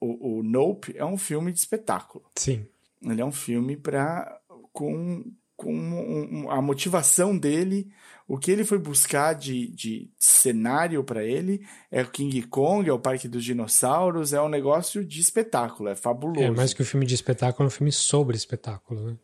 o, 0.00 0.38
o 0.38 0.42
Nope 0.42 0.96
é 0.96 1.04
um 1.04 1.18
filme 1.18 1.52
de 1.52 1.58
espetáculo. 1.58 2.24
Sim. 2.36 2.66
Ele 3.02 3.20
é 3.20 3.24
um 3.24 3.32
filme 3.32 3.76
para 3.76 4.40
com, 4.72 5.24
com 5.56 6.46
a 6.50 6.60
motivação 6.60 7.36
dele, 7.36 7.90
o 8.28 8.36
que 8.36 8.50
ele 8.50 8.64
foi 8.64 8.78
buscar 8.78 9.34
de, 9.34 9.68
de 9.68 10.10
cenário 10.18 11.02
para 11.02 11.24
ele 11.24 11.66
é 11.90 12.02
o 12.02 12.10
King 12.10 12.42
Kong, 12.42 12.88
é 12.88 12.92
o 12.92 12.98
Parque 12.98 13.26
dos 13.26 13.44
Dinossauros, 13.44 14.32
é 14.32 14.42
um 14.42 14.48
negócio 14.48 15.04
de 15.04 15.20
espetáculo, 15.20 15.88
é 15.88 15.96
fabuloso. 15.96 16.42
É 16.42 16.50
mais 16.50 16.74
que 16.74 16.82
um 16.82 16.86
filme 16.86 17.06
de 17.06 17.14
espetáculo, 17.14 17.64
é 17.64 17.68
um 17.68 17.70
filme 17.70 17.92
sobre 17.92 18.36
espetáculo, 18.36 19.00
né? 19.00 19.16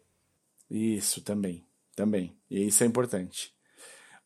Isso 0.71 1.21
também, 1.21 1.67
também. 1.95 2.35
E 2.51 2.67
isso 2.67 2.83
é 2.83 2.87
importante. 2.87 3.53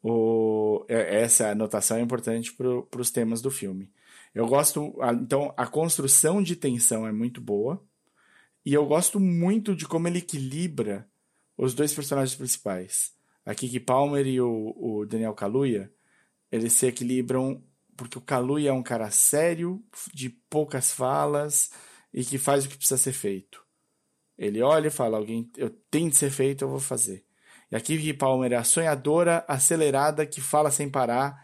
O, 0.01 0.85
essa 0.89 1.49
anotação 1.49 1.97
é 1.97 2.01
importante 2.01 2.53
para 2.53 3.01
os 3.01 3.11
temas 3.11 3.43
do 3.43 3.51
filme. 3.51 3.91
Eu 4.33 4.47
gosto, 4.47 4.95
então, 5.15 5.53
a 5.57 5.67
construção 5.67 6.43
de 6.43 6.55
tensão 6.55 7.07
é 7.07 7.11
muito 7.11 7.41
boa. 7.41 7.83
E 8.65 8.75
eu 8.75 8.85
gosto 8.87 9.19
muito 9.19 9.75
de 9.75 9.87
como 9.87 10.07
ele 10.07 10.19
equilibra 10.19 11.09
os 11.57 11.75
dois 11.75 11.93
personagens 11.93 12.37
principais. 12.37 13.13
A 13.45 13.55
Kiki 13.55 13.81
Palmer 13.81 14.27
e 14.27 14.41
o, 14.41 14.75
o 14.77 15.07
Daniel 15.07 15.35
Kaluuya, 15.35 15.91
eles 16.51 16.73
se 16.73 16.87
equilibram 16.87 17.63
porque 17.97 18.19
o 18.19 18.21
Kaluuya 18.21 18.71
é 18.71 18.73
um 18.73 18.83
cara 18.83 19.11
sério, 19.11 19.83
de 20.13 20.29
poucas 20.29 20.93
falas 20.93 21.71
e 22.13 22.25
que 22.25 22.39
faz 22.39 22.65
o 22.65 22.69
que 22.69 22.77
precisa 22.77 22.99
ser 22.99 23.13
feito. 23.13 23.65
Ele 24.37 24.61
olha 24.61 24.89
e 24.89 24.91
fala, 24.91 25.17
alguém, 25.17 25.51
eu 25.57 25.71
tenho 25.91 26.11
de 26.11 26.17
ser 26.17 26.31
feito, 26.31 26.63
eu 26.63 26.69
vou 26.69 26.79
fazer. 26.79 27.25
E 27.71 27.77
a 27.77 27.81
Kiki 27.81 28.13
Palmer 28.13 28.53
é 28.53 28.57
a 28.57 28.65
sonhadora, 28.65 29.45
acelerada, 29.49 30.27
que 30.27 30.41
fala 30.41 30.71
sem 30.71 30.89
parar. 30.89 31.43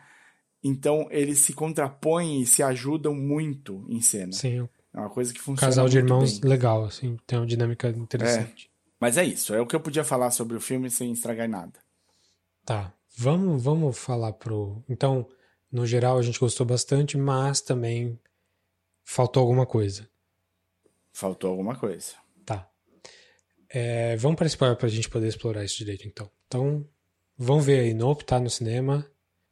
Então 0.62 1.08
eles 1.10 1.38
se 1.38 1.52
contrapõem 1.52 2.42
e 2.42 2.46
se 2.46 2.62
ajudam 2.62 3.14
muito 3.14 3.84
em 3.88 4.00
cena. 4.00 4.32
Sim. 4.32 4.68
É 4.94 5.00
uma 5.00 5.10
coisa 5.10 5.32
que 5.32 5.40
funciona. 5.40 5.70
Casal 5.70 5.88
de 5.88 5.98
irmãos 5.98 6.38
bem. 6.38 6.50
legal, 6.50 6.84
assim, 6.84 7.16
tem 7.26 7.38
uma 7.38 7.46
dinâmica 7.46 7.88
interessante. 7.88 8.70
Mas 9.02 9.16
é 9.16 9.24
isso, 9.24 9.52
é 9.52 9.60
o 9.60 9.66
que 9.66 9.74
eu 9.74 9.80
podia 9.80 10.04
falar 10.04 10.30
sobre 10.30 10.56
o 10.56 10.60
filme 10.60 10.88
sem 10.88 11.10
estragar 11.10 11.48
nada. 11.48 11.72
Tá. 12.64 12.94
Vamos, 13.16 13.60
vamos 13.60 13.98
falar 13.98 14.32
pro. 14.32 14.80
Então, 14.88 15.28
no 15.72 15.84
geral, 15.84 16.18
a 16.18 16.22
gente 16.22 16.38
gostou 16.38 16.64
bastante, 16.64 17.18
mas 17.18 17.60
também 17.60 18.16
faltou 19.02 19.40
alguma 19.40 19.66
coisa. 19.66 20.08
Faltou 21.12 21.50
alguma 21.50 21.74
coisa. 21.74 22.12
Tá. 22.46 22.70
É, 23.68 24.14
vamos 24.18 24.36
para 24.36 24.46
spoiler 24.46 24.78
para 24.78 24.86
a 24.86 24.90
gente 24.90 25.10
poder 25.10 25.26
explorar 25.26 25.64
isso 25.64 25.78
direito, 25.78 26.06
então. 26.06 26.30
Então, 26.46 26.88
vamos 27.36 27.66
ver 27.66 27.80
aí. 27.80 27.94
Nope, 27.94 28.24
tá 28.24 28.38
no 28.38 28.48
cinema. 28.48 29.04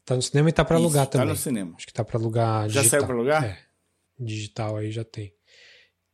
Tá 0.05 0.15
no 0.15 0.23
cinema 0.23 0.49
e 0.49 0.53
tá 0.53 0.65
para 0.65 0.77
alugar 0.77 1.03
Isso, 1.03 1.11
também. 1.11 1.27
Tá 1.27 1.33
no 1.33 1.37
cinema. 1.37 1.75
Acho 1.77 1.87
que 1.89 1.93
tá 1.93 2.05
para 2.05 2.21
alugar 2.21 2.69
Já 2.69 2.83
digital. 2.83 3.01
saiu 3.01 3.05
para 3.05 3.17
alugar? 3.17 3.45
É. 3.47 3.59
Digital 4.17 4.77
aí 4.77 4.93
já 4.93 5.03
tem. 5.03 5.35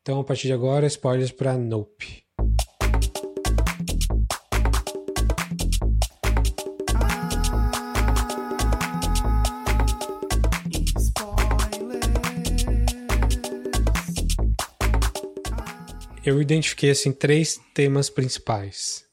Então, 0.01 0.21
a 0.21 0.25
partir 0.25 0.47
de 0.47 0.55
agora, 0.55 0.87
spoilers 0.87 1.31
para 1.31 1.59
Nope. 1.59 2.26
Eu 16.27 16.41
identifiquei 16.43 16.91
assim 16.91 17.13
três 17.13 17.59
temas 17.75 18.11
principais 18.11 19.05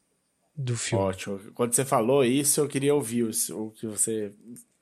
do 0.56 0.76
filme. 0.76 1.06
Ótimo. 1.06 1.40
Quando 1.54 1.74
você 1.74 1.86
falou 1.86 2.24
isso, 2.26 2.60
eu 2.60 2.68
queria 2.68 2.94
ouvir 2.94 3.24
o, 3.24 3.72
que 3.72 3.88
você 3.88 4.32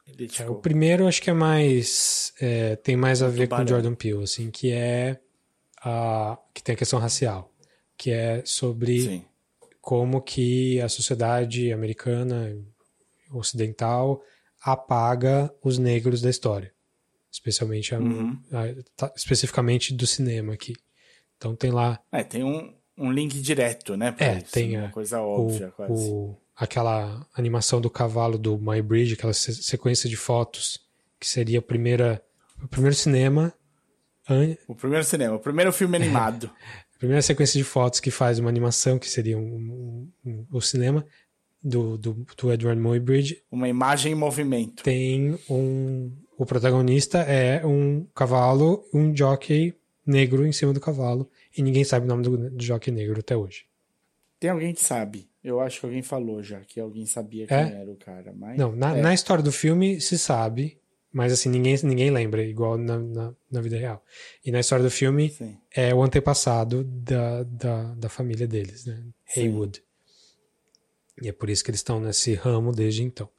É, 0.07 0.11
identificou. 0.11 0.55
o 0.55 0.61
primeiro 0.61 1.07
acho 1.07 1.21
que 1.21 1.29
é 1.29 1.33
mais 1.33 2.33
é, 2.39 2.75
tem 2.77 2.95
mais 2.95 3.21
a 3.21 3.27
ver 3.27 3.47
com. 3.47 3.65
Jordan 3.67 3.93
Peele, 3.95 4.23
assim, 4.23 4.49
que 4.49 4.71
é 4.71 5.19
a 5.83 6.37
que 6.53 6.63
tem 6.63 6.73
a 6.73 6.77
questão 6.77 6.99
racial, 6.99 7.51
que 7.97 8.11
é 8.11 8.41
sobre 8.45 9.01
Sim. 9.01 9.25
como 9.79 10.21
que 10.21 10.79
a 10.81 10.89
sociedade 10.89 11.71
americana 11.71 12.55
ocidental 13.31 14.21
apaga 14.63 15.51
os 15.63 15.77
negros 15.77 16.21
da 16.21 16.29
história, 16.29 16.71
especialmente 17.31 17.95
a- 17.95 17.99
Uhum. 17.99 18.39
a- 18.51 18.83
tá- 18.95 19.13
especificamente 19.15 19.93
do 19.93 20.05
cinema 20.05 20.53
aqui. 20.53 20.75
Então 21.41 21.55
tem 21.55 21.71
lá 21.71 21.99
É, 22.11 22.23
tem 22.23 22.43
um, 22.43 22.71
um 22.95 23.11
link 23.11 23.41
direto, 23.41 23.97
né? 23.97 24.15
É, 24.19 24.37
isso, 24.37 24.51
tem 24.51 24.77
uma 24.77 24.85
a- 24.87 24.91
coisa 24.91 25.19
óbvia, 25.19 25.69
o, 25.69 25.71
quase. 25.71 26.09
o- 26.11 26.37
aquela 26.55 27.25
animação 27.35 27.81
do 27.81 27.89
cavalo 27.89 28.37
do 28.37 28.59
My 28.59 28.79
Bridge, 28.79 29.15
aquela 29.15 29.33
se- 29.33 29.63
sequência 29.63 30.07
de 30.07 30.15
fotos 30.15 30.79
que 31.19 31.27
seria 31.27 31.57
a 31.57 31.61
primeira, 31.63 32.23
o 32.63 32.67
primeiro 32.67 32.95
cinema, 32.95 33.51
an- 34.29 34.55
O 34.67 34.75
primeiro 34.75 35.03
cinema, 35.03 35.35
o 35.35 35.39
primeiro 35.39 35.73
filme 35.73 35.95
animado. 35.97 36.51
a 36.95 36.99
primeira 36.99 37.23
sequência 37.23 37.57
de 37.57 37.63
fotos 37.63 37.99
que 37.99 38.11
faz 38.11 38.37
uma 38.37 38.47
animação 38.49 38.99
que 38.99 39.09
seria 39.09 39.35
um, 39.35 39.41
um- 39.41 40.11
um- 40.23 40.45
o 40.51 40.61
cinema 40.61 41.03
do, 41.63 41.97
do, 41.97 42.25
do 42.37 42.51
Edward 42.53 42.79
Muybridge 42.79 43.41
Uma 43.51 43.67
imagem 43.67 44.11
em 44.11 44.15
movimento. 44.15 44.83
tem 44.83 45.39
um 45.49 46.15
o 46.37 46.45
protagonista 46.45 47.19
é 47.19 47.63
um 47.65 48.03
cavalo, 48.15 48.83
um 48.93 49.15
jockey 49.15 49.75
negro 50.11 50.45
em 50.45 50.51
cima 50.51 50.73
do 50.73 50.79
cavalo 50.79 51.29
e 51.57 51.63
ninguém 51.63 51.83
sabe 51.83 52.05
o 52.05 52.09
nome 52.09 52.23
do, 52.23 52.49
do 52.51 52.63
jockey 52.63 52.91
negro 52.91 53.19
até 53.19 53.35
hoje. 53.35 53.65
Tem 54.39 54.49
alguém 54.49 54.73
que 54.73 54.83
sabe. 54.83 55.29
Eu 55.43 55.59
acho 55.59 55.79
que 55.79 55.85
alguém 55.85 56.01
falou 56.03 56.43
já, 56.43 56.59
que 56.61 56.79
alguém 56.79 57.05
sabia 57.05 57.47
quem 57.47 57.57
É? 57.57 57.81
era 57.81 57.91
o 57.91 57.95
cara. 57.95 58.33
Mas... 58.35 58.57
Não, 58.57 58.75
na, 58.75 58.97
é. 58.97 59.01
na 59.01 59.13
história 59.13 59.43
do 59.43 59.51
filme 59.51 59.99
se 59.99 60.17
sabe, 60.17 60.79
mas 61.11 61.33
assim, 61.33 61.49
ninguém, 61.49 61.75
ninguém 61.83 62.09
lembra, 62.11 62.43
igual 62.43 62.77
na, 62.77 62.99
na, 62.99 63.35
na 63.51 63.61
vida 63.61 63.77
real. 63.77 64.03
E 64.45 64.51
na 64.51 64.59
história 64.59 64.83
do 64.83 64.91
filme 64.91 65.29
Sim. 65.29 65.57
é 65.75 65.93
o 65.93 66.01
antepassado 66.03 66.83
da, 66.83 67.43
da, 67.43 67.93
da 67.95 68.09
família 68.09 68.47
deles, 68.47 68.85
né? 68.85 69.03
Sim. 69.25 69.41
Haywood. 69.41 69.83
E 71.21 71.27
é 71.27 71.31
por 71.31 71.49
isso 71.49 71.63
que 71.63 71.71
eles 71.71 71.79
estão 71.79 71.99
nesse 71.99 72.33
ramo 72.33 72.71
desde 72.71 73.03
então. 73.03 73.29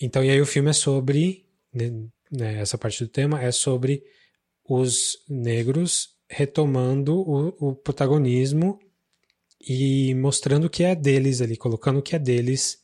Então, 0.00 0.24
e 0.24 0.30
aí 0.30 0.40
o 0.40 0.46
filme 0.46 0.70
é 0.70 0.72
sobre, 0.72 1.44
né, 1.72 1.90
né, 2.30 2.60
essa 2.60 2.78
parte 2.78 3.04
do 3.04 3.08
tema 3.08 3.42
é 3.42 3.52
sobre 3.52 4.02
os 4.70 5.18
negros 5.28 6.14
retomando 6.28 7.18
o, 7.18 7.70
o 7.70 7.74
protagonismo 7.74 8.78
e 9.60 10.14
mostrando 10.14 10.70
que 10.70 10.84
é 10.84 10.94
deles 10.94 11.42
ali, 11.42 11.56
colocando 11.56 12.00
que 12.00 12.14
é 12.14 12.20
deles. 12.20 12.78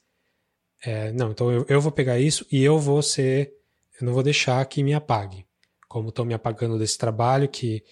É, 0.85 1.13
não, 1.13 1.31
então 1.31 1.53
eu, 1.53 1.65
eu 1.69 1.81
vou 1.81 1.93
pegar 1.93 2.19
isso 2.19 2.45
e 2.51 2.61
eu 2.65 2.77
vou 2.77 3.01
ser. 3.03 3.55
Eu 4.01 4.05
não 4.05 4.13
vou 4.13 4.25
deixar 4.25 4.67
que 4.67 4.83
me 4.83 4.95
apague. 4.95 5.47
Como 5.87 6.09
estão 6.09 6.25
me 6.25 6.35
apagando 6.35 6.77
desse 6.77 6.99
trabalho, 6.99 7.49
que 7.49 7.85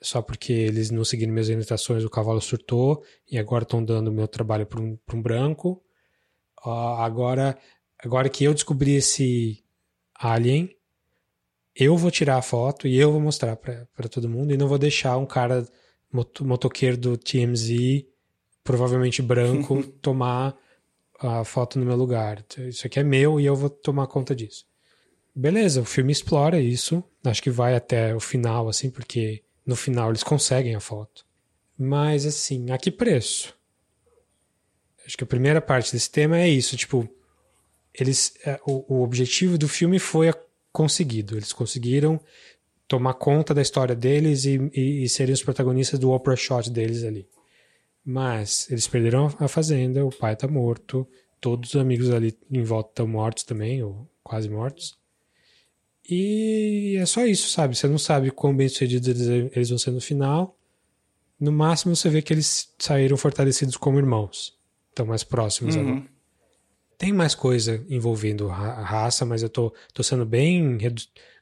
só 0.00 0.22
porque 0.22 0.52
eles 0.52 0.92
não 0.92 1.04
seguiram 1.04 1.32
minhas 1.32 1.48
orientações 1.48 2.04
o 2.04 2.10
cavalo 2.10 2.40
surtou 2.40 3.02
e 3.28 3.38
agora 3.38 3.64
estão 3.64 3.84
dando 3.84 4.12
meu 4.12 4.28
trabalho 4.28 4.66
para 4.66 4.80
um, 4.80 4.96
um 5.12 5.20
branco. 5.20 5.82
Ah, 6.64 7.04
agora, 7.04 7.58
agora 7.98 8.28
que 8.28 8.44
eu 8.44 8.54
descobri 8.54 8.94
esse 8.94 9.64
alien, 10.14 10.70
eu 11.74 11.96
vou 11.96 12.10
tirar 12.10 12.36
a 12.36 12.42
foto 12.42 12.86
e 12.86 12.96
eu 12.98 13.10
vou 13.12 13.20
mostrar 13.20 13.56
para 13.56 14.08
todo 14.10 14.28
mundo 14.28 14.52
e 14.52 14.56
não 14.56 14.68
vou 14.68 14.78
deixar 14.78 15.16
um 15.16 15.26
cara 15.26 15.66
moto- 16.12 16.44
motoqueiro 16.44 16.96
do 16.96 17.16
TMZ, 17.16 18.04
provavelmente 18.62 19.22
branco, 19.22 19.82
tomar 20.02 20.56
a 21.18 21.44
foto 21.44 21.78
no 21.78 21.86
meu 21.86 21.96
lugar. 21.96 22.44
Isso 22.58 22.86
aqui 22.86 22.98
é 23.00 23.02
meu 23.04 23.40
e 23.40 23.46
eu 23.46 23.56
vou 23.56 23.70
tomar 23.70 24.06
conta 24.06 24.34
disso. 24.34 24.64
beleza, 25.34 25.80
o 25.80 25.84
filme 25.84 26.12
explora 26.12 26.60
isso. 26.60 27.02
Acho 27.24 27.42
que 27.42 27.50
vai 27.50 27.74
até 27.74 28.14
o 28.14 28.20
final, 28.20 28.68
assim, 28.68 28.90
porque 28.90 29.42
no 29.64 29.76
final 29.76 30.10
eles 30.10 30.22
conseguem 30.22 30.74
a 30.74 30.80
foto. 30.80 31.24
Mas, 31.78 32.26
assim, 32.26 32.70
a 32.70 32.76
que 32.78 32.90
preço? 32.90 33.54
Acho 35.06 35.16
que 35.16 35.24
a 35.24 35.26
primeira 35.26 35.60
parte 35.60 35.92
desse 35.92 36.10
tema 36.10 36.38
é 36.38 36.48
isso, 36.48 36.76
tipo, 36.76 37.08
eles, 37.94 38.34
é, 38.44 38.60
o, 38.66 38.96
o 38.96 39.02
objetivo 39.02 39.56
do 39.58 39.68
filme 39.68 39.98
foi 39.98 40.28
conseguido. 40.72 41.36
Eles 41.36 41.52
conseguiram 41.52 42.20
tomar 42.88 43.14
conta 43.14 43.54
da 43.54 43.62
história 43.62 43.94
deles 43.94 44.44
e, 44.44 44.58
e, 44.74 45.04
e 45.04 45.08
serem 45.08 45.32
os 45.32 45.42
protagonistas 45.42 45.98
do 45.98 46.10
opera 46.10 46.36
shot 46.36 46.68
deles 46.70 47.04
ali. 47.04 47.26
Mas 48.04 48.68
eles 48.70 48.88
perderam 48.88 49.32
a 49.38 49.48
fazenda, 49.48 50.04
o 50.04 50.10
pai 50.10 50.34
tá 50.34 50.48
morto, 50.48 51.06
todos 51.40 51.74
os 51.74 51.80
amigos 51.80 52.10
ali 52.10 52.36
em 52.50 52.62
volta 52.62 52.90
estão 52.90 53.06
mortos 53.06 53.44
também, 53.44 53.82
ou 53.82 54.08
quase 54.22 54.48
mortos. 54.48 54.96
E 56.08 56.96
é 56.98 57.06
só 57.06 57.24
isso, 57.24 57.48
sabe? 57.48 57.76
Você 57.76 57.86
não 57.86 57.98
sabe 57.98 58.30
quão 58.30 58.54
bem 58.54 58.68
sucedidos 58.68 59.08
eles, 59.08 59.50
eles 59.54 59.68
vão 59.68 59.78
ser 59.78 59.92
no 59.92 60.00
final. 60.00 60.58
No 61.38 61.52
máximo 61.52 61.94
você 61.94 62.08
vê 62.08 62.20
que 62.20 62.32
eles 62.32 62.72
saíram 62.78 63.16
fortalecidos 63.16 63.76
como 63.76 63.98
irmãos. 63.98 64.58
Estão 64.90 65.06
mais 65.06 65.22
próximos 65.24 65.76
Uhum. 65.76 65.80
agora. 65.82 66.12
Tem 67.02 67.12
mais 67.12 67.34
coisa 67.34 67.84
envolvendo 67.88 68.46
ra- 68.46 68.74
a 68.74 68.84
raça, 68.84 69.26
mas 69.26 69.42
eu 69.42 69.48
tô, 69.50 69.74
tô 69.92 70.04
sendo 70.04 70.24
bem, 70.24 70.78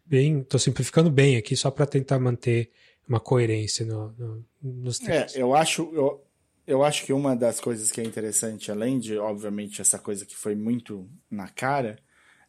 bem. 0.06 0.42
tô 0.42 0.58
simplificando 0.58 1.10
bem 1.10 1.36
aqui 1.36 1.54
só 1.54 1.70
para 1.70 1.84
tentar 1.84 2.18
manter 2.18 2.70
uma 3.06 3.20
coerência 3.20 3.84
no, 3.84 4.10
no- 4.12 4.46
nos 4.62 4.98
É, 5.00 5.04
temas. 5.04 5.36
eu 5.36 5.54
acho, 5.54 5.82
eu, 5.92 6.26
eu 6.66 6.82
acho 6.82 7.04
que 7.04 7.12
uma 7.12 7.36
das 7.36 7.60
coisas 7.60 7.92
que 7.92 8.00
é 8.00 8.04
interessante, 8.04 8.70
além 8.72 8.98
de, 8.98 9.18
obviamente, 9.18 9.82
essa 9.82 9.98
coisa 9.98 10.24
que 10.24 10.34
foi 10.34 10.54
muito 10.54 11.06
na 11.30 11.46
cara, 11.46 11.98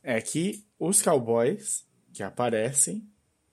é 0.02 0.22
que 0.22 0.64
os 0.80 1.02
cowboys 1.02 1.86
que 2.14 2.24
aparecem, 2.24 3.06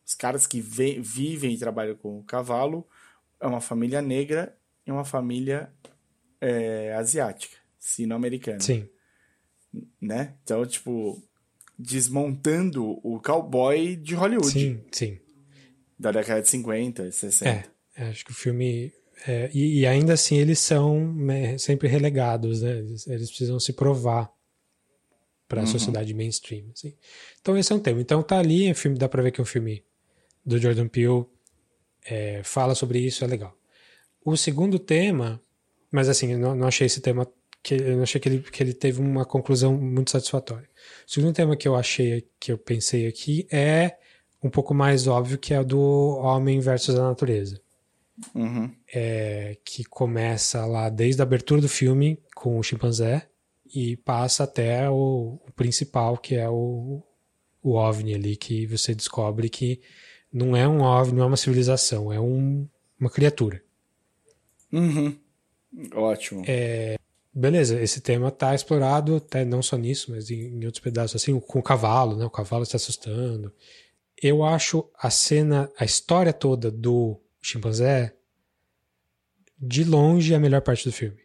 os 0.07 0.15
caras 0.15 0.47
que 0.47 0.61
ve- 0.61 1.01
vivem 1.01 1.55
e 1.55 1.59
trabalham 1.59 1.97
com 1.97 2.17
o 2.21 2.23
cavalo, 2.23 2.87
é 3.41 3.47
uma 3.49 3.61
família 3.61 4.01
negra 4.01 4.57
e 4.87 4.93
uma 4.93 5.05
família 5.05 5.73
é, 6.41 6.95
asiática, 6.95 7.57
sino-americana. 7.77 8.61
Sim, 8.61 8.89
Né? 10.01 10.35
Então, 10.43 10.65
tipo, 10.67 11.23
desmontando 11.79 12.99
o 13.03 13.21
cowboy 13.21 13.97
de 13.97 14.15
Hollywood, 14.15 14.51
sim, 14.51 14.81
sim. 14.91 15.19
da 15.99 16.11
década 16.11 16.43
de 16.43 16.49
50, 16.49 17.11
60. 17.13 17.49
É, 17.49 17.65
é, 17.97 18.09
acho 18.09 18.25
que 18.25 18.33
o 18.33 18.35
filme. 18.35 18.93
é, 19.27 19.51
e, 19.53 19.81
e 19.81 19.87
ainda 19.87 20.15
assim 20.15 20.37
eles 20.37 20.59
são 20.59 21.13
né, 21.15 21.57
sempre 21.59 21.89
relegados, 21.89 22.63
né? 22.63 22.79
Eles, 22.79 23.07
eles 23.07 23.29
precisam 23.29 23.61
se 23.61 23.73
provar 23.73 24.33
para 25.47 25.63
a 25.63 25.67
sociedade 25.67 26.13
mainstream. 26.13 26.67
Assim. 26.73 26.95
Então 27.41 27.57
esse 27.57 27.73
é 27.73 27.77
um 27.77 27.81
tema. 27.81 28.01
Então 28.01 28.23
tá 28.23 28.39
ali, 28.39 28.67
é 28.67 28.75
filme, 28.75 28.99
dá 28.99 29.09
para 29.09 29.23
ver 29.23 29.31
que 29.31 29.41
é 29.41 29.43
um 29.43 29.47
filme 29.47 29.83
do 30.45 30.59
Jordan 30.59 30.89
Peele, 30.89 31.25
é, 32.05 32.43
fala 32.43 32.75
sobre 32.75 32.99
isso, 32.99 33.25
é 33.25 33.27
legal. 33.27 33.57
O 34.25 34.37
segundo 34.37 34.79
tema, 34.79 35.41
mas 35.91 36.09
assim, 36.09 36.33
eu 36.33 36.39
não, 36.39 36.55
não 36.55 36.67
achei 36.67 36.87
esse 36.87 37.01
tema 37.01 37.27
que 37.63 37.75
eu 37.75 38.03
achei 38.03 38.21
que 38.21 38.29
ele, 38.29 38.39
que 38.41 38.63
ele 38.63 38.73
teve 38.73 39.01
uma 39.01 39.25
conclusão 39.25 39.77
muito 39.77 40.11
satisfatória. 40.11 40.69
O 41.07 41.11
segundo 41.11 41.35
tema 41.35 41.57
que 41.57 41.67
eu 41.67 41.75
achei, 41.75 42.27
que 42.39 42.53
eu 42.53 42.59
pensei 42.59 43.07
aqui 43.07 43.47
é 43.51 43.97
um 44.43 44.49
pouco 44.49 44.73
mais 44.73 45.07
óbvio 45.07 45.39
que 45.39 45.53
é 45.53 45.61
o 45.61 45.65
do 45.65 45.81
homem 45.81 46.61
versus 46.61 46.95
a 46.95 47.09
natureza, 47.09 47.61
Uhum. 48.35 48.71
é, 48.93 49.57
que 49.65 49.85
começa 49.85 50.65
lá 50.67 50.89
desde 50.89 51.23
a 51.23 51.25
abertura 51.25 51.61
do 51.61 51.69
filme 51.69 52.19
com 52.35 52.59
o 52.59 52.63
chimpanzé 52.63 53.29
e 53.73 53.97
passa 53.97 54.45
até 54.45 54.89
o, 54.89 55.39
o 55.47 55.53
principal, 55.55 56.17
que 56.17 56.35
é 56.35 56.49
o, 56.49 57.03
o 57.63 57.75
OVNI 57.75 58.15
ali, 58.15 58.37
que 58.37 58.67
você 58.67 58.95
descobre 58.95 59.49
que 59.49 59.81
não 60.33 60.57
é 60.57 60.67
um 60.67 60.81
OVNI, 60.81 61.17
não 61.17 61.25
é 61.25 61.27
uma 61.27 61.37
civilização, 61.37 62.13
é 62.13 62.21
um, 62.21 62.67
uma 62.99 63.11
criatura. 63.11 63.63
Uhum. 64.73 65.17
Ótimo. 65.95 66.43
Beleza, 67.39 67.81
esse 67.81 68.01
tema 68.01 68.33
tá 68.33 68.53
explorado, 68.53 69.15
até 69.15 69.45
não 69.45 69.63
só 69.63 69.77
nisso, 69.77 70.11
mas 70.11 70.29
em, 70.29 70.59
em 70.59 70.65
outros 70.65 70.83
pedaços, 70.83 71.23
assim, 71.23 71.39
com 71.39 71.61
o 71.61 71.63
cavalo, 71.63 72.17
né? 72.17 72.25
O 72.25 72.31
cavalo 72.31 72.67
se 72.67 72.75
assustando. 72.75 73.55
Eu 74.21 74.43
acho 74.43 74.91
a 74.99 75.09
cena, 75.09 75.71
a 75.79 75.85
história 75.85 76.33
toda 76.33 76.69
do 76.69 77.17
chimpanzé, 77.41 78.13
de 79.57 79.85
longe, 79.85 80.35
a 80.35 80.41
melhor 80.41 80.63
parte 80.63 80.85
do 80.85 80.93
filme. 80.93 81.21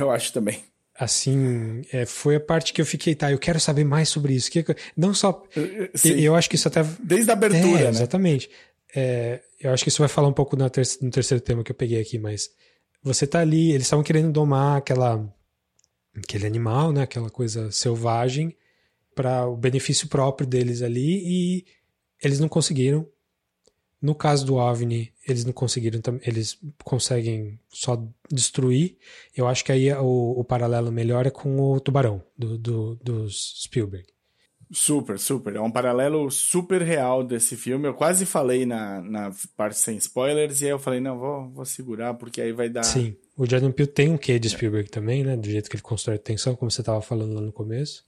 Eu 0.00 0.10
acho 0.10 0.32
também. 0.32 0.64
Assim, 0.98 1.82
é, 1.92 2.06
foi 2.06 2.36
a 2.36 2.40
parte 2.40 2.72
que 2.72 2.80
eu 2.80 2.86
fiquei, 2.86 3.14
tá, 3.14 3.30
eu 3.30 3.38
quero 3.38 3.60
saber 3.60 3.84
mais 3.84 4.08
sobre 4.08 4.32
isso. 4.32 4.50
Que, 4.50 4.64
não 4.96 5.12
só. 5.12 5.44
Eu, 5.54 5.90
eu 6.16 6.34
acho 6.34 6.48
que 6.48 6.56
isso 6.56 6.68
até. 6.68 6.82
Desde 7.00 7.30
a 7.30 7.34
abertura, 7.34 7.80
é, 7.80 7.84
né? 7.84 7.90
Exatamente. 7.90 8.48
É, 8.94 9.42
eu 9.60 9.74
acho 9.74 9.84
que 9.84 9.90
isso 9.90 10.00
vai 10.00 10.08
falar 10.08 10.28
um 10.28 10.32
pouco 10.32 10.56
ter 10.70 10.88
no 11.02 11.10
terceiro 11.10 11.44
tema 11.44 11.62
que 11.62 11.70
eu 11.70 11.76
peguei 11.76 12.00
aqui, 12.00 12.18
mas 12.18 12.50
você 13.06 13.24
tá 13.24 13.38
ali, 13.38 13.70
eles 13.70 13.86
estavam 13.86 14.02
querendo 14.02 14.32
domar 14.32 14.78
aquela, 14.78 15.32
aquele 16.16 16.44
animal, 16.44 16.90
né? 16.90 17.02
Aquela 17.02 17.30
coisa 17.30 17.70
selvagem 17.70 18.56
para 19.14 19.46
o 19.46 19.56
benefício 19.56 20.08
próprio 20.08 20.44
deles 20.44 20.82
ali 20.82 21.22
e 21.24 21.66
eles 22.20 22.40
não 22.40 22.48
conseguiram. 22.48 23.08
No 24.02 24.12
caso 24.12 24.44
do 24.44 24.56
OVNI, 24.56 25.12
eles 25.26 25.44
não 25.44 25.52
conseguiram, 25.52 26.00
eles 26.22 26.58
conseguem 26.84 27.60
só 27.68 28.04
destruir. 28.30 28.98
Eu 29.36 29.46
acho 29.46 29.64
que 29.64 29.70
aí 29.70 29.90
o, 29.92 30.40
o 30.40 30.44
paralelo 30.44 30.90
melhor 30.90 31.26
é 31.26 31.30
com 31.30 31.60
o 31.60 31.78
tubarão 31.78 32.20
do, 32.36 32.58
do, 32.58 32.96
dos 32.96 33.62
Spielberg. 33.62 34.06
Super, 34.70 35.18
super. 35.18 35.54
É 35.54 35.60
um 35.60 35.70
paralelo 35.70 36.28
super 36.30 36.82
real 36.82 37.22
desse 37.22 37.56
filme. 37.56 37.86
Eu 37.86 37.94
quase 37.94 38.26
falei 38.26 38.66
na, 38.66 39.00
na 39.00 39.30
parte 39.56 39.78
sem 39.78 39.96
spoilers, 39.96 40.60
e 40.60 40.64
aí 40.64 40.70
eu 40.70 40.78
falei, 40.78 40.98
não, 40.98 41.18
vou, 41.18 41.48
vou 41.50 41.64
segurar, 41.64 42.14
porque 42.14 42.40
aí 42.40 42.52
vai 42.52 42.68
dar. 42.68 42.82
Sim, 42.82 43.16
o 43.36 43.46
Jordan 43.46 43.70
Peele 43.70 43.90
tem 43.90 44.10
um 44.10 44.18
quê 44.18 44.38
de 44.38 44.48
Spielberg 44.48 44.90
também, 44.90 45.22
né? 45.22 45.36
Do 45.36 45.48
jeito 45.48 45.70
que 45.70 45.76
ele 45.76 45.82
constrói 45.82 46.16
a 46.16 46.20
tensão, 46.20 46.56
como 46.56 46.70
você 46.70 46.80
estava 46.80 47.00
falando 47.00 47.34
lá 47.34 47.40
no 47.40 47.52
começo. 47.52 48.04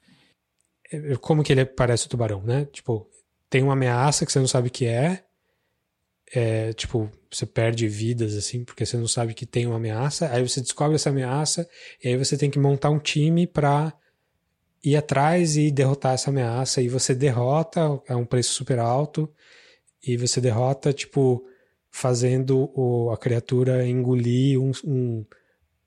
É, 0.90 1.16
Como 1.16 1.44
que 1.44 1.52
ele 1.52 1.64
parece 1.64 2.06
o 2.06 2.09
tubarão, 2.09 2.43
né? 2.43 2.66
Tipo, 2.72 3.09
tem 3.48 3.62
uma 3.62 3.74
ameaça 3.74 4.26
que 4.26 4.32
você 4.32 4.40
não 4.40 4.48
sabe 4.48 4.68
o 4.68 4.72
que 4.72 4.86
é. 4.86 5.24
É, 6.35 6.72
tipo, 6.74 7.10
você 7.30 7.47
perde 7.47 7.89
vidas, 7.89 8.35
assim, 8.35 8.64
porque 8.64 8.85
você 8.85 8.97
não 8.97 9.09
sabe 9.09 9.32
que 9.32 9.47
tem 9.47 9.66
uma 9.66 9.76
ameaça. 9.76 10.28
Aí 10.30 10.47
você 10.47 10.60
descobre 10.60 10.97
essa 10.97 11.10
ameaça, 11.10 11.68
e 12.02 12.09
aí 12.09 12.16
você 12.16 12.36
tem 12.36 12.51
que 12.51 12.59
montar 12.59 12.90
um 12.90 12.98
time 12.98 13.47
pra 13.47 13.94
ir 14.85 14.97
atrás 14.97 15.57
e 15.57 15.71
derrotar 15.71 16.15
essa 16.15 16.31
ameaça. 16.31 16.81
E 16.81 16.89
você 16.89 17.15
derrota 17.15 18.01
a 18.09 18.17
um 18.17 18.25
preço 18.25 18.53
super 18.53 18.79
alto, 18.79 19.29
e 20.07 20.17
você 20.17 20.41
derrota, 20.41 20.93
tipo, 20.93 21.45
fazendo 21.91 22.71
o, 22.75 23.11
a 23.11 23.17
criatura 23.17 23.87
engolir 23.87 24.61
um, 24.61 24.71
um, 24.85 25.25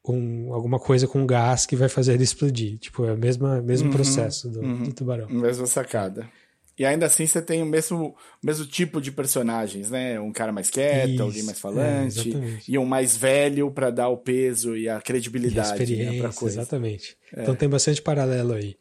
um- 0.07 0.53
alguma 0.53 0.79
coisa 0.79 1.07
com 1.07 1.25
gás 1.25 1.65
que 1.65 1.75
vai 1.75 1.87
fazer 1.87 2.13
ele 2.13 2.23
explodir. 2.23 2.77
Tipo, 2.77 3.05
é 3.05 3.13
o 3.13 3.17
mesmo, 3.17 3.47
mesmo 3.61 3.87
Uhum, 3.87 3.93
processo 3.93 4.49
do, 4.49 4.61
uhum. 4.61 4.83
do 4.83 4.93
tubarão. 4.93 5.29
Mesma 5.29 5.65
sacada. 5.65 6.27
E 6.77 6.85
ainda 6.85 7.05
assim 7.05 7.27
você 7.27 7.41
tem 7.41 7.61
o 7.61 7.65
mesmo, 7.65 8.15
mesmo 8.41 8.65
tipo 8.65 8.99
de 9.01 9.11
personagens, 9.11 9.91
né? 9.91 10.19
Um 10.19 10.31
cara 10.31 10.51
mais 10.51 10.69
quieto, 10.69 11.09
Isso, 11.09 11.23
alguém 11.23 11.43
mais 11.43 11.57
é, 11.57 11.61
falante, 11.61 12.29
exatamente. 12.29 12.71
e 12.71 12.77
um 12.77 12.85
mais 12.85 13.15
velho 13.15 13.69
pra 13.71 13.89
dar 13.89 14.07
o 14.09 14.17
peso 14.17 14.75
e 14.75 14.87
a 14.89 14.93
E 14.93 14.97
a 14.97 15.01
credibilidade 15.01 15.69
né, 15.69 15.75
experiência, 15.75 16.39
coisa. 16.39 16.59
É. 16.59 16.61
exatamente. 16.61 17.17
Então 17.37 17.55
tem 17.55 17.69
bastante 17.69 18.01
paralelo 18.01 18.53
aí. 18.53 18.75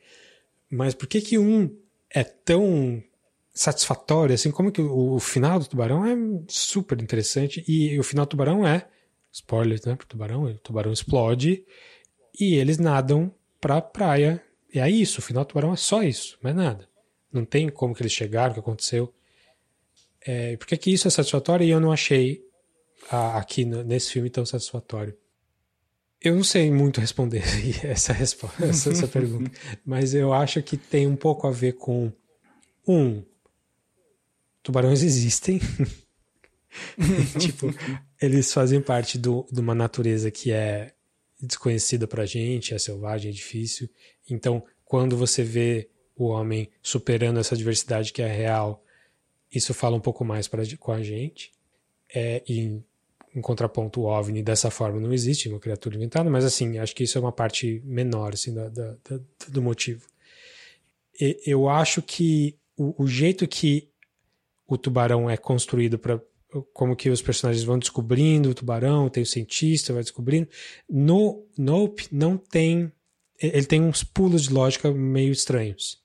Mas 0.70 0.94
por 0.94 1.08
que 1.08 1.20
que 1.20 1.36
um 1.36 1.68
é 2.14 2.24
tão 2.24 3.02
satisfatório, 3.52 4.34
assim, 4.34 4.50
como 4.50 4.72
que 4.72 4.80
o, 4.80 5.14
o 5.14 5.20
final 5.20 5.58
do 5.58 5.66
Tubarão 5.66 6.06
é 6.06 6.16
super 6.48 7.00
interessante, 7.00 7.64
e 7.68 7.98
o 7.98 8.02
final 8.02 8.24
do 8.24 8.30
Tubarão 8.30 8.66
é, 8.66 8.86
spoiler, 9.32 9.80
né, 9.84 9.94
pro 9.96 10.06
Tubarão, 10.06 10.44
o 10.44 10.54
Tubarão 10.54 10.92
explode, 10.92 11.64
e 12.38 12.54
eles 12.54 12.78
nadam 12.78 13.32
pra 13.60 13.80
praia, 13.80 14.42
e 14.72 14.78
é 14.78 14.88
isso, 14.88 15.18
o 15.18 15.22
final 15.22 15.44
do 15.44 15.48
Tubarão 15.48 15.72
é 15.72 15.76
só 15.76 16.02
isso, 16.02 16.38
mais 16.42 16.54
nada. 16.56 16.88
Não 17.32 17.44
tem 17.44 17.68
como 17.68 17.94
que 17.94 18.02
eles 18.02 18.12
chegaram, 18.12 18.50
o 18.50 18.54
que 18.54 18.60
aconteceu. 18.60 19.12
É, 20.22 20.56
por 20.56 20.66
que 20.66 20.76
que 20.76 20.92
isso 20.92 21.08
é 21.08 21.10
satisfatório 21.10 21.64
e 21.64 21.70
eu 21.70 21.80
não 21.80 21.92
achei 21.92 22.44
ah, 23.10 23.38
aqui 23.38 23.64
no- 23.64 23.82
nesse 23.82 24.12
filme 24.12 24.28
tão 24.28 24.44
satisfatório? 24.44 25.16
Eu 26.20 26.36
não 26.36 26.44
sei 26.44 26.70
muito 26.70 27.00
responder 27.00 27.42
essa 27.84 28.12
resposta, 28.12 28.64
essa, 28.66 28.90
essa 28.90 29.08
pergunta, 29.08 29.50
mas 29.84 30.12
eu 30.12 30.32
acho 30.34 30.62
que 30.62 30.76
tem 30.76 31.06
um 31.06 31.16
pouco 31.16 31.46
a 31.46 31.50
ver 31.50 31.72
com 31.74 32.12
um 32.86 33.24
tubarões 34.62 35.02
existem, 35.02 35.58
tipo 37.40 37.72
eles 38.20 38.52
fazem 38.52 38.80
parte 38.82 39.18
do, 39.18 39.46
de 39.50 39.60
uma 39.60 39.74
natureza 39.74 40.30
que 40.30 40.52
é 40.52 40.92
desconhecida 41.40 42.06
pra 42.06 42.26
gente, 42.26 42.74
é 42.74 42.78
selvagem, 42.78 43.30
é 43.30 43.34
difícil. 43.34 43.88
Então, 44.28 44.62
quando 44.84 45.16
você 45.16 45.42
vê 45.42 45.89
o 46.24 46.28
homem 46.28 46.68
superando 46.82 47.38
essa 47.40 47.56
diversidade 47.56 48.12
que 48.12 48.22
é 48.22 48.26
real, 48.28 48.82
isso 49.52 49.72
fala 49.74 49.96
um 49.96 50.00
pouco 50.00 50.24
mais 50.24 50.46
pra, 50.48 50.62
com 50.78 50.92
a 50.92 51.02
gente. 51.02 51.52
É, 52.14 52.42
e 52.48 52.80
em 53.34 53.40
contraponto, 53.40 54.00
o 54.00 54.04
OVNI 54.06 54.42
dessa 54.42 54.70
forma 54.70 54.98
não 55.00 55.12
existe, 55.12 55.48
uma 55.48 55.60
criatura 55.60 55.94
inventada, 55.96 56.28
mas 56.28 56.44
assim, 56.44 56.78
acho 56.78 56.94
que 56.94 57.04
isso 57.04 57.16
é 57.16 57.20
uma 57.20 57.30
parte 57.32 57.80
menor 57.84 58.34
assim, 58.34 58.52
da, 58.52 58.68
da- 58.68 58.96
da- 59.08 59.20
do 59.48 59.62
motivo. 59.62 60.04
eu 61.46 61.68
acho 61.68 62.02
que 62.02 62.56
o, 62.76 63.04
o 63.04 63.06
jeito 63.06 63.46
que 63.46 63.88
o 64.66 64.76
tubarão 64.78 65.28
é 65.28 65.36
construído 65.36 65.98
para 65.98 66.20
como 66.72 66.96
que 66.96 67.08
os 67.10 67.22
personagens 67.22 67.64
vão 67.64 67.78
descobrindo 67.78 68.50
o 68.50 68.54
tubarão, 68.54 69.08
tem 69.08 69.22
o 69.22 69.26
cientista, 69.26 69.92
vai 69.92 70.02
descobrindo. 70.02 70.48
No 70.88 71.46
Nope 71.56 72.08
não 72.10 72.36
tem. 72.36 72.90
Ele 73.38 73.64
tem 73.66 73.80
uns 73.80 74.02
pulos 74.02 74.42
de 74.44 74.52
lógica 74.52 74.90
meio 74.90 75.30
estranhos. 75.30 75.99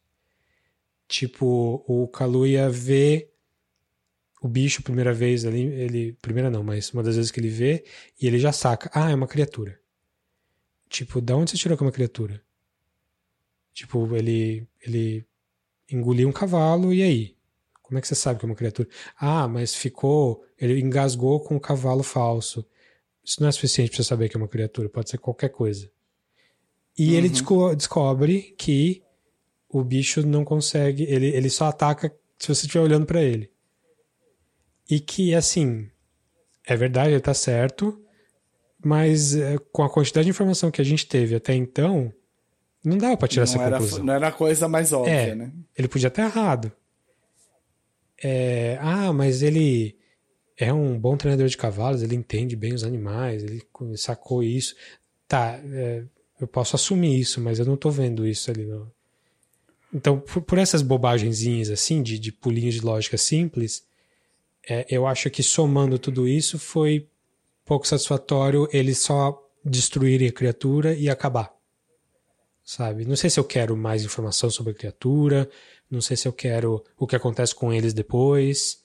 Tipo, 1.07 1.83
o 1.87 2.07
Kaluuya 2.07 2.69
vê 2.69 3.29
o 4.41 4.47
bicho 4.47 4.83
primeira 4.83 5.13
vez 5.13 5.45
ali, 5.45 5.61
ele. 5.61 6.13
Primeira 6.21 6.49
não, 6.49 6.63
mas 6.63 6.91
uma 6.91 7.03
das 7.03 7.15
vezes 7.15 7.31
que 7.31 7.39
ele 7.39 7.49
vê, 7.49 7.83
e 8.19 8.27
ele 8.27 8.39
já 8.39 8.51
saca. 8.51 8.89
Ah, 8.93 9.11
é 9.11 9.15
uma 9.15 9.27
criatura. 9.27 9.79
Tipo, 10.89 11.19
da 11.19 11.35
onde 11.35 11.51
você 11.51 11.57
tirou 11.57 11.77
que 11.77 11.83
é 11.83 11.87
uma 11.87 11.91
criatura? 11.91 12.41
Tipo, 13.73 14.15
ele. 14.15 14.67
ele 14.81 15.25
engoliu 15.91 16.27
um 16.27 16.31
cavalo, 16.31 16.93
e 16.93 17.03
aí? 17.03 17.35
Como 17.81 17.99
é 17.99 18.01
que 18.01 18.07
você 18.07 18.15
sabe 18.15 18.39
que 18.39 18.45
é 18.45 18.49
uma 18.49 18.55
criatura? 18.55 18.89
Ah, 19.17 19.47
mas 19.47 19.75
ficou. 19.75 20.43
Ele 20.57 20.79
engasgou 20.79 21.39
com 21.39 21.55
um 21.55 21.59
cavalo 21.59 22.01
falso. 22.01 22.65
Isso 23.23 23.41
não 23.41 23.49
é 23.49 23.51
suficiente 23.51 23.89
para 23.89 23.97
você 23.97 24.03
saber 24.03 24.29
que 24.29 24.37
é 24.37 24.39
uma 24.39 24.47
criatura, 24.47 24.89
pode 24.89 25.09
ser 25.09 25.17
qualquer 25.17 25.49
coisa. 25.49 25.91
E 26.97 27.09
uhum. 27.09 27.15
ele 27.15 27.29
desco 27.29 27.75
descobre 27.75 28.55
que 28.57 29.03
o 29.77 29.83
bicho 29.83 30.25
não 30.25 30.43
consegue. 30.43 31.03
Ele, 31.03 31.27
ele 31.27 31.49
só 31.49 31.65
ataca 31.65 32.13
se 32.37 32.47
você 32.47 32.65
estiver 32.65 32.83
olhando 32.83 33.05
para 33.05 33.21
ele. 33.21 33.49
E 34.89 34.99
que, 34.99 35.33
assim. 35.33 35.89
É 36.67 36.75
verdade, 36.75 37.11
ele 37.11 37.21
tá 37.21 37.33
certo. 37.33 38.01
Mas 38.83 39.35
é, 39.35 39.57
com 39.71 39.83
a 39.83 39.89
quantidade 39.89 40.25
de 40.25 40.31
informação 40.31 40.69
que 40.69 40.81
a 40.81 40.85
gente 40.85 41.07
teve 41.07 41.35
até 41.35 41.53
então, 41.55 42.13
não 42.83 42.97
dava 42.97 43.17
pra 43.17 43.27
tirar 43.27 43.45
não 43.45 43.53
essa 43.53 43.63
era, 43.63 43.77
conclusão. 43.77 44.03
Não 44.03 44.13
era 44.13 44.27
a 44.27 44.31
coisa 44.31 44.67
mais 44.67 44.93
óbvia, 44.93 45.11
é, 45.11 45.35
né? 45.35 45.51
Ele 45.75 45.87
podia 45.87 46.11
ter 46.11 46.21
errado 46.21 46.71
é, 48.23 48.77
ah, 48.81 49.11
mas 49.11 49.41
ele 49.41 49.97
é 50.57 50.71
um 50.71 50.97
bom 50.97 51.17
treinador 51.17 51.47
de 51.47 51.57
cavalos, 51.57 52.01
ele 52.01 52.15
entende 52.15 52.55
bem 52.55 52.73
os 52.73 52.83
animais, 52.83 53.43
ele 53.43 53.61
sacou 53.97 54.41
isso. 54.41 54.75
Tá, 55.27 55.59
é, 55.63 56.03
eu 56.39 56.47
posso 56.47 56.75
assumir 56.75 57.19
isso, 57.19 57.41
mas 57.41 57.59
eu 57.59 57.65
não 57.65 57.75
tô 57.75 57.89
vendo 57.89 58.25
isso 58.25 58.49
ali. 58.49 58.65
No... 58.65 58.91
Então, 59.95 60.19
por, 60.19 60.41
por, 60.41 60.57
essas 60.57 60.81
bobagenzinhas 60.81 61.69
assim, 61.69 62.03
de, 62.03 62.19
de 62.19 62.29
pulinhos 62.29 62.75
de 62.75 62.81
lógica 62.81 63.17
simples, 63.17 63.85
é, 64.69 64.85
eu 64.89 65.07
acho 65.07 65.29
que 65.29 65.41
somando 65.41 65.97
tudo 65.97 66.27
isso 66.27 66.59
foi 66.59 67.07
pouco 67.63 67.87
satisfatório 67.87 68.67
eles 68.73 68.97
só 68.97 69.41
destruírem 69.63 70.27
a 70.27 70.33
criatura 70.33 70.93
e 70.93 71.09
acabar. 71.09 71.49
Sabe? 72.61 73.05
Não 73.05 73.15
sei 73.15 73.29
se 73.29 73.39
eu 73.39 73.45
quero 73.45 73.77
mais 73.77 74.03
informação 74.03 74.49
sobre 74.49 74.73
a 74.73 74.75
criatura, 74.75 75.49
não 75.89 76.01
sei 76.01 76.17
se 76.17 76.27
eu 76.27 76.33
quero 76.33 76.83
o 76.97 77.07
que 77.07 77.15
acontece 77.15 77.55
com 77.55 77.71
eles 77.71 77.93
depois. 77.93 78.83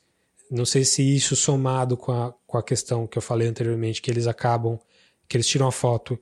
Não 0.48 0.64
sei 0.64 0.84
se 0.84 1.02
isso 1.02 1.34
somado 1.34 1.96
com 1.96 2.12
a, 2.12 2.32
com 2.46 2.56
a 2.56 2.62
questão 2.62 3.06
que 3.08 3.18
eu 3.18 3.22
falei 3.22 3.48
anteriormente, 3.48 4.00
que 4.00 4.10
eles 4.12 4.28
acabam, 4.28 4.78
que 5.26 5.36
eles 5.36 5.46
tiram 5.48 5.66
a 5.66 5.72
foto 5.72 6.16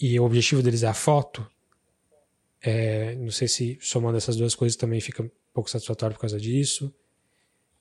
e 0.00 0.18
o 0.18 0.24
objetivo 0.24 0.62
deles 0.62 0.82
é 0.82 0.88
a 0.88 0.94
foto. 0.94 1.46
É, 2.62 3.14
não 3.16 3.30
sei 3.30 3.48
se 3.48 3.78
somando 3.80 4.16
essas 4.16 4.36
duas 4.36 4.54
coisas 4.54 4.76
também 4.76 5.00
fica 5.00 5.22
um 5.22 5.30
pouco 5.52 5.68
satisfatório 5.68 6.14
por 6.14 6.20
causa 6.20 6.38
disso. 6.38 6.94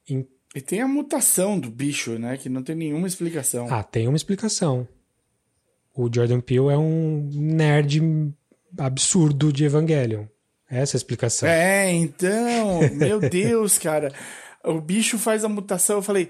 Em... 0.08 0.28
E 0.56 0.62
tem 0.62 0.82
a 0.82 0.88
mutação 0.88 1.60
do 1.60 1.70
bicho, 1.70 2.18
né? 2.18 2.36
Que 2.38 2.50
não 2.50 2.64
tem 2.64 2.76
nenhuma 2.76 3.08
explicação. 3.08 3.68
Ah, 3.70 3.84
tem 3.84 4.08
uma 4.08 4.18
explicação. 4.18 4.88
O 5.94 6.10
Jordan 6.14 6.42
Peele 6.42 6.70
é 6.70 6.78
um 6.78 7.30
nerd 7.32 8.02
absurdo 8.78 9.52
de 9.52 9.66
Evangelion. 9.66 10.26
Essa 10.70 10.96
é 10.96 10.98
a 10.98 11.00
explicação. 11.00 11.50
É, 11.50 11.92
então, 11.92 12.80
meu 12.94 13.20
Deus, 13.20 13.78
cara. 13.78 14.14
O 14.64 14.80
bicho 14.80 15.18
faz 15.18 15.44
a 15.44 15.50
mutação. 15.50 15.98
Eu 15.98 16.02
falei, 16.02 16.30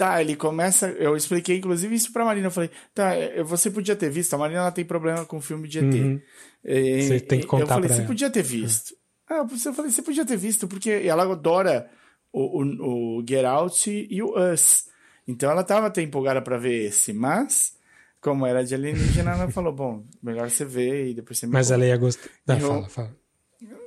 tá, 0.00 0.18
ele 0.18 0.34
começa. 0.34 0.88
Eu 0.92 1.14
expliquei, 1.14 1.58
inclusive, 1.58 1.94
isso 1.94 2.10
pra 2.10 2.24
Marina. 2.24 2.46
Eu 2.46 2.50
falei, 2.50 2.70
tá, 2.94 3.10
você 3.44 3.70
podia 3.70 3.94
ter 3.94 4.08
visto. 4.08 4.32
A 4.32 4.38
Marina 4.38 4.60
ela 4.60 4.72
tem 4.72 4.82
problema 4.82 5.26
com 5.26 5.42
filme 5.42 5.68
de 5.68 5.78
ET. 5.78 5.84
Uhum. 5.84 6.20
E, 6.64 7.02
você 7.02 7.20
tem 7.20 7.40
que 7.40 7.46
contar 7.46 7.64
Eu 7.64 7.68
falei, 7.68 7.86
pra 7.86 7.94
você 7.96 8.00
ela. 8.00 8.08
podia 8.08 8.30
ter 8.30 8.42
visto. 8.42 8.94
Ah, 9.28 9.46
eu 9.46 9.74
falei, 9.74 9.90
você 9.90 10.00
podia 10.00 10.24
ter 10.24 10.38
visto, 10.38 10.66
porque 10.66 10.90
ela 10.90 11.30
adora 11.30 11.90
o, 12.32 12.62
o, 12.62 13.18
o 13.18 13.24
Get 13.28 13.44
Out 13.44 14.08
e 14.10 14.22
o 14.22 14.38
Us. 14.38 14.86
Então 15.28 15.50
ela 15.50 15.62
tava 15.62 15.88
até 15.88 16.00
empolgada 16.00 16.40
pra 16.40 16.56
ver 16.56 16.86
esse, 16.86 17.12
mas 17.12 17.76
como 18.22 18.46
era 18.46 18.64
de 18.64 18.74
alienígena, 18.74 19.32
ela 19.32 19.50
falou, 19.52 19.72
bom, 19.72 20.02
melhor 20.22 20.48
você 20.48 20.64
ver 20.64 21.10
e 21.10 21.14
depois 21.14 21.38
você 21.38 21.46
me 21.46 21.52
Mas 21.52 21.66
conta. 21.66 21.74
ela 21.74 21.86
ia 21.86 21.96
gostar. 21.98 22.30
Não, 22.46 22.58
eu, 22.58 22.66
fala, 22.68 22.88
fala 22.88 23.16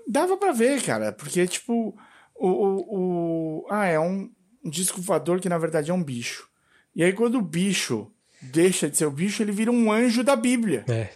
dava 0.08 0.38
para 0.38 0.52
ver, 0.52 0.80
cara, 0.84 1.12
porque, 1.12 1.48
tipo, 1.48 1.98
o, 2.36 2.48
o, 2.48 3.64
o, 3.64 3.68
Ah, 3.70 3.88
é 3.88 4.00
um 4.00 4.30
disco 4.70 5.02
voador 5.02 5.40
que 5.40 5.50
na 5.50 5.58
verdade 5.58 5.92
é 5.92 5.94
um 5.94 6.04
bicho. 6.04 6.48
E 6.96 7.04
aí, 7.04 7.14
quando 7.14 7.36
o 7.36 7.42
bicho 7.42 8.12
deixa 8.42 8.90
de 8.90 8.98
ser 8.98 9.06
o 9.06 9.12
bicho, 9.12 9.42
ele 9.42 9.52
vira 9.52 9.72
um 9.72 9.92
anjo 9.92 10.24
da 10.24 10.36
Bíblia. 10.36 10.86
É. 10.88 11.10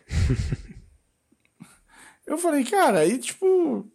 eu 2.25 2.37
falei, 2.37 2.63
cara, 2.63 2.99
aí, 2.99 3.17
tipo, 3.17 3.85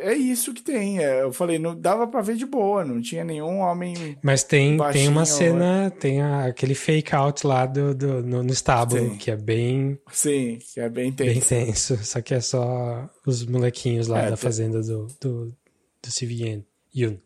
é 0.00 0.14
isso 0.14 0.52
que 0.54 0.62
tem. 0.62 0.98
É, 0.98 1.22
eu 1.22 1.32
falei, 1.32 1.58
não 1.58 1.78
dava 1.78 2.06
para 2.06 2.22
ver 2.22 2.36
de 2.36 2.46
boa, 2.46 2.84
não 2.84 3.00
tinha 3.00 3.24
nenhum 3.24 3.58
homem. 3.58 4.16
Mas 4.22 4.44
tem, 4.44 4.76
tem 4.92 5.08
uma 5.08 5.24
cena, 5.24 5.90
tem 5.90 6.20
a, 6.20 6.46
aquele 6.46 6.74
fake 6.74 7.14
out 7.14 7.46
lá 7.46 7.66
do, 7.66 7.94
do 7.94 8.22
no, 8.22 8.42
no 8.42 8.52
estábulo, 8.52 9.10
Sim. 9.10 9.16
que 9.16 9.30
é 9.30 9.36
bem. 9.36 9.98
Sim, 10.12 10.58
que 10.72 10.80
é 10.80 10.88
bem 10.88 11.12
tenso. 11.12 11.32
Bem 11.32 11.40
tenso. 11.66 11.96
Só 12.04 12.20
que 12.20 12.34
é 12.34 12.40
só 12.40 13.08
os 13.26 13.44
molequinhos 13.46 14.06
lá 14.06 14.20
é, 14.20 14.30
da 14.30 14.36
tem... 14.36 14.44
fazenda 14.44 14.80
do, 14.82 15.06
do, 15.20 15.46
do 15.46 16.10
CVN. 16.10 16.64
Yun. 16.94 17.18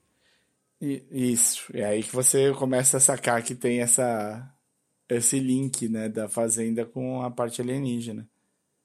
Isso. 0.81 1.71
É 1.75 1.85
aí 1.85 2.03
que 2.03 2.15
você 2.15 2.53
começa 2.55 2.97
a 2.97 3.01
sacar 3.01 3.43
que 3.43 3.55
tem 3.55 3.81
essa 3.81 4.51
esse 5.09 5.41
link, 5.41 5.89
né, 5.89 6.09
da 6.09 6.29
fazenda 6.29 6.87
com 6.87 7.21
a 7.21 7.31
parte 7.31 7.61
alienígena. 7.61 8.29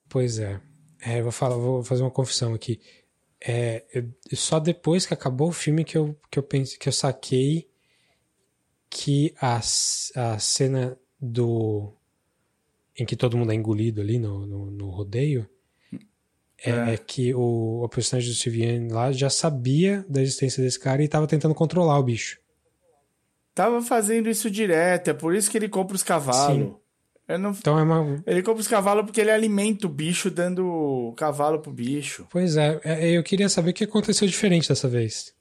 Pois 0.09 0.39
é. 0.39 0.59
É, 0.99 1.21
vou 1.21 1.31
falar, 1.31 1.55
vou 1.55 1.83
fazer 1.83 2.01
uma 2.01 2.09
confissão 2.09 2.53
aqui. 2.55 2.81
É, 3.39 3.85
eu, 3.93 4.11
só 4.35 4.59
depois 4.59 5.05
que 5.05 5.13
acabou 5.13 5.49
o 5.49 5.53
filme 5.53 5.83
que 5.83 5.95
eu, 5.95 6.19
que 6.31 6.39
eu 6.39 6.43
pensei, 6.43 6.79
que 6.79 6.89
eu 6.89 6.93
saquei 6.93 7.69
que 8.89 9.35
a, 9.39 9.57
a 9.57 10.39
cena 10.39 10.97
do 11.21 11.93
em 12.97 13.05
que 13.05 13.15
todo 13.15 13.37
mundo 13.37 13.51
é 13.51 13.55
engolido 13.55 14.01
ali 14.01 14.17
no, 14.17 14.47
no, 14.47 14.71
no 14.71 14.89
rodeio 14.89 15.47
é, 16.63 16.69
é. 16.69 16.93
é, 16.93 16.97
que 16.97 17.33
o, 17.33 17.83
o 17.83 17.89
personagem 17.89 18.29
do 18.29 18.35
Sylvian 18.35 18.87
lá 18.91 19.11
já 19.11 19.29
sabia 19.29 20.05
da 20.07 20.21
existência 20.21 20.63
desse 20.63 20.79
cara 20.79 21.01
e 21.01 21.05
estava 21.05 21.27
tentando 21.27 21.55
controlar 21.55 21.99
o 21.99 22.03
bicho. 22.03 22.39
Tava 23.53 23.81
fazendo 23.81 24.29
isso 24.29 24.49
direto, 24.49 25.09
é 25.09 25.13
por 25.13 25.33
isso 25.33 25.49
que 25.49 25.57
ele 25.57 25.69
compra 25.69 25.95
os 25.95 26.03
cavalos. 26.03 26.73
Não... 27.27 27.51
Então 27.51 27.79
é 27.79 27.83
uma... 27.83 28.23
Ele 28.27 28.43
compra 28.43 28.61
os 28.61 28.67
cavalos 28.67 29.05
porque 29.05 29.21
ele 29.21 29.31
alimenta 29.31 29.87
o 29.87 29.89
bicho 29.89 30.29
dando 30.29 31.13
cavalo 31.17 31.59
pro 31.59 31.71
bicho. 31.71 32.27
Pois 32.29 32.55
é, 32.55 32.79
é, 32.83 33.11
eu 33.11 33.23
queria 33.23 33.49
saber 33.49 33.71
o 33.71 33.73
que 33.73 33.83
aconteceu 33.83 34.27
diferente 34.27 34.69
dessa 34.69 34.87
vez. 34.87 35.33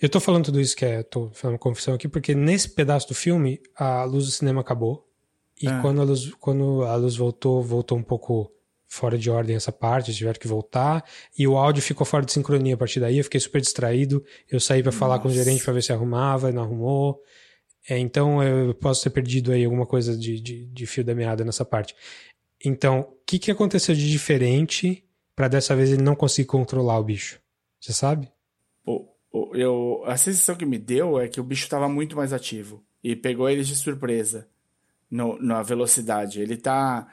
Eu 0.00 0.08
tô 0.08 0.18
falando 0.18 0.46
tudo 0.46 0.60
isso 0.60 0.76
que 0.76 0.84
é, 0.84 1.02
tô 1.02 1.30
falando 1.32 1.58
confissão 1.58 1.94
aqui, 1.94 2.08
porque 2.08 2.34
nesse 2.34 2.68
pedaço 2.68 3.08
do 3.08 3.14
filme 3.14 3.60
a 3.76 4.04
luz 4.04 4.26
do 4.26 4.30
cinema 4.30 4.60
acabou. 4.60 5.06
E 5.60 5.68
ah. 5.68 5.80
quando, 5.80 6.00
a 6.00 6.04
luz, 6.04 6.32
quando 6.40 6.82
a 6.84 6.96
luz 6.96 7.16
voltou, 7.16 7.62
voltou 7.62 7.98
um 7.98 8.02
pouco 8.02 8.50
fora 8.94 9.18
de 9.18 9.28
ordem 9.28 9.56
essa 9.56 9.72
parte, 9.72 10.14
tiveram 10.14 10.38
que 10.38 10.46
voltar. 10.46 11.04
E 11.36 11.46
o 11.46 11.56
áudio 11.56 11.82
ficou 11.82 12.06
fora 12.06 12.24
de 12.24 12.32
sincronia 12.32 12.74
a 12.74 12.76
partir 12.76 13.00
daí. 13.00 13.18
Eu 13.18 13.24
fiquei 13.24 13.40
super 13.40 13.60
distraído. 13.60 14.24
Eu 14.48 14.60
saí 14.60 14.82
para 14.82 14.92
falar 14.92 15.18
com 15.18 15.28
o 15.28 15.32
gerente 15.32 15.64
para 15.64 15.72
ver 15.72 15.82
se 15.82 15.92
arrumava, 15.92 16.52
não 16.52 16.62
arrumou. 16.62 17.20
É, 17.88 17.98
então 17.98 18.42
eu 18.42 18.72
posso 18.74 19.02
ter 19.02 19.10
perdido 19.10 19.52
aí 19.52 19.64
alguma 19.64 19.84
coisa 19.84 20.16
de, 20.16 20.40
de, 20.40 20.66
de 20.66 20.86
fio 20.86 21.04
da 21.04 21.14
meada 21.14 21.44
nessa 21.44 21.64
parte. 21.64 21.94
Então, 22.64 23.00
o 23.00 23.24
que, 23.26 23.38
que 23.38 23.50
aconteceu 23.50 23.94
de 23.94 24.10
diferente 24.10 25.04
para 25.34 25.48
dessa 25.48 25.74
vez 25.74 25.90
ele 25.90 26.02
não 26.02 26.14
conseguir 26.14 26.46
controlar 26.46 26.98
o 26.98 27.04
bicho? 27.04 27.40
Você 27.80 27.92
sabe? 27.92 28.30
O, 28.86 29.06
o, 29.30 29.56
eu, 29.56 30.02
a 30.06 30.16
sensação 30.16 30.54
que 30.54 30.64
me 30.64 30.78
deu 30.78 31.20
é 31.20 31.28
que 31.28 31.40
o 31.40 31.44
bicho 31.44 31.64
estava 31.64 31.88
muito 31.88 32.16
mais 32.16 32.32
ativo 32.32 32.82
e 33.02 33.14
pegou 33.14 33.50
eles 33.50 33.66
de 33.66 33.76
surpresa 33.76 34.48
no, 35.10 35.38
na 35.42 35.62
velocidade. 35.62 36.40
Ele 36.40 36.56
tá. 36.56 37.06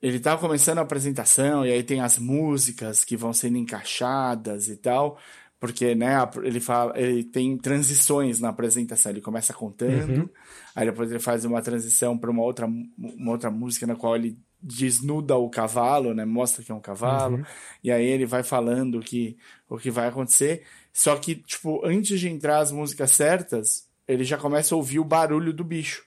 Ele 0.00 0.20
tá 0.20 0.36
começando 0.36 0.78
a 0.78 0.82
apresentação 0.82 1.64
e 1.64 1.72
aí 1.72 1.82
tem 1.82 2.00
as 2.00 2.18
músicas 2.18 3.04
que 3.04 3.16
vão 3.16 3.32
sendo 3.32 3.56
encaixadas 3.56 4.68
e 4.68 4.76
tal 4.76 5.18
porque 5.58 5.94
né, 5.94 6.16
ele 6.42 6.60
fala, 6.60 6.98
ele 6.98 7.24
tem 7.24 7.56
transições 7.56 8.40
na 8.40 8.50
apresentação. 8.50 9.10
Ele 9.10 9.20
começa 9.20 9.54
contando, 9.54 10.22
uhum. 10.22 10.28
aí 10.74 10.86
depois 10.86 11.10
ele 11.10 11.20
faz 11.20 11.44
uma 11.44 11.62
transição 11.62 12.16
para 12.16 12.30
uma 12.30 12.42
outra, 12.42 12.66
uma 12.66 13.32
outra 13.32 13.50
música 13.50 13.86
na 13.86 13.96
qual 13.96 14.16
ele 14.16 14.38
desnuda 14.60 15.36
o 15.36 15.48
cavalo, 15.48 16.14
né, 16.14 16.24
mostra 16.24 16.62
que 16.62 16.72
é 16.72 16.74
um 16.74 16.80
cavalo, 16.80 17.36
uhum. 17.36 17.44
e 17.84 17.92
aí 17.92 18.04
ele 18.04 18.26
vai 18.26 18.42
falando 18.42 19.00
que, 19.00 19.36
o 19.68 19.78
que 19.78 19.90
vai 19.90 20.08
acontecer. 20.08 20.64
Só 20.92 21.16
que, 21.16 21.36
tipo, 21.36 21.84
antes 21.84 22.18
de 22.18 22.28
entrar 22.28 22.58
as 22.58 22.72
músicas 22.72 23.12
certas, 23.12 23.88
ele 24.08 24.24
já 24.24 24.38
começa 24.38 24.74
a 24.74 24.78
ouvir 24.78 24.98
o 24.98 25.04
barulho 25.04 25.52
do 25.52 25.64
bicho. 25.64 26.04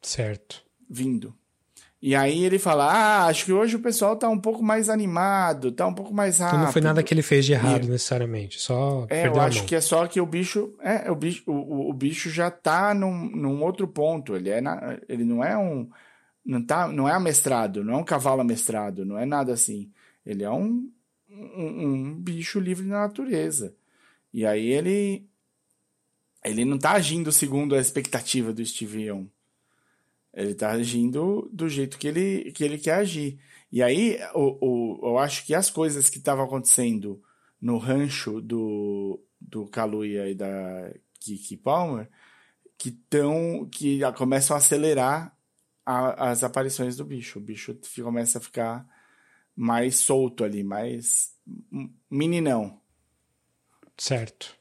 Certo. 0.00 0.64
Vindo. 0.88 1.34
E 2.02 2.16
aí 2.16 2.44
ele 2.44 2.58
fala: 2.58 2.92
Ah, 2.92 3.26
acho 3.26 3.44
que 3.44 3.52
hoje 3.52 3.76
o 3.76 3.80
pessoal 3.80 4.16
tá 4.16 4.28
um 4.28 4.38
pouco 4.38 4.60
mais 4.60 4.88
animado, 4.88 5.70
tá 5.70 5.86
um 5.86 5.94
pouco 5.94 6.12
mais 6.12 6.38
rápido. 6.38 6.56
Então 6.56 6.66
não 6.66 6.72
foi 6.72 6.82
nada 6.82 7.00
que 7.00 7.14
ele 7.14 7.22
fez 7.22 7.46
de 7.46 7.52
errado, 7.52 7.84
e... 7.84 7.90
necessariamente. 7.90 8.60
Só. 8.60 9.06
É, 9.08 9.28
eu 9.28 9.40
acho 9.40 9.64
que 9.64 9.76
é 9.76 9.80
só 9.80 10.08
que 10.08 10.20
o 10.20 10.26
bicho. 10.26 10.74
É, 10.80 11.08
o 11.08 11.14
bicho, 11.14 11.44
o, 11.46 11.90
o 11.90 11.92
bicho 11.92 12.28
já 12.28 12.50
tá 12.50 12.92
num, 12.92 13.30
num 13.30 13.62
outro 13.62 13.86
ponto. 13.86 14.34
Ele, 14.34 14.50
é 14.50 14.60
na, 14.60 14.98
ele 15.08 15.24
não 15.24 15.44
é 15.44 15.56
um. 15.56 15.88
Não, 16.44 16.60
tá, 16.60 16.88
não 16.88 17.08
é 17.08 17.12
amestrado, 17.12 17.84
não 17.84 17.94
é 17.94 17.96
um 17.98 18.04
cavalo 18.04 18.40
amestrado, 18.40 19.04
não 19.04 19.16
é 19.16 19.24
nada 19.24 19.52
assim. 19.52 19.88
Ele 20.26 20.42
é 20.42 20.50
um, 20.50 20.90
um, 21.30 21.86
um 21.86 22.14
bicho 22.16 22.58
livre 22.58 22.84
na 22.84 23.02
natureza. 23.02 23.76
E 24.34 24.44
aí 24.44 24.66
ele. 24.66 25.24
Ele 26.44 26.64
não 26.64 26.78
tá 26.78 26.94
agindo 26.94 27.30
segundo 27.30 27.76
a 27.76 27.80
expectativa 27.80 28.52
do 28.52 28.66
Steve 28.66 29.04
Young. 29.04 29.30
Ele 30.34 30.54
tá 30.54 30.70
agindo 30.70 31.48
do 31.52 31.68
jeito 31.68 31.98
que 31.98 32.08
ele, 32.08 32.52
que 32.52 32.64
ele 32.64 32.78
quer 32.78 32.94
agir. 32.94 33.38
E 33.70 33.82
aí, 33.82 34.18
o, 34.34 35.00
o, 35.00 35.08
eu 35.08 35.18
acho 35.18 35.44
que 35.44 35.54
as 35.54 35.70
coisas 35.70 36.08
que 36.08 36.18
estavam 36.18 36.44
acontecendo 36.44 37.22
no 37.60 37.78
rancho 37.78 38.40
do, 38.40 39.22
do 39.40 39.66
Kaluuya 39.66 40.28
e 40.28 40.34
da 40.34 40.92
Kiki 41.20 41.56
Palmer, 41.56 42.10
que 42.76 42.90
tão, 42.90 43.68
que 43.70 44.00
começam 44.16 44.56
a 44.56 44.58
acelerar 44.58 45.36
a, 45.84 46.30
as 46.30 46.42
aparições 46.42 46.96
do 46.96 47.04
bicho. 47.04 47.38
O 47.38 47.42
bicho 47.42 47.78
começa 48.02 48.38
a 48.38 48.40
ficar 48.40 48.86
mais 49.54 49.96
solto 49.96 50.44
ali, 50.44 50.64
mais 50.64 51.36
meninão. 52.10 52.80
Certo. 53.96 54.56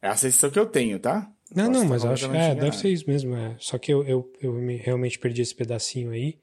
É 0.00 0.08
a 0.08 0.16
sensação 0.16 0.50
que 0.50 0.58
eu 0.58 0.66
tenho, 0.66 1.00
tá? 1.00 1.32
Não, 1.54 1.70
não, 1.70 1.84
mas 1.84 2.04
eu 2.04 2.10
acho 2.10 2.28
que 2.28 2.36
é, 2.36 2.54
deve 2.54 2.76
ser 2.76 2.88
isso 2.88 3.04
mesmo. 3.06 3.34
É. 3.36 3.56
Só 3.58 3.78
que 3.78 3.92
eu, 3.92 4.04
eu, 4.04 4.32
eu 4.40 4.52
me, 4.52 4.76
realmente 4.76 5.18
perdi 5.18 5.42
esse 5.42 5.54
pedacinho 5.54 6.10
aí. 6.10 6.38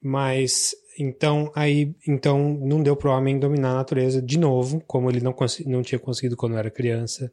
Mas 0.00 0.74
então 0.98 1.50
aí 1.54 1.94
então 2.06 2.58
não 2.60 2.82
deu 2.82 2.96
pro 2.96 3.10
homem 3.10 3.38
dominar 3.38 3.70
a 3.70 3.76
natureza 3.76 4.20
de 4.20 4.38
novo, 4.38 4.80
como 4.80 5.08
ele 5.08 5.20
não, 5.20 5.34
não 5.66 5.82
tinha 5.82 5.98
conseguido 5.98 6.36
quando 6.36 6.56
era 6.56 6.70
criança 6.70 7.32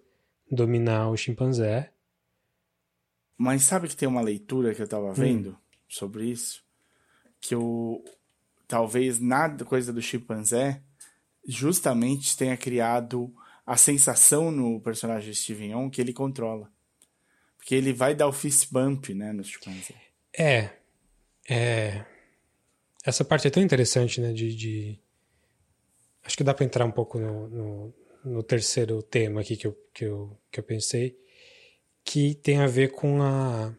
dominar 0.52 1.10
o 1.10 1.18
chimpanzé. 1.18 1.92
Mas 3.38 3.64
sabe 3.64 3.88
que 3.88 3.96
tem 3.96 4.08
uma 4.08 4.22
leitura 4.22 4.76
que 4.76 4.82
eu 4.82 4.88
tava 4.88 5.14
vendo 5.14 5.52
hum. 5.52 5.56
sobre 5.88 6.26
isso? 6.26 6.62
Que 7.40 7.56
o 7.56 8.04
talvez 8.68 9.20
nada 9.20 9.66
coisa 9.66 9.92
do 9.92 10.02
chimpanzé 10.02 10.84
justamente 11.48 12.38
tenha 12.38 12.56
criado 12.56 13.34
a 13.66 13.76
sensação 13.76 14.52
no 14.52 14.80
personagem 14.80 15.32
de 15.32 15.38
Steven 15.38 15.70
Yeun 15.70 15.90
que 15.90 16.02
ele 16.02 16.14
controla. 16.14 16.70
Porque 17.60 17.76
ele 17.76 17.94
vai 17.94 18.15
dar 18.15 18.27
o 18.27 18.34
fist 18.34 18.72
bump, 18.72 19.14
né, 19.14 19.34
no 19.34 19.44
chimpanzé. 19.44 19.94
É. 20.36 20.69
É. 21.48 22.06
Essa 23.06 23.23
parte 23.26 23.48
é 23.48 23.52
tão 23.52 23.61
interessante, 23.61 24.19
né, 24.19 24.31
de... 24.31 24.56
de... 24.56 24.99
Acho 26.23 26.38
que 26.38 26.44
dá 26.44 26.53
para 26.53 26.65
entrar 26.65 26.86
um 26.86 26.91
pouco 26.91 27.19
no, 27.19 27.48
no, 27.49 27.94
no, 28.23 28.44
terceiro 28.44 29.02
tema 29.03 29.41
aqui 29.41 29.57
que 29.57 29.68
eu, 29.68 29.77
que, 29.94 30.06
eu, 30.06 30.40
que 30.52 30.60
eu 30.60 30.64
pensei, 30.64 31.18
que 32.03 32.36
tem 32.36 32.60
a 32.60 32.68
ver 32.68 32.91
com 32.91 33.22
a, 33.22 33.76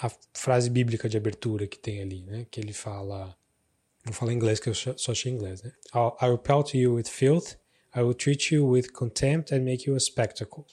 a 0.00 0.10
frase 0.34 0.70
bíblica 0.70 1.08
de 1.08 1.16
abertura 1.16 1.66
que 1.66 1.78
tem 1.78 2.00
ali, 2.00 2.22
né, 2.22 2.46
que 2.50 2.60
ele 2.60 2.72
fala... 2.72 3.36
Vou 4.04 4.14
falar 4.14 4.32
inglês, 4.32 4.58
que 4.58 4.68
eu 4.68 4.74
só 4.74 5.12
achei 5.12 5.30
inglês, 5.30 5.62
né? 5.62 5.72
I 5.94 6.26
will 6.26 6.38
pelt 6.38 6.74
you 6.74 6.94
with 6.94 7.04
filth, 7.04 7.56
I 7.94 8.00
will 8.00 8.14
treat 8.14 8.52
you 8.52 8.68
with 8.68 8.88
contempt 8.92 9.54
and 9.54 9.60
make 9.60 9.88
you 9.88 9.94
a 9.94 10.00
spectacle. 10.00 10.64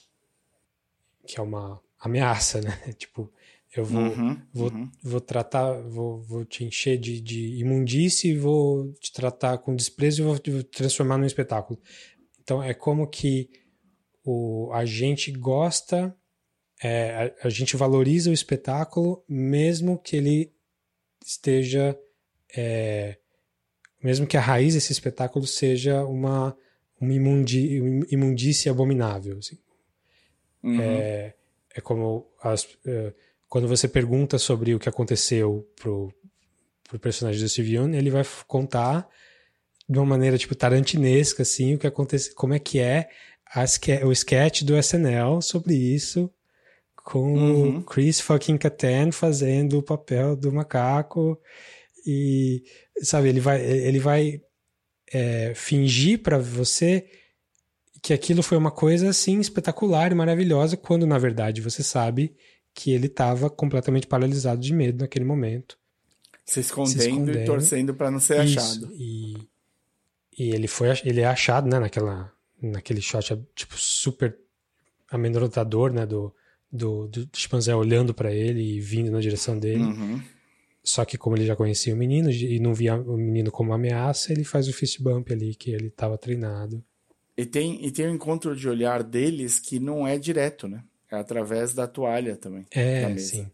Que 1.26 1.38
é 1.38 1.42
uma 1.42 1.80
ameaça, 2.00 2.60
né? 2.60 2.76
tipo, 2.98 3.30
eu 3.76 3.84
vou, 3.84 4.02
uhum, 4.02 4.42
vou, 4.52 4.72
uhum. 4.72 4.90
vou 5.02 5.20
tratar, 5.20 5.80
vou, 5.82 6.20
vou 6.22 6.44
te 6.44 6.64
encher 6.64 6.98
de, 6.98 7.20
de 7.20 7.58
imundície, 7.58 8.36
vou 8.36 8.92
te 8.94 9.12
tratar 9.12 9.58
com 9.58 9.76
desprezo 9.76 10.22
e 10.22 10.24
vou 10.24 10.38
te 10.38 10.62
transformar 10.64 11.18
num 11.18 11.26
espetáculo. 11.26 11.78
Então 12.42 12.60
é 12.60 12.74
como 12.74 13.06
que 13.06 13.48
o, 14.24 14.70
a 14.72 14.84
gente 14.84 15.30
gosta, 15.30 16.16
é, 16.82 17.32
a, 17.42 17.46
a, 17.46 17.50
gente 17.50 17.76
valoriza 17.76 18.30
o 18.30 18.34
espetáculo, 18.34 19.22
mesmo 19.28 19.98
que 19.98 20.16
ele 20.16 20.52
esteja, 21.24 21.96
é, 22.56 23.18
mesmo 24.02 24.26
que 24.26 24.36
a 24.36 24.40
raiz 24.40 24.74
desse 24.74 24.90
espetáculo 24.90 25.46
seja 25.46 26.04
uma, 26.04 26.56
uma 27.00 27.14
imundi, 27.14 27.76
imundície 28.10 28.68
abominável. 28.68 29.38
Assim. 29.38 29.58
Uhum. 30.62 30.80
É, 30.80 31.34
é 31.74 31.80
como 31.80 32.26
as, 32.42 32.64
uh, 32.64 33.14
quando 33.48 33.68
você 33.68 33.88
pergunta 33.88 34.38
sobre 34.38 34.74
o 34.74 34.78
que 34.78 34.88
aconteceu 34.88 35.68
pro, 35.76 36.12
pro 36.88 36.98
personagem 36.98 37.40
do 37.40 37.48
Steve 37.48 37.76
Young, 37.76 37.96
ele 37.96 38.10
vai 38.10 38.24
contar 38.46 39.08
de 39.88 39.98
uma 39.98 40.06
maneira 40.06 40.38
tipo 40.38 40.54
tarantinesca 40.54 41.42
assim 41.42 41.74
o 41.74 41.78
que 41.78 41.86
acontece, 41.86 42.34
como 42.34 42.54
é 42.54 42.58
que 42.58 42.78
é 42.78 43.08
a, 43.52 43.64
o 44.06 44.12
sketch 44.12 44.62
do 44.62 44.76
SNL 44.78 45.42
sobre 45.42 45.74
isso 45.74 46.32
com 47.04 47.32
uhum. 47.34 47.78
o 47.78 47.82
Chris 47.82 48.20
fucking 48.20 48.56
Kattan 48.56 49.10
fazendo 49.10 49.78
o 49.78 49.82
papel 49.82 50.36
do 50.36 50.52
macaco 50.52 51.40
e 52.06 52.62
sabe 53.02 53.28
ele 53.28 53.40
vai 53.40 53.60
ele 53.60 53.98
vai 53.98 54.40
é, 55.12 55.52
fingir 55.54 56.22
para 56.22 56.38
você 56.38 57.04
que 58.02 58.12
aquilo 58.12 58.42
foi 58.42 58.56
uma 58.56 58.70
coisa 58.70 59.08
assim 59.08 59.40
espetacular 59.40 60.12
e 60.12 60.14
maravilhosa, 60.14 60.76
quando 60.76 61.06
na 61.06 61.18
verdade 61.18 61.60
você 61.60 61.82
sabe 61.82 62.34
que 62.74 62.92
ele 62.92 63.06
estava 63.06 63.50
completamente 63.50 64.06
paralisado 64.06 64.60
de 64.60 64.72
medo 64.72 65.00
naquele 65.00 65.24
momento. 65.24 65.78
Se 66.44 66.60
escondendo, 66.60 67.00
se 67.00 67.08
escondendo. 67.08 67.38
e 67.38 67.44
torcendo 67.44 67.94
para 67.94 68.10
não 68.10 68.20
ser 68.20 68.44
Isso, 68.44 68.58
achado. 68.58 68.92
E, 68.94 69.36
e 70.38 70.50
ele 70.50 70.66
foi 70.66 70.88
ele 71.04 71.20
é 71.20 71.26
achado, 71.26 71.68
né, 71.68 71.78
naquela 71.78 72.32
naquele 72.62 73.00
shot 73.00 73.38
tipo 73.54 73.74
super 73.76 74.36
amedrontador, 75.10 75.92
né, 75.92 76.06
do 76.06 76.34
do, 76.72 77.08
do 77.08 77.28
chimpanzé 77.34 77.74
olhando 77.74 78.14
para 78.14 78.32
ele 78.32 78.76
e 78.76 78.80
vindo 78.80 79.10
na 79.10 79.20
direção 79.20 79.58
dele. 79.58 79.82
Uhum. 79.82 80.22
Só 80.82 81.04
que 81.04 81.18
como 81.18 81.36
ele 81.36 81.44
já 81.44 81.56
conhecia 81.56 81.92
o 81.92 81.96
menino 81.96 82.30
e 82.30 82.58
não 82.58 82.72
via 82.72 82.94
o 82.96 83.16
menino 83.16 83.50
como 83.50 83.72
ameaça, 83.72 84.32
ele 84.32 84.44
faz 84.44 84.68
o 84.68 84.72
fist 84.72 85.00
bump 85.00 85.30
ali 85.32 85.54
que 85.54 85.70
ele 85.70 85.88
estava 85.88 86.16
treinado. 86.16 86.82
E 87.40 87.46
tem, 87.46 87.82
e 87.82 87.90
tem 87.90 88.06
um 88.06 88.14
encontro 88.16 88.54
de 88.54 88.68
olhar 88.68 89.02
deles 89.02 89.58
que 89.58 89.80
não 89.80 90.06
é 90.06 90.18
direto, 90.18 90.68
né? 90.68 90.84
É 91.10 91.16
através 91.16 91.72
da 91.72 91.86
toalha 91.86 92.36
também. 92.36 92.66
É, 92.70 93.16
sim. 93.16 93.50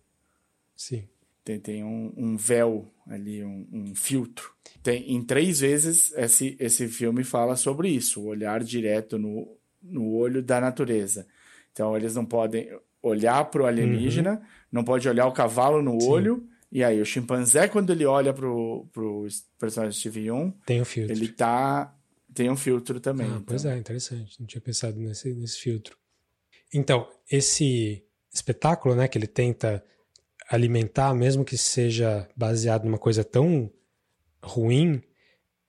Sim. 0.74 1.04
Tem, 1.44 1.60
tem 1.60 1.84
um, 1.84 2.12
um 2.16 2.36
véu 2.36 2.92
ali, 3.06 3.44
um, 3.44 3.64
um, 3.72 3.94
filtro. 3.94 4.50
Tem, 4.82 5.12
em 5.12 5.22
três 5.22 5.60
vezes 5.60 6.12
esse, 6.16 6.56
esse 6.58 6.88
filme 6.88 7.22
fala 7.22 7.54
sobre 7.54 7.88
isso, 7.88 8.20
o 8.20 8.26
olhar 8.26 8.64
direto 8.64 9.18
no, 9.18 9.56
no 9.80 10.14
olho 10.14 10.42
da 10.42 10.60
natureza. 10.60 11.24
Então 11.70 11.96
eles 11.96 12.16
não 12.16 12.26
podem 12.26 12.68
olhar 13.00 13.44
para 13.44 13.62
o 13.62 13.66
alienígena, 13.66 14.32
uhum. 14.32 14.40
não 14.72 14.82
pode 14.82 15.08
olhar 15.08 15.28
o 15.28 15.32
cavalo 15.32 15.80
no 15.80 16.00
sim. 16.00 16.08
olho. 16.08 16.48
E 16.72 16.82
aí, 16.82 17.00
o 17.00 17.06
chimpanzé, 17.06 17.68
quando 17.68 17.92
ele 17.92 18.04
olha 18.04 18.34
pro, 18.34 18.88
pro 18.92 19.28
personagem 19.60 19.96
Steve 19.96 20.26
Young, 20.26 20.52
tem 20.66 20.80
o 20.80 20.84
filtro. 20.84 21.14
ele 21.14 21.28
tá 21.28 21.95
tem 22.36 22.50
um 22.50 22.56
filtro 22.56 23.00
também. 23.00 23.26
Ah, 23.26 23.30
então. 23.30 23.42
Pois 23.42 23.64
é, 23.64 23.76
interessante. 23.78 24.38
Não 24.38 24.46
tinha 24.46 24.60
pensado 24.60 24.98
nesse, 24.98 25.32
nesse 25.34 25.58
filtro. 25.58 25.96
Então, 26.72 27.08
esse 27.30 28.04
espetáculo, 28.32 28.94
né, 28.94 29.08
que 29.08 29.16
ele 29.16 29.26
tenta 29.26 29.82
alimentar, 30.48 31.14
mesmo 31.14 31.44
que 31.44 31.56
seja 31.56 32.28
baseado 32.36 32.84
numa 32.84 32.98
coisa 32.98 33.24
tão 33.24 33.72
ruim, 34.42 35.02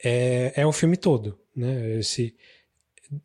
é, 0.04 0.52
é 0.56 0.66
o 0.66 0.74
filme 0.74 0.98
todo, 0.98 1.40
né? 1.56 1.98
Esse, 1.98 2.36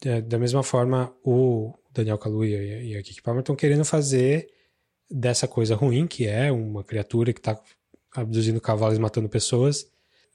é, 0.05 0.21
da 0.23 0.39
mesma 0.39 0.63
forma, 0.63 1.15
o 1.25 1.75
Daniel 1.91 2.19
Kaluuya 2.19 2.81
e 2.81 2.97
a 2.97 3.03
Kiki 3.03 3.21
Palmer 3.21 3.41
estão 3.41 3.57
querendo 3.57 3.85
fazer 3.85 4.49
dessa 5.11 5.47
coisa 5.47 5.75
ruim, 5.75 6.07
que 6.07 6.27
é 6.27 6.51
uma 6.51 6.85
criatura 6.85 7.33
que 7.33 7.41
está 7.41 7.61
abduzindo 8.15 8.61
cavalos 8.61 8.97
e 8.97 9.01
matando 9.01 9.29
pessoas, 9.29 9.87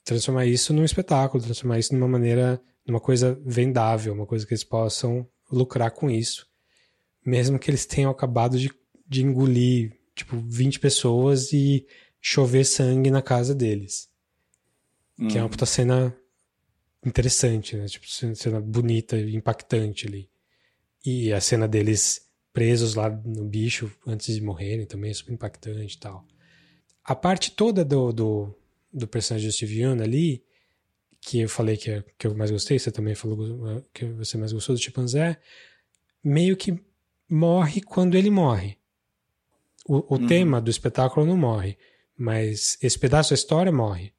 transformar 0.03 0.45
isso 0.45 0.73
num 0.73 0.83
espetáculo, 0.83 1.41
transformar 1.41 1.79
isso 1.79 1.95
numa 1.95 2.07
maneira 2.07 2.61
numa 2.87 2.99
coisa 3.01 3.39
vendável, 3.45 4.13
uma 4.13 4.25
coisa 4.25 4.45
que 4.45 4.53
eles 4.53 4.63
possam 4.63 5.27
lucrar 5.51 5.91
com 5.91 6.09
isso. 6.09 6.47
Mesmo 7.25 7.59
que 7.59 7.69
eles 7.69 7.85
tenham 7.85 8.09
acabado 8.09 8.57
de, 8.57 8.71
de 9.05 9.23
engolir, 9.23 9.99
tipo, 10.15 10.37
20 10.37 10.79
pessoas 10.79 11.51
e 11.51 11.85
chover 12.21 12.63
sangue 12.63 13.11
na 13.11 13.21
casa 13.21 13.53
deles. 13.53 14.09
Hum. 15.19 15.27
Que 15.27 15.37
é 15.37 15.41
uma 15.41 15.47
hum. 15.47 15.49
puta 15.49 15.65
cena 15.65 16.15
interessante, 17.05 17.75
né? 17.75 17.85
Tipo, 17.87 18.07
cena 18.07 18.61
bonita 18.61 19.17
e 19.17 19.35
impactante 19.35 20.07
ali. 20.07 20.29
E 21.05 21.33
a 21.33 21.41
cena 21.41 21.67
deles 21.67 22.21
presos 22.53 22.95
lá 22.95 23.09
no 23.09 23.45
bicho 23.45 23.91
antes 24.05 24.33
de 24.33 24.41
morrerem 24.41 24.85
também 24.85 25.11
é 25.11 25.13
super 25.13 25.33
impactante 25.33 25.95
e 25.95 25.99
tal. 25.99 26.25
A 27.03 27.15
parte 27.15 27.51
toda 27.51 27.85
do, 27.85 28.11
do, 28.11 28.55
do 28.91 29.07
personagem 29.07 29.47
do 29.47 29.53
Steve 29.53 29.81
Young 29.81 30.01
ali 30.01 30.43
que 31.27 31.41
eu 31.41 31.49
falei 31.49 31.75
que, 31.75 31.91
é, 31.91 32.03
que 32.17 32.25
eu 32.25 32.33
mais 32.33 32.49
gostei, 32.49 32.79
você 32.79 32.89
também 32.89 33.13
falou 33.13 33.83
que 33.93 34.05
você 34.05 34.37
mais 34.37 34.53
gostou 34.53 34.73
do 34.73 34.81
chimpanzé, 34.81 35.37
meio 36.23 36.55
que 36.55 36.79
morre 37.29 37.81
quando 37.81 38.15
ele 38.15 38.29
morre. 38.29 38.77
O, 39.85 40.15
o 40.15 40.17
uhum. 40.17 40.25
tema 40.25 40.61
do 40.61 40.71
espetáculo 40.71 41.25
não 41.25 41.35
morre, 41.35 41.77
Mas 42.17 42.77
esse 42.81 42.97
pedaço 42.97 43.31
da 43.31 43.35
história 43.35 43.73
morre. 43.73 44.13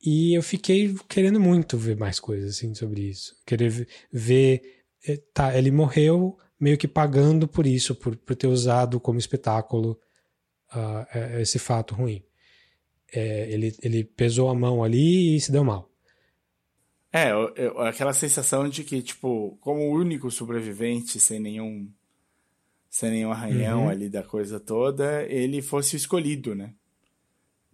E 0.00 0.34
eu 0.34 0.42
fiquei 0.42 0.94
querendo 1.08 1.40
muito 1.40 1.76
ver 1.76 1.96
mais 1.96 2.20
coisas 2.20 2.56
assim 2.56 2.72
sobre 2.72 3.00
isso. 3.02 3.34
Querer 3.44 3.88
ver. 4.12 4.84
Eh, 5.04 5.20
tá, 5.34 5.56
ele 5.58 5.72
morreu 5.72 6.38
meio 6.60 6.78
que 6.78 6.86
pagando 6.86 7.48
por 7.48 7.66
isso, 7.66 7.92
por, 7.92 8.16
por 8.16 8.36
ter 8.36 8.46
usado 8.46 9.00
como 9.00 9.18
espetáculo 9.18 9.98
uh, 10.72 11.40
esse 11.40 11.58
fato 11.58 11.92
ruim. 11.92 12.22
É, 13.12 13.50
ele, 13.50 13.74
ele 13.82 14.04
pesou 14.04 14.48
a 14.48 14.54
mão 14.54 14.82
ali 14.82 15.36
e 15.36 15.40
se 15.40 15.52
deu 15.52 15.64
mal. 15.64 15.90
É, 17.12 17.30
aquela 17.88 18.12
sensação 18.12 18.68
de 18.68 18.84
que, 18.84 19.00
tipo, 19.00 19.56
como 19.60 19.80
o 19.80 19.92
único 19.92 20.30
sobrevivente, 20.30 21.18
sem 21.18 21.40
nenhum 21.40 21.88
sem 22.90 23.10
nenhum 23.10 23.30
arranhão 23.30 23.84
uhum. 23.84 23.88
ali 23.90 24.08
da 24.08 24.22
coisa 24.22 24.58
toda, 24.58 25.22
ele 25.24 25.60
fosse 25.60 25.96
escolhido, 25.96 26.54
né? 26.54 26.72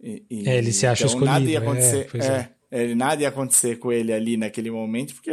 E, 0.01 0.23
e, 0.29 0.49
é, 0.49 0.57
ele 0.57 0.73
se 0.73 0.85
acha 0.85 1.05
então, 1.05 1.15
escolhido. 1.15 1.39
Nada 1.39 1.49
ia 1.49 1.59
acontecer, 1.59 2.09
é, 2.13 2.17
é, 2.17 2.49
é. 2.71 2.83
Ele, 2.83 2.95
nada 2.95 3.21
ia 3.21 3.29
acontecer 3.29 3.77
com 3.77 3.91
ele 3.91 4.11
ali 4.11 4.35
naquele 4.35 4.69
momento, 4.69 5.13
porque 5.13 5.31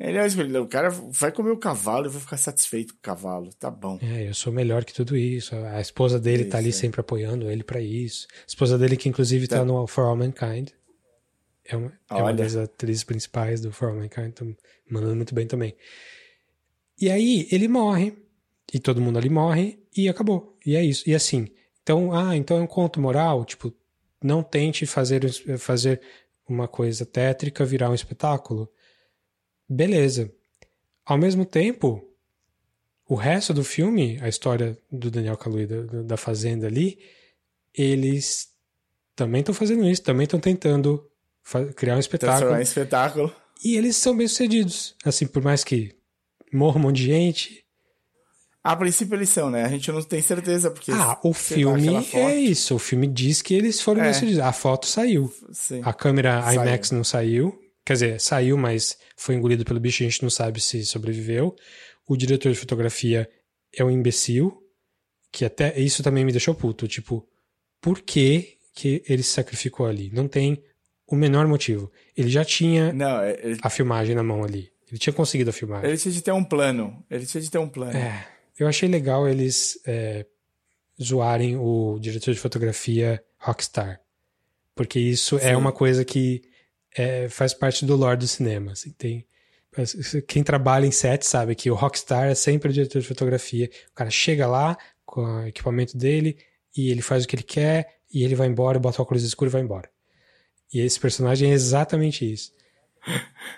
ele 0.00 0.16
é 0.16 0.26
escolhido. 0.26 0.62
O 0.62 0.66
cara 0.66 0.88
vai 0.88 1.30
comer 1.30 1.50
o 1.50 1.58
cavalo 1.58 2.06
e 2.06 2.08
vai 2.08 2.20
ficar 2.20 2.38
satisfeito 2.38 2.94
com 2.94 2.98
o 2.98 3.02
cavalo. 3.02 3.50
Tá 3.58 3.70
bom. 3.70 3.98
É, 4.00 4.28
eu 4.28 4.34
sou 4.34 4.50
melhor 4.50 4.82
que 4.82 4.94
tudo 4.94 5.14
isso. 5.14 5.54
A 5.54 5.80
esposa 5.80 6.18
dele 6.18 6.42
isso, 6.42 6.50
tá 6.50 6.58
ali 6.58 6.70
é. 6.70 6.72
sempre 6.72 7.00
apoiando 7.00 7.50
ele 7.50 7.62
para 7.62 7.82
isso. 7.82 8.26
A 8.32 8.46
esposa 8.48 8.78
dele, 8.78 8.96
que 8.96 9.10
inclusive 9.10 9.46
tá, 9.46 9.58
tá 9.58 9.64
no 9.64 9.86
For 9.86 10.06
All 10.06 10.16
Mankind. 10.16 10.70
É 11.66 11.76
uma, 11.76 11.92
é 12.10 12.14
uma 12.14 12.32
das 12.32 12.56
atrizes 12.56 13.04
principais 13.04 13.60
do 13.60 13.70
For 13.70 13.90
All 13.90 13.96
Mankind. 13.96 14.32
Tá 14.32 14.46
mandando 14.90 15.16
muito 15.16 15.34
bem 15.34 15.46
também. 15.46 15.76
E 16.98 17.10
aí, 17.10 17.46
ele 17.52 17.68
morre 17.68 18.14
e 18.72 18.78
todo 18.78 19.02
mundo 19.02 19.18
ali 19.18 19.28
morre 19.28 19.78
e 19.94 20.08
acabou. 20.08 20.56
E 20.64 20.76
é 20.76 20.82
isso. 20.82 21.08
E 21.08 21.14
assim, 21.14 21.48
então, 21.82 22.14
ah, 22.14 22.34
então 22.34 22.56
é 22.56 22.62
um 22.62 22.66
conto 22.66 23.00
moral, 23.00 23.44
tipo, 23.44 23.72
não 24.22 24.42
tente 24.42 24.86
fazer, 24.86 25.30
fazer 25.58 26.00
uma 26.48 26.66
coisa 26.66 27.04
tétrica 27.04 27.64
virar 27.64 27.90
um 27.90 27.94
espetáculo. 27.94 28.70
Beleza. 29.72 30.32
Ao 31.06 31.16
mesmo 31.16 31.44
tempo, 31.44 32.04
o 33.08 33.14
resto 33.14 33.54
do 33.54 33.62
filme, 33.62 34.18
a 34.20 34.28
história 34.28 34.76
do 34.90 35.12
Daniel 35.12 35.36
Kaluuya 35.36 35.66
da, 35.66 36.02
da 36.02 36.16
Fazenda 36.16 36.66
ali, 36.66 36.98
eles 37.72 38.48
também 39.14 39.40
estão 39.40 39.54
fazendo 39.54 39.88
isso, 39.88 40.02
também 40.02 40.24
estão 40.24 40.40
tentando 40.40 41.08
criar 41.76 41.94
um 41.94 42.00
espetáculo. 42.00 42.52
Um 42.52 42.60
espetáculo. 42.60 43.34
E 43.62 43.76
eles 43.76 43.94
são 43.94 44.16
bem 44.16 44.26
sucedidos. 44.26 44.96
Assim, 45.04 45.26
por 45.26 45.42
mais 45.42 45.62
que 45.62 45.94
morra 46.52 46.78
um 46.78 46.82
monte 46.82 46.96
de 46.96 47.06
gente, 47.06 47.64
a 48.62 48.76
princípio 48.76 49.14
eles 49.14 49.28
são, 49.28 49.50
né? 49.50 49.64
A 49.64 49.68
gente 49.68 49.90
não 49.90 50.02
tem 50.02 50.20
certeza, 50.20 50.70
porque. 50.70 50.92
Ah, 50.92 51.18
o 51.22 51.32
filme 51.32 51.88
é 52.12 52.34
isso. 52.34 52.74
O 52.74 52.78
filme 52.78 53.06
diz 53.06 53.40
que 53.40 53.54
eles 53.54 53.80
foram 53.80 54.02
é. 54.02 54.08
decididos. 54.08 54.40
A 54.40 54.52
foto 54.52 54.86
saiu. 54.86 55.32
Sim. 55.52 55.80
A 55.84 55.92
câmera 55.94 56.42
saiu. 56.42 56.62
IMAX 56.62 56.90
não 56.90 57.04
saiu. 57.04 57.58
Quer 57.84 57.92
dizer, 57.94 58.20
saiu, 58.20 58.56
mas 58.56 58.98
foi 59.16 59.34
engolido 59.34 59.64
pelo 59.64 59.80
bicho. 59.80 60.02
A 60.02 60.06
gente 60.06 60.22
não 60.22 60.30
sabe 60.30 60.60
se 60.60 60.84
sobreviveu. 60.84 61.56
O 62.06 62.16
diretor 62.16 62.52
de 62.52 62.58
fotografia 62.58 63.28
é 63.74 63.84
um 63.84 63.90
imbecil. 63.90 64.62
Que 65.32 65.44
até. 65.44 65.78
Isso 65.78 66.02
também 66.02 66.24
me 66.24 66.32
deixou 66.32 66.54
puto. 66.54 66.86
Tipo, 66.88 67.26
por 67.80 68.00
que, 68.02 68.58
que 68.74 69.02
ele 69.08 69.22
se 69.22 69.32
sacrificou 69.32 69.86
ali? 69.86 70.10
Não 70.12 70.28
tem 70.28 70.62
o 71.06 71.16
menor 71.16 71.46
motivo. 71.46 71.90
Ele 72.16 72.28
já 72.28 72.44
tinha 72.44 72.92
não, 72.92 73.20
é, 73.20 73.38
ele... 73.42 73.58
a 73.62 73.70
filmagem 73.70 74.14
na 74.14 74.22
mão 74.22 74.44
ali. 74.44 74.70
Ele 74.88 74.98
tinha 74.98 75.12
conseguido 75.12 75.50
a 75.50 75.52
filmagem. 75.52 75.88
Ele 75.88 75.98
tinha 75.98 76.12
de 76.12 76.22
ter 76.22 76.32
um 76.32 76.44
plano. 76.44 77.04
Ele 77.10 77.24
tinha 77.24 77.40
de 77.40 77.50
ter 77.50 77.58
um 77.58 77.68
plano. 77.68 77.96
É. 77.96 78.26
Eu 78.58 78.68
achei 78.68 78.88
legal 78.88 79.28
eles 79.28 79.80
é, 79.86 80.26
zoarem 81.02 81.56
o 81.56 81.98
diretor 82.00 82.34
de 82.34 82.40
fotografia 82.40 83.22
Rockstar. 83.38 84.00
Porque 84.74 84.98
isso 84.98 85.36
é 85.36 85.40
Sim. 85.40 85.46
é 85.48 85.56
uma 85.56 85.72
coisa 85.72 86.04
que 86.04 86.42
é, 86.96 87.28
faz 87.28 87.54
parte 87.54 87.84
do 87.84 87.96
lore 87.96 88.18
do 88.18 88.26
cinema. 88.26 88.72
Assim, 88.72 88.90
tem, 88.92 89.26
quem 90.26 90.42
trabalha 90.42 90.86
em 90.86 90.90
set 90.90 91.24
sabe 91.24 91.54
que 91.54 91.70
o 91.70 91.74
Rockstar 91.74 92.28
é 92.28 92.34
sempre 92.34 92.70
o 92.70 92.72
diretor 92.72 93.00
de 93.00 93.08
fotografia. 93.08 93.70
O 93.90 93.94
cara 93.94 94.10
chega 94.10 94.46
lá 94.46 94.76
com 95.04 95.22
o 95.22 95.46
equipamento 95.46 95.96
dele 95.96 96.38
e 96.76 96.90
ele 96.90 97.02
faz 97.02 97.24
o 97.24 97.28
que 97.28 97.36
ele 97.36 97.42
quer 97.42 98.00
e 98.12 98.24
ele 98.24 98.34
vai 98.34 98.48
embora, 98.48 98.78
bota 98.78 99.00
o 99.00 99.02
óculos 99.02 99.22
escuro 99.22 99.50
e 99.50 99.52
vai 99.52 99.62
embora. 99.62 99.88
E 100.72 100.80
esse 100.80 100.98
personagem 100.98 101.50
é 101.50 101.54
exatamente 101.54 102.30
isso. 102.30 102.52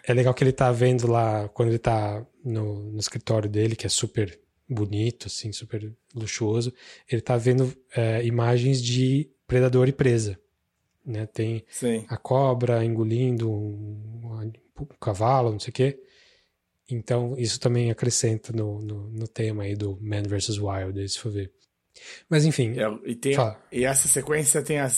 É 0.07 0.15
legal 0.15 0.33
que 0.35 0.43
ele 0.45 0.53
tá 0.53 0.71
vendo 0.71 1.07
lá, 1.07 1.49
quando 1.49 1.71
ele 1.71 1.79
tá 1.79 2.25
no, 2.45 2.93
no 2.93 2.99
escritório 2.99 3.49
dele, 3.49 3.77
que 3.77 3.87
é 3.87 3.89
super 3.89 4.39
bonito, 4.69 5.27
assim, 5.27 5.53
super 5.53 5.93
luxuoso, 6.15 6.73
ele 7.09 7.21
tá 7.21 7.37
vendo 7.37 7.75
é, 7.95 8.25
imagens 8.25 8.83
de 8.83 9.31
predador 9.47 9.89
e 9.89 9.93
presa. 9.93 10.39
Né? 11.05 11.27
Tem 11.27 11.65
Sim. 11.69 12.05
a 12.09 12.17
cobra 12.17 12.85
engolindo 12.85 13.51
um, 13.51 14.53
um, 14.79 14.85
cavalo, 15.01 15.53
não 15.53 15.59
sei 15.59 15.71
o 15.71 15.75
quê. 15.75 16.01
Então, 16.91 17.35
isso 17.39 17.59
também 17.59 17.91
acrescenta 17.91 18.53
no, 18.53 18.81
no, 18.81 19.09
no 19.11 19.29
tema 19.29 19.63
aí 19.63 19.75
do 19.75 19.99
Man 20.01 20.23
vs. 20.23 20.59
Wild, 20.59 21.09
se 21.09 21.19
for 21.19 21.33
ver. 21.33 21.53
Mas 22.29 22.45
enfim. 22.45 22.75
É, 22.79 23.11
e, 23.11 23.15
tem, 23.15 23.37
e, 23.71 23.85
essa 23.85 24.09
sequência 24.09 24.63
tem 24.63 24.79
a, 24.79 24.91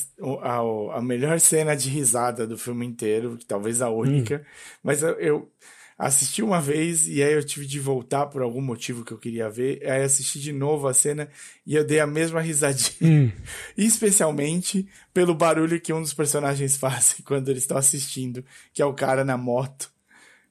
a, 0.42 0.98
a, 0.98 1.02
melhor 1.02 1.38
cena 1.40 1.74
de 1.76 1.88
risada 1.88 2.46
do 2.46 2.56
filme 2.56 2.86
inteiro, 2.86 3.38
talvez 3.46 3.82
a 3.82 3.90
única. 3.90 4.36
Hum. 4.36 4.78
Mas 4.82 5.02
eu, 5.02 5.10
eu, 5.18 5.52
assisti 5.98 6.42
uma 6.42 6.60
vez 6.60 7.06
e 7.06 7.22
aí 7.22 7.32
eu 7.32 7.44
tive 7.44 7.66
de 7.66 7.78
voltar 7.78 8.26
por 8.26 8.42
algum 8.42 8.60
motivo 8.60 9.04
que 9.04 9.12
eu 9.12 9.18
queria 9.18 9.48
ver. 9.48 9.80
Aí 9.88 10.02
assisti 10.02 10.40
de 10.40 10.52
novo 10.52 10.88
a 10.88 10.94
cena 10.94 11.28
e 11.66 11.74
eu 11.74 11.84
dei 11.84 12.00
a 12.00 12.06
mesma 12.06 12.40
risadinha. 12.40 12.94
Hum. 13.02 13.32
Especialmente 13.76 14.86
pelo 15.12 15.34
barulho 15.34 15.80
que 15.80 15.92
um 15.92 16.00
dos 16.00 16.14
personagens 16.14 16.76
faz 16.78 17.16
quando 17.24 17.48
eles 17.48 17.62
estão 17.62 17.76
assistindo, 17.76 18.44
que 18.72 18.82
é 18.82 18.86
o 18.86 18.94
cara 18.94 19.24
na 19.24 19.36
moto. 19.36 19.92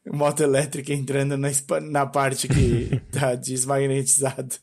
Moto 0.06 0.44
elétrica 0.44 0.94
entrando 0.94 1.38
na, 1.38 1.50
na 1.82 2.06
parte 2.06 2.48
que 2.48 3.02
tá 3.10 3.36
desmagnetizado. 3.36 4.56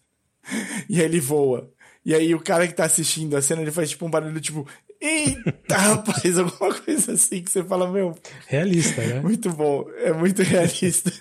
E 0.88 1.00
aí 1.00 1.06
ele 1.06 1.20
voa. 1.20 1.70
E 2.04 2.14
aí 2.14 2.34
o 2.34 2.40
cara 2.40 2.66
que 2.66 2.74
tá 2.74 2.84
assistindo 2.84 3.36
a 3.36 3.42
cena, 3.42 3.62
ele 3.62 3.70
faz 3.70 3.90
tipo 3.90 4.06
um 4.06 4.10
barulho 4.10 4.40
tipo, 4.40 4.66
Eita, 5.00 5.76
rapaz, 5.76 6.38
alguma 6.38 6.74
coisa 6.74 7.12
assim 7.12 7.42
que 7.42 7.50
você 7.50 7.64
fala, 7.64 7.90
meu. 7.90 8.14
Realista, 8.46 9.00
né? 9.06 9.20
Muito 9.20 9.50
bom, 9.50 9.88
é 9.96 10.12
muito 10.12 10.42
realista. 10.42 11.12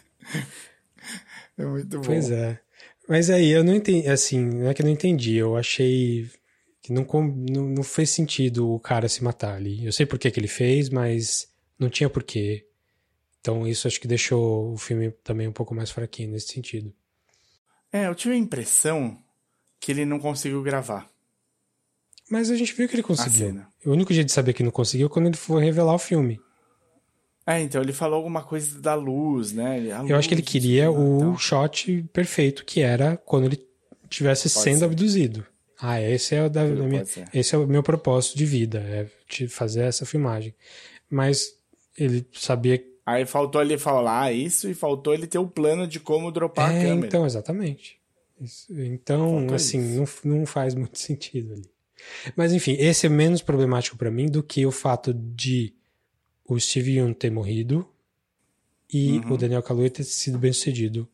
é 1.58 1.66
muito 1.66 1.98
bom. 2.00 2.06
Pois 2.06 2.30
é. 2.30 2.60
Mas 3.08 3.30
aí, 3.30 3.50
eu 3.50 3.64
não 3.64 3.74
entendi, 3.74 4.08
assim, 4.08 4.46
não 4.46 4.70
é 4.70 4.74
que 4.74 4.82
eu 4.82 4.86
não 4.86 4.94
entendi, 4.94 5.36
eu 5.36 5.56
achei 5.58 6.30
que 6.82 6.94
não, 6.94 7.06
não, 7.22 7.70
não 7.70 7.84
fez 7.84 8.10
sentido 8.10 8.72
o 8.72 8.80
cara 8.80 9.08
se 9.08 9.24
matar 9.24 9.56
ali. 9.56 9.86
Eu 9.86 9.92
sei 9.92 10.06
por 10.06 10.20
que, 10.20 10.30
que 10.30 10.40
ele 10.40 10.48
fez, 10.48 10.90
mas 10.90 11.48
não 11.78 11.90
tinha 11.90 12.10
porquê. 12.10 12.66
Então 13.40 13.68
isso 13.68 13.88
acho 13.88 14.00
que 14.00 14.08
deixou 14.08 14.74
o 14.74 14.78
filme 14.78 15.12
também 15.24 15.48
um 15.48 15.52
pouco 15.52 15.74
mais 15.74 15.90
fraquinho 15.90 16.32
nesse 16.32 16.54
sentido. 16.54 16.94
É, 17.92 18.08
eu 18.08 18.16
tive 18.16 18.36
a 18.36 18.38
impressão 18.38 19.18
que 19.80 19.92
ele 19.92 20.06
não 20.06 20.20
conseguiu 20.20 20.62
gravar. 20.62 21.10
Mas 22.30 22.52
a 22.52 22.56
gente 22.56 22.74
viu 22.74 22.88
que 22.88 22.96
ele 22.96 23.04
conseguiu. 23.04 23.62
O 23.86 23.92
único 23.92 24.14
jeito 24.14 24.28
de 24.28 24.34
saber 24.34 24.54
que 24.54 24.64
não 24.64 24.72
conseguiu 24.72 25.08
é 25.08 25.10
quando 25.10 25.28
ele 25.28 25.38
for 25.38 25.58
revelar 25.62 25.96
o 25.96 26.00
filme. 26.00 26.40
É, 27.46 27.60
então 27.62 27.82
ele 27.82 27.94
falou 27.94 28.18
alguma 28.18 28.44
coisa 28.44 28.80
da 28.80 28.94
luz, 28.94 29.52
né? 29.52 29.92
A 29.92 29.98
Eu 29.98 30.02
luz, 30.04 30.12
acho 30.12 30.28
que 30.28 30.36
ele 30.36 30.42
queria 30.44 30.92
o 30.92 31.18
então. 31.18 31.38
shot 31.38 32.04
perfeito, 32.14 32.64
que 32.64 32.82
era 32.82 33.18
quando 33.18 33.46
ele 33.46 33.66
estivesse 34.04 34.48
sendo 34.50 34.80
ser. 34.80 34.86
abduzido. 34.86 35.44
Ah, 35.82 36.00
esse 36.00 36.36
é, 36.36 36.46
o 36.46 36.50
da, 36.50 36.64
da 36.68 36.84
minha, 36.84 37.04
esse 37.34 37.56
é 37.56 37.58
o 37.58 37.66
meu 37.66 37.82
propósito 37.82 38.38
de 38.38 38.46
vida, 38.46 38.80
é 38.80 39.08
de 39.30 39.48
fazer 39.48 39.82
essa 39.82 40.06
filmagem. 40.06 40.54
Mas 41.10 41.56
ele 41.98 42.28
sabia. 42.34 42.84
Aí 43.06 43.26
faltou 43.26 43.62
ele 43.62 43.78
falar 43.78 44.32
isso 44.32 44.70
e 44.70 44.76
faltou 44.76 45.14
ele 45.14 45.26
ter 45.26 45.40
o 45.40 45.48
plano 45.48 45.88
de 45.88 46.00
como 46.00 46.32
dropar 46.32 46.72
é, 46.72 46.80
a 46.80 46.84
câmera. 46.84 47.08
Então, 47.08 47.26
exatamente. 47.26 47.98
Então, 48.70 49.38
faltou 49.40 49.56
assim, 49.56 49.96
não, 49.96 50.06
não 50.24 50.46
faz 50.46 50.76
muito 50.76 51.00
sentido 51.00 51.54
ali. 51.54 51.70
Mas 52.36 52.54
enfim, 52.54 52.76
esse 52.80 53.06
é 53.06 53.10
menos 53.10 53.42
problemático 53.42 53.98
para 53.98 54.12
mim 54.12 54.28
do 54.28 54.44
que 54.44 54.66
o 54.66 54.72
fato 54.72 55.14
de 55.14 55.74
o 56.46 56.60
Steve 56.60 56.98
Young 56.98 57.14
ter 57.14 57.30
morrido 57.30 57.88
e 58.92 59.20
uhum. 59.20 59.34
o 59.34 59.38
Daniel 59.38 59.62
Kaluuya 59.62 59.90
ter 59.90 60.04
sido 60.04 60.40
bem 60.40 60.52
sucedido 60.52 61.08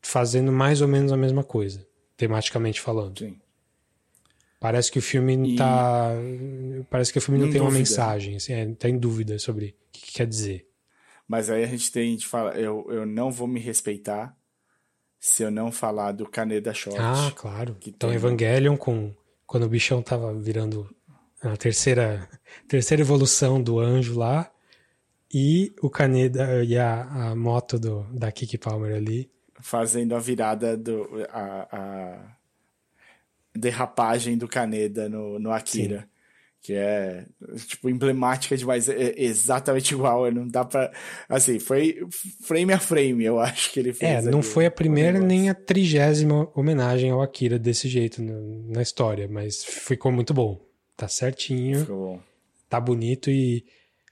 fazendo 0.00 0.52
mais 0.52 0.80
ou 0.80 0.88
menos 0.88 1.12
a 1.12 1.16
mesma 1.16 1.42
coisa, 1.42 1.86
tematicamente 2.16 2.80
falando. 2.80 3.18
Sim. 3.18 3.38
Parece 4.60 4.90
que 4.90 4.98
o 4.98 5.02
filme 5.02 5.54
e... 5.54 5.56
tá. 5.56 6.12
Parece 6.88 7.12
que 7.12 7.18
o 7.18 7.22
filme 7.22 7.38
não 7.38 7.46
tem 7.46 7.58
dúvida. 7.58 7.70
uma 7.70 7.78
mensagem, 7.78 8.36
assim, 8.36 8.52
é, 8.52 8.66
tá 8.74 8.88
em 8.88 8.98
dúvida 8.98 9.38
sobre 9.38 9.66
o 9.66 9.92
que, 9.92 10.00
que, 10.06 10.12
quer 10.12 10.26
dizer. 10.26 10.66
Mas 11.28 11.50
aí 11.50 11.64
a 11.64 11.66
gente 11.66 11.90
tem 11.90 12.16
de 12.16 12.26
falar, 12.26 12.58
eu, 12.58 12.86
eu 12.90 13.04
não 13.04 13.30
vou 13.30 13.46
me 13.46 13.60
respeitar 13.60 14.36
se 15.18 15.42
eu 15.42 15.50
não 15.50 15.72
falar 15.72 16.12
do 16.12 16.26
Caneda 16.26 16.72
Short. 16.72 16.98
Ah, 17.00 17.32
claro. 17.34 17.76
então 17.86 18.10
tem... 18.10 18.16
Evangelion 18.16 18.76
com 18.76 19.14
quando 19.54 19.66
o 19.66 19.68
bichão 19.68 20.02
tava 20.02 20.34
virando 20.34 20.92
a 21.40 21.56
terceira, 21.56 22.28
terceira 22.66 23.04
evolução 23.04 23.62
do 23.62 23.78
anjo 23.78 24.18
lá, 24.18 24.50
e 25.32 25.72
o 25.80 25.88
Caneda 25.88 26.64
e 26.64 26.76
a, 26.76 27.02
a 27.04 27.36
moto 27.36 27.78
do, 27.78 28.02
da 28.12 28.32
Kiki 28.32 28.58
Palmer 28.58 28.96
ali. 28.96 29.30
Fazendo 29.60 30.16
a 30.16 30.18
virada 30.18 30.76
do. 30.76 31.08
A, 31.30 31.68
a, 31.70 32.36
derrapagem 33.54 34.36
do 34.36 34.48
Kaneda 34.48 35.08
no, 35.08 35.38
no 35.38 35.52
Akira. 35.52 36.00
Sim. 36.00 36.08
Que 36.64 36.72
é, 36.72 37.26
tipo, 37.66 37.90
emblemática 37.90 38.56
demais. 38.56 38.88
É 38.88 39.12
exatamente 39.18 39.92
igual. 39.92 40.32
Não 40.32 40.48
dá 40.48 40.64
pra. 40.64 40.90
Assim, 41.28 41.58
foi 41.58 42.08
frame 42.42 42.72
a 42.72 42.78
frame, 42.78 43.22
eu 43.22 43.38
acho 43.38 43.70
que 43.70 43.78
ele 43.78 43.92
fez. 43.92 44.26
É, 44.26 44.30
não 44.30 44.40
foi 44.40 44.64
a 44.64 44.70
primeira 44.70 45.20
nem 45.20 45.50
a 45.50 45.54
trigésima 45.54 46.50
homenagem 46.54 47.10
ao 47.10 47.20
Akira 47.20 47.58
desse 47.58 47.86
jeito 47.86 48.22
no, 48.22 48.66
na 48.72 48.80
história, 48.80 49.28
mas 49.28 49.62
ficou 49.62 50.10
muito 50.10 50.32
bom. 50.32 50.58
Tá 50.96 51.06
certinho. 51.06 51.80
Ficou 51.80 52.14
bom. 52.14 52.22
Tá 52.66 52.80
bonito 52.80 53.30
e. 53.30 53.62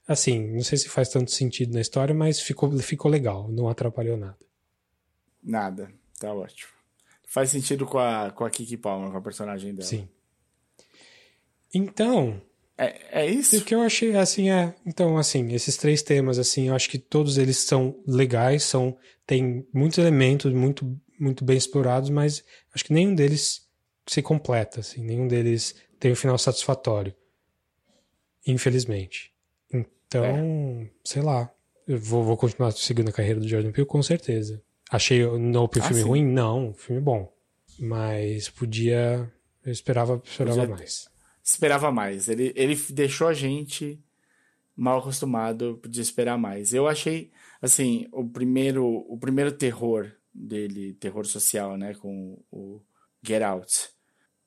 Assim, 0.06 0.52
não 0.52 0.62
sei 0.62 0.76
se 0.76 0.90
faz 0.90 1.08
tanto 1.08 1.30
sentido 1.30 1.72
na 1.72 1.80
história, 1.80 2.14
mas 2.14 2.38
ficou, 2.38 2.70
ficou 2.80 3.10
legal. 3.10 3.50
Não 3.50 3.66
atrapalhou 3.66 4.18
nada. 4.18 4.36
Nada. 5.42 5.90
Tá 6.20 6.34
ótimo. 6.34 6.70
Faz 7.26 7.48
sentido 7.48 7.86
com 7.86 7.98
a, 7.98 8.30
com 8.30 8.44
a 8.44 8.50
Kiki 8.50 8.76
Palmer, 8.76 9.10
com 9.10 9.16
a 9.16 9.22
personagem 9.22 9.74
dela. 9.74 9.88
Sim. 9.88 10.06
Então. 11.74 12.40
É, 12.76 13.22
é 13.22 13.26
isso? 13.30 13.58
O 13.58 13.64
que 13.64 13.74
eu 13.74 13.82
achei, 13.82 14.16
assim, 14.16 14.50
é. 14.50 14.74
Então, 14.84 15.16
assim, 15.16 15.52
esses 15.52 15.76
três 15.76 16.02
temas, 16.02 16.38
assim, 16.38 16.68
eu 16.68 16.74
acho 16.74 16.88
que 16.88 16.98
todos 16.98 17.38
eles 17.38 17.58
são 17.58 18.00
legais, 18.06 18.62
são. 18.64 18.96
Tem 19.26 19.66
muitos 19.72 19.98
elementos 19.98 20.52
muito, 20.52 20.98
muito 21.18 21.44
bem 21.44 21.56
explorados, 21.56 22.10
mas 22.10 22.44
acho 22.74 22.84
que 22.84 22.92
nenhum 22.92 23.14
deles 23.14 23.68
se 24.06 24.20
completa, 24.20 24.80
assim, 24.80 25.04
nenhum 25.04 25.28
deles 25.28 25.76
tem 26.00 26.10
um 26.12 26.16
final 26.16 26.36
satisfatório. 26.36 27.14
Infelizmente. 28.46 29.32
Então, 29.72 30.24
é. 30.24 30.90
sei 31.04 31.22
lá. 31.22 31.50
Eu 31.86 31.98
vou, 31.98 32.22
vou 32.22 32.36
continuar 32.36 32.72
seguindo 32.72 33.08
a 33.08 33.12
carreira 33.12 33.40
do 33.40 33.48
Jordan 33.48 33.72
Peele, 33.72 33.86
com 33.86 34.02
certeza. 34.02 34.62
Achei 34.90 35.24
o 35.24 35.38
Nope 35.38 35.78
um 35.78 35.82
ah, 35.82 35.86
filme 35.86 36.02
sim. 36.02 36.08
ruim? 36.08 36.24
Não, 36.24 36.74
filme 36.74 37.00
bom. 37.00 37.32
Mas 37.78 38.48
podia. 38.50 39.30
Eu 39.64 39.72
esperava, 39.72 40.20
esperava 40.24 40.60
podia... 40.60 40.76
mais. 40.76 41.11
Esperava 41.42 41.90
mais. 41.90 42.28
Ele, 42.28 42.52
ele 42.54 42.76
deixou 42.90 43.28
a 43.28 43.34
gente 43.34 44.00
mal 44.76 44.98
acostumado 44.98 45.80
de 45.88 46.00
esperar 46.00 46.38
mais. 46.38 46.72
Eu 46.72 46.86
achei, 46.86 47.30
assim, 47.60 48.08
o 48.12 48.28
primeiro, 48.28 48.86
o 48.86 49.18
primeiro 49.18 49.52
terror 49.52 50.10
dele, 50.32 50.94
terror 50.94 51.26
social, 51.26 51.76
né, 51.76 51.94
com 51.94 52.38
o 52.50 52.80
Get 53.22 53.42
Out, 53.42 53.90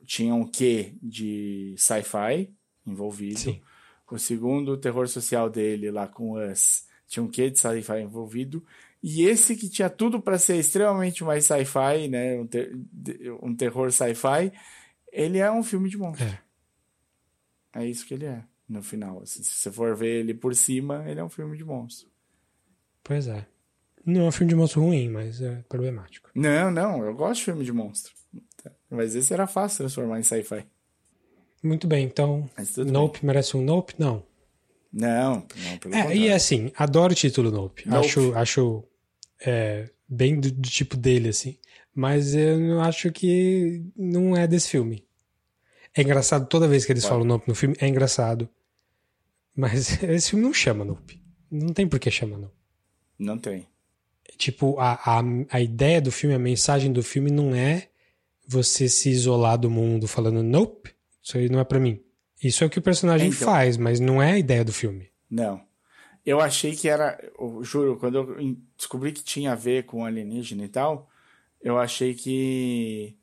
tinha 0.03 0.33
um 0.33 0.47
quê 0.47 0.95
de 1.01 1.75
sci-fi 1.77 2.53
envolvido. 2.85 3.39
Sim. 3.39 3.61
O 4.09 4.19
segundo 4.19 4.77
terror 4.77 5.07
social 5.07 5.49
dele, 5.49 5.89
lá 5.89 6.07
com 6.07 6.33
Us, 6.33 6.85
tinha 7.07 7.23
um 7.23 7.27
quê 7.27 7.49
de 7.49 7.59
sci-fi 7.59 8.01
envolvido. 8.01 8.63
E 9.01 9.23
esse 9.23 9.55
que 9.55 9.69
tinha 9.69 9.89
tudo 9.89 10.21
para 10.21 10.37
ser 10.37 10.57
extremamente 10.57 11.23
mais 11.23 11.45
sci-fi, 11.45 12.07
né? 12.07 12.39
Um, 12.39 12.47
ter 12.47 12.71
um 13.41 13.55
terror 13.55 13.91
sci-fi, 13.91 14.51
ele 15.11 15.39
é 15.39 15.51
um 15.51 15.63
filme 15.63 15.89
de 15.89 15.97
monstro. 15.97 16.25
É. 16.25 16.44
é. 17.75 17.85
isso 17.85 18.05
que 18.05 18.13
ele 18.13 18.25
é, 18.25 18.43
no 18.67 18.81
final. 18.81 19.21
Assim, 19.21 19.43
se 19.43 19.53
você 19.53 19.71
for 19.71 19.95
ver 19.95 20.19
ele 20.19 20.33
por 20.33 20.55
cima, 20.55 21.03
ele 21.07 21.19
é 21.19 21.23
um 21.23 21.29
filme 21.29 21.57
de 21.57 21.63
monstro. 21.63 22.07
Pois 23.03 23.27
é. 23.27 23.45
Não 24.05 24.21
é 24.21 24.27
um 24.27 24.31
filme 24.31 24.49
de 24.49 24.55
monstro 24.55 24.81
ruim, 24.81 25.09
mas 25.09 25.41
é 25.41 25.63
problemático. 25.67 26.29
Não, 26.35 26.69
não, 26.71 27.03
eu 27.03 27.13
gosto 27.15 27.39
de 27.39 27.45
filme 27.45 27.65
de 27.65 27.71
monstro. 27.71 28.13
Mas 28.89 29.15
esse 29.15 29.33
era 29.33 29.47
fácil 29.47 29.79
transformar 29.79 30.19
em 30.19 30.23
sci-fi. 30.23 30.65
Muito 31.61 31.87
bem, 31.87 32.05
então. 32.05 32.49
Nope 32.77 33.19
bem. 33.19 33.27
merece 33.27 33.57
um 33.57 33.61
Nope? 33.61 33.95
Não. 33.97 34.23
Não, 34.93 35.45
não, 35.63 35.77
pelo 35.79 35.93
é, 35.93 36.15
E 36.15 36.31
assim, 36.31 36.71
adoro 36.77 37.11
o 37.11 37.15
título 37.15 37.51
Nope. 37.51 37.83
nope. 37.85 38.05
Acho, 38.05 38.33
acho 38.35 38.83
é, 39.45 39.89
bem 40.07 40.39
do, 40.39 40.49
do, 40.51 40.69
tipo 40.69 40.95
dele, 40.95 41.29
assim. 41.29 41.57
Mas 41.93 42.33
eu 42.33 42.79
acho 42.81 43.11
que 43.11 43.83
não 43.95 44.37
é 44.37 44.47
desse 44.47 44.69
filme. 44.69 45.05
É 45.95 46.01
engraçado 46.01 46.47
toda 46.47 46.67
vez 46.67 46.85
que 46.85 46.91
eles 46.91 47.05
falam 47.05 47.23
Nope 47.23 47.47
no 47.47 47.55
filme, 47.55 47.75
é 47.79 47.87
engraçado. 47.87 48.49
Mas 49.55 50.01
esse 50.03 50.31
filme 50.31 50.43
não 50.43 50.53
chama 50.53 50.83
Nope. 50.83 51.21
Não 51.49 51.73
tem 51.73 51.87
por 51.87 51.99
que 51.99 52.11
chamar 52.11 52.37
Nope. 52.37 52.53
Não 53.17 53.37
tem. 53.37 53.65
Tipo, 54.37 54.77
a, 54.79 54.93
a, 54.93 55.23
a 55.49 55.61
ideia 55.61 56.01
do 56.01 56.11
filme, 56.11 56.35
a 56.35 56.39
mensagem 56.39 56.91
do 56.91 57.01
filme 57.01 57.31
não 57.31 57.55
é 57.55 57.87
você 58.45 58.89
se 58.89 59.09
isolar 59.09 59.57
do 59.57 59.69
mundo 59.69 60.07
falando 60.07 60.43
Nope, 60.43 60.91
isso 61.23 61.37
aí 61.37 61.49
não 61.49 61.59
é 61.59 61.63
para 61.63 61.79
mim. 61.79 62.01
Isso 62.43 62.63
é 62.63 62.67
o 62.67 62.69
que 62.69 62.79
o 62.79 62.81
personagem 62.81 63.29
então, 63.29 63.47
faz, 63.47 63.77
mas 63.77 63.99
não 63.99 64.21
é 64.21 64.33
a 64.33 64.37
ideia 64.37 64.65
do 64.65 64.73
filme. 64.73 65.09
Não. 65.29 65.61
Eu 66.25 66.41
achei 66.41 66.75
que 66.75 66.89
era, 66.89 67.17
eu 67.39 67.63
juro, 67.63 67.97
quando 67.97 68.17
eu 68.17 68.57
descobri 68.75 69.11
que 69.11 69.23
tinha 69.23 69.53
a 69.53 69.55
ver 69.55 69.85
com 69.85 70.03
alienígena 70.03 70.65
e 70.65 70.67
tal, 70.67 71.09
eu 71.61 71.77
achei 71.77 72.13
que 72.13 73.15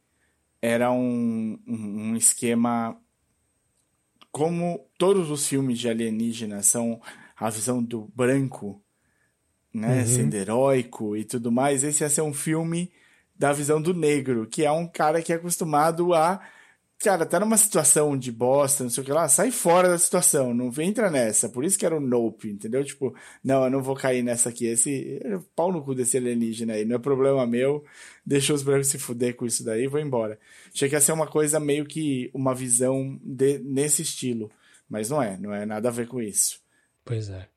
era 0.62 0.92
um, 0.92 1.58
um, 1.66 2.16
esquema 2.16 2.96
como 4.30 4.88
todos 4.96 5.28
os 5.28 5.46
filmes 5.46 5.78
de 5.78 5.88
alienígena 5.88 6.62
são 6.62 7.02
a 7.36 7.50
visão 7.50 7.82
do 7.82 8.10
branco, 8.14 8.80
né, 9.74 10.00
uhum. 10.00 10.06
sendo 10.06 10.34
heróico 10.34 11.16
e 11.16 11.24
tudo 11.24 11.50
mais, 11.50 11.82
esse 11.82 12.04
ia 12.04 12.08
ser 12.08 12.22
um 12.22 12.32
filme 12.32 12.92
da 13.34 13.52
visão 13.52 13.82
do 13.82 13.92
negro, 13.92 14.46
que 14.46 14.64
é 14.64 14.70
um 14.70 14.86
cara 14.86 15.20
que 15.20 15.32
é 15.32 15.36
acostumado 15.36 16.14
a 16.14 16.40
cara, 17.02 17.26
tá 17.26 17.40
numa 17.40 17.56
situação 17.56 18.16
de 18.16 18.30
bosta, 18.30 18.84
não 18.84 18.90
sei 18.90 19.02
o 19.02 19.06
que 19.06 19.12
lá, 19.12 19.28
sai 19.28 19.50
fora 19.50 19.88
da 19.88 19.98
situação, 19.98 20.54
não 20.54 20.72
entra 20.78 21.10
nessa. 21.10 21.48
Por 21.48 21.64
isso 21.64 21.78
que 21.78 21.84
era 21.84 21.96
o 21.96 22.00
nope, 22.00 22.50
entendeu? 22.50 22.84
Tipo, 22.84 23.14
não, 23.42 23.64
eu 23.64 23.70
não 23.70 23.82
vou 23.82 23.94
cair 23.94 24.22
nessa 24.22 24.48
aqui. 24.48 24.66
Esse 24.66 25.20
pau 25.54 25.72
no 25.72 25.82
cu 25.82 25.94
desse 25.94 26.16
alienígena 26.16 26.74
aí, 26.74 26.84
não 26.84 26.96
é 26.96 26.98
problema 26.98 27.46
meu. 27.46 27.84
Deixa 28.24 28.54
os 28.54 28.62
brancos 28.62 28.88
se 28.88 28.98
fuder 28.98 29.34
com 29.36 29.46
isso 29.46 29.64
daí 29.64 29.84
e 29.84 29.88
vou 29.88 30.00
embora. 30.00 30.38
Achei 30.72 30.88
que 30.88 30.94
ia 30.94 31.00
ser 31.00 31.12
uma 31.12 31.26
coisa 31.26 31.58
meio 31.58 31.84
que 31.84 32.30
uma 32.32 32.54
visão 32.54 33.18
de, 33.22 33.58
nesse 33.58 34.02
estilo. 34.02 34.50
Mas 34.88 35.10
não 35.10 35.22
é, 35.22 35.36
não 35.38 35.54
é 35.54 35.66
nada 35.66 35.88
a 35.88 35.92
ver 35.92 36.06
com 36.06 36.20
isso. 36.20 36.60
Pois 37.04 37.28
é. 37.28 37.48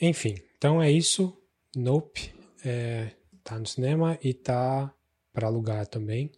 Enfim, 0.00 0.36
então 0.56 0.82
é 0.82 0.90
isso. 0.90 1.36
Nope 1.74 2.42
é, 2.64 3.10
tá 3.42 3.58
no 3.58 3.66
cinema 3.66 4.18
e 4.22 4.32
tá 4.32 4.92
para 5.32 5.46
alugar 5.46 5.86
também. 5.86 6.30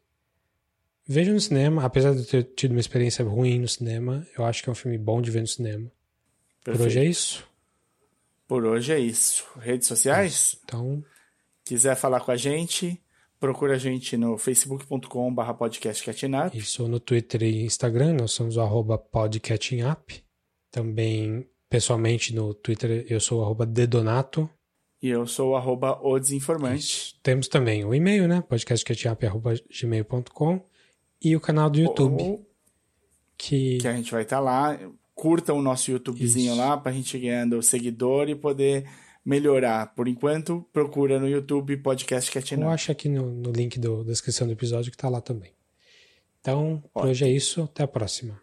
Veja 1.06 1.32
no 1.32 1.40
cinema, 1.40 1.84
apesar 1.84 2.14
de 2.14 2.20
eu 2.20 2.24
ter 2.24 2.44
tido 2.54 2.70
uma 2.70 2.80
experiência 2.80 3.22
ruim 3.24 3.58
no 3.58 3.68
cinema, 3.68 4.26
eu 4.36 4.44
acho 4.44 4.62
que 4.62 4.70
é 4.70 4.72
um 4.72 4.74
filme 4.74 4.96
bom 4.96 5.20
de 5.20 5.30
ver 5.30 5.42
no 5.42 5.46
cinema. 5.46 5.92
Perfeito. 6.64 6.78
Por 6.78 6.86
hoje 6.86 6.98
é 6.98 7.04
isso. 7.04 7.46
Por 8.48 8.64
hoje 8.64 8.92
é 8.92 8.98
isso. 8.98 9.46
Redes 9.58 9.86
sociais? 9.86 10.56
Então. 10.64 11.04
Quiser 11.62 11.94
falar 11.94 12.20
com 12.20 12.30
a 12.30 12.36
gente, 12.36 12.98
procura 13.38 13.74
a 13.74 13.78
gente 13.78 14.16
no 14.16 14.38
facebook.com.br 14.38 15.52
podcastcatchingup. 15.58 16.56
Isso, 16.56 16.88
no 16.88 16.98
Twitter 16.98 17.42
e 17.42 17.64
Instagram, 17.64 18.14
nós 18.14 18.32
somos 18.32 18.56
o 18.56 18.98
podcatchingup. 18.98 20.24
Também, 20.70 21.46
pessoalmente, 21.68 22.34
no 22.34 22.54
Twitter, 22.54 23.04
eu 23.10 23.20
sou 23.20 23.42
o 23.42 23.66
dedonato. 23.66 24.48
E 25.02 25.08
eu 25.08 25.26
sou 25.26 25.54
o 25.54 25.98
o 26.02 26.18
desinformante. 26.18 26.78
Isso. 26.78 27.14
Temos 27.22 27.46
também 27.46 27.84
o 27.84 27.94
e-mail, 27.94 28.26
né? 28.26 28.42
podcastcatchingup.gmail.com 28.48 30.73
e 31.24 31.34
o 31.34 31.40
canal 31.40 31.70
do 31.70 31.80
YouTube. 31.80 32.22
Ou, 32.22 32.46
que... 33.36 33.78
que 33.78 33.88
a 33.88 33.94
gente 33.94 34.12
vai 34.12 34.22
estar 34.22 34.36
tá 34.36 34.42
lá. 34.42 34.78
Curta 35.14 35.52
o 35.52 35.62
nosso 35.62 35.90
YouTubezinho 35.90 36.52
Isso. 36.52 36.60
lá 36.60 36.76
para 36.76 36.90
a 36.90 36.94
gente 36.94 37.18
ganhando 37.18 37.62
seguidor 37.62 38.28
e 38.28 38.34
poder 38.34 38.84
melhorar. 39.24 39.94
Por 39.94 40.06
enquanto, 40.08 40.66
procura 40.72 41.18
no 41.18 41.28
YouTube 41.28 41.76
Podcast 41.78 42.30
Catching 42.30 42.60
Eu 42.60 42.68
acho 42.68 42.92
aqui 42.92 43.08
no, 43.08 43.30
no 43.30 43.50
link 43.50 43.78
do, 43.78 44.04
da 44.04 44.10
descrição 44.10 44.46
do 44.46 44.52
episódio 44.52 44.90
que 44.90 44.96
está 44.96 45.08
lá 45.08 45.20
também. 45.20 45.52
Então, 46.40 46.82
por 46.92 47.06
hoje 47.06 47.24
é 47.24 47.30
isso. 47.30 47.62
Até 47.62 47.84
a 47.84 47.88
próxima. 47.88 48.40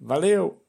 Valeu! 0.00 0.65